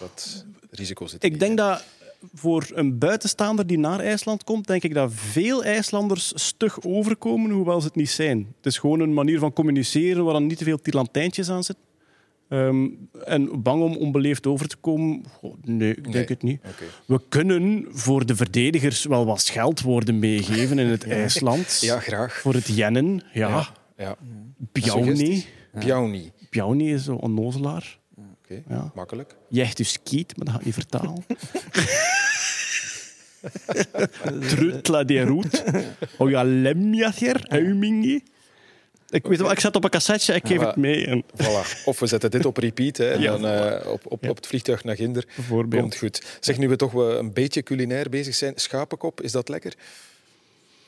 dat 0.00 0.44
risico 0.70 1.06
zit 1.06 1.24
Ik 1.24 1.30
niet 1.30 1.40
denk 1.40 1.50
in. 1.50 1.56
dat 1.56 1.84
voor 2.34 2.66
een 2.74 2.98
buitenstaander 2.98 3.66
die 3.66 3.78
naar 3.78 4.00
IJsland 4.00 4.44
komt, 4.44 4.66
denk 4.66 4.82
ik 4.82 4.94
dat 4.94 5.10
veel 5.14 5.64
IJslanders 5.64 6.32
stug 6.34 6.82
overkomen, 6.82 7.50
hoewel 7.50 7.80
ze 7.80 7.86
het 7.86 7.96
niet 7.96 8.10
zijn. 8.10 8.38
Het 8.56 8.66
is 8.66 8.78
gewoon 8.78 9.00
een 9.00 9.14
manier 9.14 9.38
van 9.38 9.52
communiceren 9.52 10.24
waar 10.24 10.32
dan 10.32 10.46
niet 10.46 10.58
te 10.58 10.64
veel 10.64 10.78
tirlantijntjes 10.80 11.50
aan 11.50 11.64
zitten. 11.64 11.84
Ehm, 12.48 12.86
en 13.24 13.62
bang 13.62 13.82
om 13.82 13.96
onbeleefd 13.96 14.46
over 14.46 14.68
te 14.68 14.76
komen? 14.76 15.24
Goh, 15.32 15.54
nee, 15.62 15.90
ik 15.90 16.02
denk 16.02 16.14
Nee. 16.14 16.24
het 16.24 16.42
niet. 16.42 16.60
We 17.06 17.20
kunnen 17.28 17.86
voor 17.90 18.26
de 18.26 18.36
verdedigers 18.36 19.04
wel 19.04 19.26
wat 19.26 19.40
scheldwoorden 19.40 20.18
meegeven 20.18 20.78
in 20.78 20.86
het 20.86 21.04
IJsland. 21.04 21.78
Ja, 21.80 22.00
graag. 22.00 22.40
Voor 22.40 22.54
het 22.54 22.66
jennen, 22.66 23.22
ja. 23.32 23.48
Ja. 23.48 23.68
ja. 23.96 24.16
Bjauni. 24.72 25.44
Bjauni. 25.78 26.30
Bjauni 26.50 26.92
is 26.92 27.04
zo 27.04 27.14
onnozelaar. 27.14 27.98
Oké, 28.42 28.62
Ja. 28.68 28.90
makkelijk. 28.94 29.36
Jecht 29.48 29.76
dus 29.76 30.02
kiet, 30.02 30.36
maar 30.36 30.44
dat 30.44 30.54
ga 30.54 30.60
ik 30.60 30.64
niet 30.66 30.74
vertalen. 30.74 31.24
Trutla 34.48 35.04
de 35.04 35.20
roet. 35.24 35.64
Oh 36.18 36.30
ja, 36.30 36.42
lemjacher, 36.44 37.44
uimingi. 37.48 38.22
Ik 39.08 39.26
weet 39.26 39.38
wel, 39.40 39.50
ik 39.50 39.60
zet 39.60 39.76
op 39.76 39.84
een 39.84 39.90
cassetje, 39.90 40.34
ik 40.34 40.46
geef 40.46 40.60
Ja, 40.60 40.66
het 40.66 40.76
mee. 40.76 41.06
En, 41.06 41.24
Voilà. 41.42 41.84
Of 41.84 41.98
we 41.98 42.06
zetten 42.06 42.30
dit 42.30 42.46
op 42.46 42.56
repeat 42.56 42.96
hè, 42.96 43.10
en 43.10 43.20
Ja, 43.20 43.36
dan 43.36 43.46
eh, 43.46 43.90
op, 43.92 44.00
op, 44.12 44.22
Ja. 44.22 44.30
op 44.30 44.36
het 44.36 44.46
vliegtuig 44.46 44.84
naar 44.84 44.96
Ginder. 44.96 45.24
bijvoorbeeld. 45.36 45.80
Komt 45.82 45.96
goed. 45.96 46.24
Zeg, 46.40 46.58
nu 46.58 46.68
we 46.68 46.76
toch 46.76 46.92
wel 46.92 47.18
een 47.18 47.32
beetje 47.32 47.62
culinair 47.62 48.08
bezig 48.08 48.34
zijn. 48.34 48.52
Schapenkop, 48.56 49.20
is 49.20 49.32
dat 49.32 49.48
lekker? 49.48 49.74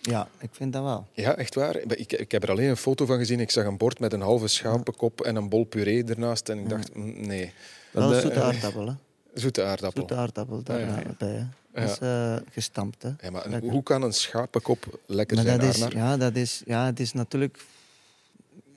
Ja, 0.03 0.29
ik 0.41 0.49
vind 0.53 0.73
dat 0.73 0.83
wel. 0.83 1.07
Ja, 1.13 1.37
echt 1.37 1.55
waar. 1.55 1.77
Ik, 1.77 2.13
ik 2.13 2.33
heb 2.33 2.43
er 2.43 2.51
alleen 2.51 2.69
een 2.69 2.77
foto 2.77 3.07
van 3.07 3.19
gezien. 3.19 3.41
Ik 3.41 3.51
zag 3.51 3.65
een 3.65 3.77
bord 3.77 3.99
met 4.01 4.13
een 4.13 4.21
halve 4.21 4.49
schapenkop 4.49 5.21
en 5.21 5.37
een 5.37 5.49
bol 5.49 5.65
puree 5.65 6.05
ernaast. 6.05 6.49
En 6.49 6.59
ik 6.59 6.69
dacht, 6.69 6.95
mm, 6.95 7.27
nee. 7.27 7.53
Wel 7.91 8.13
eh, 8.15 8.21
zoete 8.21 8.43
aardappel, 8.43 8.87
hè. 8.87 8.93
zoete 9.35 9.63
aardappel. 9.65 10.01
Zoete 10.01 10.15
aardappel 10.15 10.63
daar 10.63 10.81
Ah, 10.81 10.87
ja, 10.87 10.99
eh, 11.03 11.07
bij, 11.19 11.29
hè. 11.29 11.37
Ja. 11.81 11.87
Dat 11.87 11.91
is 11.91 11.99
eh, 11.99 12.37
gestampt, 12.53 13.03
hè. 13.03 13.09
Ja, 13.21 13.31
maar 13.31 13.47
een- 13.47 13.71
hoe 13.71 13.83
kan 13.83 14.03
een 14.03 14.13
schapenkop 14.13 14.99
lekker 15.07 15.37
Maar 15.37 15.45
zijn, 15.47 15.59
dat 15.61 15.75
is, 15.75 15.85
ja, 15.89 16.17
dat 16.17 16.37
is, 16.37 16.63
ja, 16.67 16.87
het 16.87 17.01
is 17.01 17.13
natuurlijk 17.13 17.59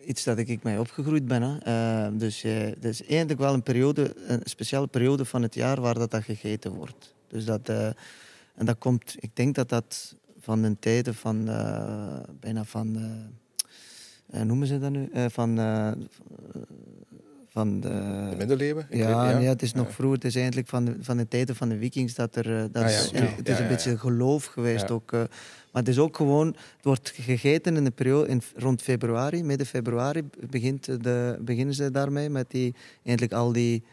iets 0.06 0.24
dat 0.24 0.38
ik 0.38 0.64
mee 0.64 0.80
opgegroeid 0.80 1.26
ben. 1.26 1.42
Hè. 1.42 1.58
Eh, 1.58 2.18
dus 2.18 2.44
eh, 2.44 2.60
het 2.60 2.86
is 2.86 3.06
eigenlijk 3.06 3.40
wel 3.40 3.54
een 3.54 3.64
periode, 3.64 4.14
een 4.28 4.42
speciale 4.44 4.88
periode 4.88 5.26
van 5.26 5.42
het 5.42 5.54
jaar 5.54 5.82
waar 5.82 5.94
dat, 5.94 6.12
dat 6.12 6.24
gegeten 6.24 6.72
wordt. 6.72 7.14
Dus 7.28 7.46
dat, 7.46 7.70
eh, 7.70 7.86
en 8.56 8.66
dat 8.66 8.78
komt, 8.78 9.16
ik 9.20 9.36
denk 9.36 9.56
dat 9.56 9.70
dat 9.70 10.16
van 10.40 10.62
de 10.62 10.76
tijden 10.80 11.16
van, 11.16 11.50
eh, 11.50 12.20
bijna 12.40 12.64
van, 12.64 13.00
noemen 14.26 14.68
ze 14.68 14.80
dat 14.80 14.92
nu? 14.92 15.10
Van, 15.30 15.58
van 17.52 17.80
de... 17.80 17.88
De 18.30 18.36
middeleeuwen? 18.38 18.86
Ik 18.90 18.98
Ja, 18.98 19.26
weet- 19.28 19.36
nee, 19.40 19.48
het 19.48 19.62
is 19.62 19.74
nog 19.74 19.92
vroeger. 19.92 20.16
Het 20.18 20.26
is 20.28 20.36
eigenlijk 20.36 20.68
van 20.68 20.86
de, 20.86 20.96
van 21.00 21.18
de 21.18 21.28
tijden 21.28 21.56
van 21.56 21.70
de 21.70 21.78
Vikings 21.78 22.14
dat 22.16 22.36
er. 22.36 22.56
eh, 22.58 22.62
Dat 22.72 22.84
Ah, 22.84 22.90
ja, 22.90 22.98
is, 22.98 23.04
het 23.04 23.14
is 23.14 23.20
Ja, 23.20 23.58
een 23.58 23.64
ja, 23.64 23.68
beetje 23.70 23.90
ja. 23.92 23.98
geloof 23.98 24.46
geweest 24.46 24.88
Ja. 24.88 24.94
ook. 24.94 25.12
eh. 25.14 25.20
maar 25.20 25.82
het 25.82 25.88
is 25.88 26.00
ook 26.00 26.16
gewoon. 26.16 26.48
Het 26.48 26.84
wordt 26.86 27.10
gegeten 27.16 27.76
in 27.78 27.84
de 27.84 27.92
periode 27.92 28.28
in, 28.28 28.42
rond 28.56 28.82
februari, 28.82 29.44
midden 29.44 29.68
februari 29.68 30.22
begint 30.50 31.04
de, 31.04 31.38
beginnen 31.42 31.76
ze 31.76 31.92
daarmee 31.92 32.30
met 32.30 32.52
die 32.52 32.76
eigenlijk 33.04 33.34
al 33.40 33.52
die. 33.52 33.84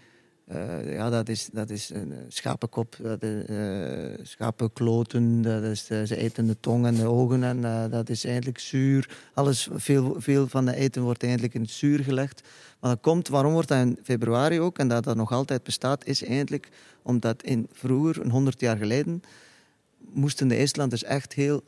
Eh, 0.49 0.92
ja, 0.92 1.11
dat 1.11 1.28
is, 1.28 1.49
dat 1.53 1.70
is 1.70 1.90
een 1.90 2.12
eh, 2.12 2.18
schapenkop, 2.28 2.94
eh, 2.94 4.14
schapenkloten, 4.22 5.42
dat 5.42 5.62
is, 5.62 5.84
ze 5.84 6.16
eten 6.16 6.46
de 6.46 6.57
tong 6.61 6.86
en 6.86 6.94
de 6.94 7.07
ogen 7.07 7.42
en 7.42 7.90
dat 7.90 8.09
is 8.09 8.24
eigenlijk 8.24 8.59
zuur. 8.59 9.18
Alles, 9.34 9.68
veel, 9.72 10.14
veel 10.18 10.46
van 10.46 10.64
de 10.64 10.76
eten 10.76 11.03
wordt 11.03 11.22
eigenlijk 11.22 11.55
in 11.55 11.61
het 11.61 11.70
zuur 11.70 11.99
gelegd. 11.99 12.42
Maar 12.80 12.90
dat 12.90 13.01
komt, 13.01 13.28
waarom 13.28 13.53
wordt 13.53 13.68
dat 13.68 13.78
in 13.78 13.99
februari 14.03 14.61
ook 14.61 14.78
en 14.78 14.88
dat 14.88 15.05
dat 15.05 15.16
nog 15.16 15.32
altijd 15.32 15.62
bestaat, 15.62 16.07
is 16.07 16.24
eigenlijk 16.24 16.68
omdat 17.03 17.42
in 17.42 17.68
vroeger, 17.72 18.22
een 18.22 18.30
honderd 18.30 18.61
jaar 18.61 18.76
geleden, 18.76 19.22
moesten 20.12 20.49
de 20.49 20.55
IJslanders 20.55 21.05
echt 21.05 21.32
heel 21.32 21.62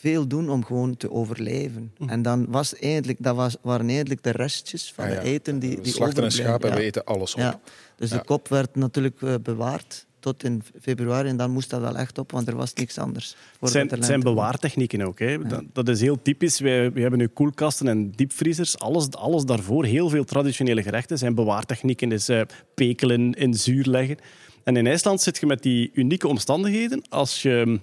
veel 0.00 0.26
doen 0.26 0.50
om 0.50 0.64
gewoon 0.64 0.96
te 0.96 1.10
overleven. 1.10 1.92
En 2.06 2.22
dan 2.22 2.46
was 2.48 2.74
eigenlijk, 2.76 3.18
dat 3.22 3.36
was, 3.36 3.56
waren 3.62 3.88
eigenlijk 3.88 4.22
de 4.22 4.30
restjes 4.30 4.92
van 4.94 5.04
Ah, 5.04 5.10
ja. 5.10 5.16
het 5.16 5.24
eten 5.26 5.58
die, 5.58 5.76
We 5.76 5.80
die 5.82 5.92
slachten 5.92 6.18
een 6.22 6.24
overbleven. 6.28 6.50
schaap 6.60 6.64
en 6.64 6.70
Ja. 6.70 6.76
we 6.76 6.82
eten 6.82 7.04
alles 7.04 7.34
op. 7.34 7.40
Ja. 7.40 7.60
Dus 7.96 8.10
Ja. 8.10 8.16
de 8.18 8.24
kop 8.24 8.48
werd 8.48 8.74
natuurlijk 8.76 9.22
eh, 9.22 9.34
bewaard 9.42 10.06
tot 10.20 10.44
in 10.44 10.62
februari 10.80 11.28
en 11.28 11.36
dan 11.36 11.50
moest 11.50 11.70
dat 11.70 11.80
wel 11.80 11.96
echt 11.96 12.18
op, 12.18 12.30
want 12.32 12.48
er 12.48 12.56
was 12.56 12.72
niks 12.74 12.98
anders. 12.98 13.36
Zijn, 13.60 13.88
de 13.88 13.94
het 13.94 14.04
zijn 14.04 14.20
bewaartechnieken 14.20 15.02
ook. 15.02 15.18
Hè. 15.18 15.46
Dat, 15.46 15.62
dat 15.72 15.88
is 15.88 16.00
heel 16.00 16.22
typisch. 16.22 16.60
Wij, 16.60 16.92
wij 16.92 17.00
hebben 17.02 17.18
nu 17.20 17.26
koelkasten 17.26 17.88
en 17.88 18.10
diepvriezers. 18.10 18.78
Alles, 18.78 19.10
alles 19.10 19.44
daarvoor, 19.44 19.84
heel 19.84 20.08
veel 20.08 20.24
traditionele 20.24 20.82
gerechten, 20.82 21.18
zijn 21.18 21.34
bewaartechnieken. 21.34 22.12
Is 22.12 22.28
eh, 22.28 22.40
pekelen 22.74 23.32
in 23.34 23.54
zuur 23.54 23.84
leggen. 23.84 24.16
En 24.64 24.76
in 24.76 24.86
IJsland 24.86 25.20
zit 25.20 25.38
je 25.38 25.46
met 25.46 25.62
die 25.62 25.90
unieke 25.94 26.28
omstandigheden. 26.28 27.02
Als 27.08 27.42
je, 27.42 27.80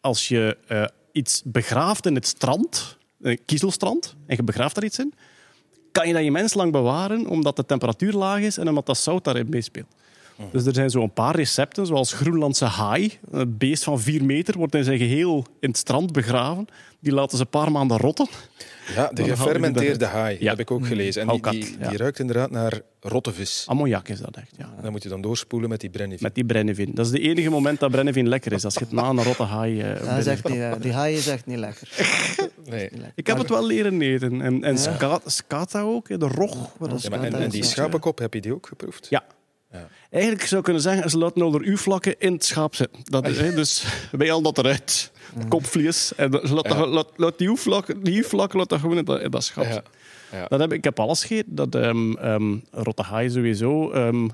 als 0.00 0.28
je 0.28 0.56
eh, 0.66 0.84
iets 1.16 1.42
begraaft 1.44 2.06
in 2.06 2.14
het 2.14 2.26
strand, 2.26 2.96
een 3.20 3.38
kiezelstrand, 3.44 4.14
en 4.26 4.36
je 4.36 4.42
begraaft 4.42 4.74
daar 4.74 4.84
iets 4.84 4.98
in, 4.98 5.14
kan 5.92 6.06
je 6.06 6.12
dat 6.12 6.22
immens 6.22 6.54
lang 6.54 6.72
bewaren, 6.72 7.26
omdat 7.26 7.56
de 7.56 7.64
temperatuur 7.64 8.12
laag 8.12 8.40
is 8.40 8.58
en 8.58 8.68
omdat 8.68 8.86
dat 8.86 8.98
zout 8.98 9.24
daarin 9.24 9.48
meespeelt. 9.48 9.94
Dus 10.52 10.66
er 10.66 10.74
zijn 10.74 10.90
zo'n 10.90 11.12
paar 11.12 11.34
recepten, 11.36 11.86
zoals 11.86 12.12
Groenlandse 12.12 12.64
haai. 12.64 13.18
Een 13.30 13.56
beest 13.58 13.84
van 13.84 14.00
vier 14.00 14.24
meter 14.24 14.58
wordt 14.58 14.74
in 14.74 14.84
zijn 14.84 14.98
geheel 14.98 15.44
in 15.60 15.68
het 15.68 15.78
strand 15.78 16.12
begraven. 16.12 16.66
Die 17.00 17.12
laten 17.12 17.36
ze 17.38 17.42
een 17.42 17.50
paar 17.50 17.72
maanden 17.72 17.96
rotten. 17.96 18.26
Ja, 18.94 19.10
de 19.12 19.24
gefermenteerde 19.24 20.04
haai, 20.06 20.36
Ja. 20.40 20.50
heb 20.50 20.58
ik 20.60 20.70
ook 20.70 20.86
gelezen. 20.86 21.22
En 21.22 21.28
die, 21.28 21.50
die, 21.50 21.60
die 21.60 21.76
ja. 21.80 21.96
ruikt 21.96 22.18
inderdaad 22.18 22.50
naar 22.50 22.80
rotte 23.00 23.32
vis. 23.32 23.64
Ammoniak 23.68 24.08
is 24.08 24.20
dat 24.20 24.36
echt, 24.36 24.50
ja. 24.58 24.74
Dan 24.82 24.90
moet 24.92 25.02
je 25.02 25.08
dan 25.08 25.20
doorspoelen 25.20 25.68
met 25.68 25.80
die 25.80 25.90
brennivin. 25.90 26.22
Met 26.24 26.34
die 26.34 26.44
brennevin. 26.44 26.90
Dat 26.94 27.06
is 27.06 27.12
het 27.12 27.20
enige 27.20 27.50
moment 27.50 27.80
dat 27.80 27.90
brennevin 27.90 28.28
lekker 28.28 28.52
is. 28.52 28.64
Als 28.64 28.74
je 28.74 28.80
het 28.80 28.92
na 28.92 29.08
een 29.08 29.22
rotte 29.22 29.42
haai... 29.42 29.80
eh, 29.80 29.88
Ja, 29.88 29.92
dat 29.94 30.02
is 30.02 30.08
binnen- 30.08 30.32
echt 30.32 30.44
niet, 30.48 30.60
eh, 30.60 30.72
die 30.80 30.92
haai 30.92 31.16
is 31.16 31.26
echt 31.26 31.46
niet 31.46 31.58
lekker. 31.58 31.88
Nee. 32.64 32.90
Ik 33.14 33.26
heb 33.26 33.38
het 33.38 33.48
wel 33.48 33.66
leren 33.66 34.00
eten. 34.02 34.40
En, 34.40 34.64
en 34.64 34.78
ska- 34.78 35.20
skata 35.26 35.80
ook, 35.80 36.08
de 36.20 36.26
rog. 36.28 36.70
Ja, 36.98 37.10
en, 37.10 37.34
en 37.34 37.50
die 37.50 37.64
schapenkop, 37.64 38.18
heb 38.18 38.34
je 38.34 38.40
die 38.40 38.54
ook 38.54 38.66
geproefd? 38.66 39.06
Ja. 39.10 39.24
Ja. 39.76 39.88
Eigenlijk 40.10 40.44
zou 40.44 40.58
ik 40.58 40.64
kunnen 40.64 40.82
zeggen, 40.82 41.10
ze 41.10 41.18
laten 41.18 41.42
onder 41.42 41.60
uw 41.60 41.76
vlakken 41.76 42.14
in 42.18 42.32
het 42.32 42.44
schaap 42.44 42.74
zitten. 42.74 43.00
Dat 43.04 43.28
is, 43.28 43.38
hè, 43.38 43.54
dus 43.54 43.84
wij 44.18 44.26
halen 44.28 44.42
dat 44.42 44.58
eruit. 44.58 45.12
Kopvlees. 45.48 46.14
En 46.14 46.30
ze 46.44 46.54
laten, 46.54 46.76
Ja. 46.76 46.86
laat, 46.86 47.08
laat 47.16 47.38
die 47.38 47.48
uwvlakken, 47.48 48.02
die 48.02 48.18
uwvlakken 48.18 48.58
laat 48.58 48.68
dat 48.68 48.80
gewoon 48.80 48.96
in 48.96 49.04
dat, 49.04 49.20
in 49.20 49.30
dat 49.30 49.44
schaap 49.44 49.82
Ja. 50.32 50.46
Dat 50.48 50.60
heb, 50.60 50.72
ik 50.72 50.84
heb 50.84 51.00
alles 51.00 51.20
gegeten. 51.20 51.54
Dat 51.54 51.74
ehm 51.74 52.12
ehm 52.16 52.56
rotte 52.70 53.02
haai 53.02 53.30
sowieso. 53.30 53.90
ehm 53.90 54.28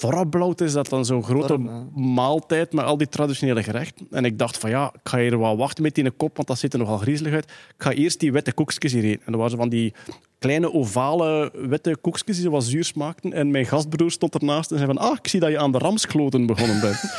Thorablout 0.00 0.60
is 0.60 0.72
dat 0.72 0.88
dan 0.88 1.04
zo'n 1.04 1.24
grote 1.24 1.46
Thorab, 1.46 1.96
maaltijd 1.96 2.72
met 2.72 2.84
al 2.84 2.96
die 2.96 3.08
traditionele 3.08 3.62
gerechten. 3.62 4.06
En 4.10 4.24
ik 4.24 4.38
dacht 4.38 4.58
van 4.58 4.70
ja, 4.70 4.92
ik 4.94 5.08
ga 5.08 5.18
hier 5.18 5.38
wel 5.38 5.56
wachten 5.56 5.82
met 5.82 5.94
die 5.94 6.10
kop, 6.10 6.36
want 6.36 6.48
dat 6.48 6.58
ziet 6.58 6.72
er 6.72 6.78
nogal 6.78 6.98
griezelig 6.98 7.32
uit. 7.32 7.44
Ik 7.44 7.82
ga 7.82 7.92
eerst 7.92 8.20
die 8.20 8.32
witte 8.32 8.52
koekjes 8.52 8.92
hier 8.92 9.04
eten. 9.04 9.22
En 9.24 9.32
dat 9.32 9.40
waren 9.40 9.56
van 9.56 9.68
die 9.68 9.94
kleine 10.38 10.72
ovale 10.72 11.52
witte 11.54 11.96
koekjes 12.00 12.36
die 12.36 12.44
zo 12.44 12.50
wat 12.50 12.64
zuur 12.64 12.84
smaakten. 12.84 13.32
En 13.32 13.50
mijn 13.50 13.66
gastbroer 13.66 14.10
stond 14.10 14.34
ernaast 14.34 14.70
en 14.70 14.76
zei 14.76 14.88
van 14.88 14.98
ah, 14.98 15.16
ik 15.22 15.28
zie 15.28 15.40
dat 15.40 15.50
je 15.50 15.58
aan 15.58 15.72
de 15.72 15.78
ramskloten 15.78 16.46
begonnen 16.46 16.80
bent. 16.80 17.00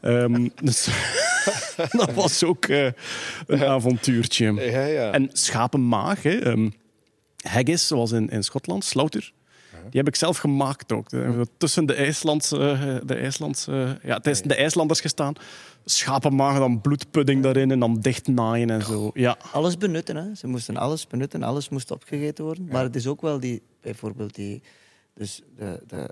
Ehm, 0.00 0.48
dus 0.62 0.88
dat 1.90 2.14
was 2.14 2.44
ook 2.44 2.64
eh, 2.64 2.86
een 3.46 3.64
avontuurtje. 3.64 4.52
Ja, 4.70 4.84
ja. 4.84 5.10
En 5.10 5.30
schapenmaag, 5.32 6.22
hè, 6.22 6.38
ehm, 6.38 6.68
haggis, 7.36 7.86
zoals 7.86 8.12
in, 8.12 8.28
in 8.28 8.44
Schotland, 8.44 8.84
slaughter. 8.84 9.32
Die 9.90 10.00
heb 10.00 10.08
ik 10.08 10.16
zelf 10.16 10.36
gemaakt 10.36 10.92
ook. 10.92 11.08
Tussen 11.56 11.86
de 11.86 11.94
IJslandse, 11.94 12.58
eh, 12.58 12.96
de 13.06 13.14
IJslandse, 13.14 13.98
ja, 14.02 14.16
het 14.16 14.26
is 14.26 14.42
de 14.42 14.54
IJslanders 14.54 15.00
gestaan. 15.00 15.34
Schapenmaag, 15.84 16.58
dan 16.58 16.80
bloedpudding 16.80 17.42
daarin 17.42 17.70
en 17.70 17.78
dan 17.78 18.00
dichtnaaien 18.00 18.70
en 18.70 18.82
zo. 18.82 19.10
Ja, 19.14 19.36
Alles 19.52 19.76
benutten, 19.76 20.16
hè. 20.16 20.34
Ze 20.34 20.46
moesten 20.46 20.76
alles 20.76 21.06
benutten, 21.06 21.42
alles 21.42 21.68
moest 21.68 21.90
opgegeten 21.90 22.44
worden. 22.44 22.66
Maar 22.66 22.82
het 22.82 22.96
is 22.96 23.06
ook 23.06 23.20
wel 23.20 23.40
die, 23.40 23.62
bijvoorbeeld 23.80 24.34
die, 24.34 24.62
dus 25.14 25.42
de, 25.56 25.82
de, 25.86 26.10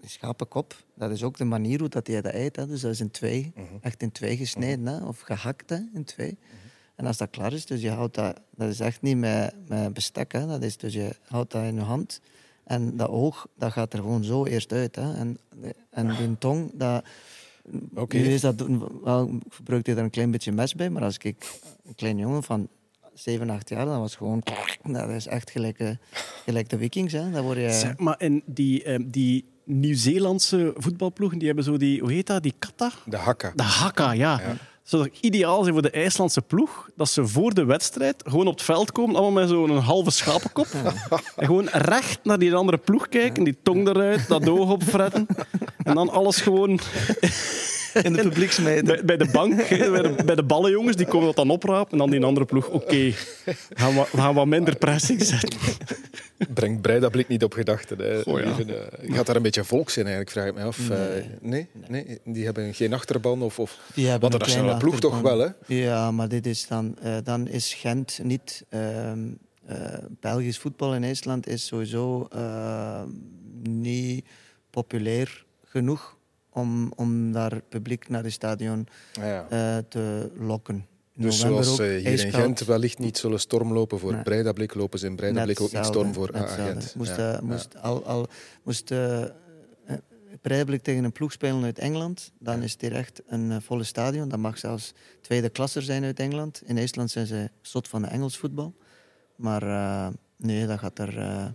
die 0.00 0.10
schapenkop, 0.10 0.74
dat 0.94 1.10
is 1.10 1.22
ook 1.22 1.36
de 1.36 1.44
manier 1.44 1.78
hoe 1.78 1.88
dat 1.88 2.06
je 2.06 2.22
dat 2.22 2.32
eet. 2.32 2.56
Hè. 2.56 2.66
Dus 2.66 2.80
dat 2.80 2.90
is 2.90 3.00
in 3.00 3.10
twee, 3.10 3.52
echt 3.80 4.02
in 4.02 4.12
twee 4.12 4.36
gesneden, 4.36 4.86
hè, 4.86 5.04
of 5.04 5.20
gehakt 5.20 5.70
hè, 5.70 5.78
in 5.94 6.04
twee. 6.04 6.38
En 6.96 7.06
als 7.06 7.16
dat 7.16 7.30
klaar 7.30 7.52
is, 7.52 7.66
dus 7.66 7.80
je 7.80 7.90
houdt 7.90 8.14
dat, 8.14 8.40
dat 8.54 8.68
is 8.68 8.80
echt 8.80 9.02
niet 9.02 9.16
met, 9.16 9.54
met 9.68 9.94
bestek, 9.94 10.32
hè. 10.32 10.46
dat 10.46 10.62
is 10.62 10.76
dus 10.76 10.92
je 10.94 11.16
houdt 11.28 11.52
dat 11.52 11.62
in 11.62 11.74
je 11.74 11.80
hand. 11.80 12.20
En 12.68 12.96
dat 12.96 13.08
oog, 13.08 13.46
dat 13.56 13.72
gaat 13.72 13.92
er 13.92 13.98
gewoon 13.98 14.24
zo 14.24 14.44
eerst 14.44 14.72
uit. 14.72 14.96
Hè. 14.96 15.14
En, 15.14 15.38
en 15.90 16.16
die 16.16 16.38
tong, 16.38 16.70
dat, 16.74 17.04
Oké. 17.94 18.16
Nu 18.16 18.32
is 18.32 18.40
dat 18.40 18.66
wel, 19.04 19.38
gebruikt 19.48 19.86
hij 19.86 19.94
daar 19.94 20.04
een 20.04 20.10
klein 20.10 20.30
beetje 20.30 20.52
mes 20.52 20.74
bij, 20.74 20.90
maar 20.90 21.02
als 21.02 21.16
ik 21.18 21.24
een 21.86 21.94
klein 21.94 22.18
jongen 22.18 22.42
van 22.42 22.68
7, 23.14 23.50
8 23.50 23.68
jaar, 23.68 23.84
dan 23.84 24.00
was 24.00 24.16
gewoon. 24.16 24.42
Dat 24.82 25.08
is 25.08 25.26
echt 25.26 25.50
gelijk, 25.50 25.78
eh, 25.78 25.90
gelijk 26.44 26.68
de 26.68 26.78
Vikings. 26.78 27.12
Hè. 27.12 27.30
Dat 27.30 27.42
word 27.42 27.58
je, 27.58 27.72
Zeg, 27.72 27.98
maar 27.98 28.16
en 28.16 28.42
die, 28.46 28.82
eh, 28.82 28.98
die 29.06 29.44
Nieuw-Zeelandse 29.64 30.74
voetbalploegen, 30.76 31.38
die 31.38 31.46
hebben 31.46 31.64
zo 31.64 31.76
die, 31.76 32.00
hoe 32.00 32.12
heet 32.12 32.26
dat, 32.26 32.42
die 32.42 32.54
kata? 32.58 32.90
De 33.04 33.16
hakka. 33.16 33.52
De 33.54 33.62
hakka, 33.62 34.12
ja. 34.12 34.40
Ja. 34.40 34.56
Zou 34.88 35.02
toch 35.02 35.20
ideaal 35.20 35.62
zijn 35.62 35.72
voor 35.72 35.82
de 35.82 35.90
IJslandse 35.90 36.42
ploeg, 36.42 36.88
dat 36.96 37.08
ze 37.08 37.26
voor 37.26 37.54
de 37.54 37.64
wedstrijd 37.64 38.24
gewoon 38.26 38.46
op 38.46 38.52
het 38.52 38.62
veld 38.62 38.92
komen, 38.92 39.16
allemaal 39.16 39.40
met 39.40 39.48
zo'n 39.48 39.78
halve 39.78 40.10
schapenkop. 40.10 40.66
En 41.36 41.46
gewoon 41.46 41.68
recht 41.68 42.18
naar 42.22 42.38
die 42.38 42.54
andere 42.54 42.76
ploeg 42.76 43.08
kijken, 43.08 43.44
die 43.44 43.58
tong 43.62 43.88
eruit, 43.88 44.28
dat 44.28 44.48
oog 44.48 44.70
opfretten. 44.70 45.26
En 45.82 45.94
dan 45.94 46.08
alles 46.08 46.40
gewoon 46.40 46.80
in 48.04 48.12
de 48.12 48.22
publieksmeter. 48.22 48.84
bij, 48.84 49.04
bij 49.04 49.16
de 49.16 49.28
bank, 49.32 49.56
bij 49.68 50.02
de, 50.02 50.14
bij 50.24 50.34
de 50.34 50.42
ballenjongens, 50.42 50.96
die 50.96 51.06
komen 51.06 51.26
dat 51.26 51.36
dan 51.36 51.50
oprapen. 51.50 51.92
En 51.92 51.98
dan 51.98 52.10
die 52.10 52.24
andere 52.24 52.46
ploeg, 52.46 52.68
oké, 52.68 53.12
gaan 53.74 53.94
we 53.94 54.04
gaan 54.16 54.34
wat 54.34 54.46
minder 54.46 54.76
pressing 54.76 55.22
zetten. 55.22 55.58
Brengt 56.54 56.80
Breidablik 56.82 57.28
niet 57.28 57.44
op 57.44 57.52
gedachten. 57.52 57.98
Hè. 57.98 58.22
Goh, 58.22 58.40
ja. 58.40 58.46
Even, 58.50 58.68
eh, 59.02 59.14
gaat 59.14 59.26
daar 59.26 59.36
een 59.36 59.42
beetje 59.42 59.64
volks 59.64 59.96
in 59.96 60.02
eigenlijk, 60.06 60.30
vraag 60.30 60.46
ik 60.46 60.54
me 60.54 60.62
af. 60.62 60.90
Eh, 60.90 60.98
Nee. 60.98 61.22
nee? 61.40 61.68
nee? 61.88 62.18
Die 62.24 62.44
hebben 62.44 62.74
geen 62.74 62.92
achterban? 62.92 63.42
Of, 63.42 63.58
of... 63.58 63.78
Die 63.94 64.06
hebben 64.08 64.30
Want 64.30 64.42
de 64.42 64.48
nationale 64.48 64.78
ploeg 64.78 65.00
toch 65.00 65.20
wel, 65.20 65.38
hè? 65.38 65.48
Ja, 65.66 66.10
maar 66.10 66.28
dit 66.28 66.46
is 66.46 66.66
dan, 66.66 66.96
eh, 67.02 67.16
dan 67.24 67.46
is 67.48 67.74
Gent 67.74 68.20
niet. 68.22 68.64
ehm, 68.68 69.18
eh, 69.66 69.76
Belgisch 70.20 70.58
voetbal 70.58 70.94
in 70.94 71.04
IJsland 71.04 71.46
is 71.46 71.66
sowieso 71.66 72.26
eh, 72.32 73.02
niet 73.62 74.24
populair 74.70 75.44
genoeg 75.64 76.16
om, 76.58 76.92
om 76.96 77.32
daar 77.32 77.60
publiek 77.68 78.08
naar 78.08 78.22
het 78.22 78.32
stadion 78.32 78.86
Ah, 79.20 79.24
ja. 79.24 79.46
eh, 79.48 79.82
te 79.88 80.30
lokken. 80.38 80.86
Dus 81.14 81.40
november 81.42 81.64
zoals 81.64 81.80
ook 81.80 81.86
ze 81.86 81.98
hier 82.08 82.24
in. 82.24 82.32
Gent 82.32 82.64
wellicht 82.64 82.98
niet 82.98 83.18
zullen 83.18 83.40
stormlopen 83.40 83.98
voor 83.98 84.12
Nee. 84.12 84.22
Breidablik, 84.22 84.74
lopen 84.74 84.98
ze 84.98 85.06
in 85.06 85.16
Breidablik 85.16 85.60
ook 85.60 85.72
niet 85.72 85.84
storm 85.84 86.14
voor 86.14 86.34
AA 86.34 86.40
hetzelfde. 86.40 86.80
Gent. 86.80 86.94
Moest, 86.94 87.16
Ja, 87.16 87.32
eh, 87.34 87.40
moest, 87.40 87.76
al, 87.82 88.04
al, 88.04 88.26
moest 88.62 88.90
eh, 88.90 89.22
eh, 89.22 89.28
Breidablik 90.40 90.82
tegen 90.82 91.04
een 91.04 91.12
ploeg 91.12 91.32
spelen 91.32 91.64
uit 91.64 91.78
Engeland, 91.78 92.32
dan 92.38 92.62
is 92.62 92.72
het 92.72 92.80
hier 92.80 92.94
echt 92.94 93.22
een 93.26 93.50
eh, 93.50 93.56
volle 93.60 93.84
stadion. 93.84 94.28
Dat 94.28 94.38
mag 94.38 94.58
zelfs 94.58 94.92
tweede 95.20 95.48
klasser 95.48 95.82
zijn 95.82 96.04
uit 96.04 96.18
Engeland. 96.20 96.62
In 96.64 96.78
IJsland 96.78 97.10
zijn 97.10 97.26
ze 97.26 97.50
zot 97.60 97.88
van 97.88 98.02
de 98.02 98.08
Engels 98.08 98.36
voetbal. 98.38 98.74
Maar 99.36 99.62
eh, 99.62 100.08
nee, 100.36 100.66
dat 100.66 100.78
gaat 100.78 100.98
er... 100.98 101.54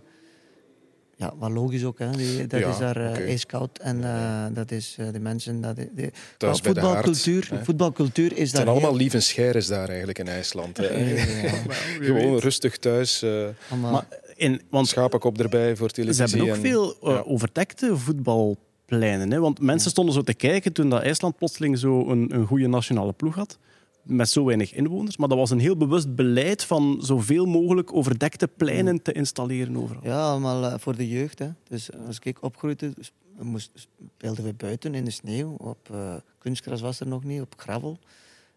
ja, 1.16 1.32
wat 1.38 1.50
logisch 1.50 1.84
ook. 1.84 1.98
Hè. 1.98 2.10
Die, 2.10 2.46
dat 2.46 2.60
Ja, 2.60 2.68
is 2.70 2.78
daar 2.78 2.96
eh, 2.96 3.10
oké. 3.10 3.20
ijskoud. 3.20 3.78
En 3.78 4.04
eh, 4.04 4.44
dat 4.52 4.70
is 4.70 4.96
eh, 4.98 5.06
de 5.12 5.20
mensen... 5.20 5.60
Dat, 5.60 5.76
die, 5.76 6.10
voetbalcultuur, 6.38 7.50
voetbalcultuur 7.62 8.24
is 8.30 8.30
Het 8.30 8.38
daar 8.38 8.48
zijn 8.48 8.66
allemaal 8.68 8.88
heel- 8.90 8.98
lieve 8.98 9.20
scheres 9.20 9.66
daar 9.66 9.88
eigenlijk 9.88 10.18
in 10.18 10.28
IJsland. 10.28 10.76
hè. 10.76 10.84
Ja, 10.86 11.24
Gewoon 12.06 12.38
rustig 12.38 12.76
thuis, 12.76 13.22
eh 13.22 13.46
allemaal- 13.70 13.92
Maar 13.92 14.06
in, 14.36 14.60
want 14.70 14.88
schapenkop 14.88 15.38
erbij 15.40 15.76
voor 15.76 15.88
Ze 15.88 15.94
televisie. 15.94 16.24
hebben 16.24 16.48
ook 16.48 16.54
en- 16.54 16.60
veel 16.70 16.96
ja. 17.00 17.22
overdekte 17.26 17.96
voetbalpleinen. 17.96 19.30
Hè? 19.30 19.38
Want 19.40 19.60
mensen 19.60 19.90
stonden 19.90 20.14
zo 20.14 20.22
te 20.22 20.34
kijken 20.34 20.72
toen 20.72 20.88
dat 20.90 21.02
IJsland 21.02 21.36
plotseling 21.36 21.78
zo 21.78 22.08
een, 22.10 22.34
een 22.34 22.46
goede 22.46 22.66
nationale 22.66 23.12
ploeg 23.12 23.34
had. 23.34 23.58
Met 24.04 24.28
zo 24.28 24.44
weinig 24.44 24.72
inwoners. 24.72 25.16
Maar 25.16 25.28
dat 25.28 25.38
was 25.38 25.50
een 25.50 25.58
heel 25.58 25.76
bewust 25.76 26.14
beleid 26.14 26.64
van 26.64 26.96
zoveel 27.00 27.46
mogelijk 27.46 27.94
overdekte 27.94 28.48
pleinen 28.48 29.02
te 29.02 29.12
installeren 29.12 29.76
overal. 29.76 30.04
Ja, 30.04 30.30
allemaal 30.30 30.64
eh, 30.64 30.78
voor 30.78 30.96
de 30.96 31.08
jeugd. 31.08 31.38
Hè. 31.38 31.48
Dus 31.68 31.90
als 32.06 32.18
ik 32.18 32.42
opgroeide, 32.42 32.92
moest, 33.38 33.70
speelden 33.74 34.44
we 34.44 34.52
buiten 34.52 34.94
in 34.94 35.04
de 35.04 35.10
sneeuw. 35.10 35.54
Op 35.54 35.90
eh, 35.90 36.14
kunstgras 36.38 36.80
was 36.80 37.00
er 37.00 37.06
nog 37.06 37.24
niet, 37.24 37.40
op 37.40 37.54
gravel. 37.56 37.98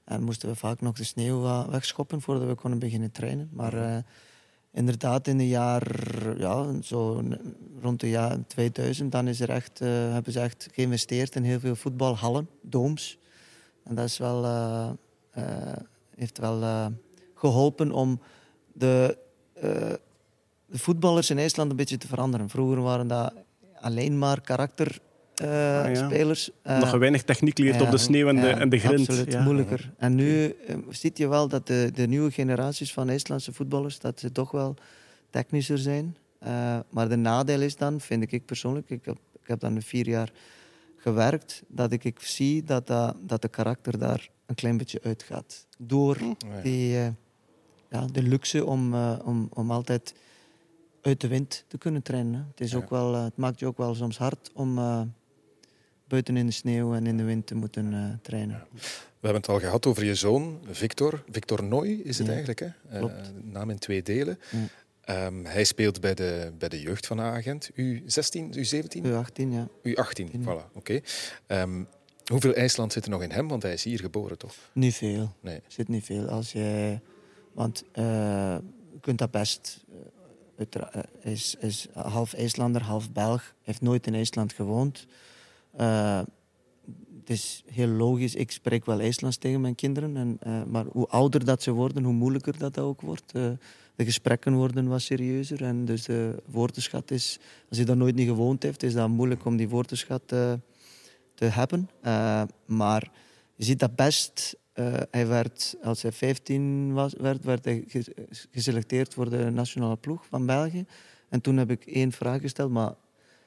En 0.03 0.23
moesten 0.23 0.49
we 0.49 0.55
vaak 0.55 0.81
nog 0.81 0.95
de 0.95 1.03
sneeuw 1.03 1.69
wegschoppen 1.69 2.21
voordat 2.21 2.47
we 2.47 2.55
konden 2.55 2.79
beginnen 2.79 3.11
trainen. 3.11 3.49
Maar 3.51 3.73
eh, 3.73 3.97
inderdaad, 4.77 5.27
in 5.27 5.37
de 5.37 5.47
jaar, 5.47 5.83
ja, 6.37 6.81
zo 6.81 7.23
rond 7.81 7.99
de 7.99 8.09
jaar 8.09 8.37
2000, 8.47 9.11
dan 9.11 9.27
is 9.27 9.39
er 9.39 9.49
echt, 9.49 9.81
eh, 9.81 9.89
hebben 9.89 10.33
ze 10.33 10.39
echt 10.39 10.67
geïnvesteerd 10.71 11.35
in 11.35 11.43
heel 11.43 11.59
veel 11.59 11.75
voetbalhallen, 11.75 12.49
dooms. 12.61 13.17
En 13.83 13.95
dat 13.95 14.05
is 14.05 14.17
wel, 14.17 14.43
eh, 14.43 14.51
eh, 14.51 14.89
heeft 16.15 16.37
wel 16.37 16.61
eh, 16.61 16.85
geholpen 17.35 17.91
om 17.91 18.19
de, 18.73 19.17
eh, 19.53 19.61
de 20.65 20.77
voetballers 20.77 21.29
in 21.29 21.37
IJsland 21.37 21.71
een 21.71 21.77
beetje 21.77 21.97
te 21.97 22.07
veranderen. 22.07 22.49
Vroeger 22.49 22.81
waren 22.81 23.07
dat 23.07 23.33
alleen 23.79 24.17
maar 24.17 24.41
karakterspelers. 24.41 26.49
Ah, 26.63 26.73
Omdat 26.73 26.91
je 26.91 26.97
weinig 26.97 27.23
techniek 27.23 27.57
leert 27.57 27.81
op 27.81 27.91
de 27.91 27.97
sneeuw 27.97 28.27
en 28.27 28.35
de, 28.35 28.49
en 28.49 28.69
de 28.69 28.79
grind. 28.79 28.99
Absoluut, 29.09 29.31
Ja. 29.31 29.43
moeilijker. 29.43 29.91
En 29.97 30.15
nu 30.15 30.55
eh, 30.67 30.75
zie 30.89 31.11
je 31.13 31.27
wel 31.27 31.47
dat 31.47 31.67
de, 31.67 31.91
de 31.93 32.07
nieuwe 32.07 32.31
generaties 32.31 32.93
van 32.93 33.09
IJslandse 33.09 33.53
voetballers 33.53 33.99
dat 33.99 34.19
ze 34.19 34.31
toch 34.31 34.51
wel 34.51 34.75
technischer 35.29 35.77
zijn. 35.77 36.17
Eh, 36.39 36.79
maar 36.89 37.09
de 37.09 37.15
nadeel 37.15 37.61
is 37.61 37.75
dan, 37.75 38.01
vind 38.01 38.31
ik 38.31 38.45
persoonlijk, 38.45 38.89
ik 38.89 39.05
heb, 39.05 39.17
ik 39.41 39.47
heb 39.47 39.59
dan 39.59 39.81
vier 39.81 40.07
jaar 40.07 40.31
gewerkt, 40.97 41.63
dat 41.67 41.91
ik, 41.91 42.03
ik 42.03 42.19
zie 42.19 42.63
dat, 42.63 42.87
dat, 42.87 43.15
dat 43.21 43.41
de 43.41 43.47
karakter 43.47 43.97
daar 43.97 44.29
een 44.45 44.55
klein 44.55 44.77
beetje 44.77 44.99
uitgaat. 45.03 45.67
Door 45.77 46.17
ja. 46.21 46.61
die, 46.61 46.97
eh, 46.97 47.07
ja, 47.89 48.05
de 48.11 48.21
luxe 48.21 48.65
om, 48.65 48.93
eh, 48.93 49.19
om, 49.23 49.47
om 49.53 49.71
altijd 49.71 50.13
uit 51.01 51.21
de 51.21 51.27
wind 51.27 51.65
te 51.67 51.77
kunnen 51.77 52.01
trainen. 52.01 52.47
Het, 52.49 52.61
is 52.61 52.71
Ja. 52.71 52.77
ook 52.77 52.89
wel, 52.89 53.15
eh, 53.15 53.23
het 53.23 53.37
maakt 53.37 53.59
je 53.59 53.65
ook 53.65 53.77
wel 53.77 53.95
soms 53.95 54.17
hard 54.17 54.51
om 54.53 54.75
buiten 56.07 56.37
in 56.37 56.45
de 56.45 56.51
sneeuw 56.51 56.93
en 56.93 57.07
in 57.07 57.17
de 57.17 57.23
wind 57.23 57.47
te 57.47 57.55
moeten 57.55 58.19
trainen. 58.21 58.63
We 59.19 59.27
hebben 59.33 59.41
het 59.41 59.49
al 59.49 59.59
gehad 59.59 59.85
over 59.85 60.05
je 60.05 60.15
zoon, 60.15 60.59
Victor. 60.69 61.23
Victor 61.31 61.63
Nooy 61.63 61.87
is 61.89 62.17
het 62.17 62.27
Ja, 62.27 62.33
eigenlijk, 62.33 62.59
hè? 62.59 62.99
Naam 63.43 63.69
in 63.69 63.77
twee 63.79 64.03
delen. 64.03 64.39
Ehm, 65.07 65.43
hij 65.45 65.63
speelt 65.63 66.01
bij 66.01 66.13
de, 66.13 66.51
bij 66.57 66.69
de 66.69 66.81
jeugd 66.81 67.07
van 67.07 67.19
A-agent. 67.19 67.69
U16, 67.75 68.55
U17? 68.57 69.01
U18, 69.03 69.47
ja. 69.49 69.67
U18, 69.83 70.31
Ja. 70.31 70.39
voilà, 70.41 70.71
oké. 70.73 70.99
Ehm, 71.45 71.83
hoeveel 72.31 72.53
IJsland 72.53 72.93
zit 72.93 73.03
er 73.03 73.09
nog 73.09 73.23
in 73.23 73.31
hem? 73.31 73.47
Want 73.47 73.63
hij 73.63 73.73
is 73.73 73.83
hier 73.83 73.99
geboren, 73.99 74.37
toch? 74.37 74.53
Niet 74.73 74.95
veel. 74.95 75.33
Nee. 75.41 75.61
Zit 75.67 75.87
niet 75.87 76.05
veel. 76.05 76.27
Als 76.27 76.51
je, 76.51 76.99
want 77.53 77.83
eh, 77.91 78.03
je 78.91 78.99
kunt 79.01 79.17
dat 79.17 79.31
best. 79.31 79.85
eh, 80.57 80.65
eh, 80.69 81.03
Hij 81.19 81.31
is, 81.31 81.55
is 81.59 81.87
half 81.93 82.33
IJslander, 82.33 82.81
half 82.81 83.11
Belg. 83.11 83.53
heeft 83.61 83.81
nooit 83.81 84.07
in 84.07 84.13
IJsland 84.15 84.53
gewoond. 84.53 85.05
Eh, 85.77 86.19
het 87.19 87.29
is 87.29 87.63
heel 87.71 87.87
logisch. 87.87 88.35
Ik 88.35 88.51
spreek 88.51 88.85
wel 88.85 88.99
IJslands 88.99 89.37
tegen 89.37 89.61
mijn 89.61 89.75
kinderen. 89.75 90.17
En, 90.17 90.37
eh, 90.39 90.63
maar 90.63 90.85
hoe 90.85 91.07
ouder 91.07 91.45
dat 91.45 91.63
ze 91.63 91.71
worden, 91.71 92.03
hoe 92.03 92.13
moeilijker 92.13 92.57
dat, 92.57 92.73
dat 92.73 92.83
ook 92.85 93.01
wordt. 93.01 93.33
De 93.97 94.05
gesprekken 94.05 94.53
worden 94.53 94.87
wat 94.87 95.01
serieuzer. 95.01 95.63
En 95.63 95.85
dus 95.85 96.03
de 96.03 96.43
woordenschat 96.45 97.11
is... 97.11 97.39
Als 97.69 97.77
je 97.77 97.85
dat 97.85 97.97
nooit 97.97 98.15
niet 98.15 98.27
gewoond 98.27 98.63
heeft, 98.63 98.83
is 98.83 98.93
dat 98.93 99.09
moeilijk 99.09 99.45
om 99.45 99.57
die 99.57 99.69
woordenschat 99.69 100.21
eh, 100.25 100.53
te 101.33 101.45
hebben. 101.45 101.89
Eh, 102.01 102.43
maar 102.65 103.11
je 103.55 103.63
ziet 103.63 103.79
dat 103.79 103.95
best. 103.95 104.55
eh, 104.73 104.93
hij 105.11 105.27
werd, 105.27 105.75
als 105.83 106.01
hij 106.01 106.11
15 106.11 106.93
was, 106.93 107.13
werd, 107.17 107.43
werd 107.43 107.65
hij 107.65 107.83
ge- 107.87 108.27
geselecteerd 108.51 109.13
voor 109.13 109.29
de 109.29 109.49
nationale 109.49 109.95
ploeg 109.97 110.25
van 110.25 110.45
België. 110.45 110.85
En 111.29 111.41
toen 111.41 111.57
heb 111.57 111.71
ik 111.71 111.85
één 111.85 112.11
vraag 112.11 112.41
gesteld, 112.41 112.71
maar 112.71 112.93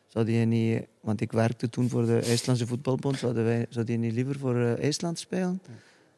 zou 0.06 0.24
die 0.24 0.44
niet, 0.46 0.86
want 1.00 1.20
ik 1.20 1.32
werkte 1.32 1.68
toen 1.68 1.88
voor 1.88 2.06
de 2.06 2.18
IJslandse 2.20 2.66
voetbalbond, 2.66 3.18
zouden 3.18 3.44
wij, 3.44 3.66
zou 3.68 3.84
die 3.84 3.98
niet 3.98 4.12
liever 4.12 4.38
voor 4.38 4.56
IJsland 4.56 5.18
spelen? 5.18 5.62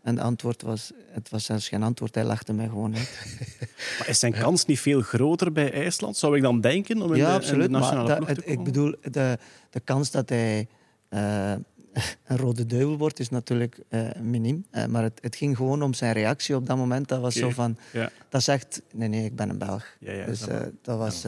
En 0.03 0.15
het 0.17 0.25
antwoord 0.25 0.63
was, 0.63 0.93
het 1.11 1.29
was 1.31 1.45
zelfs 1.45 1.69
geen 1.69 1.83
antwoord, 1.83 2.15
hij 2.15 2.25
lachte 2.25 2.53
mij 2.53 2.67
gewoon 2.69 2.97
uit. 2.97 3.11
Maar 3.99 4.09
is 4.09 4.19
zijn 4.19 4.33
kans 4.33 4.65
niet 4.67 4.81
veel 4.81 5.01
groter 5.01 5.53
bij 5.53 5.73
IJsland? 5.73 6.17
Zou 6.17 6.37
ik 6.37 6.43
dan 6.43 6.61
denken 6.61 7.03
om 7.03 7.13
in 7.13 7.19
ja, 7.19 7.27
de, 7.29 7.35
absoluut. 7.35 7.67
in 7.67 7.73
de 7.73 7.79
nationale 7.79 8.09
maar 8.09 8.19
dat- 8.19 8.27
te 8.27 8.33
het- 8.35 8.43
ik 8.51 8.57
komen? 8.57 8.65
bedoel, 8.65 8.95
de, 9.11 9.39
de 9.71 9.81
kans 9.81 10.11
dat 10.11 10.29
hij 10.29 10.67
eh, 11.09 11.53
een 12.27 12.37
rode 12.37 12.67
duivel 12.67 12.97
wordt, 12.99 13.19
is 13.21 13.29
natuurlijk 13.29 13.79
eh 13.89 14.09
miniem. 14.21 14.65
Eh, 14.71 14.87
maar 14.87 15.03
het, 15.03 15.19
het 15.23 15.37
ging 15.37 15.57
gewoon 15.57 15.83
om 15.83 15.95
zijn 15.95 16.13
reactie 16.13 16.57
op 16.57 16.67
dat 16.67 16.77
moment. 16.77 17.09
Dat 17.09 17.21
was 17.21 17.35
zo 17.35 17.51
van, 17.51 17.77
Ja. 17.93 18.11
dat 18.29 18.43
zegt, 18.43 18.83
nee, 18.93 19.09
nee, 19.09 19.25
ik 19.25 19.37
ben 19.37 19.49
een 19.49 19.59
Belg. 19.59 19.87
Ja, 20.01 20.25
dus 20.27 20.41
dat 20.83 20.99
was, 20.99 21.23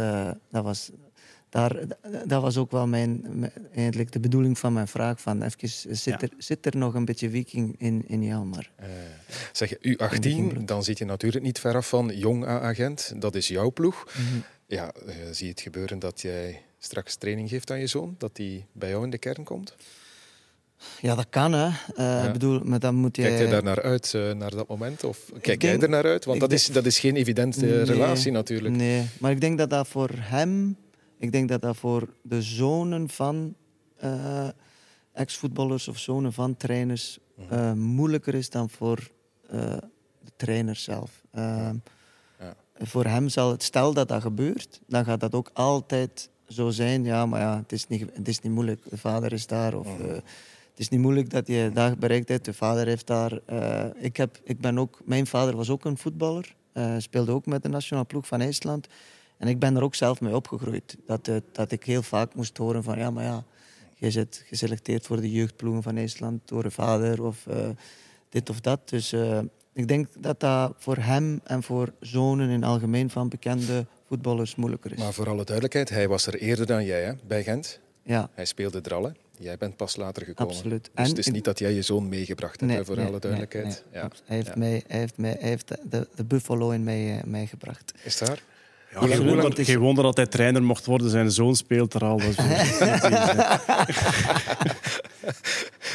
dat, 0.51 0.65
was, 0.65 0.91
daar, 1.55 1.77
dat 2.27 2.43
was 2.43 2.57
ook 2.57 2.71
wel 2.71 2.87
mijn, 2.87 3.25
eigenlijk 3.75 4.13
de 4.13 4.21
bedoeling 4.21 4.59
van 4.59 4.73
mijn 4.73 4.89
vraag. 4.89 5.21
Van 5.21 5.43
even, 5.43 5.69
zit, 5.97 6.05
Ja. 6.05 6.21
er, 6.21 6.29
zit 6.39 6.67
er 6.67 6.77
nog 6.77 6.95
een 6.95 7.05
beetje 7.05 7.31
viking 7.31 7.75
in, 7.79 8.05
in 8.07 8.23
jou? 8.23 8.45
Maar 8.45 8.71
zeg 9.53 9.69
je 9.69 9.97
U18, 10.59 10.65
dan 10.65 10.85
zit 10.85 10.99
je 10.99 11.05
natuurlijk 11.05 11.45
niet 11.45 11.59
ver 11.59 11.77
af 11.77 11.89
van 11.89 12.11
jong 12.17 12.47
A-agent. 12.47 13.13
Dat 13.19 13.35
is 13.35 13.49
jouw 13.49 13.71
ploeg. 13.73 14.05
Mhm. 14.07 14.39
Ja, 14.67 14.93
eh, 15.07 15.15
zie 15.31 15.45
je 15.47 15.51
het 15.53 15.61
gebeuren 15.61 15.99
dat 15.99 16.21
jij 16.21 16.63
straks 16.79 17.15
training 17.17 17.49
geeft 17.49 17.71
aan 17.71 17.81
je 17.81 17.87
zoon? 17.87 18.15
Dat 18.19 18.37
hij 18.37 18.67
bij 18.73 18.89
jou 18.89 19.05
in 19.05 19.11
de 19.11 19.19
kern 19.19 19.45
komt? 19.45 19.75
ja, 21.01 21.15
dat 21.15 21.27
kan, 21.31 21.53
hè. 21.53 21.69
Eh, 21.97 22.33
bedoel, 22.33 22.61
maar 22.65 22.79
dan 22.79 22.95
moet 22.95 23.17
je... 23.17 23.23
Kijkt 23.23 23.39
hij 23.39 23.49
daar 23.51 23.63
naar 23.63 23.83
uit, 23.83 24.15
eh, 24.15 24.33
naar 24.33 24.51
dat 24.51 24.69
moment? 24.69 25.05
Of 25.05 25.19
kijk 25.41 25.63
jij 25.63 25.79
er 25.79 25.89
naar 25.89 26.05
uit? 26.05 26.25
Want 26.25 26.41
dat 26.41 26.49
denk- 26.49 26.61
is, 26.61 26.67
dat 26.67 26.87
is 26.87 26.99
geen 26.99 27.17
evidente 27.17 27.65
Nee. 27.65 27.83
relatie 27.83 28.33
natuurlijk. 28.33 28.75
Nee, 28.75 29.05
maar 29.21 29.31
ik 29.31 29.41
denk 29.41 29.59
dat 29.59 29.71
dat 29.71 29.89
voor 29.89 30.11
hem, 30.13 30.77
ik 31.19 31.33
denk 31.33 31.49
dat 31.49 31.61
dat 31.61 31.77
voor 31.77 32.15
de 32.23 32.43
zonen 32.43 33.09
van 33.09 33.55
eh, 33.97 34.49
ex-voetballers 35.13 35.89
of 35.89 35.99
zonen 35.99 36.33
van 36.33 36.57
trainers 36.57 37.19
uh, 37.53 37.73
moeilijker 37.73 38.35
is 38.35 38.51
dan 38.51 38.71
voor 38.71 39.11
uh, 39.53 39.61
de 40.21 40.33
trainer 40.37 40.77
zelf. 40.77 41.23
Uh, 41.35 41.71
ja. 42.39 42.55
Voor 42.79 43.05
hem 43.05 43.29
zal 43.29 43.51
het, 43.51 43.63
stel 43.63 43.95
dat 43.95 44.09
dat 44.09 44.23
gebeurt, 44.23 44.81
dan 44.87 45.05
gaat 45.05 45.21
dat 45.21 45.35
ook 45.35 45.51
altijd 45.53 46.31
zo 46.49 46.71
zijn. 46.71 47.05
Ja, 47.05 47.27
maar 47.27 47.41
ja, 47.41 47.57
het 47.57 47.73
is 47.73 47.89
niet, 47.89 48.07
het 48.13 48.29
is 48.29 48.41
niet 48.41 48.53
moeilijk. 48.53 48.91
De 48.91 48.99
vader 48.99 49.33
is 49.33 49.47
daar. 49.47 49.79
Of, 49.79 49.99
mhm. 49.99 50.09
het 50.09 50.79
is 50.79 50.89
niet 50.89 51.01
moeilijk 51.01 51.31
dat 51.31 51.47
je 51.47 51.71
daar 51.75 51.99
bereikt 51.99 52.29
hebt. 52.29 52.45
De 52.45 52.55
vader 52.55 52.87
heeft 52.87 53.07
daar. 53.07 53.41
ik, 53.97 54.17
heb, 54.17 54.41
ik 54.45 54.61
ben 54.61 54.79
ook, 54.79 55.01
mijn 55.05 55.27
vader 55.27 55.57
was 55.57 55.71
ook 55.71 55.85
een 55.85 55.99
voetballer. 55.99 56.55
speelde 56.99 57.33
ook 57.33 57.47
met 57.47 57.63
de 57.63 57.69
nationale 57.69 58.07
ploeg 58.07 58.27
van 58.27 58.41
IJsland. 58.41 58.87
En 59.37 59.49
ik 59.49 59.59
ben 59.59 59.77
er 59.77 59.83
ook 59.83 59.95
zelf 59.95 60.21
mee 60.21 60.35
opgegroeid. 60.35 60.97
Dat, 61.07 61.31
dat 61.53 61.73
ik 61.73 61.85
heel 61.85 62.03
vaak 62.03 62.35
moest 62.35 62.57
horen 62.57 62.83
van 62.83 62.99
ja, 62.99 63.11
maar 63.11 63.25
ja 63.25 63.45
je 64.05 64.11
zit 64.11 64.45
geselecteerd 64.47 65.07
voor 65.07 65.21
de 65.21 65.31
jeugdploegen 65.31 65.83
van 65.83 65.97
IJsland 65.97 66.41
door 66.45 66.65
een 66.65 66.71
vader 66.71 67.23
of 67.23 67.47
uh, 67.47 67.69
dit 68.29 68.51
of 68.51 68.61
dat. 68.61 68.89
Dus 68.89 69.13
uh, 69.13 69.39
ik 69.73 69.89
denk 69.89 70.07
dat 70.19 70.41
dat 70.41 70.75
voor 70.79 70.97
hem 70.97 71.41
en 71.45 71.63
voor 71.63 71.93
zonen 72.01 72.49
in 72.51 72.65
algemeen 72.65 73.11
van 73.11 73.29
bekende 73.29 73.87
voetballers 74.09 74.55
moeilijker 74.55 74.93
is. 74.93 74.99
Maar 74.99 75.13
voor 75.13 75.29
alle 75.29 75.45
duidelijkheid, 75.45 75.89
hij 75.89 76.09
was 76.09 76.27
er 76.27 76.35
eerder 76.35 76.67
dan 76.67 76.85
jij 76.85 77.03
hè, 77.03 77.13
bij 77.27 77.43
Gent. 77.43 77.81
Ja. 78.03 78.31
Hij 78.35 78.45
speelde 78.45 78.81
er 78.81 78.95
al. 78.95 79.05
Hè? 79.05 79.11
Jij 79.39 79.57
bent 79.57 79.77
pas 79.77 79.97
later 79.97 80.25
gekomen. 80.25 80.55
Absoluut. 80.55 80.85
Dus 80.85 80.93
en 80.95 81.05
het 81.05 81.19
is 81.19 81.31
niet 81.31 81.45
dat 81.45 81.59
jij 81.59 81.73
je 81.73 81.83
zoon 81.83 82.09
meegebracht 82.09 82.61
hebt, 82.61 82.73
nee, 82.73 82.85
voor 82.85 83.01
alle 83.01 83.19
duidelijkheid. 83.19 83.85
Nee, 83.93 84.03
ja. 84.03 84.11
Hij 84.25 84.37
heeft, 84.37 84.57
mij, 84.57 84.83
hij 84.87 84.99
heeft, 84.99 85.17
mij, 85.17 85.37
hij 85.41 85.49
heeft 85.49 85.69
de, 85.91 86.09
de 86.15 86.25
buffalo 86.25 86.71
in 86.71 86.85
mij, 86.85 87.17
uh, 87.17 87.23
mij 87.23 87.47
gebracht. 87.47 87.93
Is 88.03 88.19
daar? 88.19 88.43
Ja, 89.01 89.07
geen, 89.07 89.27
wonder, 89.27 89.65
geen 89.65 89.79
wonder 89.79 90.05
dat 90.05 90.17
hij 90.17 90.27
trainer 90.27 90.63
mocht 90.63 90.87
worden. 90.87 91.11
Zijn 91.11 91.31
zoon 91.31 91.57
speelt 91.57 91.95
er 91.95 92.05
al. 92.05 92.19
Dat 92.19 92.37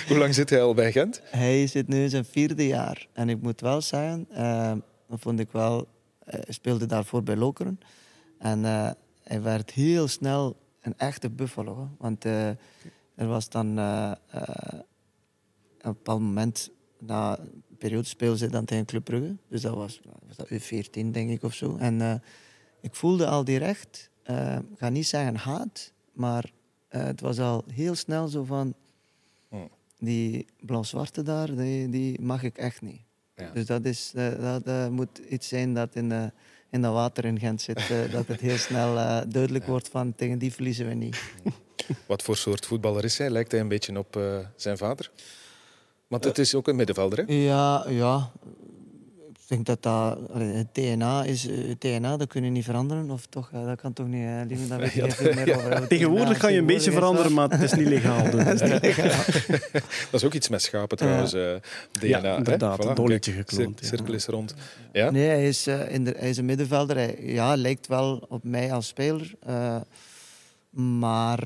Hoe 0.07 0.17
lang 0.17 0.33
zit 0.33 0.49
hij 0.49 0.61
al 0.61 0.73
bij 0.73 0.91
Gent? 0.91 1.21
Hij 1.23 1.67
zit 1.67 1.87
nu 1.87 2.01
in 2.01 2.09
zijn 2.09 2.25
vierde 2.25 2.67
jaar. 2.67 3.07
En 3.13 3.29
ik 3.29 3.41
moet 3.41 3.61
wel 3.61 3.81
zeggen, 3.81 4.27
uh, 4.31 4.71
dat 5.07 5.19
vond 5.19 5.39
ik 5.39 5.51
wel... 5.51 5.87
Hij 6.25 6.43
speelde 6.47 6.85
daarvoor 6.85 7.23
bij 7.23 7.35
Lokeren. 7.35 7.79
En 8.37 8.59
uh, 8.59 8.89
hij 9.23 9.41
werd 9.41 9.71
heel 9.71 10.07
snel 10.07 10.57
een 10.81 10.93
echte 10.97 11.29
buffalo. 11.29 11.89
Want 11.97 12.25
uh, 12.25 12.47
er 13.15 13.27
was 13.27 13.49
dan... 13.49 13.69
op 13.69 13.77
een 15.77 15.91
bepaald 15.93 16.21
moment... 16.21 16.71
Na 17.01 17.39
een 17.39 17.63
periode 17.77 18.07
speelde 18.07 18.37
ze 18.37 18.49
dan 18.49 18.65
tegen 18.65 18.85
Club 18.85 19.03
Brugge. 19.03 19.35
Dus 19.49 19.61
dat 19.61 19.75
was, 19.75 20.01
was 20.27 20.35
dat 20.35 20.49
U14, 20.51 21.11
denk 21.11 21.29
ik, 21.29 21.43
of 21.43 21.53
zo. 21.53 21.77
En 21.77 22.21
ik 22.81 22.95
voelde 22.95 23.27
al 23.27 23.43
direct, 23.43 24.09
uh, 24.29 24.55
ik 24.55 24.77
ga 24.77 24.89
niet 24.89 25.07
zeggen 25.07 25.35
haat, 25.35 25.91
maar 26.13 26.51
uh, 26.91 27.03
het 27.03 27.21
was 27.21 27.39
al 27.39 27.63
heel 27.73 27.95
snel 27.95 28.27
zo 28.27 28.43
van, 28.43 28.73
hmm. 29.49 29.69
die 29.99 30.45
blauw-zwarte 30.59 31.21
daar, 31.21 31.55
die, 31.55 31.89
die, 31.89 32.21
mag 32.21 32.43
ik 32.43 32.57
echt 32.57 32.81
niet. 32.81 33.01
Ja. 33.35 33.51
Dus 33.53 33.65
dat, 33.65 33.85
is, 33.85 34.13
uh, 34.15 34.55
dat 34.63 34.91
moet 34.91 35.17
iets 35.29 35.47
zijn 35.47 35.73
dat 35.73 35.95
in, 35.95 36.31
in 36.69 36.81
dat 36.81 36.93
water 36.93 37.25
in 37.25 37.39
Gent 37.39 37.61
zit, 37.61 37.87
dat 38.11 38.27
het 38.27 38.39
heel 38.39 38.57
snel 38.57 38.95
duidelijk 39.29 39.65
ja. 39.65 39.71
wordt 39.71 39.89
van, 39.89 40.15
tegen 40.15 40.37
die 40.37 40.53
verliezen 40.53 40.87
we 40.87 40.93
niet. 40.93 41.21
Wat 42.07 42.23
voor 42.23 42.37
soort 42.37 42.65
voetballer 42.65 43.03
is 43.03 43.17
hij? 43.17 43.29
Lijkt 43.29 43.51
hij 43.51 43.61
een 43.61 43.67
beetje 43.67 43.97
op 43.97 44.19
zijn 44.55 44.77
vader? 44.77 45.11
Want 46.07 46.23
het 46.23 46.37
is 46.37 46.55
ook 46.55 46.67
een 46.67 46.75
middenvelder, 46.75 47.17
hè? 47.17 47.33
Ja, 47.33 47.85
ja 47.89 48.31
denk 49.49 49.65
dat 49.65 49.83
dat 49.83 50.19
het 50.33 50.67
DNA 50.73 51.23
is. 51.23 51.43
Het 51.43 51.81
DNA, 51.81 52.17
dat 52.17 52.27
kun 52.27 52.43
je 52.43 52.49
niet 52.49 52.63
veranderen. 52.63 53.09
Of 53.09 53.25
toch, 53.25 53.49
dat 53.51 53.81
kan 53.81 53.93
toch 53.93 54.07
niet. 54.07 54.27
Lieve, 54.47 54.67
daar 54.67 54.79
weet 54.79 55.15
veel 55.15 55.33
meer 55.33 55.55
over. 55.55 55.87
Tegenwoordig 55.87 56.37
kan 56.37 56.53
je 56.53 56.59
een 56.59 56.65
beetje 56.65 56.91
veranderen, 56.91 57.33
maar 57.33 57.49
het 57.49 57.61
is 57.61 57.73
niet 57.73 57.87
legaal. 57.87 58.29
Dus. 58.31 58.43
dat, 58.45 58.61
is 58.61 58.71
niet 58.71 58.81
legaal. 58.81 59.23
dat 60.11 60.21
is 60.21 60.23
ook 60.23 60.33
iets 60.33 60.49
met 60.49 60.61
schapen 60.61 60.97
trouwens. 60.97 61.33
Uh, 61.33 61.55
DNA. 61.91 62.07
Ja, 62.07 62.37
inderdaad. 62.37 62.85
Voilà. 62.85 62.87
Een 62.87 62.95
dolletje 62.95 63.31
gekloond. 63.31 63.79
Cirkel 63.83 64.13
is 64.13 64.25
rond. 64.25 64.55
Ja? 64.91 65.11
Nee, 65.11 65.27
hij 65.27 65.47
is, 65.47 65.67
uh, 65.67 65.91
in 65.91 66.03
de, 66.03 66.13
hij 66.17 66.29
is 66.29 66.37
een 66.37 66.45
middenvelder. 66.45 66.95
Hij 66.95 67.17
ja, 67.21 67.55
lijkt 67.55 67.87
wel 67.87 68.25
op 68.29 68.43
mij 68.43 68.73
als 68.73 68.87
speler. 68.87 69.35
Uh, 69.47 69.75
maar 70.99 71.39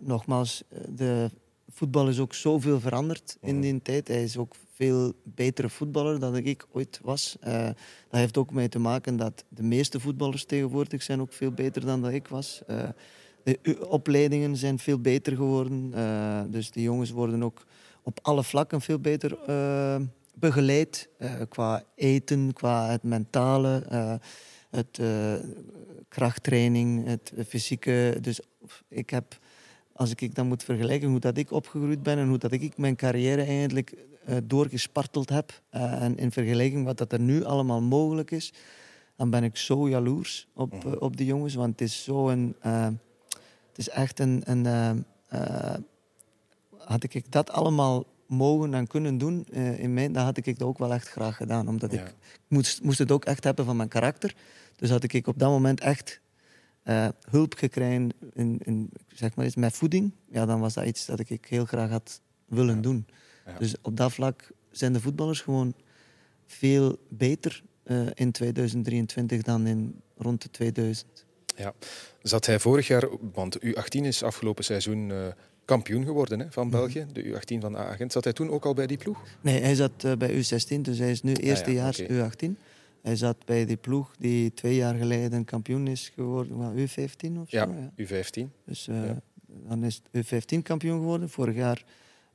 nogmaals, 0.00 0.62
de 0.88 1.30
voetbal 1.70 2.08
is 2.08 2.18
ook 2.18 2.34
zoveel 2.34 2.80
veranderd 2.80 3.36
in 3.40 3.54
mhm. 3.54 3.62
die 3.62 3.82
tijd. 3.82 4.08
Hij 4.08 4.22
is 4.22 4.36
ook 4.36 4.54
veel 4.82 5.12
betere 5.24 5.68
voetballer 5.68 6.18
dan 6.18 6.36
ik 6.36 6.66
ooit 6.72 7.00
was. 7.02 7.36
Uh, 7.46 7.64
dat 7.64 8.20
heeft 8.20 8.36
ook 8.36 8.52
mee 8.52 8.68
te 8.68 8.78
maken 8.78 9.16
dat 9.16 9.44
de 9.48 9.62
meeste 9.62 10.00
voetballers 10.00 10.44
tegenwoordig 10.44 11.02
zijn 11.02 11.20
ook 11.20 11.32
veel 11.32 11.52
beter 11.52 11.86
dan 11.86 12.02
dat 12.02 12.12
ik 12.12 12.28
was. 12.28 12.62
Uh, 12.70 12.88
de 13.42 13.88
opleidingen 13.88 14.56
zijn 14.56 14.78
veel 14.78 14.98
beter 14.98 15.36
geworden. 15.36 15.92
Uh, 15.94 16.40
dus 16.46 16.70
die 16.70 16.82
jongens 16.82 17.10
worden 17.10 17.42
ook 17.42 17.66
op 18.02 18.18
alle 18.22 18.44
vlakken 18.44 18.80
veel 18.80 18.98
beter 18.98 19.38
begeleid. 20.34 21.08
qua 21.48 21.82
eten, 21.94 22.52
qua 22.52 22.90
het 22.90 23.02
mentale, 23.02 23.82
het 24.70 25.00
krachttraining, 26.08 27.06
het 27.06 27.32
fysieke. 27.48 28.18
Dus 28.20 28.40
ik 28.88 29.10
heb 29.10 29.38
als 29.94 30.14
ik 30.14 30.34
dan 30.34 30.46
moet 30.46 30.64
vergelijken 30.64 31.08
hoe 31.08 31.20
dat 31.20 31.36
ik 31.36 31.50
opgegroeid 31.50 32.02
ben 32.02 32.18
en 32.18 32.28
hoe 32.28 32.38
dat 32.38 32.52
ik 32.52 32.76
mijn 32.76 32.96
carrière 32.96 33.42
eigenlijk 33.42 33.94
uh, 34.28 34.36
doorgesparteld 34.44 35.28
heb. 35.28 35.62
Uh, 35.74 36.02
en 36.02 36.16
in 36.16 36.32
vergelijking 36.32 36.84
wat 36.84 36.98
dat 36.98 37.12
er 37.12 37.20
nu 37.20 37.44
allemaal 37.44 37.82
mogelijk 37.82 38.30
is, 38.30 38.52
dan 39.16 39.30
ben 39.30 39.44
ik 39.44 39.56
zo 39.56 39.88
jaloers 39.88 40.48
op, 40.54 40.84
uh, 40.86 40.92
op 40.98 41.16
die 41.16 41.26
jongens. 41.26 41.54
Want 41.54 41.70
het 41.70 41.80
is 41.80 42.04
zo 42.04 42.28
een. 42.28 42.56
het 42.60 43.76
is 43.76 43.88
echt 43.88 44.18
een. 44.18 44.42
een 44.44 45.04
had 46.78 47.02
ik 47.02 47.32
dat 47.32 47.50
allemaal 47.50 48.04
mogen 48.26 48.74
en 48.74 48.86
kunnen 48.86 49.18
doen 49.18 49.46
in 49.76 49.94
mijn, 49.94 50.12
dan 50.12 50.24
had 50.24 50.36
ik 50.36 50.58
dat 50.58 50.68
ook 50.68 50.78
wel 50.78 50.92
echt 50.92 51.08
graag 51.08 51.36
gedaan. 51.36 51.68
Omdat 51.68 51.92
ik 51.92 52.14
moest, 52.48 52.82
moest 52.82 52.98
het 52.98 53.10
ook 53.10 53.24
echt 53.24 53.44
hebben 53.44 53.64
van 53.64 53.76
mijn 53.76 53.88
karakter. 53.88 54.34
Dus 54.76 54.90
had 54.90 55.02
ik 55.02 55.26
op 55.26 55.38
dat 55.38 55.50
moment 55.50 55.80
echt 55.80 56.20
hulp 57.30 57.54
gekregen 57.54 58.10
in, 58.32 58.60
in, 58.64 58.90
zeg 59.08 59.34
maar 59.34 59.50
met 59.54 59.76
voeding. 59.76 60.12
Ja, 60.30 60.46
dan 60.46 60.60
was 60.60 60.74
dat 60.74 60.84
iets 60.84 61.06
dat 61.06 61.18
ik 61.18 61.46
heel 61.48 61.64
graag 61.64 61.90
had 61.90 62.20
willen 62.46 62.82
doen. 62.82 63.06
Dus 63.58 63.74
op 63.82 63.96
dat 63.96 64.12
vlak 64.12 64.50
zijn 64.70 64.92
de 64.92 65.00
voetballers 65.00 65.40
gewoon 65.40 65.74
veel 66.46 66.98
beter 67.08 67.62
uh, 67.84 68.06
in 68.14 68.32
2023 68.32 69.42
dan 69.42 69.66
in 69.66 70.00
rond 70.16 70.42
de 70.42 70.50
2000. 70.50 71.26
Ja, 71.56 71.74
zat 72.22 72.46
hij 72.46 72.58
vorig 72.58 72.86
jaar, 72.86 73.08
want 73.32 73.58
U18 73.58 74.00
is 74.00 74.22
afgelopen 74.22 74.64
seizoen 74.64 75.08
uh, 75.08 75.26
kampioen 75.64 76.04
geworden 76.04 76.38
hè, 76.38 76.46
van 76.50 76.66
mhm. 76.66 76.76
België, 76.76 77.06
de 77.12 77.24
U18 77.24 77.58
van 77.58 77.76
A-agent. 77.76 78.12
Zat 78.12 78.24
hij 78.24 78.32
toen 78.32 78.50
ook 78.50 78.64
al 78.64 78.74
bij 78.74 78.86
die 78.86 78.96
ploeg? 78.96 79.18
Nee, 79.40 79.60
hij 79.62 79.74
zat 79.74 80.04
uh, 80.04 80.12
bij 80.12 80.30
U16, 80.30 80.80
dus 80.80 80.98
hij 80.98 81.10
is 81.10 81.22
nu 81.22 81.34
eerstejaars 81.34 82.00
ah, 82.00 82.08
ja, 82.08 82.24
okay. 82.24 82.50
U18. 82.50 82.58
Hij 83.02 83.16
zat 83.16 83.44
bij 83.44 83.66
die 83.66 83.76
ploeg 83.76 84.14
die 84.18 84.54
twee 84.54 84.74
jaar 84.74 84.94
geleden 84.94 85.44
kampioen 85.44 85.86
is 85.86 86.12
geworden, 86.14 86.76
U15 86.76 87.38
of 87.38 87.48
zo. 87.48 87.56
Ja, 87.56 87.68
ja. 87.96 88.04
U15. 88.04 88.64
Dus 88.64 88.84
ja. 88.84 89.22
dan 89.46 89.84
is 89.84 90.02
U15 90.16 90.62
kampioen 90.62 90.98
geworden. 90.98 91.30
Vorig 91.30 91.54
jaar 91.54 91.84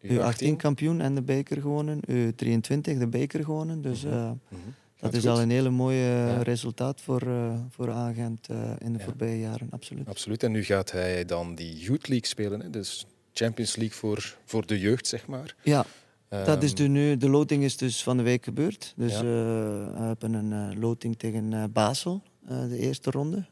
U18 0.01 0.55
kampioen 0.57 1.01
en 1.01 1.15
de 1.15 1.21
beker 1.21 1.61
gewonnen. 1.61 1.99
U23 2.11 2.81
de 2.81 3.07
beker 3.09 3.43
gewonnen. 3.43 3.81
Dus 3.81 4.03
uh, 4.03 4.11
mm 4.11 4.39
-hmm. 4.49 4.73
dat 4.99 5.13
is 5.13 5.19
goed. 5.19 5.29
al 5.29 5.41
een 5.41 5.49
hele 5.49 5.69
mooie 5.69 6.05
ja. 6.05 6.41
resultaat 6.41 7.01
voor, 7.01 7.23
uh, 7.27 7.59
voor 7.69 7.91
Agent 7.91 8.47
in 8.77 8.93
de 8.93 8.99
voorbije 8.99 9.39
jaren. 9.39 9.67
Absoluut. 9.69 10.07
Absoluut. 10.07 10.43
En 10.43 10.51
nu 10.51 10.63
gaat 10.63 10.91
hij 10.91 11.25
dan 11.25 11.55
die 11.55 11.77
Youth 11.77 12.07
League 12.07 12.27
spelen. 12.27 12.59
Hè? 12.61 12.69
Dus 12.69 13.07
Champions 13.33 13.75
League 13.75 13.97
voor, 13.97 14.37
voor 14.45 14.65
de 14.65 14.79
jeugd, 14.79 15.07
zeg 15.07 15.27
maar. 15.27 15.55
Ja. 15.63 15.85
Dat 16.29 16.63
is 16.63 16.75
de, 16.75 16.83
nu, 16.83 17.17
de 17.17 17.29
loting 17.29 17.63
is 17.63 17.77
dus 17.77 18.03
van 18.03 18.17
de 18.17 18.23
week 18.23 18.43
gebeurd. 18.43 18.93
Dus 18.95 19.13
ja. 19.13 19.21
we 19.21 19.91
hebben 19.95 20.33
een 20.33 20.79
loting 20.79 21.17
tegen 21.17 21.71
Basel, 21.71 22.23
de 22.47 22.77
eerste 22.77 23.11
ronde. 23.11 23.45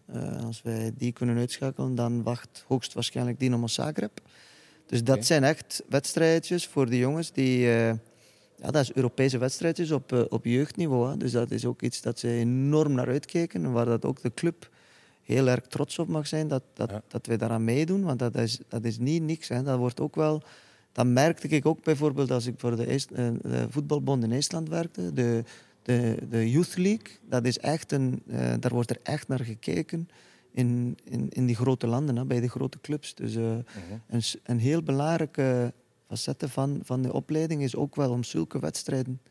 als 0.45 0.61
wij 0.61 0.91
die 0.97 1.11
kunnen 1.11 1.37
uitschakelen, 1.37 1.95
dan 1.95 2.23
wacht 2.23 2.65
hoogstwaarschijnlijk 2.67 3.39
Dynamo 3.39 3.67
Zagreb. 3.67 4.19
Dus 4.85 5.03
dat 5.03 5.15
okay. 5.15 5.25
zijn 5.25 5.43
echt 5.43 5.83
wedstrijdjes 5.89 6.67
voor 6.67 6.89
de 6.89 6.97
jongens 6.97 7.31
die... 7.31 7.67
Ja, 8.61 8.71
dat 8.71 8.81
is 8.81 8.93
Europese 8.93 9.37
wedstrijdjes 9.37 9.91
op, 9.91 10.11
uh, 10.11 10.21
op 10.29 10.45
jeugdniveau. 10.45 11.09
Hè. 11.09 11.17
Dus 11.17 11.31
dat 11.31 11.51
is 11.51 11.65
ook 11.65 11.81
iets 11.81 12.01
dat 12.01 12.19
ze 12.19 12.29
enorm 12.29 12.93
naar 12.93 13.07
uitkijken. 13.07 13.63
En 13.63 13.71
waar 13.71 13.85
dat 13.85 14.05
ook 14.05 14.21
de 14.21 14.33
club 14.33 14.69
heel 15.23 15.47
erg 15.47 15.67
trots 15.67 15.99
op 15.99 16.07
mag 16.07 16.27
zijn 16.27 16.47
dat, 16.47 16.63
dat, 16.73 16.89
ja. 16.89 17.01
dat 17.07 17.25
wij 17.25 17.37
daaraan 17.37 17.63
meedoen. 17.63 18.03
Want 18.03 18.19
dat 18.19 18.35
is, 18.35 18.59
dat 18.67 18.83
is 18.83 18.97
niet 18.97 19.21
niks. 19.21 19.47
Hè. 19.47 19.63
Dat 19.63 19.77
wordt 19.77 19.99
ook 19.99 20.15
wel... 20.15 20.43
Dat 20.95 21.05
merkte 21.05 21.47
ik 21.47 21.65
ook 21.65 21.83
bijvoorbeeld 21.83 22.31
als 22.31 22.45
ik 22.45 22.53
voor 22.57 22.75
de, 22.75 22.87
Eest, 22.87 23.11
uh, 23.11 23.27
de 23.41 23.67
voetbalbond 23.69 24.23
in 24.23 24.31
IJsland 24.31 24.69
werkte. 24.69 25.13
De, 25.13 25.43
de, 25.81 26.17
de 26.29 26.51
Youth 26.51 26.77
League, 26.77 27.17
dat 27.29 27.45
is 27.45 27.59
echt 27.59 27.91
een, 27.91 28.21
daar 28.59 28.71
wordt 28.73 28.89
er 28.89 28.99
echt 29.03 29.27
naar 29.27 29.39
gekeken 29.39 30.09
in, 30.51 30.97
in, 31.03 31.29
in 31.29 31.45
die 31.45 31.55
grote 31.55 31.87
landen, 31.87 32.15
hè, 32.15 32.25
bij 32.25 32.39
de 32.39 32.49
grote 32.49 32.79
clubs. 32.81 33.15
Dus 33.15 33.35
uh, 33.35 33.43
uh-huh. 33.43 33.61
een, 34.07 34.21
een 34.43 34.59
heel 34.59 34.83
belangrijke 34.83 35.73
facette 36.07 36.49
van, 36.49 36.79
van 36.83 37.01
de 37.01 37.13
opleiding 37.13 37.61
is 37.61 37.75
ook 37.75 37.95
wel 37.95 38.11
om 38.11 38.23
zulke 38.23 38.59
wedstrijden 38.59 39.21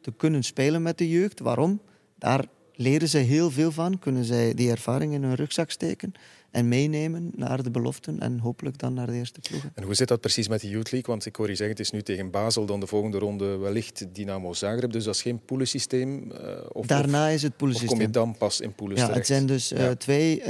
te 0.00 0.12
kunnen 0.12 0.42
spelen 0.42 0.82
met 0.82 0.98
de 0.98 1.08
jeugd. 1.08 1.40
Waarom? 1.40 1.80
Daar 2.18 2.44
leren 2.74 3.08
ze 3.08 3.18
heel 3.18 3.50
veel 3.50 3.72
van, 3.72 3.98
kunnen 3.98 4.24
zij 4.24 4.54
die 4.54 4.70
ervaring 4.70 5.12
in 5.12 5.22
hun 5.22 5.34
rugzak 5.34 5.70
steken. 5.70 6.12
En 6.52 6.68
meenemen 6.68 7.30
naar 7.36 7.62
de 7.62 7.70
beloften 7.70 8.20
en 8.20 8.38
hopelijk 8.38 8.78
dan 8.78 8.94
naar 8.94 9.06
de 9.06 9.12
eerste 9.12 9.40
ploegen. 9.40 9.70
En 9.74 9.82
hoe 9.84 9.94
zit 9.94 10.08
dat 10.08 10.20
precies 10.20 10.48
met 10.48 10.60
de 10.60 10.68
Youth 10.68 10.90
League? 10.92 11.10
Want 11.14 11.26
ik 11.26 11.36
hoor 11.36 11.48
je 11.48 11.54
zeggen, 11.54 11.76
het 11.76 11.84
is 11.86 11.90
nu 11.92 12.02
tegen 12.02 12.30
Basel, 12.30 12.66
dan 12.66 12.80
de 12.80 12.86
volgende 12.86 13.18
ronde 13.18 13.56
wellicht 13.56 14.14
Dynamo 14.14 14.52
Zagreb. 14.52 14.92
Dus 14.92 15.04
dat 15.04 15.14
is 15.14 15.22
geen 15.22 15.44
poelensysteem? 15.44 16.30
Uh, 16.32 16.38
of, 16.72 16.86
Daarna 16.86 17.28
is 17.28 17.42
het 17.42 17.50
of 17.52 17.56
poelensysteem. 17.56 17.98
kom 17.98 18.06
je 18.06 18.12
dan 18.12 18.36
pas 18.36 18.60
in 18.60 18.74
poelen 18.74 18.96
Ja, 18.96 19.02
terecht? 19.06 19.28
het 19.28 19.36
zijn 19.36 19.46
dus 19.46 19.72
uh, 19.72 19.78
Ja. 19.78 19.94
twee... 19.94 20.38
uh, 20.40 20.46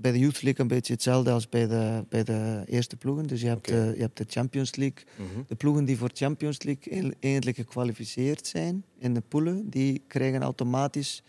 bij 0.00 0.12
de 0.12 0.18
Youth 0.18 0.42
League 0.42 0.60
een 0.60 0.68
beetje 0.68 0.92
hetzelfde 0.92 1.30
als 1.30 1.48
bij 1.48 1.66
de, 1.66 2.04
bij 2.08 2.24
de 2.24 2.62
eerste 2.66 2.96
ploegen. 2.96 3.26
Dus 3.26 3.40
je 3.40 3.46
hebt, 3.48 3.68
de, 3.68 3.92
je 3.94 4.00
hebt 4.00 4.16
de 4.16 4.24
Champions 4.28 4.74
League. 4.76 5.04
Mhm. 5.16 5.40
De 5.46 5.54
ploegen 5.54 5.84
die 5.84 5.96
voor 5.96 6.10
Champions 6.12 6.62
League 6.62 7.12
eigenlijk 7.20 7.56
gekwalificeerd 7.56 8.46
zijn 8.46 8.84
in 8.98 9.14
de 9.14 9.20
poelen, 9.28 9.70
die 9.70 10.02
krijgen 10.08 10.42
automatisch 10.42 11.22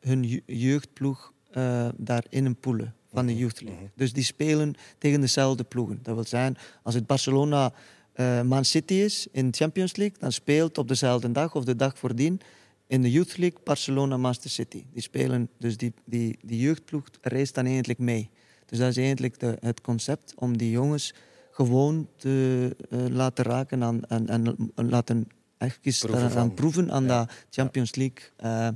hun 0.00 0.22
je- 0.28 0.42
jeugdploeg 0.46 1.32
uh, 1.56 1.88
daar 1.96 2.24
in 2.28 2.44
een 2.44 2.56
poelen 2.56 2.94
van 3.12 3.26
de 3.26 3.36
Youth 3.36 3.60
League. 3.60 3.82
Mhm. 3.82 3.90
Dus 3.96 4.12
die 4.12 4.24
spelen 4.24 4.74
tegen 4.98 5.20
dezelfde 5.20 5.64
ploegen. 5.64 5.98
Dat 6.02 6.14
wil 6.14 6.24
zeggen, 6.24 6.56
als 6.82 6.94
het 6.94 7.06
Barcelona 7.06 7.72
uh, 8.16 8.42
Man 8.42 8.64
City 8.64 8.94
is 8.94 9.26
in 9.32 9.50
de 9.50 9.56
Champions 9.56 9.96
League, 9.96 10.16
dan 10.18 10.32
speelt 10.32 10.78
op 10.78 10.88
dezelfde 10.88 11.32
dag 11.32 11.54
of 11.54 11.64
de 11.64 11.76
dag 11.76 11.98
voordien 11.98 12.40
in 12.86 13.02
de 13.02 13.10
Youth 13.10 13.38
League 13.38 13.58
Barcelona 13.64 14.16
Master 14.16 14.50
City. 14.50 14.84
Die 14.92 15.02
spelen, 15.02 15.48
dus 15.58 15.76
die, 15.76 15.92
die, 16.04 16.38
die 16.42 16.60
jeugdploeg 16.60 17.04
reist 17.20 17.54
dan 17.54 17.66
eigenlijk 17.66 17.98
mee. 17.98 18.30
Dus 18.66 18.78
dat 18.78 18.88
is 18.88 18.96
eigenlijk 18.96 19.38
de, 19.40 19.56
het 19.60 19.80
concept 19.80 20.32
om 20.36 20.56
die 20.56 20.70
jongens 20.70 21.14
gewoon 21.50 22.08
te 22.16 22.76
uh, 22.90 23.06
laten 23.08 23.44
raken 23.44 23.82
aan, 23.82 24.04
en, 24.04 24.28
en 24.28 24.88
laten 24.90 25.28
echt 25.58 25.80
Proeven 25.80 26.22
aan 26.22 26.30
van. 26.30 26.54
proeven 26.54 26.90
aan 26.92 27.04
Ja. 27.04 27.24
de 27.24 27.32
Champions 27.50 27.94
League 27.94 28.18
uh, 28.44 28.68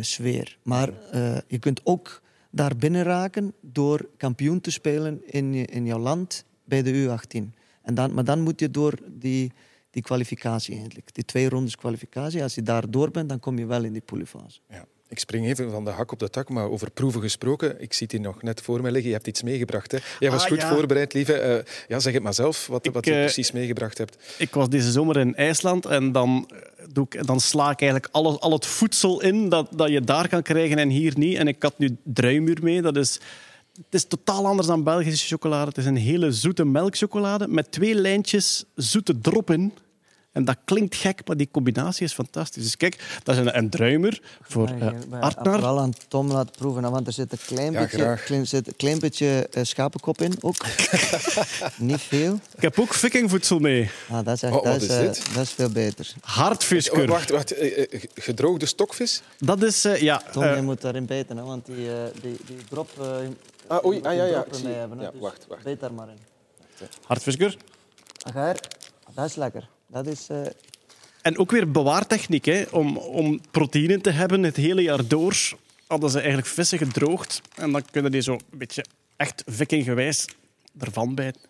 sfeer. 0.00 0.58
Maar 0.62 0.88
uh, 1.14 1.38
je 1.46 1.58
kunt 1.58 1.80
ook 1.84 2.22
daar 2.50 2.76
binnen 2.76 3.02
raken 3.02 3.52
door 3.60 4.08
kampioen 4.16 4.60
te 4.60 4.70
spelen 4.70 5.22
in, 5.26 5.54
in 5.54 5.86
jouw 5.86 5.98
land 5.98 6.44
bij 6.64 6.82
de 6.82 6.92
U18. 6.92 7.54
En 7.82 7.94
dan, 7.94 8.14
maar 8.14 8.24
dan 8.24 8.40
moet 8.40 8.60
je 8.60 8.70
door 8.70 8.98
die, 9.06 9.52
die 9.90 10.02
kwalificatie 10.02 10.74
eigenlijk, 10.74 11.14
die 11.14 11.24
twee 11.24 11.48
rondes 11.48 11.76
kwalificatie. 11.76 12.42
Als 12.42 12.54
je 12.54 12.62
daar 12.62 12.90
door 12.90 13.10
bent, 13.10 13.28
dan 13.28 13.40
kom 13.40 13.58
je 13.58 13.66
wel 13.66 13.84
in 13.84 13.92
die 13.92 14.02
poolfase. 14.02 14.60
Ja. 14.68 14.86
Ik 15.08 15.18
spring 15.18 15.46
even 15.46 15.70
van 15.70 15.84
de 15.84 15.90
hak 15.90 16.12
op 16.12 16.18
de 16.18 16.30
tak, 16.30 16.48
maar 16.48 16.70
over 16.70 16.90
proeven 16.90 17.20
gesproken. 17.20 17.82
Ik 17.82 17.92
zie 17.92 18.06
hier 18.10 18.20
nog 18.20 18.42
net 18.42 18.60
voor 18.60 18.80
me 18.82 18.90
liggen. 18.90 19.08
Je 19.08 19.14
hebt 19.14 19.26
iets 19.26 19.42
meegebracht. 19.42 19.92
Hè? 19.92 19.98
Jij 20.18 20.30
was 20.30 20.42
Ah, 20.42 20.48
goed 20.48 20.60
ja. 20.60 20.74
voorbereid, 20.74 21.12
lieve. 21.12 21.64
Uh, 21.66 21.72
ja, 21.88 21.98
zeg 21.98 22.12
het 22.12 22.22
maar 22.22 22.34
zelf, 22.34 22.66
wat, 22.66 22.86
Ik, 22.86 22.92
wat 22.92 23.04
je 23.04 23.10
uh, 23.12 23.18
precies 23.18 23.52
meegebracht 23.52 23.98
hebt. 23.98 24.16
Ik 24.38 24.54
was 24.54 24.68
deze 24.68 24.90
zomer 24.90 25.16
in 25.16 25.34
IJsland 25.34 25.86
en 25.86 26.12
dan, 26.12 26.50
eh, 26.50 26.84
doe 26.92 27.06
ik, 27.08 27.26
dan 27.26 27.40
sla 27.40 27.70
ik 27.70 27.80
eigenlijk 27.80 28.12
alles, 28.14 28.38
al 28.40 28.52
het 28.52 28.66
voedsel 28.66 29.22
in 29.22 29.48
dat, 29.48 29.68
dat 29.74 29.88
je 29.88 30.00
daar 30.00 30.28
kan 30.28 30.42
krijgen 30.42 30.78
en 30.78 30.88
hier 30.88 31.12
niet. 31.18 31.36
En 31.36 31.48
ik 31.48 31.62
had 31.62 31.78
nu 31.78 31.96
druimuur 32.04 32.58
mee. 32.62 32.82
Dat 32.82 32.96
is, 32.96 33.20
het 33.76 33.84
is 33.94 34.04
totaal 34.04 34.46
anders 34.46 34.66
dan 34.68 34.82
Belgische 34.84 35.26
chocolade. 35.26 35.68
Het 35.68 35.78
is 35.78 35.86
een 35.86 35.96
hele 35.96 36.32
zoete 36.32 36.64
melkchocolade 36.64 37.48
met 37.48 37.72
twee 37.72 37.94
lijntjes 37.94 38.64
zoete 38.74 39.20
drop 39.20 39.50
in. 39.50 39.72
En 40.36 40.44
dat 40.44 40.56
klinkt 40.64 40.94
gek, 40.94 41.20
maar 41.26 41.36
die 41.36 41.48
combinatie 41.50 42.04
is 42.04 42.12
fantastisch. 42.12 42.62
Dus 42.62 42.76
kijk, 42.76 43.20
dat 43.22 43.34
is 43.34 43.40
een, 43.40 43.56
een 43.56 43.70
druimer 43.70 44.20
voor 44.42 44.70
uh, 44.70 45.20
Artnar. 45.20 45.54
Vooral 45.54 45.80
aan 45.80 45.92
Tom 46.08 46.32
laten 46.32 46.54
proeven, 46.58 46.90
want 46.90 47.06
er 47.06 47.12
zit 47.12 47.32
een 47.32 47.38
klein 47.46 47.72
Ja, 47.72 47.80
beetje, 47.80 48.18
klein, 48.24 48.46
zit 48.46 48.66
een 48.66 48.76
klein 48.76 48.98
beetje 48.98 49.48
uh, 49.54 49.64
schapenkop 49.64 50.20
in 50.20 50.34
ook. 50.40 50.56
Niet 51.78 52.00
veel. 52.00 52.40
Ik 52.56 52.62
heb 52.62 52.78
ook 52.78 52.94
vikingvoedsel 52.94 53.58
mee. 53.58 53.90
Ah, 54.08 54.24
dat, 54.24 54.34
is 54.34 54.42
echt, 54.42 54.52
Oh, 54.52 54.62
dat, 54.62 54.72
wat 54.72 54.82
is, 54.82 54.88
uh, 54.88 54.98
dit? 54.98 55.34
dat 55.34 55.42
is 55.42 55.50
veel 55.50 55.70
beter. 55.70 56.14
Hartviskur. 56.20 57.02
Oh, 57.02 57.08
wacht, 57.08 57.30
wacht. 57.30 57.54
Gedroogde 58.14 58.66
stokvis? 58.66 59.22
Dat 59.38 59.62
is, 59.62 59.84
uh, 59.84 60.00
ja... 60.00 60.22
Tom, 60.32 60.44
je 60.44 60.62
moet 60.62 60.80
daarin 60.80 61.06
bijten, 61.06 61.36
hè, 61.36 61.42
want 61.42 61.66
die, 61.66 61.86
uh, 61.86 61.92
die, 62.22 62.36
die 62.46 62.64
drop... 62.68 62.90
ah, 63.66 63.84
oei, 63.84 64.00
ah, 64.02 64.14
ja, 64.14 64.24
ja. 64.24 64.44
Ik 64.44 64.54
zie, 64.54 64.68
hebben, 64.68 65.00
ja 65.00 65.10
dus 65.10 65.20
wacht, 65.20 65.46
wacht. 65.48 65.62
Bijt 65.62 65.80
daar 65.80 65.92
maar 65.92 66.08
in. 66.08 66.18
Hartviskur. 67.06 67.56
Agar, 68.22 68.56
dat 69.14 69.24
is 69.24 69.34
lekker. 69.34 69.68
Dat 69.86 70.06
is... 70.06 70.26
Uh, 70.30 70.46
En 71.22 71.38
ook 71.38 71.50
weer 71.50 71.70
bewaartechniek. 71.70 72.44
Hè. 72.44 72.64
Om, 72.70 72.96
om 72.96 73.40
proteïne 73.50 74.00
te 74.00 74.10
hebben 74.10 74.42
het 74.42 74.56
hele 74.56 74.82
jaar 74.82 75.06
door, 75.08 75.36
hadden 75.86 76.10
ze 76.10 76.18
eigenlijk 76.18 76.48
vissen 76.48 76.78
gedroogd. 76.78 77.40
En 77.54 77.72
dan 77.72 77.82
kunnen 77.90 78.10
die 78.12 78.20
zo 78.20 78.32
een 78.32 78.58
beetje 78.58 78.84
echt 79.16 79.42
vikinggewijs 79.46 80.26
ervan 80.78 81.14
bijten. 81.14 81.40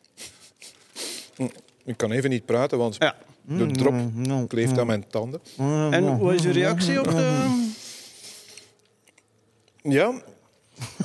Ik 1.84 1.97
kan 1.97 2.11
even 2.12 2.30
niet 2.30 2.45
praten, 2.47 2.78
want 2.78 2.97
Ja. 2.99 3.16
de 3.43 3.66
drop 3.66 3.93
Mm, 3.93 4.47
kleeft 4.47 4.78
aan 4.78 4.87
mijn 4.87 5.07
tanden. 5.09 5.41
En 5.91 6.07
hoe 6.16 6.34
is 6.34 6.45
uw 6.45 6.53
reactie 6.53 6.99
op 6.99 7.05
de... 7.05 7.64
Ja, 9.82 10.20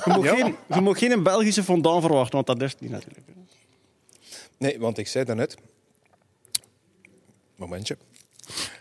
Je 0.04 0.12
mag, 0.12 0.24
Ja. 0.24 0.34
geen, 0.34 0.56
je 0.74 0.80
mag 0.80 0.98
geen 0.98 1.22
Belgische 1.22 1.62
fondant 1.64 2.00
verwachten, 2.04 2.34
want 2.34 2.46
dat 2.46 2.62
is 2.62 2.72
het 2.72 2.80
niet 2.80 2.90
natuurlijk. 2.90 3.26
nee, 4.58 4.78
want 4.78 4.98
ik 4.98 5.08
zei 5.08 5.24
daarnet... 5.24 5.56
Momentje. 7.62 7.96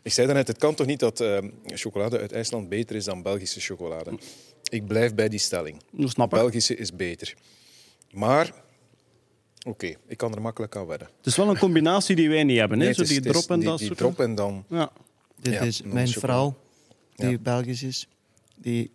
Ik 0.04 0.12
zei 0.14 0.28
daarnet, 0.28 0.48
het 0.48 0.58
kan 0.58 0.76
toch 0.76 0.88
niet 0.88 1.00
dat 1.00 1.22
uh, 1.22 1.38
chocolade 1.66 2.20
uit 2.20 2.32
IJsland 2.32 2.70
beter 2.70 2.96
is 2.96 3.06
dan 3.06 3.22
Belgische 3.22 3.60
chocolade. 3.60 4.18
Ik 4.70 4.88
blijf 4.88 5.16
bij 5.16 5.30
die 5.30 5.40
stelling. 5.40 5.82
Snap. 5.98 6.30
Belgische 6.30 6.76
is 6.76 6.96
beter. 6.96 7.34
Maar, 8.12 8.54
oké, 9.68 9.94
ik 10.08 10.18
kan 10.18 10.34
er 10.36 10.42
makkelijk 10.42 10.76
aan 10.76 10.86
wedden. 10.86 11.08
Het 11.18 11.26
is 11.26 11.36
wel 11.36 11.50
een 11.50 11.58
combinatie 11.58 12.16
die 12.16 12.30
wij 12.30 12.44
niet 12.44 12.58
hebben. 12.58 12.80
Hè? 12.80 12.86
Nee, 12.86 12.94
zo 12.94 13.04
die 13.04 13.22
drop 13.22 13.50
en 13.50 13.60
die, 13.60 13.68
dat 13.68 13.78
die 13.78 13.88
soort 13.88 14.00
drop 14.00 14.20
en 14.20 14.36
dan... 14.36 14.66
Ja. 14.70 14.92
dit 15.40 15.54
Ja, 15.54 15.60
is 15.62 15.82
mijn 15.82 16.08
chocolade. 16.08 16.20
vrouw, 16.20 16.58
die 17.16 17.30
Ja. 17.30 17.38
Belgisch 17.38 17.84
is. 17.84 18.08
Die 18.56 18.92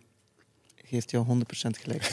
geeft 0.89 1.11
jou 1.11 1.25
100% 1.27 1.31
gelijk. 1.81 2.11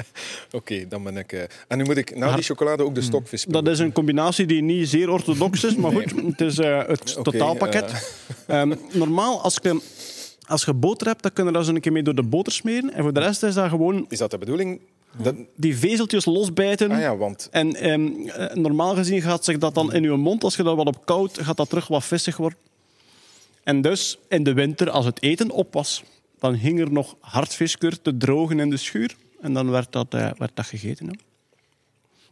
Oké, 0.52 0.88
dan 0.88 1.02
ben 1.02 1.16
ik... 1.16 1.32
eh, 1.32 1.42
En 1.68 1.78
nu 1.78 1.84
moet 1.84 1.96
ik 1.96 2.16
na 2.16 2.34
die 2.34 2.44
chocolade 2.44 2.84
ook 2.84 2.94
de 2.94 3.02
stokvis 3.02 3.44
Dat 3.44 3.68
is 3.68 3.78
een 3.78 3.92
combinatie 3.92 4.46
die 4.46 4.62
niet 4.62 4.88
zeer 4.88 5.10
orthodox 5.10 5.64
is, 5.64 5.74
maar 5.74 5.92
goed, 5.92 6.12
het 6.26 6.40
is 6.40 6.58
eh, 6.58 6.86
het 6.86 7.18
totaalpakket. 7.22 7.92
Ehm, 8.46 8.74
normaal, 8.92 9.40
als 9.42 9.58
je, 9.62 9.80
als 10.46 10.64
je 10.64 10.72
boter 10.74 11.06
hebt, 11.06 11.22
dan 11.22 11.32
kun 11.32 11.46
je 11.46 11.52
daar 11.52 11.64
zo 11.64 11.74
een 11.74 11.80
keer 11.80 11.92
mee 11.92 12.02
door 12.02 12.14
de 12.14 12.22
boter 12.22 12.52
smeren. 12.52 12.92
En 12.92 13.02
voor 13.02 13.12
de 13.12 13.20
rest 13.20 13.42
is 13.42 13.54
dat 13.54 13.68
gewoon 13.68 14.06
Is 14.08 14.18
dat 14.18 14.30
de 14.30 14.38
bedoeling? 14.38 14.80
Dat... 15.16 15.34
die 15.56 15.76
vezeltjes 15.76 16.24
losbijten. 16.24 16.90
Ah 16.90 17.00
ja, 17.00 17.16
want... 17.16 17.48
En 17.50 17.74
ehm, 17.74 18.10
eh, 18.28 18.54
normaal 18.54 18.94
gezien 18.94 19.22
gaat 19.22 19.44
zich 19.44 19.58
dat 19.58 19.74
dan 19.74 19.92
in 19.92 20.02
je 20.02 20.10
mond, 20.10 20.44
als 20.44 20.56
je 20.56 20.62
dat 20.62 20.76
wat 20.76 20.86
op 20.86 21.06
koud, 21.06 21.38
gaat 21.42 21.56
dat 21.56 21.68
terug 21.68 21.86
wat 21.86 22.04
vissig 22.04 22.36
worden. 22.36 22.58
En 23.62 23.82
dus 23.82 24.18
in 24.28 24.42
de 24.44 24.52
winter, 24.52 24.90
als 24.90 25.04
het 25.04 25.22
eten 25.22 25.50
op 25.50 25.72
was, 25.72 26.02
dan 26.40 26.54
hing 26.54 26.80
er 26.80 26.92
nog 26.92 27.16
hartviskur 27.20 28.00
te 28.02 28.16
drogen 28.16 28.60
in 28.60 28.70
de 28.70 28.76
schuur. 28.76 29.16
En 29.40 29.52
dan 29.52 29.70
werd 29.70 29.92
dat, 29.92 30.14
eh, 30.14 30.30
werd 30.38 30.56
dat 30.56 30.66
gegeten. 30.66 31.06
Hè. 31.06 31.12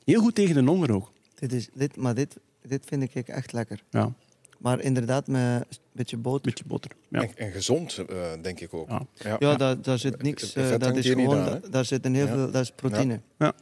Heel 0.04 0.20
goed 0.20 0.34
tegen 0.34 0.54
de 0.64 0.70
honger 0.70 0.92
ook. 0.94 1.12
dit 1.34 1.52
is, 1.52 1.68
dit, 1.74 1.96
maar 1.96 2.14
dit, 2.14 2.36
dit 2.62 2.84
vind 2.86 3.02
ik 3.14 3.28
echt 3.28 3.52
lekker. 3.52 3.82
Ja, 3.90 4.12
Maar 4.58 4.80
inderdaad, 4.80 5.26
met 5.26 5.40
een 5.40 5.64
beetje 5.92 6.16
boter. 6.16 6.40
beetje 6.44 6.64
boter. 6.66 6.90
Ja. 7.08 7.20
En, 7.22 7.36
en 7.36 7.52
gezond, 7.52 7.98
eh, 7.98 8.32
denk 8.42 8.60
ik 8.60 8.74
ook. 8.74 8.88
Ja. 8.88 9.06
Ja. 9.14 9.36
Ja, 9.38 9.54
daar, 9.56 9.82
daar 9.82 9.98
zit 9.98 10.22
niks. 10.22 10.54
Eh, 10.54 10.78
dat 10.78 10.96
is 10.96 11.06
gewoon, 11.06 11.38
aan, 11.38 11.60
daar 11.70 11.84
zit 11.84 12.04
een 12.04 12.14
heel 12.14 12.26
Ja. 12.26 12.32
veel, 12.32 12.50
dat 12.50 12.62
is 12.62 12.70
proteïne. 12.70 13.20
Ja, 13.38 13.52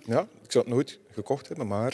ik 0.42 0.52
zou 0.52 0.64
het 0.64 0.66
nooit 0.74 0.98
gekocht 1.12 1.48
hebben, 1.48 1.66
maar 1.66 1.92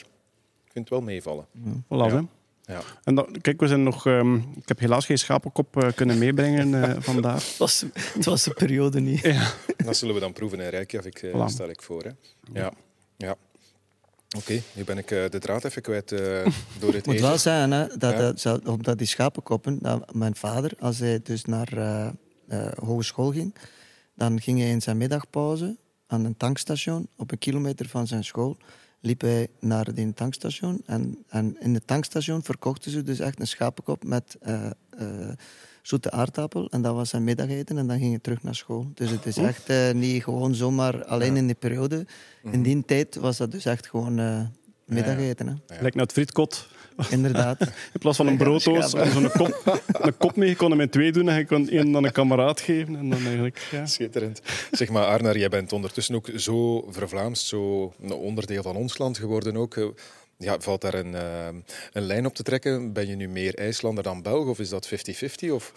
ik 0.65 0.73
vind 0.73 0.89
het 0.89 0.89
wel 0.89 1.01
meevallen. 1.01 1.47
Voilà, 1.57 1.87
Ja. 1.89 2.09
hè. 2.09 2.21
Ja. 2.65 2.81
En 3.05 3.41
kijk, 3.41 3.61
we 3.61 3.67
zijn 3.69 3.83
nog, 3.83 4.07
ehm, 4.07 4.35
ik 4.37 4.69
heb 4.69 4.79
helaas 4.79 5.07
geen 5.07 5.19
schapenkop 5.19 5.77
eh, 5.83 5.93
kunnen 5.95 6.19
meebrengen 6.19 6.83
eh, 6.83 6.97
vandaag. 7.13 7.49
Het, 7.49 7.57
was, 7.57 7.85
het 7.95 8.25
was 8.25 8.45
de 8.45 8.55
periode 8.55 9.01
niet. 9.01 9.21
Ja. 9.21 9.51
Dat 9.85 9.97
zullen 9.97 10.15
we 10.15 10.21
dan 10.21 10.33
proeven 10.33 10.61
in 10.61 10.69
Reykjavik, 10.69 11.19
eh, 11.23 11.33
Voilà. 11.35 11.45
stel 11.53 11.69
ik 11.69 11.83
voor. 11.83 12.03
Hè. 12.03 12.11
Ja. 12.61 12.73
ja. 13.17 13.37
Oké, 14.37 14.63
nu 14.73 14.85
ben 14.85 14.99
ik 14.99 15.11
eh, 15.11 15.29
de 15.31 15.39
draad 15.39 15.65
even 15.65 15.83
kwijt 15.83 16.13
eh, 16.13 16.19
door 16.81 16.93
het 16.93 16.97
Ik 16.97 17.07
moet 17.07 17.21
wel 17.21 17.39
zeggen, 17.39 17.71
hè, 17.71 17.87
dat, 17.97 18.13
Ja. 18.43 18.51
dat, 18.51 18.69
omdat 18.69 18.99
die 18.99 19.07
schapenkoppen, 19.07 19.79
dat 19.81 20.15
mijn 20.15 20.35
vader, 20.37 20.73
als 20.79 20.99
hij 20.99 21.21
dus 21.23 21.45
naar 21.45 21.73
eh, 21.73 22.09
eh, 22.49 22.73
hogeschool 22.85 23.33
ging, 23.33 23.55
dan 24.17 24.41
ging 24.41 24.59
hij 24.59 24.69
in 24.71 24.83
zijn 24.83 24.97
middagpauze 24.97 25.77
aan 26.07 26.25
een 26.25 26.37
tankstation, 26.37 27.09
op 27.17 27.31
een 27.33 27.39
kilometer 27.39 27.89
van 27.89 28.07
zijn 28.07 28.25
school, 28.25 28.57
liep 29.03 29.21
hij 29.21 29.49
naar 29.61 29.95
die 29.95 30.15
tankstation. 30.15 30.83
En, 30.87 31.25
en 31.29 31.57
in 31.61 31.75
het 31.75 31.87
tankstation 31.87 32.43
verkochten 32.43 32.91
ze 32.91 33.03
dus 33.03 33.19
echt 33.19 33.41
een 33.41 33.47
schapenkop 33.47 34.05
met 34.05 34.37
eh, 34.41 34.71
eh, 34.91 35.33
zoete 35.83 36.11
aardappel. 36.11 36.69
En 36.71 36.83
dat 36.83 36.95
was 36.95 37.09
zijn 37.09 37.25
middageten 37.25 37.79
en 37.79 37.87
dan 37.87 37.99
ging 37.99 38.11
hij 38.11 38.19
terug 38.19 38.43
naar 38.43 38.55
school. 38.55 38.91
Dus 38.95 39.11
het 39.11 39.27
is 39.27 39.37
echt 39.37 39.69
eh, 39.69 39.91
niet 39.93 40.23
gewoon 40.23 40.55
zomaar 40.55 41.05
alleen 41.05 41.37
in 41.37 41.47
die 41.47 41.55
periode. 41.55 42.07
In 42.43 42.63
die 42.63 42.85
tijd 42.85 43.17
was 43.17 43.37
dat 43.37 43.51
dus 43.51 43.65
echt 43.65 43.87
gewoon 43.87 44.19
eh, 44.19 44.41
middageten. 44.85 45.47
Hè? 45.47 45.53
Ja. 45.53 45.81
Lijkt 45.81 45.95
naar 45.95 46.05
het 46.05 46.13
frietkot. 46.13 46.69
Inderdaad. 47.11 47.61
In 47.61 48.01
plaats 48.01 48.17
van 48.17 48.27
een 48.27 48.37
brooddoos, 48.37 48.91
zo'n 48.91 49.31
kop, 49.31 49.81
een 49.93 50.17
kop 50.17 50.37
mee. 50.37 50.49
Je 50.49 50.57
kon 50.57 50.71
hem 50.71 50.81
in 50.81 50.91
twee 50.91 51.13
doen 51.13 51.29
en 51.29 51.37
je 51.37 51.47
kon 51.47 51.69
één 51.69 51.97
aan 51.97 52.05
een 52.05 52.13
kameraad 52.13 52.61
geven. 52.61 52.97
En 52.97 53.11
dan 53.11 53.25
eigenlijk, 53.25 53.69
ja. 53.71 53.87
Schitterend. 53.87 54.41
Zeg 54.71 54.89
maar, 54.89 55.05
Arnar, 55.05 55.39
jij 55.39 55.49
bent 55.49 55.73
ondertussen 55.73 56.15
ook 56.15 56.29
zo 56.37 56.87
vervlaamst, 56.91 57.47
zo 57.47 57.93
een 58.03 58.13
onderdeel 58.13 58.63
van 58.63 58.77
ons 58.77 58.99
land 58.99 59.19
geworden 59.19 59.57
ook. 59.57 59.95
Ja, 60.39 60.61
valt 60.61 60.81
daar 60.81 60.95
een, 60.95 61.15
eh, 61.15 61.49
een 61.93 62.03
lijn 62.03 62.27
op 62.27 62.35
te 62.35 62.43
trekken? 62.43 62.93
Ben 62.93 63.07
je 63.07 63.17
nu 63.17 63.29
meer 63.29 63.59
IJslander 63.59 64.05
dan 64.05 64.23
Belg 64.23 64.47
of 64.47 64.59
is 64.59 64.69
dat 64.69 64.89
50-50? 64.89 65.51
Of... 65.51 65.73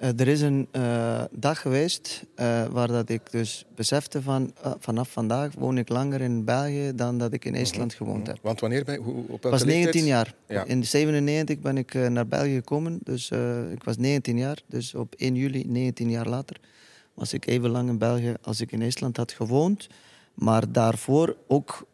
Eh, 0.00 0.20
er 0.20 0.28
is 0.28 0.40
een 0.40 0.68
eh, 0.70 1.22
dag 1.30 1.60
geweest 1.60 2.24
eh, 2.34 2.64
waar 2.66 2.88
dat 2.88 3.08
ik 3.08 3.30
dus 3.30 3.64
besefte 3.74 4.22
van 4.22 4.52
ah, 4.62 4.74
vanaf 4.78 5.10
vandaag 5.10 5.52
woon 5.58 5.78
ik 5.78 5.88
langer 5.88 6.20
in 6.20 6.44
België 6.44 6.92
dan 6.94 7.18
dat 7.18 7.32
ik 7.32 7.44
in 7.44 7.54
Estland 7.54 7.94
gewoond 7.94 8.26
heb. 8.26 8.38
Want 8.42 8.60
wanneer 8.60 8.84
ben 8.84 8.94
je, 8.94 9.00
hoe, 9.00 9.24
op 9.28 9.42
was 9.42 9.64
19 9.64 9.74
leeftijd? 9.74 10.04
jaar. 10.04 10.34
Ja. 10.48 10.64
In 10.64 10.86
97 10.86 11.58
ben 11.58 11.76
ik 11.76 11.94
naar 11.94 12.26
België 12.26 12.54
gekomen, 12.54 12.98
dus 13.02 13.30
ik 13.72 13.84
was 13.84 13.96
19 13.96 14.38
jaar. 14.38 14.62
Dus 14.66 14.94
op 14.94 15.14
1 15.14 15.34
juli, 15.34 15.64
19 15.66 16.10
jaar 16.10 16.28
later, 16.28 16.60
was 17.14 17.32
ik 17.32 17.46
even 17.46 17.70
lang 17.70 17.88
in 17.88 17.98
België 17.98 18.34
als 18.42 18.60
ik 18.60 18.72
in 18.72 18.82
Estland 18.82 19.16
had 19.16 19.32
gewoond. 19.32 19.86
Maar 20.34 20.72
daarvoor 20.72 21.36
ook, 21.46 21.86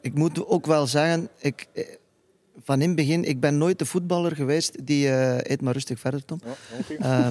ik 0.00 0.14
moet 0.14 0.46
ook 0.46 0.66
wel 0.66 0.86
zeggen, 0.86 1.28
ik, 1.38 1.68
van 2.66 2.80
in 2.80 2.86
het 2.86 2.96
begin, 2.96 3.24
ik 3.24 3.40
ben 3.40 3.58
nooit 3.58 3.78
de 3.78 3.86
voetballer 3.86 4.36
geweest 4.36 4.86
die, 4.86 5.08
eh 5.08 5.50
eet 5.52 5.60
maar 5.60 5.72
rustig 5.72 6.00
verder 6.00 6.24
Tom. 6.24 6.40
Eh, 6.98 7.28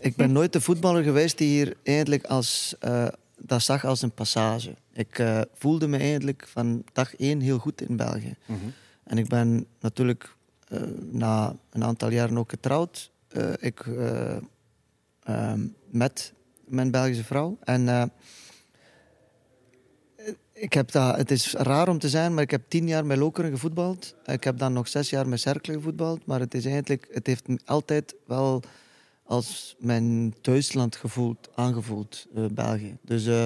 ik 0.00 0.16
ben 0.16 0.32
nooit 0.32 0.52
de 0.52 0.60
voetballer 0.60 1.02
geweest 1.02 1.38
die 1.38 1.48
hier 1.48 1.76
eigenlijk 1.82 2.24
als, 2.24 2.74
eh, 2.80 3.06
dat 3.38 3.62
zag 3.62 3.84
als 3.84 4.02
een 4.02 4.12
passage. 4.12 4.74
Ik 4.92 5.24
voelde 5.54 5.88
me 5.88 5.98
eigenlijk 5.98 6.48
van 6.48 6.84
dag 6.92 7.16
één 7.16 7.40
heel 7.40 7.58
goed 7.58 7.80
in 7.80 7.96
België. 7.96 8.34
Mhm. 8.46 8.58
En 9.04 9.18
ik 9.18 9.28
ben 9.28 9.66
natuurlijk 9.80 10.36
na 11.10 11.56
een 11.70 11.84
aantal 11.84 12.10
jaren 12.10 12.38
ook 12.38 12.50
getrouwd. 12.50 13.10
Ik, 13.58 13.80
eh, 13.86 14.36
ehm, 15.22 15.66
met 15.90 16.32
mijn 16.64 16.90
Belgische 16.90 17.24
vrouw. 17.24 17.58
En 17.64 18.12
ik 20.60 20.72
heb 20.72 20.90
dat, 20.90 21.16
het 21.16 21.30
is 21.30 21.52
raar 21.52 21.88
om 21.88 21.98
te 21.98 22.08
zijn, 22.08 22.34
maar 22.34 22.42
ik 22.42 22.50
heb 22.50 22.62
tien 22.68 22.88
jaar 22.88 23.06
met 23.06 23.18
Lokeren 23.18 23.50
gevoetbald. 23.50 24.14
Ik 24.24 24.44
heb 24.44 24.58
dan 24.58 24.72
nog 24.72 24.88
zes 24.88 25.10
jaar 25.10 25.28
met 25.28 25.40
Cercle 25.40 25.72
gevoetbald. 25.72 26.26
Maar 26.26 26.40
het, 26.40 26.54
is 26.54 26.64
eigenlijk, 26.64 27.08
het 27.10 27.26
heeft 27.26 27.44
altijd 27.64 28.14
wel 28.26 28.62
als 29.24 29.76
mijn 29.78 30.34
thuisland 30.40 30.96
gevoeld, 30.96 31.48
aangevoeld, 31.54 32.26
eh, 32.34 32.44
België. 32.52 32.96
Dus 33.02 33.26
eh, 33.26 33.44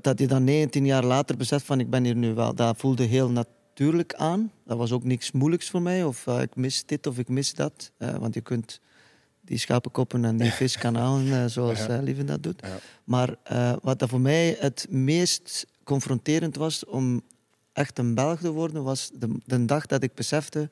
dat 0.00 0.18
je 0.18 0.26
dan 0.26 0.44
19 0.44 0.86
jaar 0.86 1.04
later 1.04 1.36
beseft 1.36 1.64
van 1.64 1.80
ik 1.80 1.90
ben 1.90 2.04
hier 2.04 2.16
nu 2.16 2.34
wel, 2.34 2.54
dat 2.54 2.76
voelde 2.76 3.04
heel 3.04 3.30
natuurlijk 3.30 4.14
aan. 4.14 4.52
Dat 4.64 4.78
was 4.78 4.92
ook 4.92 5.04
niks 5.04 5.32
moeilijks 5.32 5.70
voor 5.70 5.82
mij. 5.82 6.04
Of 6.04 6.26
eh, 6.26 6.40
ik 6.40 6.56
mis 6.56 6.84
dit 6.84 7.06
of 7.06 7.18
ik 7.18 7.28
mis 7.28 7.54
dat. 7.54 7.90
Want 7.98 8.34
je 8.34 8.40
kunt 8.40 8.80
die 9.46 9.58
schapenkoppen 9.58 10.24
en 10.24 10.36
die 10.36 10.50
vis 10.60 10.78
kan 10.78 10.94
halen 10.94 11.32
eh, 11.32 11.44
zoals 11.46 11.78
Ja. 11.78 11.88
eh, 11.88 12.02
Lieve 12.02 12.24
dat 12.24 12.42
doet. 12.42 12.60
Ja. 12.64 12.78
Maar 13.04 13.36
eh, 13.42 13.72
wat 13.82 13.98
dat 13.98 14.08
voor 14.08 14.20
mij 14.20 14.56
het 14.58 14.86
meest 14.90 15.66
confronterend 15.84 16.56
was 16.56 16.84
om 16.84 17.22
echt 17.72 17.98
een 17.98 18.14
Belg 18.14 18.40
te 18.40 18.50
worden, 18.50 18.82
was 18.84 19.10
de, 19.18 19.28
de 19.44 19.64
dag 19.64 19.86
dat 19.86 20.02
ik 20.02 20.14
besefte: 20.14 20.68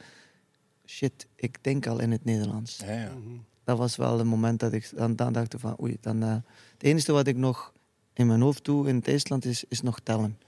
shit, 0.87 1.27
ik 1.35 1.57
denk 1.61 1.87
al 1.87 2.01
in 2.01 2.11
het 2.11 2.25
Nederlands. 2.25 2.77
Ja, 2.87 2.93
ja. 2.93 3.13
Dat 3.65 3.79
was 3.79 3.97
wel 3.97 4.19
het 4.19 4.27
moment 4.27 4.61
dat 4.61 4.73
ik 4.73 4.91
dan, 4.97 5.17
dan 5.17 5.33
dacht 5.33 5.55
van 5.59 5.77
oei, 5.81 5.97
dan, 6.01 6.23
eh, 6.23 6.29
het 6.73 6.83
enige 6.83 7.13
wat 7.13 7.27
ik 7.27 7.37
nog 7.37 7.73
in 8.13 8.27
mijn 8.27 8.41
hoofd 8.41 8.65
doe 8.65 8.89
in 8.89 8.95
het 8.97 9.09
IJsland 9.09 9.45
is, 9.45 9.65
is 9.69 9.81
nog 9.81 10.01
tellen. 10.03 10.39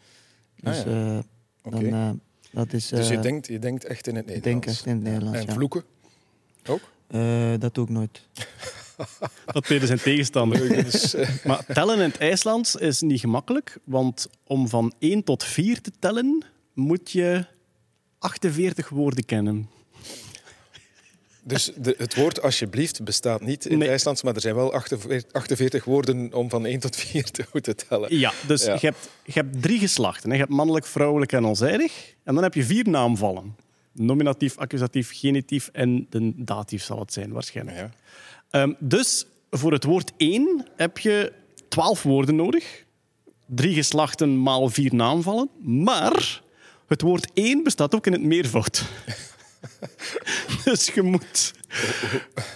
Ah, 0.62 0.72
Dus 0.72 0.82
ja. 0.82 1.16
eh, 1.64 1.70
dan, 1.72 1.84
eh, 1.84 2.10
dat 2.52 2.72
is. 2.72 2.88
Dus 2.88 3.08
je 3.08 3.18
denkt, 3.18 3.46
je 3.46 3.58
denkt 3.58 3.84
echt 3.84 4.06
in 4.06 4.14
het 4.14 4.24
ik 4.28 4.34
Nederlands. 4.34 4.64
denk 4.66 4.76
echt 4.76 4.86
in 4.86 4.92
het 4.94 5.02
Nederlands. 5.02 5.44
En 5.44 5.52
vloeken? 5.54 5.84
Ook? 6.66 6.80
Eh, 7.08 7.52
dat 7.58 7.74
doe 7.74 7.84
ik 7.84 7.90
nooit. 7.90 8.20
Dat 9.52 9.66
deden 9.66 9.86
zijn 9.86 9.98
tegenstander. 10.00 10.72
Eh, 11.14 11.28
Maar 11.44 11.64
tellen 11.66 11.96
in 11.96 12.02
het 12.02 12.18
IJslands 12.18 12.76
is 12.76 13.00
niet 13.00 13.20
gemakkelijk, 13.20 13.78
want 13.84 14.28
om 14.46 14.68
van 14.68 14.92
1 14.98 15.24
tot 15.24 15.44
4 15.44 15.80
te 15.80 15.90
tellen 15.98 16.44
moet 16.74 17.10
je 17.10 17.46
48 18.18 18.88
woorden 18.88 19.24
kennen. 19.24 19.68
Dus 21.42 21.72
de, 21.76 21.94
het 21.98 22.14
woord 22.14 22.42
alsjeblieft 22.42 23.04
bestaat 23.04 23.40
niet 23.40 23.64
in 23.64 23.70
Nee. 23.70 23.80
het 23.80 23.88
IJslands, 23.90 24.22
maar 24.22 24.34
er 24.34 24.40
zijn 24.40 24.54
wel 24.54 24.72
48, 24.72 25.32
48 25.32 25.84
woorden 25.84 26.32
om 26.34 26.50
van 26.50 26.66
1 26.66 26.80
tot 26.80 26.96
4 26.96 27.30
te 27.30 27.44
moeten 27.52 27.76
tellen. 27.88 28.18
Ja, 28.18 28.32
dus 28.46 28.64
Ja. 28.64 28.72
Je, 28.72 28.86
hebt, 28.86 29.08
je 29.24 29.32
hebt 29.32 29.62
drie 29.62 29.78
geslachten. 29.78 30.28
hè. 30.28 30.34
Je 30.34 30.40
hebt 30.42 30.54
mannelijk, 30.54 30.86
vrouwelijk 30.86 31.32
en 31.32 31.44
onzijdig. 31.44 32.14
En 32.24 32.34
dan 32.34 32.42
heb 32.42 32.54
je 32.54 32.64
vier 32.64 32.88
naamvallen. 32.88 33.56
Nominatief, 33.96 34.56
accusatief, 34.56 35.10
genitief 35.14 35.68
en 35.72 36.06
de 36.10 36.32
datief 36.36 36.82
zal 36.82 36.98
het 36.98 37.12
zijn 37.12 37.32
waarschijnlijk. 37.32 37.76
Ja. 37.76 37.90
Ehm, 38.50 38.72
dus 38.78 39.26
voor 39.50 39.72
het 39.72 39.84
woord 39.84 40.12
één 40.16 40.66
heb 40.76 40.98
je 40.98 41.32
twaalf 41.68 42.02
woorden 42.02 42.36
nodig. 42.36 42.84
Drie 43.46 43.74
geslachten 43.74 44.42
maal 44.42 44.68
vier 44.68 44.94
naamvallen. 44.94 45.48
Maar 45.62 46.42
het 46.86 47.02
woord 47.02 47.30
één 47.34 47.62
bestaat 47.62 47.94
ook 47.94 48.06
in 48.06 48.12
het 48.12 48.22
meervoud. 48.22 48.84
dus 50.64 50.86
je 50.86 51.02
moet, 51.02 51.54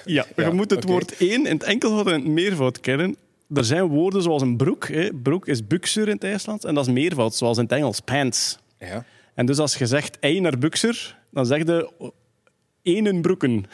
ja, 0.04 0.26
je 0.36 0.42
Ja, 0.42 0.52
moet 0.52 0.70
het 0.70 0.84
woord 0.84 1.16
één 1.16 1.46
in 1.46 1.52
het 1.52 1.62
enkelvoud 1.62 2.06
en 2.06 2.12
het 2.12 2.24
meervoud 2.24 2.80
kennen. 2.80 3.16
Er 3.54 3.64
zijn 3.64 3.86
woorden 3.86 4.22
zoals 4.22 4.42
een 4.42 4.56
broek. 4.56 4.88
Hè. 4.88 5.12
Broek 5.12 5.48
is 5.48 5.66
buxer 5.66 6.08
in 6.08 6.14
het 6.14 6.24
IJslands. 6.24 6.64
En 6.64 6.74
dat 6.74 6.86
is 6.86 6.92
meervoud, 6.92 7.34
zoals 7.34 7.56
in 7.56 7.62
het 7.62 7.72
Engels, 7.72 8.00
pants. 8.00 8.58
Ja. 8.78 9.04
En 9.40 9.46
dus 9.46 9.58
als 9.58 9.74
je 9.74 9.86
zegt 9.86 10.18
ei 10.18 10.40
naar 10.40 10.58
buxer, 10.58 11.16
dan 11.30 11.46
zeg 11.46 11.58
je 11.58 11.92
enen 12.82 13.20
broeken. 13.20 13.64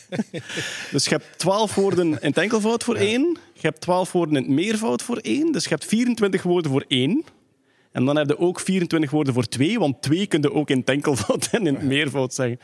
dus 0.92 1.04
je 1.04 1.10
hebt 1.10 1.38
twaalf 1.38 1.74
woorden 1.74 2.06
in 2.06 2.18
het 2.20 2.38
enkelvoud 2.38 2.84
voor 2.84 2.94
één. 2.94 3.38
Je 3.52 3.60
hebt 3.60 3.80
twaalf 3.80 4.12
woorden 4.12 4.36
in 4.36 4.42
het 4.42 4.52
meervoud 4.52 5.02
voor 5.02 5.16
één. 5.16 5.52
Dus 5.52 5.62
je 5.62 5.68
hebt 5.68 5.84
24 5.84 6.42
woorden 6.42 6.70
voor 6.70 6.84
één. 6.88 7.24
En 7.92 8.04
dan 8.04 8.16
heb 8.16 8.28
je 8.28 8.38
ook 8.38 8.60
24 8.60 9.10
woorden 9.10 9.34
voor 9.34 9.46
twee, 9.46 9.78
want 9.78 10.02
twee 10.02 10.26
kun 10.26 10.40
je 10.40 10.52
ook 10.52 10.70
in 10.70 10.78
het 10.78 10.88
enkelvoud 10.88 11.48
en 11.52 11.66
in 11.66 11.74
het 11.74 11.84
meervoud 11.84 12.34
zeggen. 12.34 12.58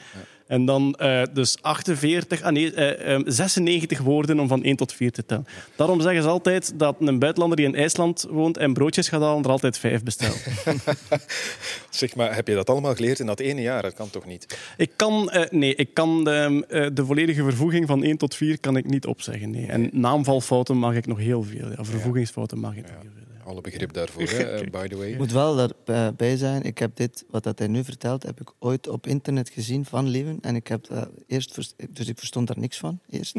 En 0.52 0.64
dan 0.64 0.94
eh, 0.94 1.22
dus 1.32 1.56
48, 1.60 2.42
ah 2.42 2.52
nee, 2.52 2.74
eh, 2.74 3.14
eh, 3.14 3.22
96 3.26 3.98
woorden 3.98 4.40
om 4.40 4.48
van 4.48 4.62
1 4.64 4.76
tot 4.76 4.92
4 4.92 5.12
te 5.12 5.26
tellen. 5.26 5.46
Daarom 5.76 6.00
zeggen 6.00 6.22
ze 6.22 6.28
altijd 6.28 6.78
dat 6.78 6.96
een 6.98 7.18
buitenlander 7.18 7.56
die 7.56 7.66
in 7.66 7.74
IJsland 7.74 8.26
woont 8.30 8.56
en 8.56 8.72
broodjes 8.72 9.08
gaat 9.08 9.20
halen, 9.20 9.44
er 9.44 9.50
altijd 9.50 9.78
vijf 9.78 10.02
bestelt. 10.02 10.42
Zeg 11.90 12.16
maar, 12.16 12.34
heb 12.34 12.48
je 12.48 12.54
dat 12.54 12.70
allemaal 12.70 12.94
geleerd 12.94 13.18
in 13.18 13.26
dat 13.26 13.40
ene 13.40 13.60
jaar? 13.60 13.82
Dat 13.82 13.94
kan 13.94 14.10
toch 14.10 14.26
niet? 14.26 14.58
Ik 14.76 14.90
kan, 14.96 15.30
eh, 15.30 15.50
nee, 15.50 15.74
ik 15.74 15.94
kan 15.94 16.24
de, 16.24 16.64
eh, 16.68 16.86
de 16.92 17.04
volledige 17.04 17.42
vervoeging 17.42 17.86
van 17.86 18.04
1 18.04 18.16
tot 18.16 18.34
4 18.34 18.60
kan 18.60 18.76
ik 18.76 18.88
niet 18.88 19.06
opzeggen. 19.06 19.50
Nee. 19.50 19.66
En 19.66 19.90
naamvalfouten 19.92 20.76
mag 20.76 20.94
ik 20.94 21.06
nog 21.06 21.18
heel 21.18 21.42
veel. 21.42 21.68
Ja, 21.68 21.84
vervoegingsfouten 21.84 22.58
mag 22.58 22.76
ik 22.76 22.82
nog 22.82 22.90
heel 22.90 23.10
veel. 23.14 23.21
Alle 23.44 23.60
begrip 23.60 23.92
daarvoor, 23.92 24.22
hè, 24.22 24.42
eh, 24.60 24.70
by 24.70 24.86
the 24.88 24.96
way. 24.96 25.10
Ik 25.10 25.18
moet 25.18 25.32
wel 25.32 25.68
daarbij 25.84 26.36
zijn, 26.36 26.62
ik 26.62 26.78
heb 26.78 26.96
dit, 26.96 27.24
wat 27.30 27.42
dat 27.42 27.58
hij 27.58 27.68
nu 27.68 27.84
vertelt, 27.84 28.22
heb 28.22 28.40
ik 28.40 28.52
ooit 28.58 28.88
op 28.88 29.06
internet 29.06 29.48
gezien 29.48 29.84
van 29.84 30.08
Lieven. 30.08 30.38
En 30.40 30.56
ik 30.56 30.66
heb 30.66 30.86
dat 30.86 31.08
eerst, 31.26 31.74
dus 31.90 32.08
ik 32.08 32.18
verstond 32.18 32.46
daar 32.46 32.58
niks 32.58 32.78
van, 32.78 33.00
eerst. 33.10 33.36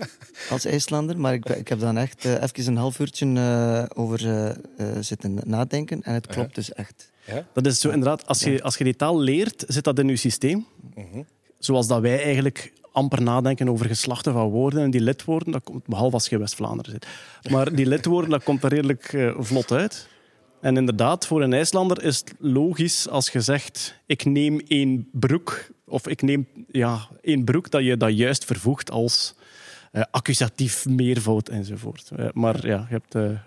als 0.50 0.64
IJslander. 0.64 1.18
Maar 1.20 1.34
ik, 1.34 1.48
ik 1.48 1.68
heb 1.68 1.80
dan 1.80 1.96
echt 1.96 2.24
eh, 2.24 2.42
even 2.42 2.66
een 2.66 2.76
half 2.76 2.98
uurtje 2.98 3.32
eh, 3.34 3.84
over 3.94 4.54
zitten 5.00 5.40
nadenken. 5.44 6.02
En 6.02 6.14
het 6.14 6.26
klopt 6.26 6.54
dus 6.54 6.72
echt. 6.72 7.10
Ja? 7.26 7.46
Dat 7.52 7.66
is 7.66 7.80
zo 7.80 7.88
inderdaad, 7.88 8.26
als 8.26 8.40
je, 8.40 8.62
als 8.62 8.76
je 8.76 8.84
die 8.84 8.96
taal 8.96 9.18
leert, 9.18 9.64
zit 9.66 9.84
dat 9.84 9.98
in 9.98 10.08
je 10.08 10.16
systeem. 10.16 10.66
Mhm. 10.94 11.22
Zoals 11.58 11.86
dat 11.86 12.00
wij 12.00 12.22
eigenlijk 12.22 12.72
amper 12.98 13.22
nadenken 13.22 13.68
over 13.68 13.86
geslachten 13.86 14.32
van 14.32 14.48
woorden 14.48 14.82
en 14.82 14.90
die 14.90 15.00
lidwoorden, 15.00 15.52
dat 15.52 15.64
komt, 15.64 15.86
behalve 15.86 16.14
als 16.14 16.28
je 16.28 16.38
West-Vlaanderen 16.38 16.90
zit. 16.92 17.06
Maar 17.52 17.74
die 17.74 17.86
lidwoorden, 17.86 18.30
dat 18.30 18.42
komt 18.42 18.62
er 18.62 18.68
redelijk 18.68 19.12
eh, 19.12 19.34
vlot 19.38 19.72
uit. 19.72 20.08
En 20.60 20.76
inderdaad, 20.76 21.26
voor 21.26 21.42
een 21.42 21.52
IJslander 21.52 22.04
is 22.04 22.18
het 22.18 22.34
logisch 22.38 23.08
als 23.08 23.28
je 23.28 23.40
zegt 23.40 23.94
ik 24.06 24.24
neem 24.24 24.60
één 24.68 25.08
broek, 25.12 25.70
of 25.84 26.08
ik 26.08 26.22
neem 26.22 26.46
ja, 26.70 27.08
één 27.20 27.44
broek, 27.44 27.70
dat 27.70 27.84
je 27.84 27.96
dat 27.96 28.16
juist 28.16 28.44
vervoegt 28.44 28.90
als 28.90 29.34
eh, 29.92 30.02
accusatief, 30.10 30.86
meervoud 30.86 31.48
enzovoort. 31.48 32.10
Eh, 32.16 32.28
maar 32.32 32.66
ja, 32.66 32.86
je 32.88 32.94
hebt 32.94 33.14
eh, 33.14 33.40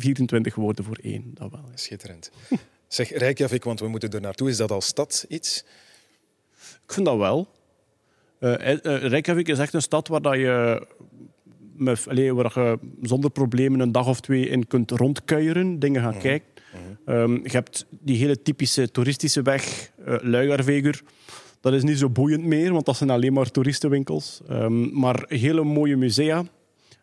24 0.00 0.54
woorden 0.54 0.84
voor 0.84 0.98
één, 1.02 1.30
dat 1.34 1.50
wel. 1.50 1.64
ja. 1.70 1.76
Schitterend. 1.76 2.30
Zeg, 2.88 3.10
Reykjavik, 3.10 3.64
want 3.64 3.80
we 3.80 3.88
moeten 3.88 4.10
er 4.10 4.20
naartoe. 4.20 4.48
Is 4.48 4.56
dat 4.56 4.70
als 4.70 4.86
stad 4.86 5.24
iets? 5.28 5.64
Ik 6.84 6.92
vind 6.92 7.06
dat 7.06 7.16
wel. 7.16 7.48
Eh, 8.40 8.72
eh, 8.72 9.02
Reykjavik 9.02 9.48
is 9.48 9.58
echt 9.58 9.74
een 9.74 9.82
stad 9.82 10.08
waar 10.08 10.22
dat 10.22 10.34
je, 10.34 10.86
met, 11.76 12.06
allee, 12.08 12.34
waar 12.34 12.52
je 12.54 12.78
zonder 13.02 13.30
problemen 13.30 13.80
een 13.80 13.92
dag 13.92 14.08
of 14.08 14.20
twee 14.20 14.48
in 14.48 14.66
kunt 14.66 14.90
rondkuieren, 14.90 15.78
dingen 15.78 16.02
gaan 16.02 16.18
kijken. 16.18 16.48
Ehm, 17.04 17.32
je 17.32 17.50
hebt 17.50 17.86
die 17.90 18.16
hele 18.16 18.42
typische 18.42 18.90
toeristische 18.90 19.42
weg, 19.42 19.90
uh. 20.08 20.92
Dat 21.60 21.72
is 21.72 21.82
niet 21.82 21.98
zo 21.98 22.10
boeiend 22.10 22.44
meer, 22.44 22.72
want 22.72 22.86
dat 22.86 22.96
zijn 22.96 23.10
alleen 23.10 23.32
maar 23.32 23.50
toeristenwinkels. 23.50 24.40
Ehm, 24.48 24.98
maar 24.98 25.24
hele 25.28 25.64
mooie 25.64 25.96
musea. 25.96 26.44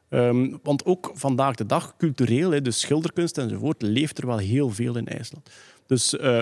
Ehm, 0.10 0.56
want 0.64 0.86
ook 0.86 1.12
vandaag 1.14 1.56
de 1.56 1.66
dag, 1.66 1.96
cultureel, 1.98 2.52
hè, 2.52 2.62
dus 2.62 2.80
schilderkunst 2.80 3.38
enzovoort, 3.38 3.82
leeft 3.82 4.18
er 4.18 4.28
wel 4.28 4.38
heel 4.38 4.70
veel 4.70 4.98
in 4.98 5.08
IJsland. 5.08 5.50
Dus 5.86 6.18
eh, 6.18 6.40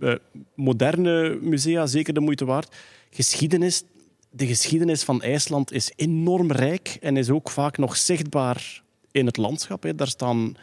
eh, 0.00 0.14
moderne 0.54 1.38
musea, 1.40 1.86
zeker 1.86 2.14
de 2.14 2.20
moeite 2.20 2.44
waard. 2.44 2.76
Geschiedenis, 3.10 3.84
de 4.30 4.46
geschiedenis 4.46 5.02
van 5.02 5.22
IJsland 5.22 5.72
is 5.72 5.92
enorm 5.96 6.52
rijk 6.52 6.98
en 7.00 7.16
is 7.16 7.30
ook 7.30 7.50
vaak 7.50 7.78
nog 7.78 7.96
zichtbaar 7.96 8.82
in 9.10 9.26
het 9.26 9.36
landschap. 9.36 9.82
Hè. 9.82 9.94
Daar 9.94 10.08
staan 10.08 10.56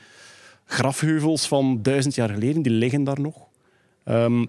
grafheuvels 0.66 1.48
van 1.48 1.80
duizend 1.82 2.16
jaar 2.16 2.30
geleden, 2.30 2.62
die 2.62 2.72
liggen 2.72 3.04
daar 3.04 3.22
nog. 3.22 3.36
Ehm, 4.04 4.46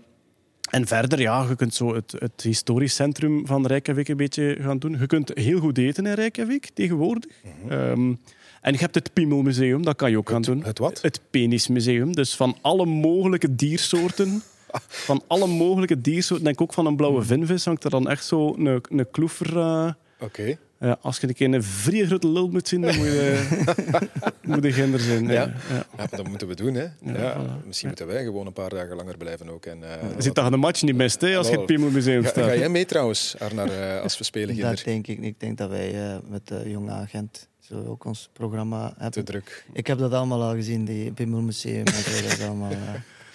En 0.70 0.86
verder, 0.86 1.20
ja, 1.20 1.46
je 1.48 1.56
kunt 1.56 1.74
zo 1.74 1.94
het, 1.94 2.14
het 2.18 2.42
historisch 2.42 2.94
centrum 2.94 3.46
van 3.46 3.66
Reykjavik 3.66 4.08
een 4.08 4.16
beetje 4.16 4.56
gaan 4.60 4.78
doen. 4.78 4.96
Je 4.98 5.06
kunt 5.06 5.30
heel 5.34 5.58
goed 5.58 5.78
eten 5.78 6.06
in 6.06 6.12
Reykjavik 6.12 6.68
tegenwoordig. 6.74 7.30
Ehm, 7.68 8.14
en 8.60 8.72
je 8.72 8.78
hebt 8.78 8.94
het 8.94 9.12
Piemelmuseum, 9.12 9.84
dat 9.84 9.96
kan 9.96 10.10
je 10.10 10.18
ook 10.18 10.30
gaan 10.30 10.42
doen. 10.42 10.64
het 10.64 10.78
wat? 10.78 11.02
Het 11.02 11.20
Penismuseum. 11.30 12.14
Dus 12.14 12.34
van 12.34 12.56
alle 12.60 12.86
mogelijke 12.86 13.54
diersoorten. 13.54 14.42
Van 14.88 15.22
alle 15.26 15.46
mogelijke 15.46 16.00
diersoorten. 16.00 16.44
Denk 16.46 16.60
ook 16.60 16.72
van 16.72 16.86
een 16.86 16.96
blauwe 16.96 17.22
vinvis 17.22 17.64
hangt 17.64 17.84
er 17.84 17.90
dan 17.90 18.08
echt 18.08 18.24
zo 18.24 18.54
een, 18.54 18.82
een 18.90 19.10
kloever. 19.10 19.58
eh, 19.58 19.90
Oké. 20.20 20.56
ja, 20.80 20.98
als 21.00 21.18
je 21.18 21.28
een 21.28 21.34
keer 21.34 21.54
een 21.54 21.62
vrije 21.62 22.06
grote 22.06 22.28
lul 22.28 22.48
moet 22.48 22.68
zien, 22.68 22.80
dan 22.80 22.96
moet 22.96 23.06
je, 23.06 23.46
moet 24.42 24.62
je 24.64 24.72
ginder 24.72 25.00
zijn. 25.00 25.26
Ja. 25.26 25.52
Ja. 25.96 26.06
Dat 26.16 26.28
moeten 26.28 26.48
we 26.48 26.54
doen, 26.54 26.74
hè. 26.74 26.82
Ja, 27.00 27.36
voilà. 27.36 27.66
Misschien 27.66 27.88
moeten 27.88 28.06
wij 28.06 28.24
gewoon 28.24 28.46
een 28.46 28.52
paar 28.52 28.68
dagen 28.70 28.96
langer 28.96 29.16
blijven 29.16 29.48
ook. 29.50 29.66
En, 29.66 29.82
eh, 29.82 30.02
Je 30.18 30.32
dat 30.32 30.44
je 30.44 30.50
de 30.50 30.56
match 30.56 30.82
niet 30.82 30.96
mist 30.96 31.20
hè, 31.20 31.36
als 31.36 31.48
je 31.48 31.56
het 31.56 31.66
Piemelmuseum 31.66 32.22
Ga, 32.22 32.28
staat. 32.28 32.44
ga 32.44 32.56
jij 32.56 32.68
mee 32.68 32.84
trouwens, 32.84 33.34
Arnar, 33.38 33.68
eh, 33.70 34.02
als 34.02 34.18
we 34.18 34.24
spelen 34.24 34.56
Dat 34.56 34.56
ginder? 34.66 34.84
denk 34.84 35.06
ik 35.06 35.18
niet. 35.18 35.28
Ik 35.34 35.40
denk 35.40 35.58
dat 35.58 35.68
wij 35.70 36.08
eh, 36.10 36.16
met 36.28 36.46
de 36.48 36.62
jonge 36.66 36.90
agent 36.90 37.48
zo 37.60 37.84
ook 37.86 38.04
ons 38.04 38.28
programma 38.32 38.88
Te 38.88 38.94
hebben. 38.98 39.24
druk. 39.24 39.64
Ik 39.72 39.86
heb 39.86 39.98
dat 39.98 40.12
allemaal 40.12 40.42
al 40.42 40.54
gezien, 40.54 40.84
die 40.84 41.12
Pimmelmuseum 41.12 41.84
en 41.86 41.92
zo. 41.92 42.22
Dat 42.22 42.32
is 42.32 42.42
allemaal, 42.46 42.70
eh. 42.70 42.76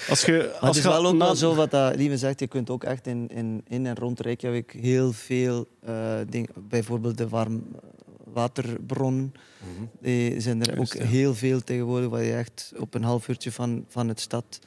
Als 0.10 0.26
je, 0.26 0.38
Maar 0.52 0.60
als 0.60 0.68
het 0.68 0.78
is 0.78 0.84
je 0.84 0.90
wel 0.90 1.06
ook 1.06 1.18
wel 1.18 1.36
zo 1.36 1.56
wat 1.56 1.72
dat 1.72 1.95
Lieve 1.95 2.18
zegt, 2.18 2.40
je 2.40 2.48
kunt 2.48 2.69
ook 2.69 2.84
echt 2.84 3.07
in, 3.07 3.28
in, 3.28 3.61
in 3.68 3.86
en 3.86 3.95
rond 3.95 4.19
Reykjavik 4.19 4.72
heel 4.72 5.11
veel 5.14 5.68
eh 5.86 6.15
dingen, 6.30 6.49
bijvoorbeeld 6.68 7.18
de 7.18 7.28
warmwaterbron, 7.30 9.32
Mhm. 9.64 9.84
die 10.02 10.40
zijn 10.40 10.61
er 10.61 10.76
Juist, 10.76 10.95
ook 10.95 11.02
ja. 11.02 11.07
heel 11.07 11.36
veel 11.36 11.61
tegenwoordig, 11.64 12.10
waar 12.10 12.23
je 12.23 12.34
echt 12.34 12.73
op 12.78 12.94
een 12.94 13.03
half 13.03 13.28
uurtje 13.28 13.52
van, 13.52 13.86
van 13.88 14.07
het 14.07 14.19
stad, 14.19 14.60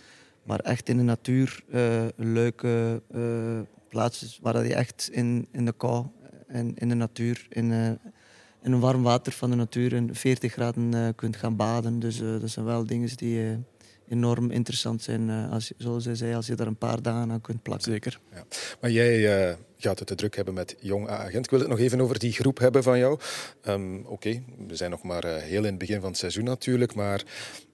maar 0.43 0.59
echt 0.59 0.89
in 0.89 0.97
de 0.97 1.03
natuur, 1.03 1.63
eh, 1.71 2.03
leuke 2.17 3.03
eh, 3.15 3.21
plaatsen 3.89 4.29
waar 4.43 4.67
je 4.67 4.75
echt 4.75 5.09
in, 5.13 5.49
in 5.53 5.65
de 5.65 5.73
kou 5.73 6.07
en 6.47 6.75
in 6.75 6.89
de 6.89 6.95
natuur, 6.95 7.47
in, 7.49 7.73
eh, 7.73 7.87
in 8.63 8.73
een 8.73 8.81
warm 8.81 9.03
water 9.03 9.33
van 9.33 9.51
de 9.51 9.57
natuur, 9.57 9.93
in 9.93 10.15
40 10.15 10.53
graden 10.53 10.95
eh, 10.95 11.09
kunt 11.17 11.37
gaan 11.37 11.57
baden. 11.57 11.99
Dus 11.99 12.21
eh, 12.21 12.41
dat 12.41 12.51
zijn 12.51 12.65
wel 12.65 12.87
dingen 12.87 13.17
die 13.17 13.49
eh, 13.51 13.57
enorm 14.09 14.51
interessant 14.51 15.03
zijn, 15.03 15.31
eh, 15.31 15.53
als, 15.53 15.73
zoals 15.77 16.05
hij 16.05 16.15
zei, 16.15 16.35
als 16.35 16.47
je 16.47 16.55
daar 16.55 16.67
een 16.67 16.77
paar 16.77 17.03
dagen 17.03 17.31
aan 17.31 17.41
kunt 17.41 17.63
plakken. 17.63 17.93
Zeker. 17.93 18.21
Maar 18.81 18.91
jij 18.91 19.49
eh, 19.49 19.57
gaat 19.77 19.99
het 19.99 20.09
te 20.09 20.15
druk 20.15 20.37
hebben 20.37 20.55
met 20.55 20.77
jong 20.81 21.09
agent. 21.09 21.45
Ik 21.45 21.51
wil 21.51 21.61
het 21.61 21.69
nog 21.69 21.79
even 21.79 22.01
over 22.01 22.19
die 22.19 22.33
groep 22.33 22.59
hebben 22.59 22.83
van 22.83 22.99
jou. 22.99 23.19
Ehm, 23.63 23.97
Oké, 24.05 24.43
we 24.67 24.77
zijn 24.77 24.91
nog 24.91 25.03
maar 25.03 25.25
eh, 25.25 25.43
heel 25.43 25.63
in 25.63 25.71
het 25.71 25.79
begin 25.79 26.01
van 26.01 26.09
het 26.09 26.19
seizoen 26.19 26.45
natuurlijk. 26.45 26.95
Maar 26.95 27.23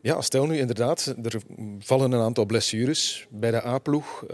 ja, 0.00 0.20
stel 0.20 0.46
nu 0.46 0.58
inderdaad, 0.58 1.14
er 1.22 1.40
vallen 1.78 2.12
een 2.12 2.20
aantal 2.20 2.46
blessures 2.46 3.26
bij 3.30 3.50
de 3.50 3.66
A-ploeg. 3.66 4.24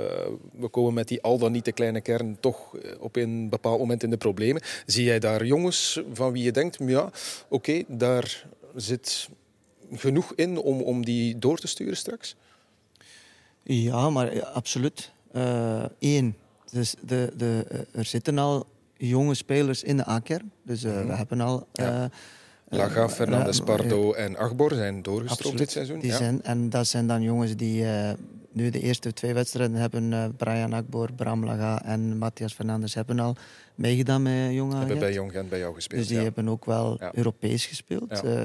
We 0.53 0.69
komen 0.69 0.95
met 0.95 1.09
die 1.09 1.23
al 1.23 1.39
dan 1.39 1.53
niet 1.53 1.65
te 1.65 1.73
kleine 1.73 2.01
kern 2.01 2.37
toch 2.41 2.77
op 2.99 3.17
een 3.17 3.49
bepaald 3.49 3.79
moment 3.79 4.03
in 4.03 4.11
de 4.11 4.17
problemen. 4.17 4.63
Zie 4.87 5.05
jij 5.05 5.19
daar 5.19 5.45
jongens 5.45 6.03
van 6.13 6.33
wie 6.33 6.43
je 6.43 6.53
denkt, 6.53 6.79
ja, 6.81 7.11
oké, 7.49 7.83
daar 7.89 8.47
zit 8.75 9.29
genoeg 9.93 10.33
in 10.35 10.59
om, 10.59 10.81
om 10.81 11.05
die 11.05 11.39
door 11.39 11.59
te 11.59 11.67
sturen 11.67 11.97
straks? 11.97 12.37
Ja, 13.63 14.11
maar 14.11 14.29
eh, 14.29 14.43
absoluut. 14.43 15.13
Eén, 15.99 16.37
dus 16.71 16.95
de, 17.01 17.33
de, 17.37 17.65
eh, 17.69 17.81
er 17.93 18.05
zitten 18.05 18.39
al 18.39 18.67
jonge 18.97 19.35
spelers 19.35 19.83
in 19.83 19.97
de 19.97 20.09
A-kern. 20.09 20.53
Dus 20.63 20.85
eh, 20.85 21.07
we 21.07 21.13
hebben 21.13 21.41
al... 21.41 21.67
Ja. 21.73 22.11
Laga, 22.69 23.09
Fernandes, 23.09 23.61
Pardo 23.61 24.13
en 24.13 24.37
Agbor 24.39 24.75
zijn 24.75 25.03
doorgestroomd 25.03 25.59
dit 25.59 25.71
seizoen. 25.71 25.99
Die 25.99 26.11
ja. 26.11 26.17
zijn, 26.17 26.43
en 26.43 26.71
dat 26.71 26.87
zijn 26.87 27.07
dan 27.07 27.23
jongens 27.23 27.57
die 27.57 27.85
eh, 27.85 28.11
nu 28.53 28.71
de 28.71 28.81
eerste 28.81 29.13
twee 29.13 29.35
wedstrijden 29.35 29.77
hebben. 29.77 30.13
eh, 30.13 30.25
Brian 30.37 30.73
Akbor, 30.73 31.13
Bram 31.13 31.45
Laga 31.45 31.85
en 31.85 32.19
Matthias 32.19 32.53
Fernandes 32.53 32.95
hebben 32.95 33.19
al 33.19 33.37
meegedaan 33.75 34.23
met 34.23 34.53
jonge 34.53 34.77
hebben 34.77 34.99
bij 34.99 35.13
Jong 35.13 35.33
Gent 35.33 35.49
bij 35.49 35.59
jou 35.59 35.75
gespeeld. 35.75 36.01
Dus 36.01 36.09
die 36.09 36.19
ja. 36.19 36.23
hebben 36.23 36.49
ook 36.49 36.65
wel 36.65 36.97
Ja. 37.01 37.11
Europees 37.15 37.67
gespeeld. 37.67 38.11
Eh, 38.23 38.45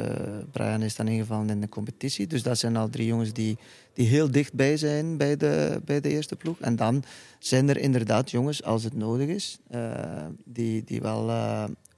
Brian 0.52 0.82
is 0.82 0.96
dan 0.96 1.08
ingevallen 1.08 1.50
in 1.50 1.62
de 1.62 1.70
competitie. 1.70 2.28
Dus 2.28 2.44
dat 2.44 2.58
zijn 2.58 2.76
al 2.76 2.90
drie 2.90 3.06
jongens 3.06 3.34
die, 3.34 3.58
die 3.94 4.08
heel 4.08 4.32
dichtbij 4.32 4.78
zijn 4.78 5.18
bij 5.18 5.38
de, 5.38 5.82
bij 5.86 6.02
de 6.02 6.10
eerste 6.10 6.36
ploeg. 6.36 6.60
En 6.60 6.76
dan 6.76 7.04
zijn 7.40 7.70
er 7.70 7.78
inderdaad 7.78 8.32
jongens, 8.32 8.64
als 8.64 8.84
het 8.84 8.96
nodig 8.96 9.28
is, 9.28 9.60
die, 10.46 10.84
die 10.84 11.02
wel 11.02 11.30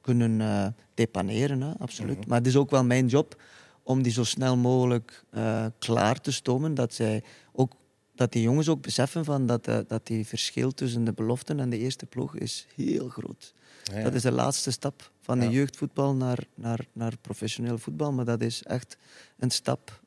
kunnen 0.04 0.42
eh 0.42 0.68
depaneren. 0.94 1.62
Hè, 1.62 1.74
absoluut. 1.78 2.18
Mhm. 2.18 2.28
Maar 2.28 2.38
het 2.38 2.48
is 2.48 2.56
ook 2.56 2.70
wel 2.70 2.84
mijn 2.84 3.08
job 3.08 3.42
om 3.84 4.02
die 4.02 4.12
zo 4.12 4.24
snel 4.24 4.58
mogelijk 4.58 5.24
eh, 5.30 5.66
klaar 5.80 6.22
te 6.22 6.32
stomen. 6.32 6.74
Dat, 6.74 6.94
zij 6.94 7.24
ook, 7.52 7.74
dat 8.16 8.32
die 8.32 8.42
jongens 8.42 8.70
ook 8.70 8.82
beseffen 8.82 9.26
van 9.26 9.46
dat, 9.46 9.68
eh, 9.68 9.78
dat 9.88 10.08
die 10.08 10.28
verschil 10.28 10.72
tussen 10.72 11.04
de 11.04 11.14
beloften 11.14 11.60
en 11.60 11.70
de 11.70 11.78
eerste 11.78 12.06
ploeg 12.06 12.36
is 12.36 12.68
heel 12.76 13.10
groot. 13.10 13.54
Ja, 13.84 13.98
ja. 13.98 14.04
Dat 14.04 14.14
is 14.14 14.22
de 14.22 14.32
laatste 14.32 14.72
stap 14.72 15.12
van 15.22 15.40
de 15.40 15.50
jeugdvoetbal 15.50 16.16
naar, 16.16 16.48
naar, 16.56 16.88
naar 16.94 17.18
professioneel 17.22 17.78
voetbal. 17.78 18.12
Maar 18.12 18.26
dat 18.26 18.42
is 18.42 18.64
echt 18.64 18.98
een 19.38 19.52
stap 19.52 20.02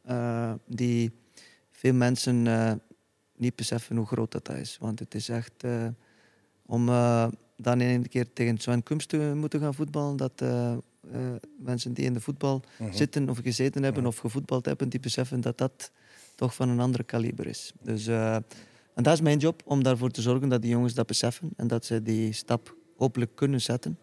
die 0.67 1.13
veel 1.71 1.95
mensen 1.95 2.43
niet 3.37 3.57
beseffen 3.57 3.97
hoe 3.97 4.07
groot 4.07 4.33
dat, 4.33 4.49
is. 4.49 4.77
Want 4.81 4.99
het 4.99 5.15
is 5.15 5.29
echt 5.29 5.65
om 6.67 6.89
dan 7.57 7.81
in 7.81 7.89
een 7.89 8.09
keer 8.09 8.33
tegen 8.33 8.59
Sven 8.59 8.83
Kums 8.83 9.07
te 9.07 9.33
moeten 9.35 9.61
gaan 9.61 9.75
voetballen. 9.75 10.17
Dat 10.17 10.33
eh, 10.37 10.73
eh, 10.73 10.79
mensen 11.59 11.93
die 11.93 12.05
in 12.05 12.13
de 12.13 12.21
voetbal 12.21 12.63
Mhm. 12.79 12.93
zitten 12.93 13.29
of 13.29 13.39
gezeten 13.43 13.83
hebben 13.83 14.07
of 14.07 14.17
gevoetbald 14.17 14.67
hebben, 14.67 14.89
die 14.89 15.01
beseffen 15.01 15.41
dat 15.41 15.59
dat 15.59 15.91
toch 16.35 16.55
van 16.55 16.69
een 16.69 16.81
andere 16.81 17.05
kaliber 17.05 17.47
is. 17.47 17.73
Dus, 17.83 18.07
eh, 18.07 18.35
en 18.95 19.03
dat 19.03 19.13
is 19.13 19.21
mijn 19.21 19.39
job, 19.39 19.63
om 19.65 19.83
daarvoor 19.83 20.11
te 20.11 20.23
zorgen 20.23 20.49
dat 20.49 20.63
die 20.63 20.71
jongens 20.71 20.95
dat 20.95 21.07
beseffen 21.07 21.51
en 21.57 21.67
dat 21.67 21.85
ze 21.85 22.03
die 22.03 22.33
stap 22.33 22.77
hopelijk 22.97 23.35
kunnen 23.35 23.61
zetten. 23.61 23.99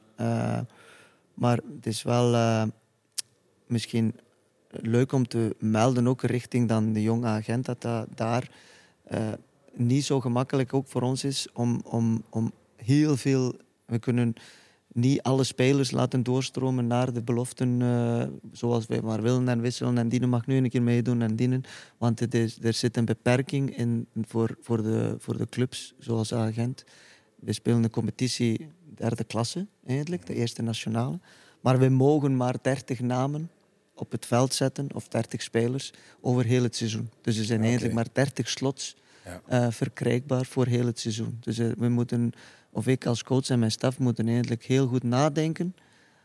Maar 1.33 1.59
het 1.75 1.85
is 1.85 2.03
wel 2.03 2.67
misschien 3.67 4.15
leuk 4.69 5.11
om 5.11 5.27
te 5.27 5.55
melden, 5.59 6.07
ook 6.07 6.21
richting 6.21 6.67
dan 6.67 6.93
de 6.93 7.01
jonge 7.01 7.27
agent, 7.27 7.65
dat 7.65 7.81
dat 7.81 8.07
daar 8.15 8.49
niet 9.73 10.05
zo 10.05 10.19
gemakkelijk 10.19 10.73
ook 10.73 10.87
voor 10.87 11.01
ons 11.01 11.23
is 11.23 11.47
om, 11.53 11.81
om, 11.85 12.23
om 12.29 12.51
heel 12.83 13.17
veel... 13.17 13.55
We 13.85 13.99
kunnen 13.99 14.33
niet 14.93 15.21
alle 15.21 15.43
spelers 15.43 15.91
laten 15.91 16.23
doorstromen 16.23 16.87
naar 16.87 17.13
de 17.13 17.21
beloften 17.21 17.81
eh, 17.81 18.23
zoals 18.51 18.85
wij 18.85 19.01
maar 19.01 19.21
willen 19.21 19.47
en 19.49 19.61
wisselen. 19.61 19.97
En 19.97 20.09
Dienen 20.09 20.29
mag 20.29 20.45
nu 20.47 20.55
een 20.57 20.69
keer 20.69 20.81
meedoen 20.81 21.21
en 21.21 21.35
Dienen. 21.35 21.63
Want 21.97 22.19
het 22.19 22.33
is, 22.33 22.57
er 22.61 22.73
zit 22.73 22.97
een 22.97 23.05
beperking 23.05 23.77
in 23.77 24.07
voor, 24.21 24.57
voor, 24.61 24.83
de, 24.83 25.15
voor 25.19 25.37
de 25.37 25.47
clubs, 25.49 25.93
zoals 25.99 26.33
agent. 26.33 26.83
We 27.35 27.53
spelen 27.53 27.81
de 27.81 27.89
competitie 27.89 28.67
derde 28.95 29.23
klasse, 29.23 29.67
eigenlijk, 29.87 30.25
de 30.25 30.33
eerste 30.33 30.61
nationale. 30.61 31.19
Maar 31.61 31.79
we 31.79 31.89
mogen 31.89 32.37
maar 32.37 32.55
30 32.61 32.99
namen 32.99 33.49
op 33.95 34.11
het 34.11 34.25
veld 34.25 34.53
zetten, 34.53 34.87
of 34.93 35.07
30 35.07 35.41
spelers, 35.41 35.93
over 36.21 36.45
heel 36.45 36.63
het 36.63 36.75
seizoen. 36.75 37.09
Dus 37.21 37.37
er 37.37 37.45
zijn 37.45 37.61
eigenlijk 37.61 37.93
maar 37.93 38.07
30 38.13 38.49
slots 38.49 38.95
Ja. 39.25 39.41
eh, 39.47 39.71
verkrijgbaar 39.71 40.45
voor 40.45 40.65
heel 40.65 40.85
het 40.85 40.99
seizoen. 40.99 41.37
Dus 41.39 41.57
eh, 41.57 41.71
we 41.77 41.89
moeten, 41.89 42.31
of 42.73 42.87
ik 42.87 43.05
als 43.05 43.23
coach 43.23 43.49
en 43.49 43.59
mijn 43.59 43.71
staf, 43.71 43.99
moeten 43.99 44.27
eigenlijk 44.27 44.63
heel 44.63 44.87
goed 44.87 45.03
nadenken 45.03 45.75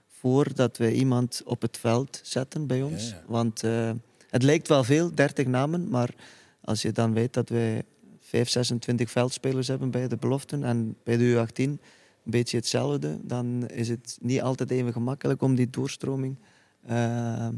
voordat 0.07 0.77
we 0.77 0.95
iemand 0.95 1.43
op 1.45 1.63
het 1.63 1.77
veld 1.77 2.21
zetten 2.23 2.67
bij 2.67 2.83
ons. 2.83 3.09
Ja, 3.09 3.15
ja. 3.15 3.23
Want 3.27 3.63
eh, 3.63 3.91
het 4.29 4.43
lijkt 4.43 4.69
wel 4.69 4.85
veel, 4.85 5.15
30 5.15 5.47
namen, 5.47 5.89
maar 5.89 6.15
als 6.61 6.83
je 6.83 6.93
dan 6.93 7.13
weet 7.13 7.33
dat 7.33 7.49
wij 7.49 7.83
5, 8.21 8.49
26 8.49 9.11
veldspelers 9.11 9.69
hebben 9.69 9.91
bij 9.91 10.09
de 10.09 10.17
beloften 10.17 10.65
en 10.65 10.97
bij 11.05 11.17
de 11.17 11.47
U18 11.47 11.55
een 11.55 11.79
beetje 12.25 12.57
hetzelfde, 12.57 13.19
dan 13.23 13.69
is 13.69 13.89
het 13.89 14.19
niet 14.21 14.43
altijd 14.43 14.71
even 14.71 14.93
gemakkelijk 14.93 15.43
om 15.43 15.55
die 15.55 15.71
doorstroming 15.71 16.39
eh, 16.87 17.49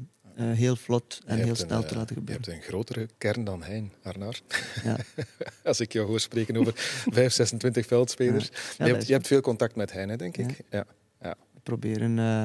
eh, 0.41 0.51
heel 0.57 0.77
vlot 0.77 1.21
en 1.27 1.37
Je 1.37 1.43
heel 1.43 1.51
een, 1.51 1.57
snel 1.57 1.81
te 1.83 1.89
eh, 1.89 1.97
laten 1.97 2.15
Je 2.15 2.21
gebeuren. 2.21 2.45
hebt 2.45 2.57
een 2.63 2.69
grotere 2.69 3.09
kern 3.19 3.45
dan 3.45 3.63
Hein, 3.63 3.93
Arnaar. 4.03 4.41
Ja. 4.85 4.97
Als 5.65 5.81
ik 5.81 5.93
jou 5.93 6.07
hoor 6.07 6.21
spreken 6.21 6.57
over 6.57 6.73
5, 7.13 7.33
26 7.33 7.87
veldspelers. 7.87 8.51
Ja, 8.79 8.87
je, 8.87 8.93
hebt, 8.93 9.07
je 9.07 9.19
veel 9.23 9.41
contact 9.41 9.77
met 9.77 9.93
Hein, 9.93 10.09
hè, 10.09 10.17
denk 10.17 10.37
ik. 10.37 10.61
Ja. 10.71 10.87
We 11.21 11.61
proberen 11.63 12.19
eh, 12.19 12.45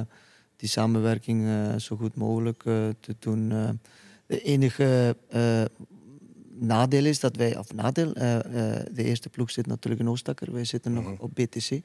die 0.55 0.69
samenwerking 0.69 1.47
zo 1.81 1.95
goed 1.95 2.15
mogelijk 2.15 2.61
te 2.99 3.15
doen. 3.19 3.49
De 4.25 4.41
enige 4.41 5.17
nadeel 6.59 7.05
is 7.05 7.19
dat 7.19 7.35
wij, 7.35 7.57
of 7.57 7.73
nadeel, 7.73 8.13
de 8.13 8.91
eerste 9.03 9.29
ploeg 9.29 9.51
zit 9.51 9.67
natuurlijk 9.67 10.01
in 10.03 10.09
Oostakker, 10.09 10.51
wij 10.53 10.65
zitten 10.65 10.91
Mhm. 10.93 11.03
nog 11.03 11.19
op 11.19 11.31
BTC. 11.33 11.79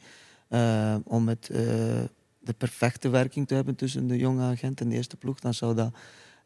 Om 1.05 1.29
het, 1.29 1.51
de 2.51 2.57
perfecte 2.59 3.09
werking 3.09 3.49
te 3.49 3.55
hebben 3.55 3.75
tussen 3.75 4.07
de 4.07 4.17
jonge 4.17 4.43
agent 4.43 4.81
en 4.81 4.89
de 4.89 4.95
eerste 4.95 5.17
ploeg, 5.17 5.41
dan 5.41 5.55
zou 5.55 5.75
dat 5.75 5.91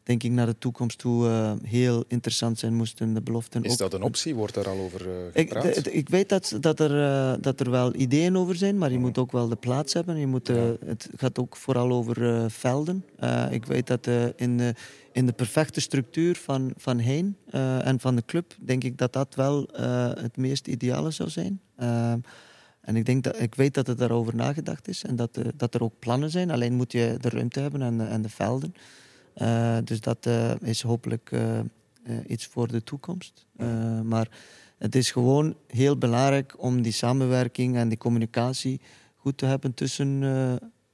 denk 0.03 0.23
ik, 0.23 0.31
naar 0.31 0.45
de 0.45 0.57
toekomst 0.57 0.97
toe 0.97 1.27
eh, 1.27 1.51
heel 1.63 2.03
interessant 2.07 2.59
zijn 2.59 2.73
moesten 2.73 3.13
de 3.13 3.21
beloften. 3.21 3.63
Is 3.63 3.77
dat 3.77 3.93
een 3.93 4.01
optie? 4.01 4.35
Wordt 4.35 4.53
daar 4.53 4.67
al 4.69 4.77
over 4.79 5.01
eh, 5.09 5.25
ik, 5.41 5.47
gepraat? 5.51 5.83
de- 5.83 5.91
ik 5.93 6.09
weet 6.09 6.29
dat, 6.29 6.57
dat, 6.59 6.79
er, 6.79 7.03
eh, 7.03 7.33
dat 7.41 7.59
er 7.59 7.71
wel 7.71 7.95
ideeën 7.95 8.37
over 8.37 8.55
zijn, 8.55 8.77
maar 8.77 8.89
je 8.89 8.95
Mhm. 8.95 9.05
moet 9.05 9.17
ook 9.17 9.31
wel 9.31 9.47
de 9.47 9.55
plaats 9.55 9.93
hebben. 9.93 10.17
Je 10.17 10.27
moet, 10.27 10.47
Het 10.47 11.09
gaat 11.15 11.39
ook 11.39 11.55
vooral 11.55 11.91
over 11.91 12.51
velden. 12.51 13.05
Ik 13.49 13.65
weet 13.65 13.87
dat 13.87 14.07
in, 14.35 14.57
de, 14.57 14.73
in 15.11 15.25
de 15.25 15.33
perfecte 15.33 15.81
structuur 15.81 16.35
van, 16.35 16.73
van 16.77 16.97
Heen 16.97 17.37
eh, 17.49 17.87
en 17.87 17.99
van 17.99 18.15
de 18.15 18.23
club, 18.25 18.55
denk 18.59 18.83
ik 18.83 18.97
dat 18.97 19.13
dat 19.13 19.35
wel 19.35 19.67
het 20.19 20.37
meest 20.37 20.67
ideale 20.67 21.11
zou 21.11 21.29
zijn. 21.29 21.61
En 22.85 22.95
ik, 22.95 23.05
denk 23.05 23.23
dat, 23.23 23.39
ik 23.39 23.55
weet 23.55 23.73
dat 23.73 23.87
er 23.87 23.97
daarover 23.97 24.35
nagedacht 24.35 24.87
is 24.87 25.03
en 25.03 25.15
dat, 25.15 25.37
eh, 25.37 25.45
dat 25.55 25.73
er 25.73 25.83
ook 25.83 25.99
plannen 25.99 26.29
zijn. 26.29 26.51
Alleen 26.51 26.73
moet 26.73 26.91
je 26.91 27.17
de 27.21 27.29
ruimte 27.29 27.59
hebben 27.59 27.81
en 27.81 28.09
en 28.09 28.21
de 28.21 28.29
velden. 28.29 28.73
Eh, 29.33 29.77
dus 29.83 30.01
dat 30.01 30.25
eh, 30.25 30.51
is 30.61 30.81
hopelijk 30.81 31.31
iets 32.27 32.45
voor 32.45 32.67
de 32.67 32.83
toekomst. 32.83 33.45
Maar 34.03 34.29
het 34.77 34.95
is 34.95 35.11
gewoon 35.11 35.55
heel 35.67 35.97
belangrijk 35.97 36.55
om 36.57 36.81
die 36.81 36.91
samenwerking 36.91 37.75
en 37.75 37.89
die 37.89 37.97
communicatie 37.97 38.81
goed 39.15 39.37
te 39.37 39.45
hebben 39.45 39.73
tussen 39.73 40.19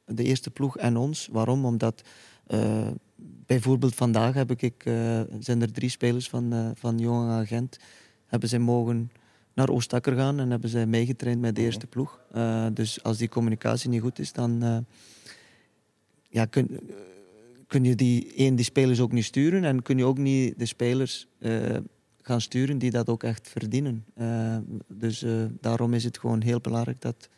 de 0.06 0.24
eerste 0.24 0.52
ploeg 0.52 0.78
en 0.78 0.98
ons. 0.98 1.28
Waarom? 1.32 1.66
Omdat 1.66 2.02
bijvoorbeeld 3.46 3.96
vandaag 3.96 4.34
heb 4.34 4.52
ik, 4.52 4.84
zijn 5.40 5.62
er 5.62 5.72
drie 5.72 5.90
spelers 5.90 6.30
van, 6.30 6.74
van 6.76 7.00
Jong 7.00 7.30
Agent. 7.30 7.78
Hebben 8.26 8.50
zij 8.50 8.60
mogen 8.60 9.12
naar 9.54 9.70
Oostakker 9.70 10.16
gaan 10.16 10.40
en 10.40 10.50
hebben 10.50 10.70
zij 10.70 10.86
meegetraind 10.86 11.42
met 11.42 11.56
de 11.56 11.62
Mhm. 11.62 11.70
eerste 11.70 11.88
ploeg. 11.88 12.20
Eh, 12.32 12.68
dus 12.74 13.04
als 13.04 13.18
die 13.18 13.30
communicatie 13.30 13.90
niet 13.90 14.02
goed 14.02 14.20
is, 14.20 14.34
dan 14.34 14.64
eh, 14.64 14.78
ja, 16.30 16.46
kun, 16.46 16.70
eh, 16.90 16.96
kun 17.68 17.84
je 17.84 17.96
die, 17.96 18.34
één, 18.36 18.56
die 18.56 18.66
spelers 18.66 19.00
ook 19.00 19.12
niet 19.12 19.26
sturen 19.26 19.64
en 19.64 19.82
kun 19.82 19.98
je 19.98 20.06
ook 20.06 20.18
niet 20.18 20.60
de 20.60 20.66
spelers 20.66 21.28
gaan 22.22 22.42
sturen 22.42 22.78
die 22.78 22.92
dat 22.92 23.10
ook 23.10 23.24
echt 23.24 23.50
verdienen. 23.50 24.06
Dus 24.88 25.26
daarom 25.60 25.94
is 25.94 26.04
het 26.04 26.18
gewoon 26.18 26.42
heel 26.42 26.60
belangrijk 26.62 27.02
dat, 27.02 27.30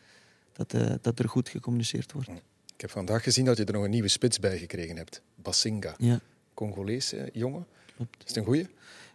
dat, 0.52 0.74
dat 1.02 1.18
er 1.18 1.28
goed 1.28 1.48
gecommuniceerd 1.48 2.12
wordt. 2.12 2.28
Ik 2.74 2.80
heb 2.80 2.90
vandaag 2.90 3.22
gezien 3.22 3.44
dat 3.44 3.56
je 3.56 3.64
er 3.64 3.72
nog 3.72 3.84
een 3.84 3.90
nieuwe 3.90 4.08
spits 4.08 4.38
bij 4.40 4.58
gekregen 4.58 4.96
hebt. 4.96 5.22
Basinga. 5.34 5.94
Ja, 5.98 6.20
Congolese 6.54 7.28
jongen. 7.32 7.66
klopt. 7.96 8.16
Is 8.22 8.28
het 8.28 8.36
een 8.36 8.44
goeie? 8.44 8.66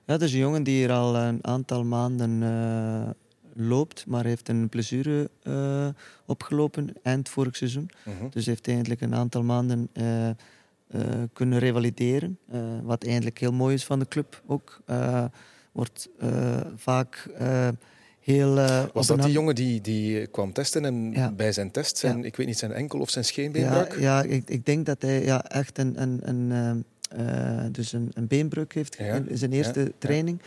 Ja, 0.09 0.17
dat 0.17 0.27
is 0.27 0.33
een 0.33 0.39
jongen 0.39 0.63
die 0.63 0.75
hier 0.75 0.91
al 0.91 1.15
een 1.15 1.39
aantal 1.41 1.83
maanden 1.83 2.43
eh, 2.43 3.09
loopt, 3.67 4.05
maar 4.07 4.25
heeft 4.25 4.49
een 4.49 4.69
blessure 4.69 5.29
eh, 5.43 5.87
opgelopen 6.25 6.93
eind 7.03 7.29
vorig 7.29 7.55
seizoen. 7.55 7.89
Mhm. 8.05 8.29
Dus 8.29 8.45
heeft 8.45 8.67
eigenlijk 8.67 9.01
een 9.01 9.15
aantal 9.15 9.43
maanden 9.43 9.89
eh, 9.93 10.29
kunnen 11.33 11.59
revalideren. 11.59 12.39
wat 12.83 13.03
eigenlijk 13.03 13.39
heel 13.39 13.51
mooi 13.51 13.73
is 13.73 13.85
van 13.85 13.99
de 13.99 14.07
club 14.07 14.41
ook. 14.47 14.81
Wordt 15.71 16.09
vaak 16.75 17.29
heel. 18.19 18.55
Was 18.93 19.07
dat 19.07 19.21
die 19.21 19.31
jongen 19.31 19.55
die, 19.55 19.81
die 19.81 20.27
kwam 20.27 20.53
testen 20.53 20.85
en 20.85 21.11
Ja. 21.11 21.31
bij 21.31 21.51
zijn 21.51 21.71
test 21.71 21.97
zijn, 21.97 22.23
ik 22.23 22.35
weet 22.35 22.47
niet, 22.47 22.57
zijn 22.57 22.71
enkel 22.71 22.99
of 22.99 23.09
zijn 23.09 23.25
scheenbeen 23.25 23.63
Ja, 23.63 23.87
ja 23.99 24.23
ik, 24.23 24.49
ik 24.49 24.65
denk 24.65 24.85
dat 24.85 25.01
hij 25.01 25.23
ja, 25.23 25.45
echt 25.45 25.77
een, 25.77 26.01
een, 26.01 26.19
een, 26.23 26.85
eh, 27.09 27.63
dus 27.71 27.93
een, 27.93 28.11
een 28.13 28.27
beenbreuk 28.27 28.73
heeft 28.73 28.95
Ja, 28.99 29.21
in 29.27 29.37
zijn 29.37 29.51
eerste 29.51 29.79
ja. 29.79 29.87
training. 29.97 30.41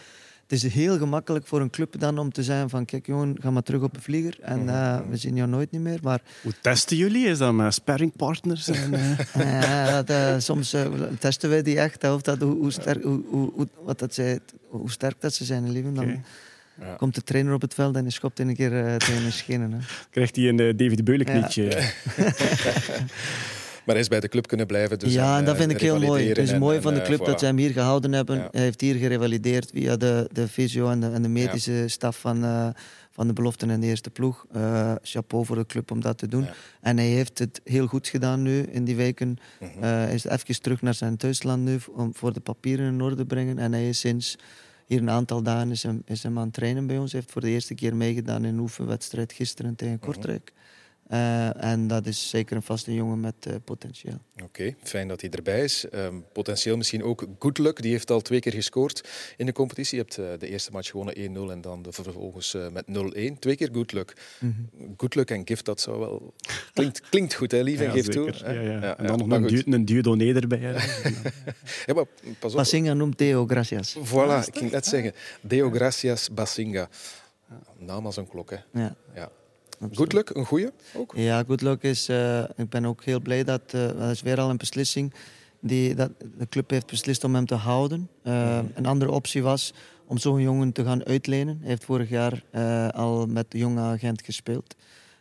Het 0.46 0.64
is 0.64 0.72
heel 0.74 0.98
gemakkelijk 0.98 1.46
voor 1.46 1.60
een 1.60 1.70
club 1.70 1.94
dan 1.98 2.18
om 2.18 2.32
te 2.32 2.42
zeggen 2.42 2.70
van 2.70 2.84
kijk 2.84 3.06
jongen, 3.06 3.36
ga 3.40 3.50
maar 3.50 3.62
terug 3.62 3.82
op 3.82 3.94
de 3.94 4.00
vlieger 4.00 4.38
en 4.40 4.58
Mhm, 4.58 4.68
eh, 4.68 5.00
we 5.10 5.16
zien 5.16 5.36
jou 5.36 5.48
nooit 5.48 5.70
niet 5.70 5.80
meer. 5.80 5.98
Maar 6.02 6.20
Hoe 6.42 6.52
testen 6.60 6.96
jullie? 6.96 7.26
Is 7.26 7.38
dat 7.38 7.52
met 7.52 7.74
sparringpartners? 7.74 8.68
En, 8.68 8.94
eh, 9.32 9.98
dat, 10.06 10.42
soms 10.42 10.74
testen 11.18 11.50
wij 11.50 11.62
die 11.62 11.78
echt, 11.78 12.04
of 12.04 12.22
dat, 12.22 12.38
hoe, 12.40 12.54
hoe, 12.56 12.70
sterk, 12.70 13.02
hoe, 13.02 13.22
hoe, 13.30 13.52
hoe- 13.54 13.68
wat 13.84 13.98
dat 13.98 14.14
zij, 14.14 14.38
hoe 14.68 14.90
sterk 14.90 15.20
dat 15.20 15.34
ze 15.34 15.44
zijn. 15.44 15.70
Lieve. 15.72 15.92
Dan 15.92 16.04
Oké. 16.04 16.20
Ja. 16.80 16.94
komt 16.94 17.14
de 17.14 17.22
trainer 17.22 17.54
op 17.54 17.60
het 17.60 17.74
veld 17.74 17.96
en 17.96 18.02
hij 18.02 18.10
schopt 18.10 18.38
een 18.40 18.54
keer 18.54 18.98
tegen 18.98 19.24
een 19.24 19.32
schenen. 19.32 19.72
Hè. 19.72 19.78
Krijgt 20.10 20.36
hij 20.36 20.48
een 20.48 20.56
David 20.56 21.04
Beulen 21.04 21.26
knietje? 21.26 21.64
Maar 21.64 21.94
hij 23.84 23.98
is 23.98 24.08
bij 24.08 24.20
de 24.20 24.28
club 24.28 24.46
kunnen 24.46 24.66
blijven. 24.66 24.98
Dus 24.98 25.12
ja, 25.12 25.38
en, 25.38 25.44
dat 25.44 25.54
eh, 25.54 25.60
vind 25.60 25.72
ik 25.72 25.80
heel 25.80 26.00
mooi. 26.00 26.28
Het 26.28 26.38
is 26.38 26.58
mooi 26.58 26.76
en, 26.76 26.82
van 26.82 26.94
de 26.94 27.00
eh, 27.00 27.06
club 27.06 27.24
dat 27.24 27.38
ze 27.38 27.44
hem 27.44 27.56
hier 27.56 27.70
gehouden 27.70 28.12
hebben. 28.12 28.36
Ja. 28.36 28.48
Hij 28.50 28.60
heeft 28.62 28.80
hier 28.80 28.94
gerevalideerd 28.94 29.70
via 29.74 29.96
de, 29.96 30.28
de 30.32 30.48
fysio 30.48 30.90
en 30.90 31.00
de, 31.00 31.10
en 31.10 31.22
de 31.22 31.28
medische 31.28 31.84
staf 31.88 32.18
van, 32.18 32.44
eh, 32.44 32.68
van 33.10 33.26
de 33.26 33.32
beloften 33.32 33.70
en 33.70 33.80
de 33.80 33.86
eerste 33.86 34.10
ploeg. 34.10 34.46
Eh, 34.52 34.94
chapeau 35.02 35.44
voor 35.44 35.56
de 35.56 35.66
club 35.66 35.90
om 35.90 36.00
dat 36.00 36.18
te 36.18 36.28
doen. 36.28 36.42
Ja. 36.42 36.54
En 36.80 36.96
hij 36.96 37.06
heeft 37.06 37.38
het 37.38 37.60
heel 37.64 37.86
goed 37.86 38.08
gedaan 38.08 38.42
nu 38.42 38.60
in 38.60 38.84
die 38.84 38.96
weken. 38.96 39.38
Eh, 39.60 39.68
hij 39.80 40.14
is 40.14 40.24
even 40.24 40.60
terug 40.60 40.82
naar 40.82 40.94
zijn 40.94 41.16
thuisland 41.16 41.64
nu 41.64 41.78
om 41.92 42.14
voor 42.14 42.32
de 42.32 42.40
papieren 42.40 42.86
in 42.92 43.00
orde 43.00 43.16
te 43.16 43.24
brengen. 43.24 43.58
En 43.58 43.72
hij 43.72 43.88
is 43.88 43.98
sinds 43.98 44.38
hier 44.86 45.00
een 45.00 45.10
aantal 45.10 45.42
dagen 45.42 45.70
is 45.70 45.82
hem, 45.82 46.02
is 46.06 46.22
hem 46.22 46.38
aan 46.38 46.44
het 46.44 46.52
trainen 46.52 46.86
bij 46.86 46.98
ons. 46.98 47.12
Hij 47.12 47.20
heeft 47.20 47.32
voor 47.32 47.42
de 47.42 47.48
eerste 47.48 47.74
keer 47.74 47.96
meegedaan 47.96 48.44
in 48.44 48.54
een 48.54 48.60
oefenwedstrijd 48.60 49.32
gisteren 49.32 49.74
tegen 49.74 49.94
Mhm. 49.94 50.04
Kortrijk. 50.04 50.52
Eh, 51.12 51.64
en 51.64 51.86
dat 51.86 52.06
is 52.06 52.28
zeker 52.30 52.56
een 52.56 52.62
vaste 52.62 52.94
jongen 52.94 53.20
met 53.20 53.34
eh, 53.40 53.54
potentieel. 53.64 54.18
Oké, 54.42 54.74
fijn 54.82 55.08
dat 55.08 55.20
hij 55.20 55.30
erbij 55.30 55.64
is. 55.64 55.88
Ehm, 55.88 56.14
potentieel 56.32 56.76
misschien 56.76 57.02
ook 57.02 57.26
Good 57.38 57.58
Luck, 57.58 57.82
die 57.82 57.90
heeft 57.90 58.10
al 58.10 58.20
twee 58.20 58.40
keer 58.40 58.52
gescoord 58.52 59.08
in 59.36 59.46
de 59.46 59.52
competitie. 59.52 59.96
Je 59.98 60.02
hebt 60.02 60.18
eh, 60.18 60.38
de 60.38 60.48
eerste 60.48 60.70
match 60.70 60.90
gewonnen 60.90 61.14
1-0 61.48 61.50
en 61.50 61.60
dan 61.60 61.82
de 61.82 61.92
vervolgens 61.92 62.54
eh, 62.54 62.68
met 62.68 62.84
0-1. 62.86 63.38
Twee 63.38 63.56
keer 63.56 63.68
Good 63.72 63.92
Luck. 63.92 64.16
Mhm. 64.40 64.52
Good 64.96 65.14
Luck 65.14 65.30
en 65.30 65.46
Gift, 65.46 65.64
dat 65.64 65.80
zou 65.80 65.98
wel... 65.98 66.34
Klinkt, 66.72 67.00
klinkt 67.00 67.34
goed, 67.34 67.50
hè, 67.50 67.60
lief 67.60 67.78
en 67.78 67.84
Ja, 67.84 67.90
geef 67.90 68.08
toe. 68.08 68.32
Ja, 68.36 68.50
ja. 68.50 68.60
Ja, 68.60 68.70
en 68.70 68.80
ja, 68.80 68.94
dan 68.94 69.18
nog 69.18 69.26
maar 69.26 69.42
een, 69.42 69.84
du 69.84 70.02
een 70.02 70.34
erbij. 70.36 70.58
hè. 70.58 70.72
Ja, 71.86 71.94
maar 71.94 72.04
pas 72.38 72.50
op. 72.50 72.56
Basinga 72.56 72.94
noemt 72.94 73.16
Theo, 73.16 73.46
gracias. 73.46 73.96
Voilà, 73.98 74.46
ik 74.46 74.56
ging 74.56 74.70
net 74.70 74.86
zeggen. 74.86 75.12
Deo 75.40 75.70
Gracias 75.70 76.30
Basinga. 76.30 76.88
Naam 77.78 78.06
als 78.06 78.16
een 78.16 78.28
klok, 78.28 78.50
hè. 78.50 78.56
Ja. 79.14 79.30
Good 79.90 80.12
Luck, 80.12 80.30
een 80.30 80.44
goeie 80.46 80.70
ook? 80.96 81.12
Ja, 81.16 81.42
Good 81.46 81.60
Luck 81.60 81.82
is... 81.82 82.08
eh, 82.08 82.44
ik 82.56 82.68
ben 82.68 82.84
ook 82.84 83.04
heel 83.04 83.20
blij 83.20 83.44
dat... 83.44 83.62
eh, 83.66 83.86
dat 83.86 84.10
is 84.10 84.22
weer 84.22 84.40
al 84.40 84.50
een 84.50 84.56
beslissing. 84.56 85.12
Die, 85.60 85.94
dat, 85.94 86.10
de 86.38 86.48
club 86.48 86.70
heeft 86.70 86.86
beslist 86.86 87.24
om 87.24 87.34
hem 87.34 87.46
te 87.46 87.54
houden. 87.54 88.08
Eh, 88.22 88.58
Een 88.74 88.86
andere 88.86 89.10
optie 89.10 89.42
was 89.42 89.72
om 90.06 90.18
zo'n 90.18 90.40
jongen 90.40 90.72
te 90.72 90.84
gaan 90.84 91.04
uitlenen. 91.04 91.58
Hij 91.60 91.68
heeft 91.68 91.84
vorig 91.84 92.08
jaar 92.08 92.42
eh, 92.50 92.88
al 92.88 93.26
met 93.26 93.50
de 93.50 93.58
jonge 93.58 93.80
agent 93.80 94.22
gespeeld. 94.24 94.74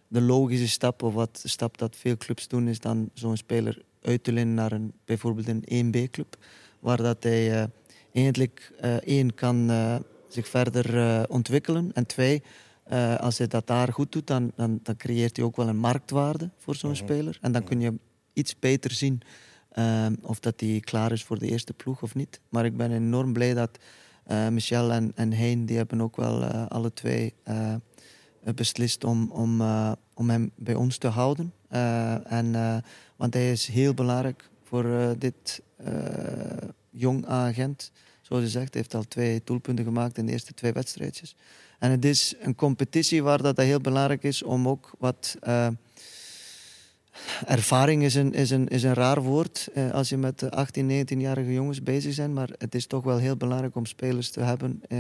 De 0.07 0.21
logische 0.21 0.67
stap, 0.69 1.03
of 1.03 1.13
wat 1.13 1.39
de 1.41 1.47
stap 1.49 1.77
dat 1.77 1.95
veel 1.95 2.17
clubs 2.17 2.47
doen, 2.47 2.67
is 2.67 2.79
dan 2.79 3.09
zo'n 3.13 3.37
speler 3.37 3.81
uit 4.01 4.23
te 4.23 4.31
lenen 4.31 4.53
naar 4.53 4.71
een, 4.71 4.93
bijvoorbeeld 5.05 5.47
een 5.47 5.85
1B-club. 5.93 6.35
Waar 6.79 6.97
dat 6.97 7.23
hij 7.23 7.51
eh, 7.61 7.63
eigenlijk 8.13 8.71
eh, 8.79 8.95
één 8.95 9.33
kan 9.33 9.69
eh, 9.69 9.95
zich 10.27 10.47
verder 10.47 10.97
eh, 10.97 11.23
ontwikkelen. 11.27 11.91
En 11.93 12.05
twee, 12.05 12.43
eh, 12.91 13.15
als 13.15 13.37
hij 13.37 13.47
dat 13.47 13.67
daar 13.67 13.93
goed 13.93 14.11
doet, 14.11 14.27
dan, 14.27 14.51
dan, 14.55 14.79
dan 14.83 14.95
creëert 14.95 15.35
hij 15.37 15.45
ook 15.45 15.55
wel 15.55 15.67
een 15.67 15.77
marktwaarde 15.77 16.49
voor 16.57 16.75
zo'n 16.75 16.89
Mhm. 16.91 16.99
speler. 16.99 17.37
En 17.41 17.51
dan 17.51 17.63
kun 17.63 17.79
je 17.81 17.93
iets 18.33 18.59
beter 18.59 18.91
zien 18.91 19.21
ehm, 19.71 20.15
of 20.21 20.39
dat 20.39 20.59
hij 20.59 20.79
klaar 20.79 21.11
is 21.11 21.23
voor 21.23 21.39
de 21.39 21.47
eerste 21.47 21.73
ploeg 21.73 22.01
of 22.01 22.15
niet. 22.15 22.39
Maar 22.49 22.65
ik 22.65 22.77
ben 22.77 22.91
enorm 22.91 23.33
blij 23.33 23.53
dat 23.53 23.77
eh, 24.23 24.47
Michel 24.47 24.91
en, 24.91 25.11
en 25.15 25.33
Hein, 25.33 25.65
die 25.65 25.77
hebben 25.77 26.01
ook 26.01 26.15
wel 26.15 26.43
eh, 26.43 26.65
alle 26.67 26.93
twee 26.93 27.33
eh, 27.43 27.73
beslist 28.55 29.03
om, 29.03 29.31
om, 29.31 29.61
eh, 29.61 29.91
om 30.13 30.29
hem 30.29 30.51
bij 30.55 30.75
ons 30.75 30.97
te 30.97 31.07
houden. 31.07 31.53
Eh, 31.67 32.31
en, 32.31 32.55
eh, 32.55 32.77
want 33.15 33.33
hij 33.33 33.51
is 33.51 33.67
heel 33.67 33.93
belangrijk 33.93 34.49
voor 34.63 34.85
eh, 34.85 35.09
dit 35.17 35.61
eh, 35.77 36.67
jong 36.89 37.25
agent. 37.25 37.91
Zoals 38.21 38.43
je 38.43 38.49
zegt, 38.49 38.73
hij 38.73 38.81
heeft 38.81 38.93
al 38.95 39.03
twee 39.07 39.41
doelpunten 39.43 39.85
gemaakt 39.85 40.17
in 40.17 40.25
de 40.25 40.31
eerste 40.31 40.53
twee 40.53 40.71
wedstrijdjes. 40.73 41.35
En 41.81 41.91
het 41.91 42.05
is 42.05 42.33
een 42.39 42.55
competitie 42.55 43.23
waar 43.23 43.41
dat 43.41 43.57
heel 43.57 43.81
belangrijk 43.81 44.23
is 44.23 44.43
om 44.43 44.67
ook 44.67 44.91
wat... 44.99 45.35
eh, 45.39 45.67
ervaring 47.45 48.03
is 48.03 48.15
een, 48.15 48.33
is, 48.33 48.49
een, 48.49 48.67
is 48.67 48.83
een 48.83 48.93
raar 48.93 49.21
woord 49.21 49.69
eh, 49.73 49.91
als 49.91 50.09
je 50.09 50.17
met 50.17 50.41
eh, 50.41 50.49
18, 50.49 51.05
19-jarige 51.07 51.53
jongens 51.53 51.83
bezig 51.83 52.15
bent. 52.15 52.33
Maar 52.33 52.49
het 52.57 52.75
is 52.75 52.85
toch 52.85 53.03
wel 53.03 53.17
heel 53.17 53.37
belangrijk 53.37 53.75
om 53.75 53.85
spelers 53.85 54.29
te 54.29 54.39
hebben 54.39 54.81
eh, 54.87 54.99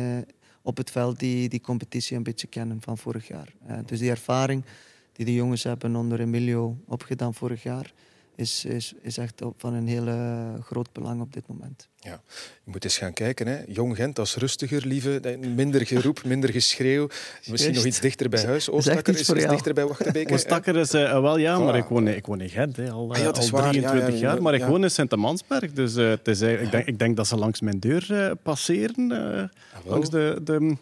op 0.61 0.77
het 0.77 0.91
veld 0.91 1.19
die 1.19 1.49
die 1.49 1.61
competitie 1.61 2.17
een 2.17 2.23
beetje 2.23 2.47
kennen 2.47 2.81
van 2.81 2.97
vorig 2.97 3.27
jaar. 3.27 3.53
Dus 3.85 3.99
die 3.99 4.09
ervaring 4.09 4.63
die 5.13 5.25
de 5.25 5.33
jongens 5.33 5.63
hebben 5.63 5.95
onder 5.95 6.19
Emilio 6.19 6.77
opgedaan 6.87 7.33
vorig 7.33 7.63
jaar, 7.63 7.93
is, 8.41 8.65
is, 8.65 8.93
is 9.01 9.17
echt 9.17 9.41
op- 9.41 9.55
van 9.57 9.73
een 9.73 9.87
hele 9.87 10.15
groot 10.61 10.91
belang 10.93 11.21
op 11.21 11.33
dit 11.33 11.43
moment. 11.47 11.89
Je 11.99 12.71
moet 12.71 12.83
eens 12.83 12.97
gaan 12.97 13.13
kijken. 13.13 13.47
Hè. 13.47 13.57
Jong 13.67 13.95
Gent, 13.95 14.15
dat 14.15 14.25
is 14.25 14.35
rustiger, 14.35 14.85
lieve. 14.87 15.37
Minder 15.55 15.85
geroep, 15.85 16.23
minder 16.33 16.49
geschreeuw. 16.51 17.07
Misschien 17.47 17.73
nog 17.73 17.85
iets 17.85 17.99
dichter 17.99 18.29
bij 18.29 18.45
huis. 18.45 18.69
Oostakker 18.69 19.13
is, 19.13 19.29
is 19.29 19.47
dichter 19.47 19.73
bij 19.73 19.85
Wachtenbeek. 19.87 20.29
hè. 20.29 20.37
Stakker 20.37 20.77
is 20.77 20.93
eh, 20.93 21.19
wel 21.21 21.37
ja, 21.37 21.59
maar 21.59 21.75
ik 21.75 21.83
woon, 21.85 22.07
ik 22.07 22.25
woon 22.25 22.41
in 22.41 22.49
Gent, 22.49 22.75
hè, 22.75 22.91
al, 22.91 23.11
Ah 23.11 23.17
ja, 23.17 23.31
eh, 23.31 23.39
al 23.39 23.49
waar. 23.49 23.63
Ja, 23.63 23.69
23 23.69 24.13
ja, 24.13 24.19
jaar. 24.19 24.35
ja, 24.35 24.41
Maar 24.41 24.53
ik 24.53 24.59
ja. 24.59 24.67
woon 24.67 24.83
in 24.83 24.91
Sint-Amansberg, 24.91 25.71
dus 25.71 25.95
eh, 25.95 26.09
het 26.09 26.27
is, 26.27 26.41
ik, 26.41 26.71
denk, 26.71 26.85
ik 26.85 26.99
denk 26.99 27.17
dat 27.17 27.27
ze 27.27 27.35
langs 27.37 27.61
mijn 27.61 27.79
deur 27.79 28.25
eh, 28.25 28.31
passeren. 28.43 29.11
Ah, 29.11 29.85
langs 29.85 30.09
de, 30.09 30.39
de 30.43 30.75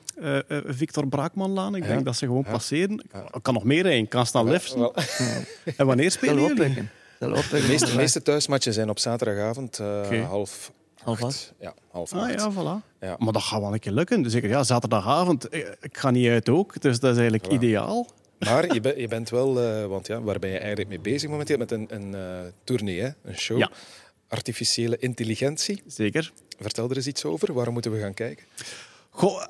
eh, 0.48 0.58
Victor 0.66 1.08
Braakmanlaan. 1.08 1.76
Ik 1.76 1.84
Ja. 1.84 1.90
denk 1.90 2.06
dat 2.06 2.16
ze 2.16 2.26
gewoon 2.26 2.44
Ja. 2.46 2.52
passeren. 2.52 3.04
Ja. 3.14 3.22
Ik 3.34 3.44
kan 3.44 3.54
nog 3.54 3.64
meer 3.64 3.86
ik 3.86 4.10
kan 4.10 4.26
staan 4.26 4.46
Ja, 4.46 4.52
liften. 4.52 4.92
En 5.78 5.86
wanneer 5.86 6.12
spelen 6.20 6.44
jullie? 6.56 6.88
Zal 7.20 7.30
opwekken. 7.30 7.62
De 7.62 7.68
meeste, 7.68 7.86
de 7.86 7.96
meeste 7.96 8.22
thuismatchen 8.22 8.74
zijn 8.74 8.90
op 8.90 9.00
zaterdagavond, 9.00 9.80
eh, 9.80 10.02
Oké. 10.06 10.18
half 10.18 10.72
Half 11.04 11.24
acht. 11.24 11.54
Ja, 11.60 11.74
half 11.92 12.14
Ah 12.14 12.22
acht. 12.22 12.34
ja, 12.34 12.52
voilà. 12.52 12.86
Ja. 13.00 13.16
Maar 13.20 13.34
dat 13.34 13.42
gaat 13.42 13.62
wel 13.62 13.74
een 13.74 13.80
keer 13.80 13.92
lukken. 13.92 14.22
Dus 14.22 14.32
zeker, 14.32 14.50
ja, 14.50 14.64
zaterdagavond, 14.64 15.50
eh, 15.50 15.60
ik 15.82 15.98
ga 15.98 16.10
niet 16.12 16.28
uit 16.28 16.50
ook. 16.50 16.82
Dus 16.82 17.00
dat 17.00 17.12
is 17.12 17.18
eigenlijk 17.22 17.52
Voilà. 17.52 17.56
ideaal. 17.56 18.08
Maar 18.40 18.66
je, 18.74 18.82
ben- 18.82 19.00
je 19.00 19.08
bent 19.08 19.30
wel, 19.30 19.62
eh, 19.62 19.86
want 19.86 20.08
ja, 20.08 20.22
waar 20.22 20.40
ben 20.40 20.50
je 20.50 20.58
eigenlijk 20.58 20.90
mee 20.90 21.00
bezig 21.00 21.30
momenteel? 21.30 21.58
Met 21.58 21.72
een, 21.72 21.86
een 21.90 22.16
eh, 22.16 22.40
tournee, 22.64 23.00
hè? 23.02 23.10
een 23.24 23.38
show. 23.38 23.58
Ja. 23.58 23.70
Artificiële 24.28 24.98
intelligentie. 24.98 25.84
Zeker. 25.88 26.32
Vertel 26.60 26.90
er 26.90 26.96
eens 26.96 27.08
iets 27.08 27.26
over. 27.26 27.54
Waarom 27.54 27.74
moeten 27.74 27.92
we 27.92 28.00
gaan 28.00 28.14
kijken? 28.14 28.46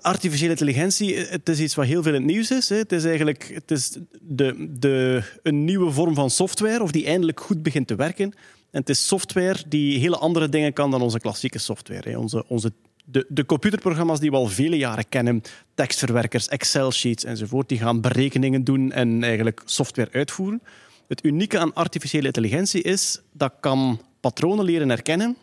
Artificiële 0.02 0.50
intelligentie, 0.50 1.16
eh, 1.16 1.32
het 1.32 1.50
is 1.50 1.60
iets 1.60 1.76
wat 1.76 1.86
heel 1.86 2.04
veel 2.04 2.14
in 2.14 2.22
het 2.22 2.32
nieuws 2.32 2.52
is. 2.52 2.70
Hè. 2.70 2.76
Het 2.76 2.92
is 2.92 3.06
eigenlijk 3.06 3.52
het 3.54 3.72
is 3.72 3.98
de, 4.22 4.68
de, 4.80 5.24
een 5.44 5.64
nieuwe 5.64 5.92
vorm 5.92 6.16
van 6.16 6.30
software, 6.30 6.84
of 6.84 6.92
die 6.92 7.06
eindelijk 7.06 7.40
goed 7.40 7.64
begint 7.64 7.88
te 7.88 7.96
werken. 7.96 8.34
En 8.72 8.80
het 8.80 8.90
is 8.90 9.08
software 9.08 9.64
die 9.68 10.00
hele 10.00 10.18
andere 10.18 10.50
dingen 10.50 10.74
kan 10.74 10.92
dan 10.92 11.02
onze 11.02 11.20
klassieke 11.20 11.60
software. 11.60 12.10
Hè. 12.10 12.18
Onze, 12.18 12.46
onze, 12.48 12.72
de, 13.06 13.26
de 13.30 13.46
computerprogramma's 13.46 14.20
die 14.20 14.30
we 14.30 14.36
al 14.36 14.48
vele 14.48 14.78
jaren 14.78 15.10
kennen, 15.10 15.42
tekstverwerkers, 15.74 16.48
Excel-sheets 16.48 17.24
enzovoort, 17.24 17.70
die 17.70 17.78
gaan 17.78 18.02
berekeningen 18.02 18.64
doen 18.64 18.92
en 18.92 19.24
eigenlijk 19.24 19.62
software 19.66 20.12
uitvoeren. 20.12 20.62
Het 21.08 21.26
unieke 21.26 21.60
aan 21.60 21.74
artificiële 21.74 22.26
intelligentie 22.26 22.82
is 22.82 23.22
dat 23.34 23.54
kan 23.60 24.02
patronen 24.20 24.66
leren 24.66 24.90
herkennen 24.90 25.38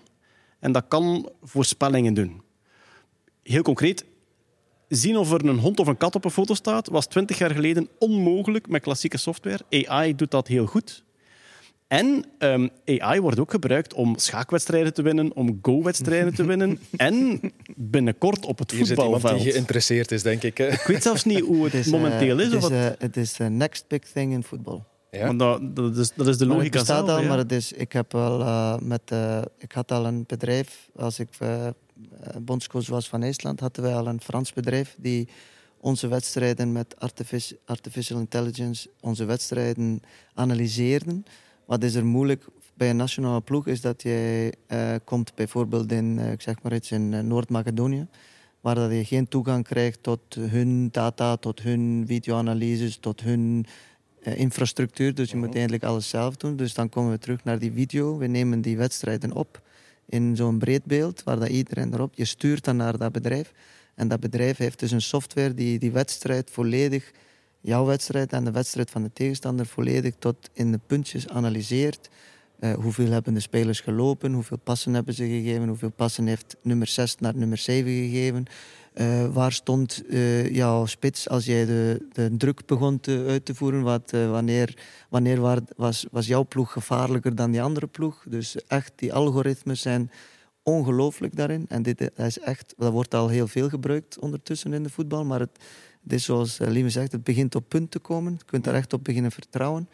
en 0.60 0.72
dat 0.72 0.84
kan 0.88 1.30
voorspellingen 1.42 2.14
doen 2.14 2.44
heel 3.46 3.62
concreet, 3.62 4.04
zien 4.88 5.16
of 5.16 5.32
er 5.32 5.44
een 5.44 5.58
hond 5.58 5.80
of 5.80 5.86
een 5.86 5.96
kat 5.96 6.14
op 6.14 6.24
een 6.24 6.30
foto 6.30 6.54
staat, 6.54 6.88
was 6.88 7.06
20 7.06 7.38
jaar 7.38 7.50
geleden 7.50 7.88
onmogelijk 7.98 8.68
met 8.68 8.82
klassieke 8.82 9.16
software. 9.18 9.60
AI 9.86 10.14
doet 10.16 10.30
dat 10.30 10.46
heel 10.48 10.66
goed. 10.66 11.04
En 11.88 12.24
ehm, 12.38 12.68
AI 12.86 13.20
wordt 13.20 13.38
ook 13.38 13.50
gebruikt 13.50 13.94
om 13.94 14.18
schaakwedstrijden 14.18 14.94
te 14.94 15.02
winnen, 15.02 15.34
om 15.36 15.58
go-wedstrijden 15.62 16.34
te 16.34 16.44
winnen 16.44 16.78
en 16.96 17.40
binnenkort 17.76 18.46
op 18.46 18.58
het 18.58 18.70
Hier 18.70 18.86
zit 18.86 18.96
voetbalveld. 19.00 19.42
die 19.42 19.52
geïnteresseerd 19.52 20.12
is, 20.12 20.22
denk 20.22 20.42
ik. 20.42 20.58
Hè? 20.58 20.66
Ik 20.72 20.80
weet 20.86 21.02
zelfs 21.02 21.24
niet 21.24 21.40
hoe 21.40 21.64
het, 21.64 21.72
Het 21.72 21.80
is, 21.86 21.92
eh, 21.92 21.92
momenteel 21.92 22.38
is. 22.40 22.44
Het 22.52 22.54
is, 22.54 22.62
het- 22.62 22.72
eh, 22.72 22.90
het 22.98 23.16
is 23.16 23.32
de 23.32 23.44
next 23.44 23.84
big 23.88 24.00
thing 24.00 24.32
in 24.32 24.42
voetbal. 24.42 24.84
Ja? 25.10 25.26
want 25.26 25.38
dat, 25.38 25.76
dat, 25.76 25.96
is, 25.96 26.12
dat 26.14 26.26
is 26.26 26.38
de 26.38 26.46
Maar 26.46 26.56
logica 26.56 26.78
het 26.78 26.86
bestaat 26.86 27.06
zelf. 27.06 27.18
al, 27.18 27.22
ja. 27.22 27.28
maar 27.28 27.38
het 27.38 27.52
is, 27.52 27.72
ik, 27.72 27.92
heb 27.92 28.12
wel, 28.12 28.40
eh, 28.40 28.78
met, 28.78 29.00
eh, 29.04 29.42
ik 29.58 29.72
had 29.72 29.92
al 29.92 30.06
een 30.06 30.24
bedrijf, 30.26 30.88
als 30.96 31.18
ik 31.18 31.28
eh, 31.38 31.66
eh, 31.66 31.72
bondscoach 32.40 32.86
was 32.86 33.08
van 33.08 33.22
IJsland, 33.22 33.60
hadden 33.60 33.84
wij 33.84 33.94
al 33.94 34.06
een 34.06 34.20
Frans 34.20 34.52
bedrijf 34.52 34.96
die 34.98 35.28
onze 35.80 36.08
wedstrijden 36.08 36.72
met 36.72 37.00
artifici- 37.00 37.56
artificial 37.64 38.18
intelligence, 38.18 38.90
onze 39.00 39.24
wedstrijden 39.24 40.02
analyseerden. 40.34 41.24
Wat 41.64 41.82
is 41.82 41.94
er 41.94 42.06
moeilijk 42.06 42.44
bij 42.74 42.90
een 42.90 42.96
nationale 42.96 43.40
ploeg 43.40 43.66
is 43.66 43.80
dat 43.80 44.02
je 44.02 44.52
eh, 44.66 44.94
komt 45.04 45.34
bijvoorbeeld 45.34 45.92
in, 45.92 46.18
eh, 46.18 46.32
ik 46.32 46.40
zeg 46.40 46.62
maar 46.62 46.74
iets, 46.74 46.90
in 46.90 47.14
eh, 47.14 47.20
Noord-Macedonië, 47.20 48.06
waar 48.60 48.74
dat 48.74 48.90
je 48.90 49.04
geen 49.04 49.28
toegang 49.28 49.64
krijgt 49.64 50.02
tot 50.02 50.20
hun 50.34 50.88
data, 50.90 51.36
tot 51.36 51.60
hun 51.60 52.04
videoanalyses, 52.06 52.96
tot 52.96 53.20
hun 53.20 53.66
eh, 54.26 54.38
infrastructuur. 54.38 55.14
Dus 55.14 55.30
je 55.30 55.36
moet 55.36 55.52
eigenlijk 55.52 55.84
alles 55.84 56.08
zelf 56.08 56.36
doen. 56.36 56.56
Dus 56.56 56.74
dan 56.74 56.88
komen 56.88 57.10
we 57.10 57.18
terug 57.18 57.44
naar 57.44 57.58
die 57.58 57.72
video. 57.72 58.18
We 58.18 58.26
nemen 58.26 58.60
die 58.60 58.76
wedstrijden 58.76 59.32
op 59.32 59.60
in 60.08 60.36
zo'n 60.36 60.58
breed 60.58 60.84
beeld, 60.84 61.22
waar 61.22 61.38
dat 61.38 61.48
iedereen 61.48 61.94
erop. 61.94 62.14
Je 62.14 62.24
stuurt 62.24 62.64
dan 62.64 62.76
naar 62.76 62.98
dat 62.98 63.12
bedrijf. 63.12 63.52
En 63.94 64.08
dat 64.08 64.20
bedrijf 64.20 64.56
heeft 64.56 64.78
dus 64.78 64.90
een 64.90 65.02
software 65.02 65.54
die 65.54 65.78
die 65.78 65.92
wedstrijd 65.92 66.50
volledig, 66.50 67.12
jouw 67.60 67.84
wedstrijd 67.84 68.32
en 68.32 68.44
de 68.44 68.50
wedstrijd 68.50 68.90
van 68.90 69.02
de 69.02 69.12
tegenstander, 69.12 69.66
volledig 69.66 70.14
tot 70.18 70.50
in 70.52 70.72
de 70.72 70.80
puntjes 70.86 71.28
analyseert. 71.28 72.08
Eh, 72.58 72.74
hoeveel 72.74 73.10
hebben 73.10 73.34
de 73.34 73.40
spelers 73.40 73.80
gelopen? 73.80 74.32
Hoeveel 74.32 74.58
passen 74.58 74.94
hebben 74.94 75.14
ze 75.14 75.24
gegeven? 75.24 75.68
Hoeveel 75.68 75.90
passen 75.90 76.26
heeft 76.26 76.56
nummer 76.62 76.86
6 76.86 77.16
naar 77.18 77.36
nummer 77.36 77.58
7 77.58 77.90
gegeven? 77.92 78.44
Eh, 78.96 79.26
waar 79.32 79.52
stond 79.52 80.02
eh, 80.08 80.54
jouw 80.54 80.86
spits 80.86 81.28
als 81.28 81.44
jij 81.44 81.64
de, 81.66 82.06
de 82.12 82.36
druk 82.36 82.66
begon 82.66 83.00
te, 83.00 83.24
uit 83.28 83.44
te 83.44 83.54
voeren? 83.54 83.82
Wat, 83.82 84.12
eh, 84.12 84.30
wanneer 84.30 84.76
wanneer 85.08 85.40
waar- 85.40 85.60
was, 85.76 86.06
was 86.10 86.26
jouw 86.26 86.44
ploeg 86.44 86.72
gevaarlijker 86.72 87.34
dan 87.34 87.50
die 87.50 87.62
andere 87.62 87.86
ploeg? 87.86 88.24
Dus 88.28 88.56
echt, 88.66 88.92
die 88.96 89.12
algoritmes 89.12 89.80
zijn 89.80 90.10
ongelooflijk 90.62 91.36
daarin. 91.36 91.66
En 91.68 91.82
dit 91.82 91.98
dat 91.98 92.26
is 92.26 92.38
echt, 92.38 92.74
dat 92.76 92.92
wordt 92.92 93.14
al 93.14 93.28
heel 93.28 93.46
veel 93.48 93.68
gebruikt 93.68 94.18
ondertussen 94.18 94.72
in 94.72 94.82
de 94.82 94.90
voetbal. 94.90 95.24
Maar 95.24 95.40
het, 95.40 95.58
het 96.02 96.12
is 96.12 96.24
zoals 96.24 96.58
Lieve 96.58 96.90
zegt, 96.90 97.12
het 97.12 97.24
begint 97.24 97.54
op 97.54 97.68
punt 97.68 97.90
te 97.90 97.98
komen. 97.98 98.32
Je 98.32 98.44
kunt 98.46 98.64
daar 98.64 98.74
echt 98.74 98.92
op 98.92 99.04
beginnen 99.04 99.32
vertrouwen. 99.32 99.88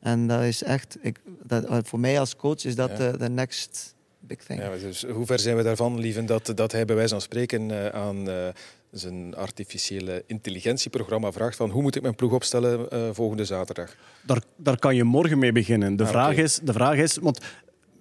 En 0.00 0.26
dat 0.26 0.42
is 0.42 0.62
echt, 0.62 0.98
ik, 1.00 1.20
dat, 1.42 1.88
voor 1.88 2.00
mij 2.00 2.20
als 2.20 2.36
coach 2.36 2.64
is 2.64 2.74
dat 2.74 2.96
de 2.96 3.28
next 3.30 3.94
big 4.26 4.38
thing. 4.38 4.60
Ja, 4.60 4.70
dus 4.70 5.02
hoe 5.02 5.26
ver 5.26 5.38
zijn 5.38 5.56
we 5.56 5.62
daarvan, 5.62 6.00
Lieven, 6.00 6.26
dat, 6.26 6.52
dat 6.54 6.72
hij 6.72 6.84
bij 6.84 6.96
wijze 6.96 7.10
van 7.10 7.20
spreken 7.20 7.70
eh, 7.70 8.00
aan 8.00 8.28
eh, 8.28 8.48
zijn 8.90 9.34
artificiële 9.34 10.24
intelligentieprogramma 10.26 11.32
vraagt 11.32 11.56
van 11.56 11.70
hoe 11.70 11.82
moet 11.82 11.96
ik 11.96 12.02
mijn 12.02 12.14
ploeg 12.14 12.32
opstellen 12.32 12.90
eh, 12.90 13.08
volgende 13.12 13.44
zaterdag? 13.44 13.96
Daar, 14.22 14.42
daar 14.56 14.78
kan 14.78 14.94
je 14.94 15.04
morgen 15.04 15.38
mee 15.38 15.52
beginnen. 15.52 15.96
De, 15.96 16.04
Ah, 16.04 16.08
vraag, 16.08 16.36
is, 16.36 16.60
de 16.62 16.72
vraag 16.72 16.96
is, 16.96 17.16
want 17.16 17.40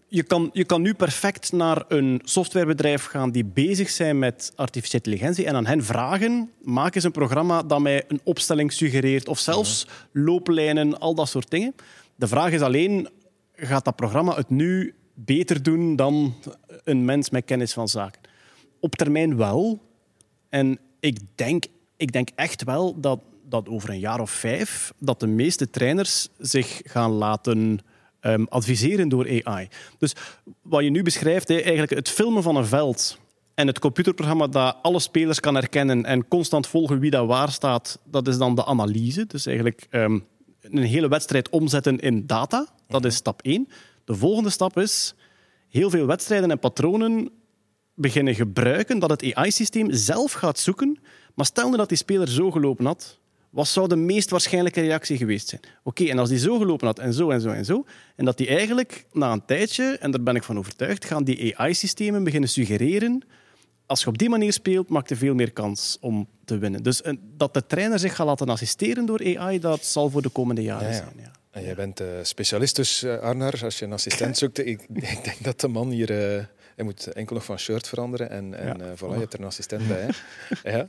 je 0.08 0.24
kan, 0.24 0.50
je 0.54 0.66
kan 0.66 0.82
nu 0.82 0.94
perfect 0.94 1.52
naar 1.52 1.86
een 1.88 2.22
softwarebedrijf 2.24 3.06
gaan 3.06 3.32
die 3.32 3.46
bezig 3.46 3.90
zijn 3.90 4.20
met 4.20 4.52
artificiële 4.56 5.04
intelligentie 5.04 5.46
en 5.46 5.56
aan 5.56 5.66
hen 5.66 5.84
vragen, 5.84 6.52
maak 6.62 6.96
eens 6.96 7.04
een 7.04 7.12
programma 7.12 7.64
dat 7.64 7.80
mij 7.80 8.04
een 8.08 8.22
opstelling 8.24 8.74
suggereert 8.74 9.28
of 9.28 9.40
zelfs 9.40 9.88
looplijnen, 10.12 11.00
al 11.00 11.16
dat 11.16 11.30
soort 11.30 11.50
dingen. 11.50 11.76
De 12.16 12.28
vraag 12.28 12.52
is 12.52 12.62
alleen, 12.62 13.10
gaat 13.56 13.86
dat 13.86 13.96
programma 13.96 14.36
het 14.36 14.50
nu 14.50 14.94
beter 15.16 15.64
doen 15.64 15.96
dan 15.96 16.36
een 16.84 17.06
mens 17.06 17.30
met 17.30 17.46
kennis 17.46 17.74
van 17.74 17.88
zaken? 17.88 18.22
Op 18.80 18.96
termijn 18.96 19.38
wel. 19.38 19.82
En 20.50 20.80
ik 21.00 21.20
denk, 21.36 21.66
ik 21.98 22.12
denk 22.12 22.30
echt 22.36 22.64
wel 22.64 23.00
dat, 23.00 23.20
dat 23.44 23.70
over 23.70 23.90
een 23.90 24.00
jaar 24.00 24.20
of 24.20 24.32
vijf 24.32 24.94
dat 25.00 25.20
de 25.20 25.28
meeste 25.28 25.70
trainers 25.70 26.28
zich 26.38 26.82
gaan 26.84 27.12
laten 27.12 27.80
ehm, 28.20 28.44
adviseren 28.44 29.10
door 29.10 29.44
AI. 29.44 29.68
Dus 29.98 30.16
wat 30.62 30.84
je 30.84 30.90
nu 30.90 31.04
beschrijft, 31.04 31.48
hè, 31.48 31.56
eigenlijk 31.56 31.92
het 31.92 32.10
filmen 32.10 32.44
van 32.44 32.56
een 32.56 32.66
veld 32.66 33.20
en 33.56 33.68
het 33.68 33.80
computerprogramma 33.80 34.48
dat 34.48 34.78
alle 34.82 35.00
spelers 35.00 35.40
kan 35.40 35.56
herkennen 35.56 36.06
en 36.06 36.28
constant 36.28 36.68
volgen 36.68 37.00
wie 37.00 37.12
daar 37.12 37.26
waar 37.26 37.52
staat, 37.52 38.00
dat 38.04 38.28
is 38.28 38.38
dan 38.38 38.56
de 38.56 38.66
analyse. 38.66 39.26
Dus 39.26 39.46
eigenlijk 39.46 39.88
ehm, 39.90 40.20
een 40.62 40.84
hele 40.84 41.08
wedstrijd 41.08 41.50
omzetten 41.50 42.00
in 42.00 42.28
data. 42.28 42.68
Dat 42.88 43.06
is 43.06 43.16
stap 43.16 43.42
één. 43.42 43.68
De 44.06 44.16
volgende 44.16 44.50
stap 44.50 44.78
is 44.78 45.16
heel 45.68 45.90
veel 45.90 46.06
wedstrijden 46.06 46.52
en 46.52 46.60
patronen 46.60 47.30
beginnen 47.94 48.36
gebruiken, 48.36 49.00
dat 49.00 49.10
het 49.10 49.34
AI-systeem 49.34 49.92
zelf 49.92 50.32
gaat 50.32 50.60
zoeken. 50.60 51.00
Maar 51.34 51.46
stel 51.46 51.70
nu 51.70 51.78
dat 51.78 51.90
die 51.90 51.98
speler 51.98 52.28
zo 52.30 52.52
gelopen 52.52 52.86
had, 52.86 53.20
wat 53.50 53.68
zou 53.68 53.88
de 53.88 53.96
meest 53.96 54.30
waarschijnlijke 54.30 54.82
reactie 54.82 55.18
geweest 55.18 55.48
zijn? 55.48 55.62
Oké, 55.84 56.06
en 56.06 56.20
als 56.20 56.30
die 56.30 56.40
zo 56.40 56.58
gelopen 56.58 56.88
had 56.88 57.00
en 57.00 57.14
zo 57.14 57.30
en 57.30 57.42
zo 57.42 57.50
en 57.50 57.66
zo, 57.66 57.86
en 58.16 58.26
dat 58.26 58.38
die 58.38 58.48
eigenlijk 58.48 59.06
na 59.12 59.32
een 59.32 59.46
tijdje, 59.46 59.98
en 59.98 60.12
daar 60.12 60.24
ben 60.24 60.36
ik 60.36 60.44
van 60.44 60.58
overtuigd, 60.58 61.06
gaan 61.06 61.24
die 61.24 61.58
AI-systemen 61.58 62.24
beginnen 62.24 62.50
suggereren. 62.50 63.24
Als 63.86 64.02
je 64.02 64.08
op 64.08 64.18
die 64.18 64.30
manier 64.30 64.54
speelt, 64.54 64.90
maakt 64.90 65.10
je 65.10 65.16
veel 65.16 65.34
meer 65.34 65.52
kans 65.52 65.98
om 66.02 66.28
te 66.46 66.58
winnen. 66.58 66.84
Dus 66.84 67.02
eh, 67.02 67.14
dat 67.38 67.54
de 67.54 67.66
trainer 67.66 68.00
zich 68.00 68.16
gaat 68.16 68.26
laten 68.26 68.50
assisteren 68.50 69.06
door 69.06 69.38
AI, 69.38 69.60
dat 69.60 69.86
zal 69.86 70.10
voor 70.10 70.22
de 70.22 70.30
komende 70.30 70.62
jaren 70.62 70.88
Ja, 70.88 70.94
ja. 70.94 70.98
zijn. 70.98 71.14
Ja. 71.18 71.32
En 71.56 71.64
jij 71.64 71.76
bent 71.76 72.00
eh, 72.00 72.08
specialist 72.22 72.76
dus, 72.76 73.04
eh, 73.04 73.18
Arnar, 73.20 73.60
als 73.64 73.80
je 73.80 73.86
een 73.86 73.94
assistent 73.94 74.38
zoekt. 74.42 74.66
Ik, 74.68 74.82
ik 74.94 75.24
denk 75.24 75.44
dat 75.44 75.60
de 75.60 75.68
man 75.68 75.90
hier... 75.90 76.10
eh, 76.12 76.44
hij 76.76 76.86
moet 76.86 77.08
enkel 77.08 77.36
nog 77.36 77.46
van 77.46 77.60
shirt 77.60 77.88
veranderen 77.88 78.30
en, 78.30 78.54
en 78.60 78.78
Ja. 78.78 78.96
voilà, 78.96 79.14
je 79.14 79.20
hebt 79.20 79.34
er 79.34 79.40
een 79.40 79.46
assistent 79.46 79.88
bij. 79.94 80.08
Hè? 80.64 80.78
ja. 80.78 80.88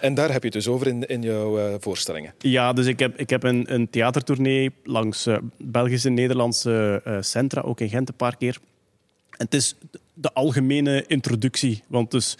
En 0.00 0.14
daar 0.14 0.32
heb 0.32 0.38
je 0.42 0.48
het 0.48 0.52
dus 0.52 0.68
over 0.68 0.86
in, 0.86 1.06
in 1.06 1.22
jouw 1.22 1.78
voorstellingen. 1.80 2.34
Ja, 2.38 2.72
dus 2.72 2.86
ik 2.86 2.98
heb, 2.98 3.18
ik 3.18 3.30
heb 3.30 3.42
een, 3.42 3.74
een 3.74 3.90
theatertournee 3.90 4.70
langs 4.84 5.26
Belgische 5.58 6.08
en 6.08 6.14
Nederlandse 6.14 7.02
centra, 7.20 7.60
ook 7.60 7.80
in 7.80 7.88
Gent 7.88 8.08
een 8.08 8.14
paar 8.16 8.36
keer. 8.36 8.58
En 9.30 9.44
het 9.44 9.54
is 9.54 9.76
de 10.14 10.32
algemene 10.32 11.04
introductie. 11.06 11.82
Want 11.86 12.10
dus, 12.10 12.36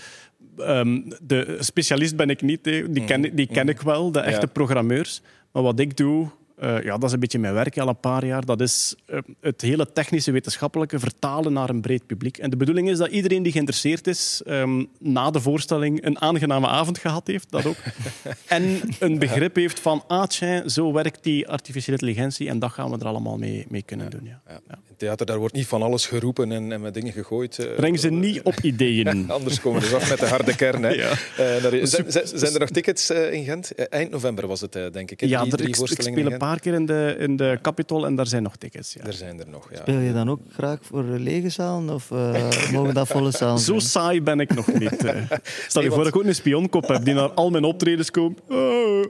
ehm, 0.58 1.00
de 1.22 1.56
specialist 1.60 2.16
ben 2.16 2.30
ik 2.30 2.42
niet, 2.42 2.64
die, 2.64 3.04
ken, 3.04 3.34
die 3.36 3.46
ken 3.46 3.68
ik 3.68 3.80
wel, 3.80 4.12
de 4.12 4.20
echte 4.20 4.46
Ja. 4.46 4.52
programmeurs. 4.52 5.22
Maar 5.52 5.62
wat 5.62 5.78
ik 5.80 5.96
doe, 5.96 6.28
eh, 6.56 6.82
ja, 6.82 6.92
dat 6.98 7.04
is 7.04 7.12
een 7.12 7.20
beetje 7.20 7.38
mijn 7.38 7.54
werk 7.54 7.78
al 7.78 7.88
een 7.88 8.00
paar 8.00 8.26
jaar. 8.26 8.44
Dat 8.44 8.60
is 8.60 8.94
eh, 9.06 9.18
het 9.40 9.60
hele 9.60 9.92
technische 9.92 10.30
wetenschappelijke 10.32 10.98
vertalen 10.98 11.52
naar 11.52 11.68
een 11.70 11.80
breed 11.80 12.06
publiek. 12.06 12.38
En 12.38 12.50
de 12.50 12.56
bedoeling 12.56 12.90
is 12.90 12.98
dat 12.98 13.08
iedereen 13.08 13.42
die 13.42 13.52
geïnteresseerd 13.52 14.06
is, 14.06 14.42
ehm, 14.46 14.84
na 14.98 15.30
de 15.30 15.40
voorstelling 15.40 16.04
een 16.04 16.20
aangename 16.20 16.66
avond 16.66 16.98
gehad 16.98 17.26
heeft, 17.26 17.50
dat 17.50 17.66
ook. 17.66 17.76
en 18.46 18.80
een 18.98 19.18
begrip 19.18 19.54
heeft 19.54 19.80
van, 19.80 20.04
ah 20.06 20.24
zo 20.66 20.92
werkt 20.92 21.22
die 21.24 21.48
artificiële 21.48 21.92
intelligentie 21.98 22.48
en 22.48 22.58
dat 22.58 22.70
gaan 22.72 22.90
we 22.90 22.98
er 22.98 23.06
allemaal 23.06 23.38
mee, 23.38 23.66
mee 23.68 23.82
kunnen 23.82 24.10
doen. 24.10 24.24
Ja. 24.24 24.40
Ja. 24.48 24.60
In 24.88 24.96
theater 24.96 25.26
daar 25.26 25.38
wordt 25.38 25.54
niet 25.54 25.66
van 25.66 25.82
alles 25.82 26.06
geroepen 26.06 26.52
en, 26.52 26.72
en 26.72 26.80
met 26.80 26.94
dingen 26.94 27.12
gegooid. 27.12 27.58
eh. 27.58 27.74
Breng 27.76 27.98
ze 28.00 28.10
niet 28.10 28.42
op 28.42 28.54
ideeën. 28.62 29.30
Anders 29.30 29.60
komen 29.60 29.80
we 29.80 29.86
dus 29.88 29.94
af 29.96 30.08
met 30.10 30.18
de 30.18 30.26
harde 30.26 30.56
kern. 30.56 30.82
Hè. 30.82 30.90
Ja. 31.06 31.12
Daar- 31.36 31.86
zijn, 31.86 32.04
zijn- 32.12 32.26
zijn 32.38 32.52
er 32.54 32.60
nog 32.60 32.68
tickets 32.70 33.10
in 33.10 33.44
Gent? 33.44 33.74
Eind 33.88 34.10
november 34.10 34.46
was 34.46 34.60
het, 34.60 34.72
denk 34.72 35.10
ik. 35.10 35.20
hè? 35.20 35.26
Ja, 35.26 35.40
Drie- 35.40 35.52
er, 35.52 35.68
ik, 35.68 35.74
speel 35.74 36.26
een 36.32 36.38
paar 36.38 36.45
keer 36.54 36.74
in 36.74 36.86
de, 36.86 37.16
in 37.18 37.36
de 37.36 37.58
Capitol 37.62 38.06
en 38.06 38.14
daar 38.14 38.26
zijn 38.26 38.42
nog 38.42 38.56
tickets. 38.56 38.92
Ja. 38.92 39.04
Er 39.04 39.12
zijn 39.12 39.40
er 39.40 39.48
nog, 39.48 39.70
ja. 39.70 39.76
Speel 39.76 39.98
je 39.98 40.12
dan 40.12 40.30
ook 40.30 40.40
graag 40.52 40.78
voor 40.82 41.02
lege 41.02 41.48
zalen 41.48 41.94
of 41.94 42.10
uh, 42.10 42.50
mogen 42.72 42.94
dat 42.94 43.08
volle 43.08 43.30
zalen 43.30 43.58
Zo 43.58 43.78
saai 43.78 44.22
ben 44.22 44.40
ik 44.40 44.54
nog 44.54 44.72
niet. 44.72 45.04
Uh. 45.04 45.30
Stel 45.68 45.82
je 45.82 45.88
voor 45.88 45.98
dat 45.98 46.06
ik 46.06 46.16
ook 46.16 46.24
een 46.24 46.34
spionkop 46.34 46.88
heb 46.88 47.04
die 47.04 47.14
naar 47.14 47.28
al 47.28 47.50
mijn 47.50 47.64
optredens 47.64 48.10
komt. 48.10 48.40
Oh, 48.48 48.56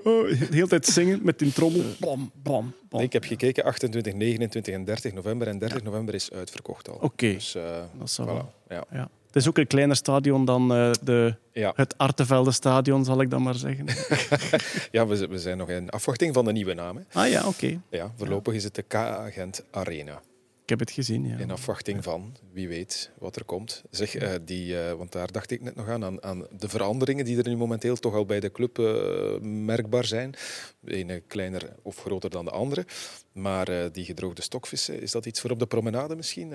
oh, 0.04 0.28
de 0.28 0.46
hele 0.50 0.68
tijd 0.68 0.86
zingen 0.86 1.20
met 1.22 1.38
die 1.38 1.52
trommel. 1.52 1.82
Bam, 1.98 2.30
bam, 2.42 2.74
bam. 2.88 3.00
ik 3.00 3.12
heb 3.12 3.24
gekeken 3.24 3.64
28, 3.64 4.14
29 4.14 4.74
en 4.74 4.84
30 4.84 5.12
november. 5.12 5.48
En 5.48 5.58
30 5.58 5.82
november 5.82 6.14
is 6.14 6.32
uitverkocht 6.32 6.88
al. 6.88 6.94
Oké. 6.94 7.04
Okay. 7.04 7.32
Dus, 7.32 7.56
uh, 7.56 7.62
dat 7.98 8.08
is 8.08 8.18
voilà. 8.20 8.68
ja. 8.68 8.84
ja. 8.90 9.08
Het 9.36 9.44
is 9.44 9.50
ook 9.50 9.58
een 9.58 9.66
kleiner 9.66 9.96
stadion 9.96 10.44
dan 10.44 10.76
uh, 10.76 10.90
de, 11.02 11.34
ja. 11.52 11.72
het 11.74 11.98
Artevelde 11.98 12.52
stadion, 12.52 13.04
zal 13.04 13.20
ik 13.20 13.30
dan 13.30 13.42
maar 13.42 13.54
zeggen. 13.54 13.86
ja, 14.96 15.06
we, 15.06 15.26
we, 15.28 15.38
zijn 15.38 15.58
nog 15.58 15.68
in 15.68 15.90
afwachting 15.90 16.34
van 16.34 16.44
de 16.44 16.52
nieuwe 16.52 16.74
naam. 16.74 16.96
Hè. 16.96 17.02
Ah 17.20 17.28
ja, 17.28 17.38
oké. 17.38 17.48
Okay. 17.48 17.80
Ja, 17.90 18.12
voorlopig 18.16 18.54
is 18.54 18.64
het 18.64 18.74
de 18.74 18.82
K-agent 18.82 19.64
Arena. 19.70 20.22
Ik 20.66 20.72
heb 20.72 20.80
het 20.80 20.90
gezien, 20.90 21.26
ja. 21.26 21.38
In 21.38 21.50
afwachting 21.50 22.04
van, 22.04 22.36
wie 22.52 22.68
weet 22.68 23.10
wat 23.18 23.36
er 23.36 23.44
komt. 23.44 23.82
Zeg, 23.90 24.20
uh, 24.22 24.30
die, 24.42 24.72
uh, 24.72 24.92
want 24.92 25.12
daar 25.12 25.32
dacht 25.32 25.50
ik 25.50 25.62
net 25.62 25.74
nog 25.74 25.88
aan, 25.88 26.04
aan, 26.04 26.22
aan, 26.22 26.46
de 26.58 26.68
veranderingen 26.68 27.24
die 27.24 27.38
er 27.38 27.48
nu 27.48 27.56
momenteel 27.56 27.96
toch 27.96 28.14
al 28.14 28.24
bij 28.24 28.40
de 28.40 28.52
club 28.52 28.78
uh, 28.78 29.38
merkbaar 29.40 30.04
zijn. 30.04 30.34
De 30.80 30.94
ene 30.94 31.22
kleiner 31.26 31.76
of 31.82 31.96
groter 31.96 32.30
dan 32.30 32.44
de 32.44 32.50
andere. 32.50 32.86
Maar 33.32 33.92
die 33.92 34.04
gedroogde 34.04 34.42
stokvissen, 34.42 35.00
is 35.00 35.10
dat 35.10 35.26
iets 35.26 35.40
voor 35.40 35.50
op 35.50 35.58
de 35.58 35.66
promenade 35.66 36.16
misschien? 36.16 36.48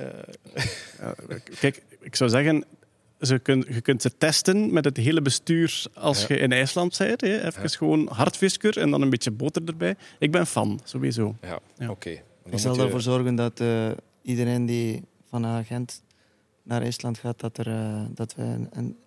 Ja, 0.99 1.15
kijk, 1.59 1.81
ik 1.99 2.15
zou 2.15 2.29
zeggen, 2.29 2.65
ze 3.19 3.39
kun, 3.39 3.65
je 3.69 3.81
kunt 3.81 4.01
ze 4.01 4.17
testen 4.17 4.73
met 4.73 4.85
het 4.85 4.97
hele 4.97 5.21
bestuur 5.21 5.83
als 5.93 6.21
ja. 6.21 6.35
je 6.35 6.41
in 6.41 6.51
IJsland 6.51 6.97
bent. 6.97 7.21
Hè. 7.21 7.45
Even 7.47 7.61
ja. 7.61 7.67
gewoon 7.67 8.07
hardvisker 8.11 8.77
en 8.77 8.91
dan 8.91 9.01
een 9.01 9.09
beetje 9.09 9.31
boter 9.31 9.61
erbij. 9.65 9.95
Ik 10.19 10.31
ben 10.31 10.47
fan, 10.47 10.79
sowieso. 10.83 11.35
Ja, 11.41 11.59
oké. 11.79 11.91
Okay. 11.91 12.23
Ik 12.51 12.59
zal 12.59 12.75
je... 12.75 12.81
ervoor 12.81 13.01
zorgen 13.01 13.35
dat 13.35 13.59
uh, 13.59 13.91
iedereen 14.21 14.65
die 14.65 15.03
van 15.29 15.45
Agent 15.45 16.03
naar 16.63 16.81
IJsland 16.81 17.17
gaat, 17.17 17.39
dat, 17.39 17.57
er, 17.57 17.67
uh, 17.67 18.01
dat 18.13 18.35
we 18.35 18.43
een, 18.43 18.67
een, 18.71 18.97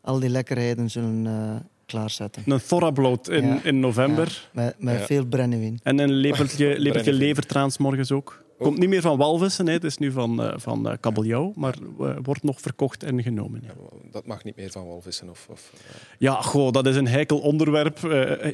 al 0.00 0.18
die 0.18 0.28
lekkerheden 0.28 0.90
zullen 0.90 1.24
uh, 1.24 1.56
klaarzetten. 1.86 2.42
Een 2.46 2.60
Thorablood 2.66 3.28
in, 3.28 3.46
ja. 3.46 3.60
in 3.62 3.80
november. 3.80 4.48
Ja, 4.52 4.62
met 4.62 4.74
met 4.78 5.02
veel 5.02 5.26
brennewijn. 5.26 5.80
En 5.82 5.98
een 5.98 6.12
lepeltje, 6.12 6.78
lepeltje 6.80 7.12
levertraans 7.12 7.78
morgens 7.78 8.12
ook. 8.12 8.43
Komt 8.58 8.78
niet 8.78 8.88
meer 8.88 9.00
van 9.00 9.16
walvissen, 9.16 9.68
het 9.68 9.84
is 9.84 9.98
nu 9.98 10.12
van, 10.12 10.40
uh, 10.40 10.52
van 10.56 10.88
uh, 10.88 10.94
kabeljauw, 11.00 11.52
maar 11.56 11.74
uh, 12.00 12.16
wordt 12.22 12.42
nog 12.42 12.60
verkocht 12.60 13.02
en 13.02 13.22
genomen. 13.22 13.62
Ja. 13.64 13.72
Dat 14.10 14.26
mag 14.26 14.44
niet 14.44 14.56
meer 14.56 14.70
van 14.70 14.86
walvissen? 14.86 15.30
Of, 15.30 15.46
of 15.50 15.72
Ja, 16.18 16.42
goh, 16.42 16.72
dat 16.72 16.86
is 16.86 16.96
een 16.96 17.08
heikel 17.08 17.38
onderwerp. 17.38 17.98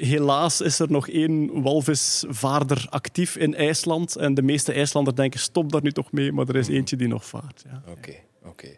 helaas 0.01 0.61
is 0.61 0.79
er 0.79 0.91
nog 0.91 1.09
één 1.09 1.63
walvisvaarder 1.63 2.87
actief 2.89 3.37
in 3.37 3.55
IJsland. 3.55 4.17
En 4.17 4.35
de 4.35 4.43
meeste 4.43 4.73
IJslanders 4.73 5.17
denken, 5.17 5.41
stop 5.41 5.73
daar 5.73 5.83
nu 5.83 5.93
toch 5.93 6.13
mee, 6.13 6.33
maar 6.33 6.49
er 6.49 6.57
is 6.57 6.69
eentje 6.69 6.97
die 6.97 7.09
nog 7.09 7.25
vaart. 7.25 7.65
Ja. 7.67 7.83
Oké. 7.91 8.15
Oké. 8.45 8.69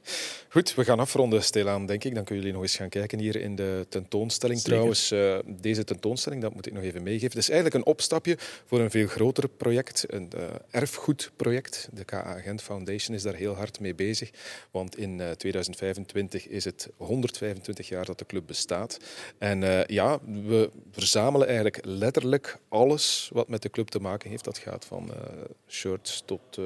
Goed, 0.48 0.74
we 0.74 0.84
gaan 0.84 0.98
afronden, 0.98 1.42
stilaan, 1.42 1.86
denk 1.86 2.04
ik. 2.04 2.14
Dan 2.14 2.24
kunnen 2.24 2.44
jullie 2.44 2.58
nog 2.58 2.68
eens 2.68 2.76
gaan 2.76 2.88
kijken 2.88 3.18
hier 3.18 3.36
in 3.36 3.56
de 3.56 3.86
tentoonstelling. 3.88 4.58
Zeker. 4.58 4.72
Trouwens, 4.72 5.12
uh, 5.12 5.38
deze 5.46 5.84
tentoonstelling, 5.84 6.42
dat 6.42 6.54
moet 6.54 6.66
ik 6.66 6.72
nog 6.72 6.82
even 6.82 7.02
meegeven. 7.02 7.28
Het 7.28 7.38
is 7.38 7.50
eigenlijk 7.50 7.84
een 7.84 7.92
opstapje 7.92 8.36
voor 8.66 8.80
een 8.80 8.90
veel 8.90 9.06
groter 9.06 9.48
project, 9.48 10.04
een 10.08 10.30
uh, 10.36 10.42
erfgoedproject. 10.70 11.88
De 11.92 12.04
KA 12.04 12.22
Agent 12.22 12.62
Foundation 12.62 13.16
is 13.16 13.22
daar 13.22 13.34
heel 13.34 13.54
hard 13.54 13.80
mee 13.80 13.94
bezig. 13.94 14.30
Want 14.70 14.98
in 14.98 15.18
uh, 15.18 15.30
2025 15.30 16.48
is 16.48 16.64
het 16.64 16.88
125 16.96 17.88
jaar 17.88 18.04
dat 18.04 18.18
de 18.18 18.26
club 18.26 18.46
bestaat. 18.46 18.98
En 19.38 19.84
ja, 19.86 20.18
we 20.24 20.70
verzamelen 20.90 21.46
eigenlijk 21.46 21.78
letterlijk 21.84 22.58
alles 22.68 23.30
wat 23.32 23.48
met 23.48 23.62
de 23.62 23.70
club 23.70 23.88
te 23.88 24.00
maken 24.00 24.30
heeft. 24.30 24.44
Dat 24.44 24.58
gaat 24.58 24.84
van 24.84 25.10
shirts 25.68 26.22
tot 26.26 26.58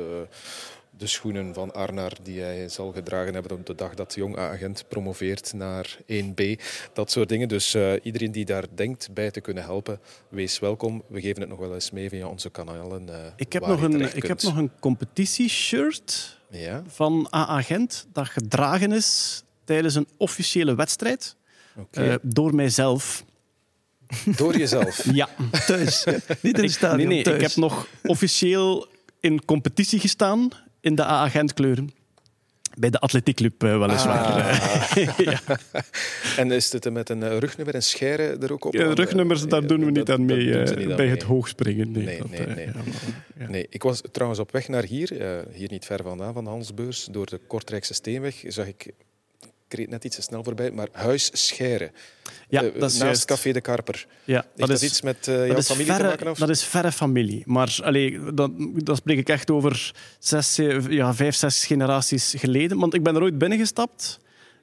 de 0.99 1.07
schoenen 1.07 1.55
van 1.55 1.73
Arnar 1.73 2.13
die 2.23 2.41
hij 2.41 2.69
zal 2.69 2.93
gedragen 2.93 3.35
hebben 3.35 3.53
op 3.53 3.67
de 3.67 3.75
dag 3.75 3.95
dat 3.95 4.13
de 4.13 4.21
jong 4.21 4.37
agent 4.37 4.85
promoveert 4.89 5.53
naar 5.53 5.99
1B. 6.07 6.61
Dat 6.93 7.11
soort 7.11 7.29
dingen. 7.29 7.49
Dus 7.49 7.75
uh, 7.75 7.93
iedereen 8.03 8.33
die 8.33 8.45
daar 8.45 8.65
denkt 8.75 9.09
bij 9.13 9.31
te 9.31 9.41
kunnen 9.41 9.63
helpen, 9.63 10.01
wees 10.29 10.59
welkom. 10.59 11.03
We 11.09 11.21
geven 11.21 11.41
het 11.41 11.51
nog 11.51 11.59
wel 11.59 11.75
eens 11.75 11.91
mee 11.91 12.09
via 12.09 12.27
onze 12.27 12.51
kanalen. 12.51 13.07
Uh, 13.09 13.17
ik 13.37 13.53
heb, 13.53 13.67
nog 13.67 13.83
een, 13.83 14.17
ik 14.17 14.23
heb 14.23 14.43
nog 14.43 14.57
een 14.57 14.71
competitieshirt 14.81 16.39
ja? 16.51 16.83
van 16.87 17.29
A-agent 17.35 18.07
dat 18.13 18.29
gedragen 18.29 18.93
is 18.93 19.43
tijdens 19.65 19.95
een 19.95 20.09
officiële 20.17 20.75
wedstrijd 20.75 21.37
okay. 21.77 22.09
uh, 22.09 22.15
door 22.23 22.55
mijzelf. 22.55 23.25
Door 24.37 24.57
jezelf? 24.57 25.05
ja. 25.13 25.29
Thuis. 25.67 26.05
Niet 26.43 26.59
in 26.59 26.65
het 26.65 26.73
stadion, 26.73 26.97
Nee, 26.97 27.07
nee 27.07 27.23
thuis. 27.23 27.37
ik 27.37 27.43
heb 27.43 27.57
nog 27.57 27.89
officieel 28.03 28.89
in 29.21 29.45
competitie 29.45 30.01
gestaan 30.01 30.51
in 30.87 30.95
de 30.95 31.05
A-agentkleuren. 31.05 31.91
Bij 32.79 32.91
de 32.91 32.99
atletiekclub 32.99 33.65
uh, 33.65 33.79
weliswaar. 33.79 34.25
Ah. 34.25 35.19
ja. 35.19 35.41
En 36.37 36.51
is 36.51 36.73
het 36.73 36.93
met 36.93 37.09
een 37.09 37.23
uh, 37.23 37.39
rugnummer 37.39 37.75
en 37.75 37.83
scheren 37.83 38.43
er 38.43 38.53
ook 38.53 38.65
op? 38.65 38.73
Ja, 38.73 38.93
rugnummers, 38.93 39.47
daar 39.47 39.67
doen 39.67 39.85
we 39.85 39.91
niet 39.91 40.11
aan 40.11 40.25
mee 40.25 40.57
niet 40.57 40.97
bij 40.97 41.09
het 41.09 41.23
hoogspringen. 41.23 41.91
Nee, 41.91 42.05
nee, 42.05 42.19
dat, 42.19 42.29
nee, 42.31 42.47
nee. 42.47 42.67
Ja, 42.67 42.73
ja. 43.39 43.49
nee, 43.49 43.67
Ik 43.71 43.83
was 43.83 44.03
trouwens 44.13 44.41
op 44.41 44.53
weg 44.53 44.69
naar 44.69 44.85
hier, 44.85 45.11
hier 45.53 45.71
niet 45.71 45.85
ver 45.85 46.03
vandaan 46.03 46.33
van 46.33 46.45
de 46.45 46.51
Hansbeurs, 46.51 47.09
door 47.11 47.27
de 47.27 47.41
Kortrijkse 47.47 47.95
Steenweg, 47.95 48.43
zag 48.47 48.67
ik 48.67 48.93
ik 49.69 49.79
reed 49.79 49.89
net 49.91 50.05
iets 50.05 50.17
te 50.17 50.23
snel 50.23 50.45
voorbij, 50.45 50.71
maar 50.71 50.89
Huis 50.93 51.31
Scheren. 51.33 51.91
Ja, 52.49 52.63
dat 52.63 52.91
is 52.91 52.99
Naast. 52.99 53.25
Café 53.25 53.53
de 53.53 53.61
Karper. 53.61 54.07
Ja, 54.25 54.45
dat, 54.57 54.71
is 54.71 54.83
iets 54.83 55.03
met 55.03 55.27
uh, 55.27 55.47
jouw 55.47 55.63
familie 55.63 55.87
verre, 55.87 56.03
te 56.03 56.09
maken? 56.09 56.31
Of? 56.31 56.39
Dat 56.39 56.49
is 56.49 56.65
verre 56.65 56.93
familie. 56.93 57.43
Maar 57.47 57.79
allee, 57.83 58.33
dat, 58.35 58.51
dat 58.75 58.97
spreek 58.97 59.19
ik 59.19 59.29
echt 59.29 59.51
over 59.51 59.95
zes, 60.19 60.57
ja, 60.89 61.15
vijf, 61.15 61.35
zes 61.35 61.67
generaties 61.67 62.35
geleden. 62.37 62.79
Want 62.79 62.95
ik 62.95 63.03
ben 63.03 63.15
er 63.15 63.23
ooit 63.23 63.39
binnengestapt. 63.39 64.19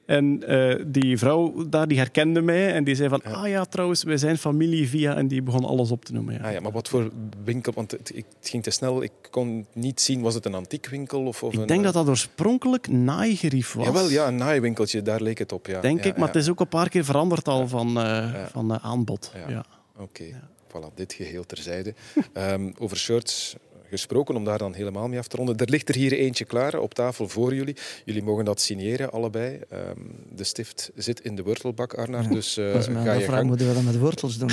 En 0.06 0.42
uh, 0.48 0.84
die 0.86 1.18
vrouw 1.18 1.68
daar, 1.68 1.88
die 1.88 1.98
herkende 1.98 2.40
mij 2.40 2.72
en 2.72 2.84
die 2.84 2.94
zei 2.94 3.08
van, 3.08 3.20
ja. 3.24 3.30
ah 3.30 3.48
ja, 3.48 3.64
trouwens, 3.64 4.02
wij 4.02 4.16
zijn 4.16 4.38
familie 4.38 4.88
via... 4.88 5.16
En 5.16 5.28
die 5.28 5.42
begon 5.42 5.64
alles 5.64 5.90
op 5.90 6.04
te 6.04 6.12
noemen. 6.12 6.34
Ja. 6.34 6.40
Ah 6.40 6.52
ja, 6.52 6.60
maar 6.60 6.72
wat 6.72 6.88
voor 6.88 7.10
winkel? 7.44 7.72
Want 7.72 7.90
het, 7.90 8.12
het, 8.14 8.26
ging 8.40 8.62
te 8.62 8.70
snel, 8.70 9.02
ik 9.02 9.12
kon 9.30 9.66
niet 9.72 10.00
zien, 10.00 10.20
was 10.20 10.34
het 10.34 10.44
een 10.44 10.54
antiekwinkel? 10.54 11.26
Of, 11.26 11.42
of 11.42 11.52
ik 11.52 11.60
een, 11.60 11.66
denk 11.66 11.84
dat 11.84 11.94
dat 11.94 12.08
oorspronkelijk 12.08 12.88
naaigerief 12.88 13.72
was. 13.72 13.86
Jawel, 13.86 14.10
ja, 14.10 14.26
een 14.26 14.36
naaaiwinkeltje, 14.36 15.02
daar 15.02 15.20
leek 15.20 15.38
het 15.38 15.52
op. 15.52 15.66
Ja. 15.66 15.80
Denk 15.80 16.04
ja, 16.04 16.10
ik, 16.10 16.16
maar 16.16 16.26
het 16.26 16.36
is 16.36 16.50
ook 16.50 16.60
een 16.60 16.68
paar 16.68 16.88
keer 16.88 17.04
veranderd 17.04 17.48
al 17.48 17.68
van, 17.68 17.98
uh, 17.98 18.44
van 18.50 18.72
uh, 18.72 18.84
aanbod. 18.84 19.32
Ja. 19.48 19.64
Oké, 19.98 20.02
okay. 20.02 20.34
voilà, 20.68 20.94
dit 20.94 21.12
geheel 21.12 21.46
terzijde. 21.46 21.94
um, 22.34 22.72
over 22.78 22.96
shirts 22.96 23.56
gesproken, 23.94 24.36
om 24.36 24.44
daar 24.44 24.58
dan 24.58 24.74
helemaal 24.74 25.08
mee 25.08 25.18
af 25.18 25.28
te 25.28 25.36
ronden. 25.36 25.56
Er 25.56 25.70
ligt 25.70 25.88
er 25.88 25.94
hier 25.94 26.12
eentje 26.12 26.44
klaar 26.44 26.78
op 26.78 26.94
tafel 26.94 27.28
voor 27.28 27.54
jullie. 27.54 27.76
Jullie 28.04 28.22
mogen 28.22 28.44
dat 28.44 28.60
signeren, 28.60 29.12
allebei. 29.12 29.60
Um, 29.72 30.14
de 30.34 30.44
stift 30.44 30.90
zit 30.94 31.20
in 31.20 31.36
de 31.36 31.42
wortelbak, 31.42 31.94
Arnar. 31.94 32.22
Ja, 32.22 32.28
dus 32.28 32.58
uh, 32.58 32.82
ga 32.82 33.12
je 33.12 33.24
vraag, 33.24 33.42
moeten 33.42 33.68
we 33.68 33.74
dat 33.74 33.82
met 33.82 33.98
wortels 33.98 34.38
doen? 34.38 34.50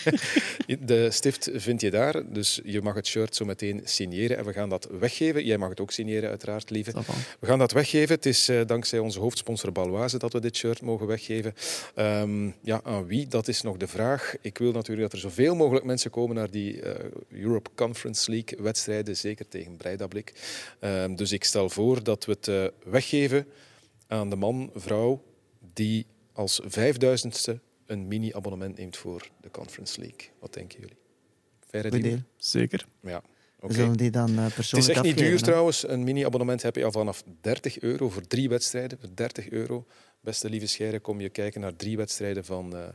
de 0.86 1.10
stift 1.10 1.50
vind 1.54 1.80
je 1.80 1.90
daar, 1.90 2.32
dus 2.32 2.60
je 2.64 2.82
mag 2.82 2.94
het 2.94 3.06
shirt 3.06 3.36
zo 3.36 3.44
meteen 3.44 3.80
signeren. 3.84 4.36
En 4.38 4.44
we 4.44 4.52
gaan 4.52 4.68
dat 4.68 4.88
weggeven. 4.98 5.44
Jij 5.44 5.58
mag 5.58 5.68
het 5.68 5.80
ook 5.80 5.90
signeren, 5.90 6.28
uiteraard, 6.28 6.70
lieve. 6.70 6.92
We 7.40 7.46
gaan 7.46 7.58
dat 7.58 7.72
weggeven. 7.72 8.14
Het 8.14 8.26
is 8.26 8.48
uh, 8.48 8.60
dankzij 8.66 8.98
onze 8.98 9.18
hoofdsponsor 9.18 9.72
Baloise 9.72 10.18
dat 10.18 10.32
we 10.32 10.40
dit 10.40 10.56
shirt 10.56 10.82
mogen 10.82 11.06
weggeven. 11.06 11.54
Um, 11.96 12.54
ja, 12.62 12.80
aan 12.84 13.06
wie? 13.06 13.26
Dat 13.28 13.48
is 13.48 13.62
nog 13.62 13.76
de 13.76 13.86
vraag. 13.86 14.34
Ik 14.40 14.58
wil 14.58 14.72
natuurlijk 14.72 15.02
dat 15.02 15.12
er 15.12 15.30
zoveel 15.30 15.54
mogelijk 15.54 15.84
mensen 15.84 16.10
komen 16.10 16.36
naar 16.36 16.50
die 16.50 16.82
uh, 16.82 16.90
Europe 17.30 17.70
Conference 17.74 18.25
League 18.28 18.62
wedstrijden, 18.62 19.16
zeker 19.16 19.48
tegen 19.48 19.76
Breidablik. 19.76 20.32
Um, 20.80 21.16
dus 21.16 21.32
ik 21.32 21.44
stel 21.44 21.70
voor 21.70 22.02
dat 22.02 22.24
we 22.24 22.32
het 22.32 22.46
uh, 22.46 22.66
weggeven 22.84 23.46
aan 24.06 24.30
de 24.30 24.36
man, 24.36 24.70
vrouw, 24.74 25.22
die 25.72 26.06
als 26.32 26.60
vijfduizendste 26.64 27.60
een 27.86 28.08
mini-abonnement 28.08 28.76
neemt 28.76 28.96
voor 28.96 29.30
de 29.40 29.50
Conference 29.50 30.00
League. 30.00 30.28
Wat 30.38 30.54
denken 30.54 30.80
jullie? 30.80 30.96
Verre 31.68 32.00
deal. 32.00 32.18
Zeker. 32.36 32.86
Ja. 33.00 33.22
Okay. 33.60 33.76
Zullen 33.76 33.96
die 33.96 34.10
dan 34.10 34.34
persoonlijk 34.34 34.58
Het 34.70 34.76
is 34.76 34.88
echt 34.88 35.02
niet 35.02 35.12
afgeven, 35.12 35.24
duur 35.24 35.38
hè? 35.38 35.44
trouwens. 35.44 35.88
Een 35.88 36.04
mini-abonnement 36.04 36.62
heb 36.62 36.76
je 36.76 36.84
al 36.84 36.92
vanaf 36.92 37.22
30 37.40 37.80
euro 37.80 38.10
voor 38.10 38.26
drie 38.26 38.48
wedstrijden. 38.48 38.98
Voor 38.98 39.08
30 39.14 39.48
euro, 39.48 39.86
beste 40.20 40.50
lieve 40.50 40.66
scheren, 40.66 41.00
kom 41.00 41.20
je 41.20 41.28
kijken 41.28 41.60
naar 41.60 41.76
drie 41.76 41.96
wedstrijden 41.96 42.44
van 42.44 42.76
uh, 42.76 42.88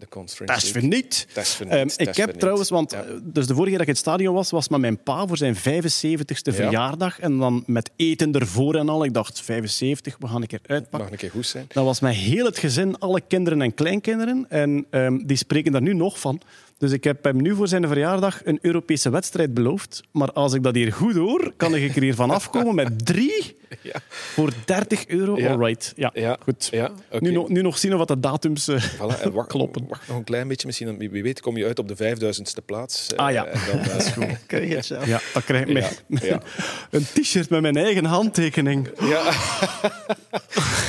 de 0.00 0.08
Conference 0.08 0.54
Dat 0.54 0.56
is 0.56 0.72
League. 0.72 0.80
verniet. 0.90 1.26
Dat 1.32 1.44
is 1.44 1.54
verniet. 1.54 1.74
Um, 1.74 1.88
dat 1.88 2.00
ik 2.00 2.16
heb 2.16 2.30
trouwens, 2.38 2.68
want 2.70 2.90
Ja. 2.92 3.04
uh, 3.04 3.10
dus 3.22 3.46
de 3.46 3.54
vorige 3.54 3.68
keer 3.68 3.78
dat 3.78 3.88
ik 3.88 3.94
in 3.94 4.00
het 4.00 4.02
stadion 4.02 4.34
was, 4.34 4.50
was 4.50 4.68
met 4.68 4.80
mijn 4.80 5.02
pa 5.02 5.26
voor 5.26 5.36
zijn 5.36 5.56
75ste 5.56 6.54
verjaardag. 6.54 7.20
En 7.20 7.38
dan 7.38 7.62
met 7.66 7.90
eten 7.96 8.32
ervoor 8.32 8.74
en 8.74 8.88
al. 8.88 9.04
Ik 9.04 9.14
dacht, 9.14 9.40
75, 9.40 10.16
we 10.18 10.26
gaan 10.28 10.40
een 10.42 10.46
keer 10.48 10.60
uitpakken. 10.66 10.98
Mag 11.00 11.10
een 11.10 11.16
keer 11.16 11.30
goed 11.30 11.46
zijn. 11.46 11.64
Dat 11.68 11.84
was 11.84 12.00
met 12.00 12.14
heel 12.14 12.44
het 12.44 12.58
gezin, 12.58 12.98
alle 12.98 13.20
kinderen 13.20 13.62
en 13.62 13.74
kleinkinderen. 13.74 14.46
En 14.48 14.86
um, 14.90 15.26
die 15.26 15.36
spreken 15.36 15.72
daar 15.72 15.82
nu 15.82 15.94
nog 15.94 16.20
van. 16.20 16.40
Dus 16.80 16.92
ik 16.92 17.04
heb 17.04 17.24
hem 17.24 17.42
nu 17.42 17.54
voor 17.54 17.68
zijn 17.68 17.86
verjaardag 17.88 18.40
een 18.44 18.58
Europese 18.62 19.10
wedstrijd 19.10 19.54
beloofd. 19.54 20.02
Maar 20.12 20.32
als 20.32 20.52
ik 20.54 20.62
dat 20.62 20.74
hier 20.74 20.92
goed 20.92 21.14
hoor, 21.14 21.52
kan 21.56 21.74
ik 21.74 21.96
er 21.96 22.02
hier 22.02 22.14
van 22.14 22.30
afkomen 22.30 22.74
met 22.74 23.06
drie 23.06 23.58
Ja. 23.82 24.00
voor 24.08 24.52
30 24.64 25.06
euro. 25.06 25.36
Ja. 25.36 25.50
Alright. 25.50 25.92
Ja, 25.96 26.10
Ja, 26.14 26.36
goed. 26.42 26.68
ja, 26.70 26.90
oké. 27.10 27.24
nu, 27.24 27.30
nog- 27.32 27.48
nu 27.48 27.62
nog 27.62 27.78
zien 27.78 27.92
of 27.92 27.98
wat 27.98 28.08
de 28.08 28.20
datums 28.20 28.68
eh, 28.68 28.82
Voilà, 28.94 29.20
en 29.20 29.32
wacht, 29.32 29.48
kloppen. 29.48 29.84
wacht 29.88 30.08
nog 30.08 30.16
een 30.16 30.24
klein 30.24 30.48
beetje. 30.48 30.66
Misschien, 30.66 30.98
wie 30.98 31.22
weet 31.22 31.40
kom 31.40 31.56
je 31.56 31.64
uit 31.66 31.78
op 31.78 31.88
de 31.88 31.96
vijfduizendste 31.96 32.62
plaats. 32.62 33.06
eh, 33.14 33.18
Ah, 33.18 33.32
ja. 33.32 33.44
En 33.46 33.60
dan, 33.66 33.80
eh, 33.80 34.34
Krijg 34.46 34.68
je 34.68 34.74
het 34.76 34.86
zelf. 34.86 35.06
Ja, 35.06 35.20
dat 35.34 35.44
krijg 35.44 35.66
ik 35.66 35.76
Ja, 35.78 35.88
mee. 36.06 36.20
ja. 36.28 36.40
Een 36.90 37.04
t-shirt 37.12 37.50
met 37.50 37.60
mijn 37.60 37.76
eigen 37.76 38.04
handtekening. 38.04 38.88
Ja, 39.00 39.32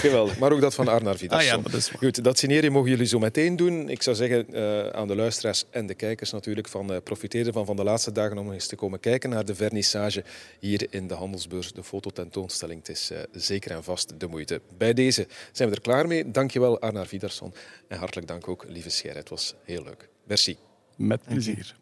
geweldig. 0.01 0.37
Maar 0.37 0.51
ook 0.51 0.61
dat 0.61 0.73
van 0.73 0.87
Arnar 0.87 1.17
Vidarsson. 1.17 1.51
Ah 1.51 1.57
ja, 1.57 1.69
dat 1.69 1.79
is 1.79 1.91
waar. 1.91 1.97
Goed, 1.99 2.23
dat 2.23 2.37
signeren 2.37 2.71
mogen 2.71 2.89
jullie 2.89 3.05
zo 3.05 3.19
meteen 3.19 3.55
doen. 3.55 3.89
Ik 3.89 4.01
zou 4.03 4.15
zeggen 4.15 4.53
eh, 4.53 4.87
aan 4.87 5.07
de 5.07 5.15
luisteraars 5.15 5.63
en 5.81 5.87
de 5.87 5.93
kijkers 5.93 6.31
natuurlijk 6.31 6.67
van 6.67 6.93
eh 6.93 7.01
profiteer 7.03 7.47
ervan 7.47 7.65
van 7.65 7.75
de 7.75 7.83
laatste 7.83 8.11
dagen 8.11 8.37
om 8.37 8.51
eens 8.51 8.67
te 8.67 8.75
komen 8.75 8.99
kijken 8.99 9.29
naar 9.29 9.45
de 9.45 9.55
vernissage 9.55 10.23
hier 10.59 10.87
in 10.89 11.07
de 11.07 11.13
Handelsbeurs, 11.13 11.73
de 11.73 11.83
fototentoonstelling. 11.83 12.79
Het 12.79 12.89
is 12.89 13.11
eh, 13.11 13.19
zeker 13.31 13.71
en 13.71 13.83
vast 13.83 14.19
de 14.19 14.27
moeite. 14.27 14.61
Bij 14.77 14.93
deze 14.93 15.27
zijn 15.51 15.69
we 15.69 15.75
er 15.75 15.81
klaar 15.81 16.07
mee. 16.07 16.31
Dankjewel 16.31 16.79
Arnar 16.79 17.07
Vidarsson 17.07 17.53
en 17.87 17.97
hartelijk 17.97 18.27
dank 18.27 18.47
ook 18.47 18.65
lieve 18.67 18.89
Scher. 18.89 19.15
Het 19.15 19.29
was 19.29 19.55
heel 19.63 19.83
leuk. 19.83 20.09
Merci. 20.23 20.57
Met 20.95 21.23
plezier. 21.23 21.75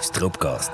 Stroopkast. 0.00 0.70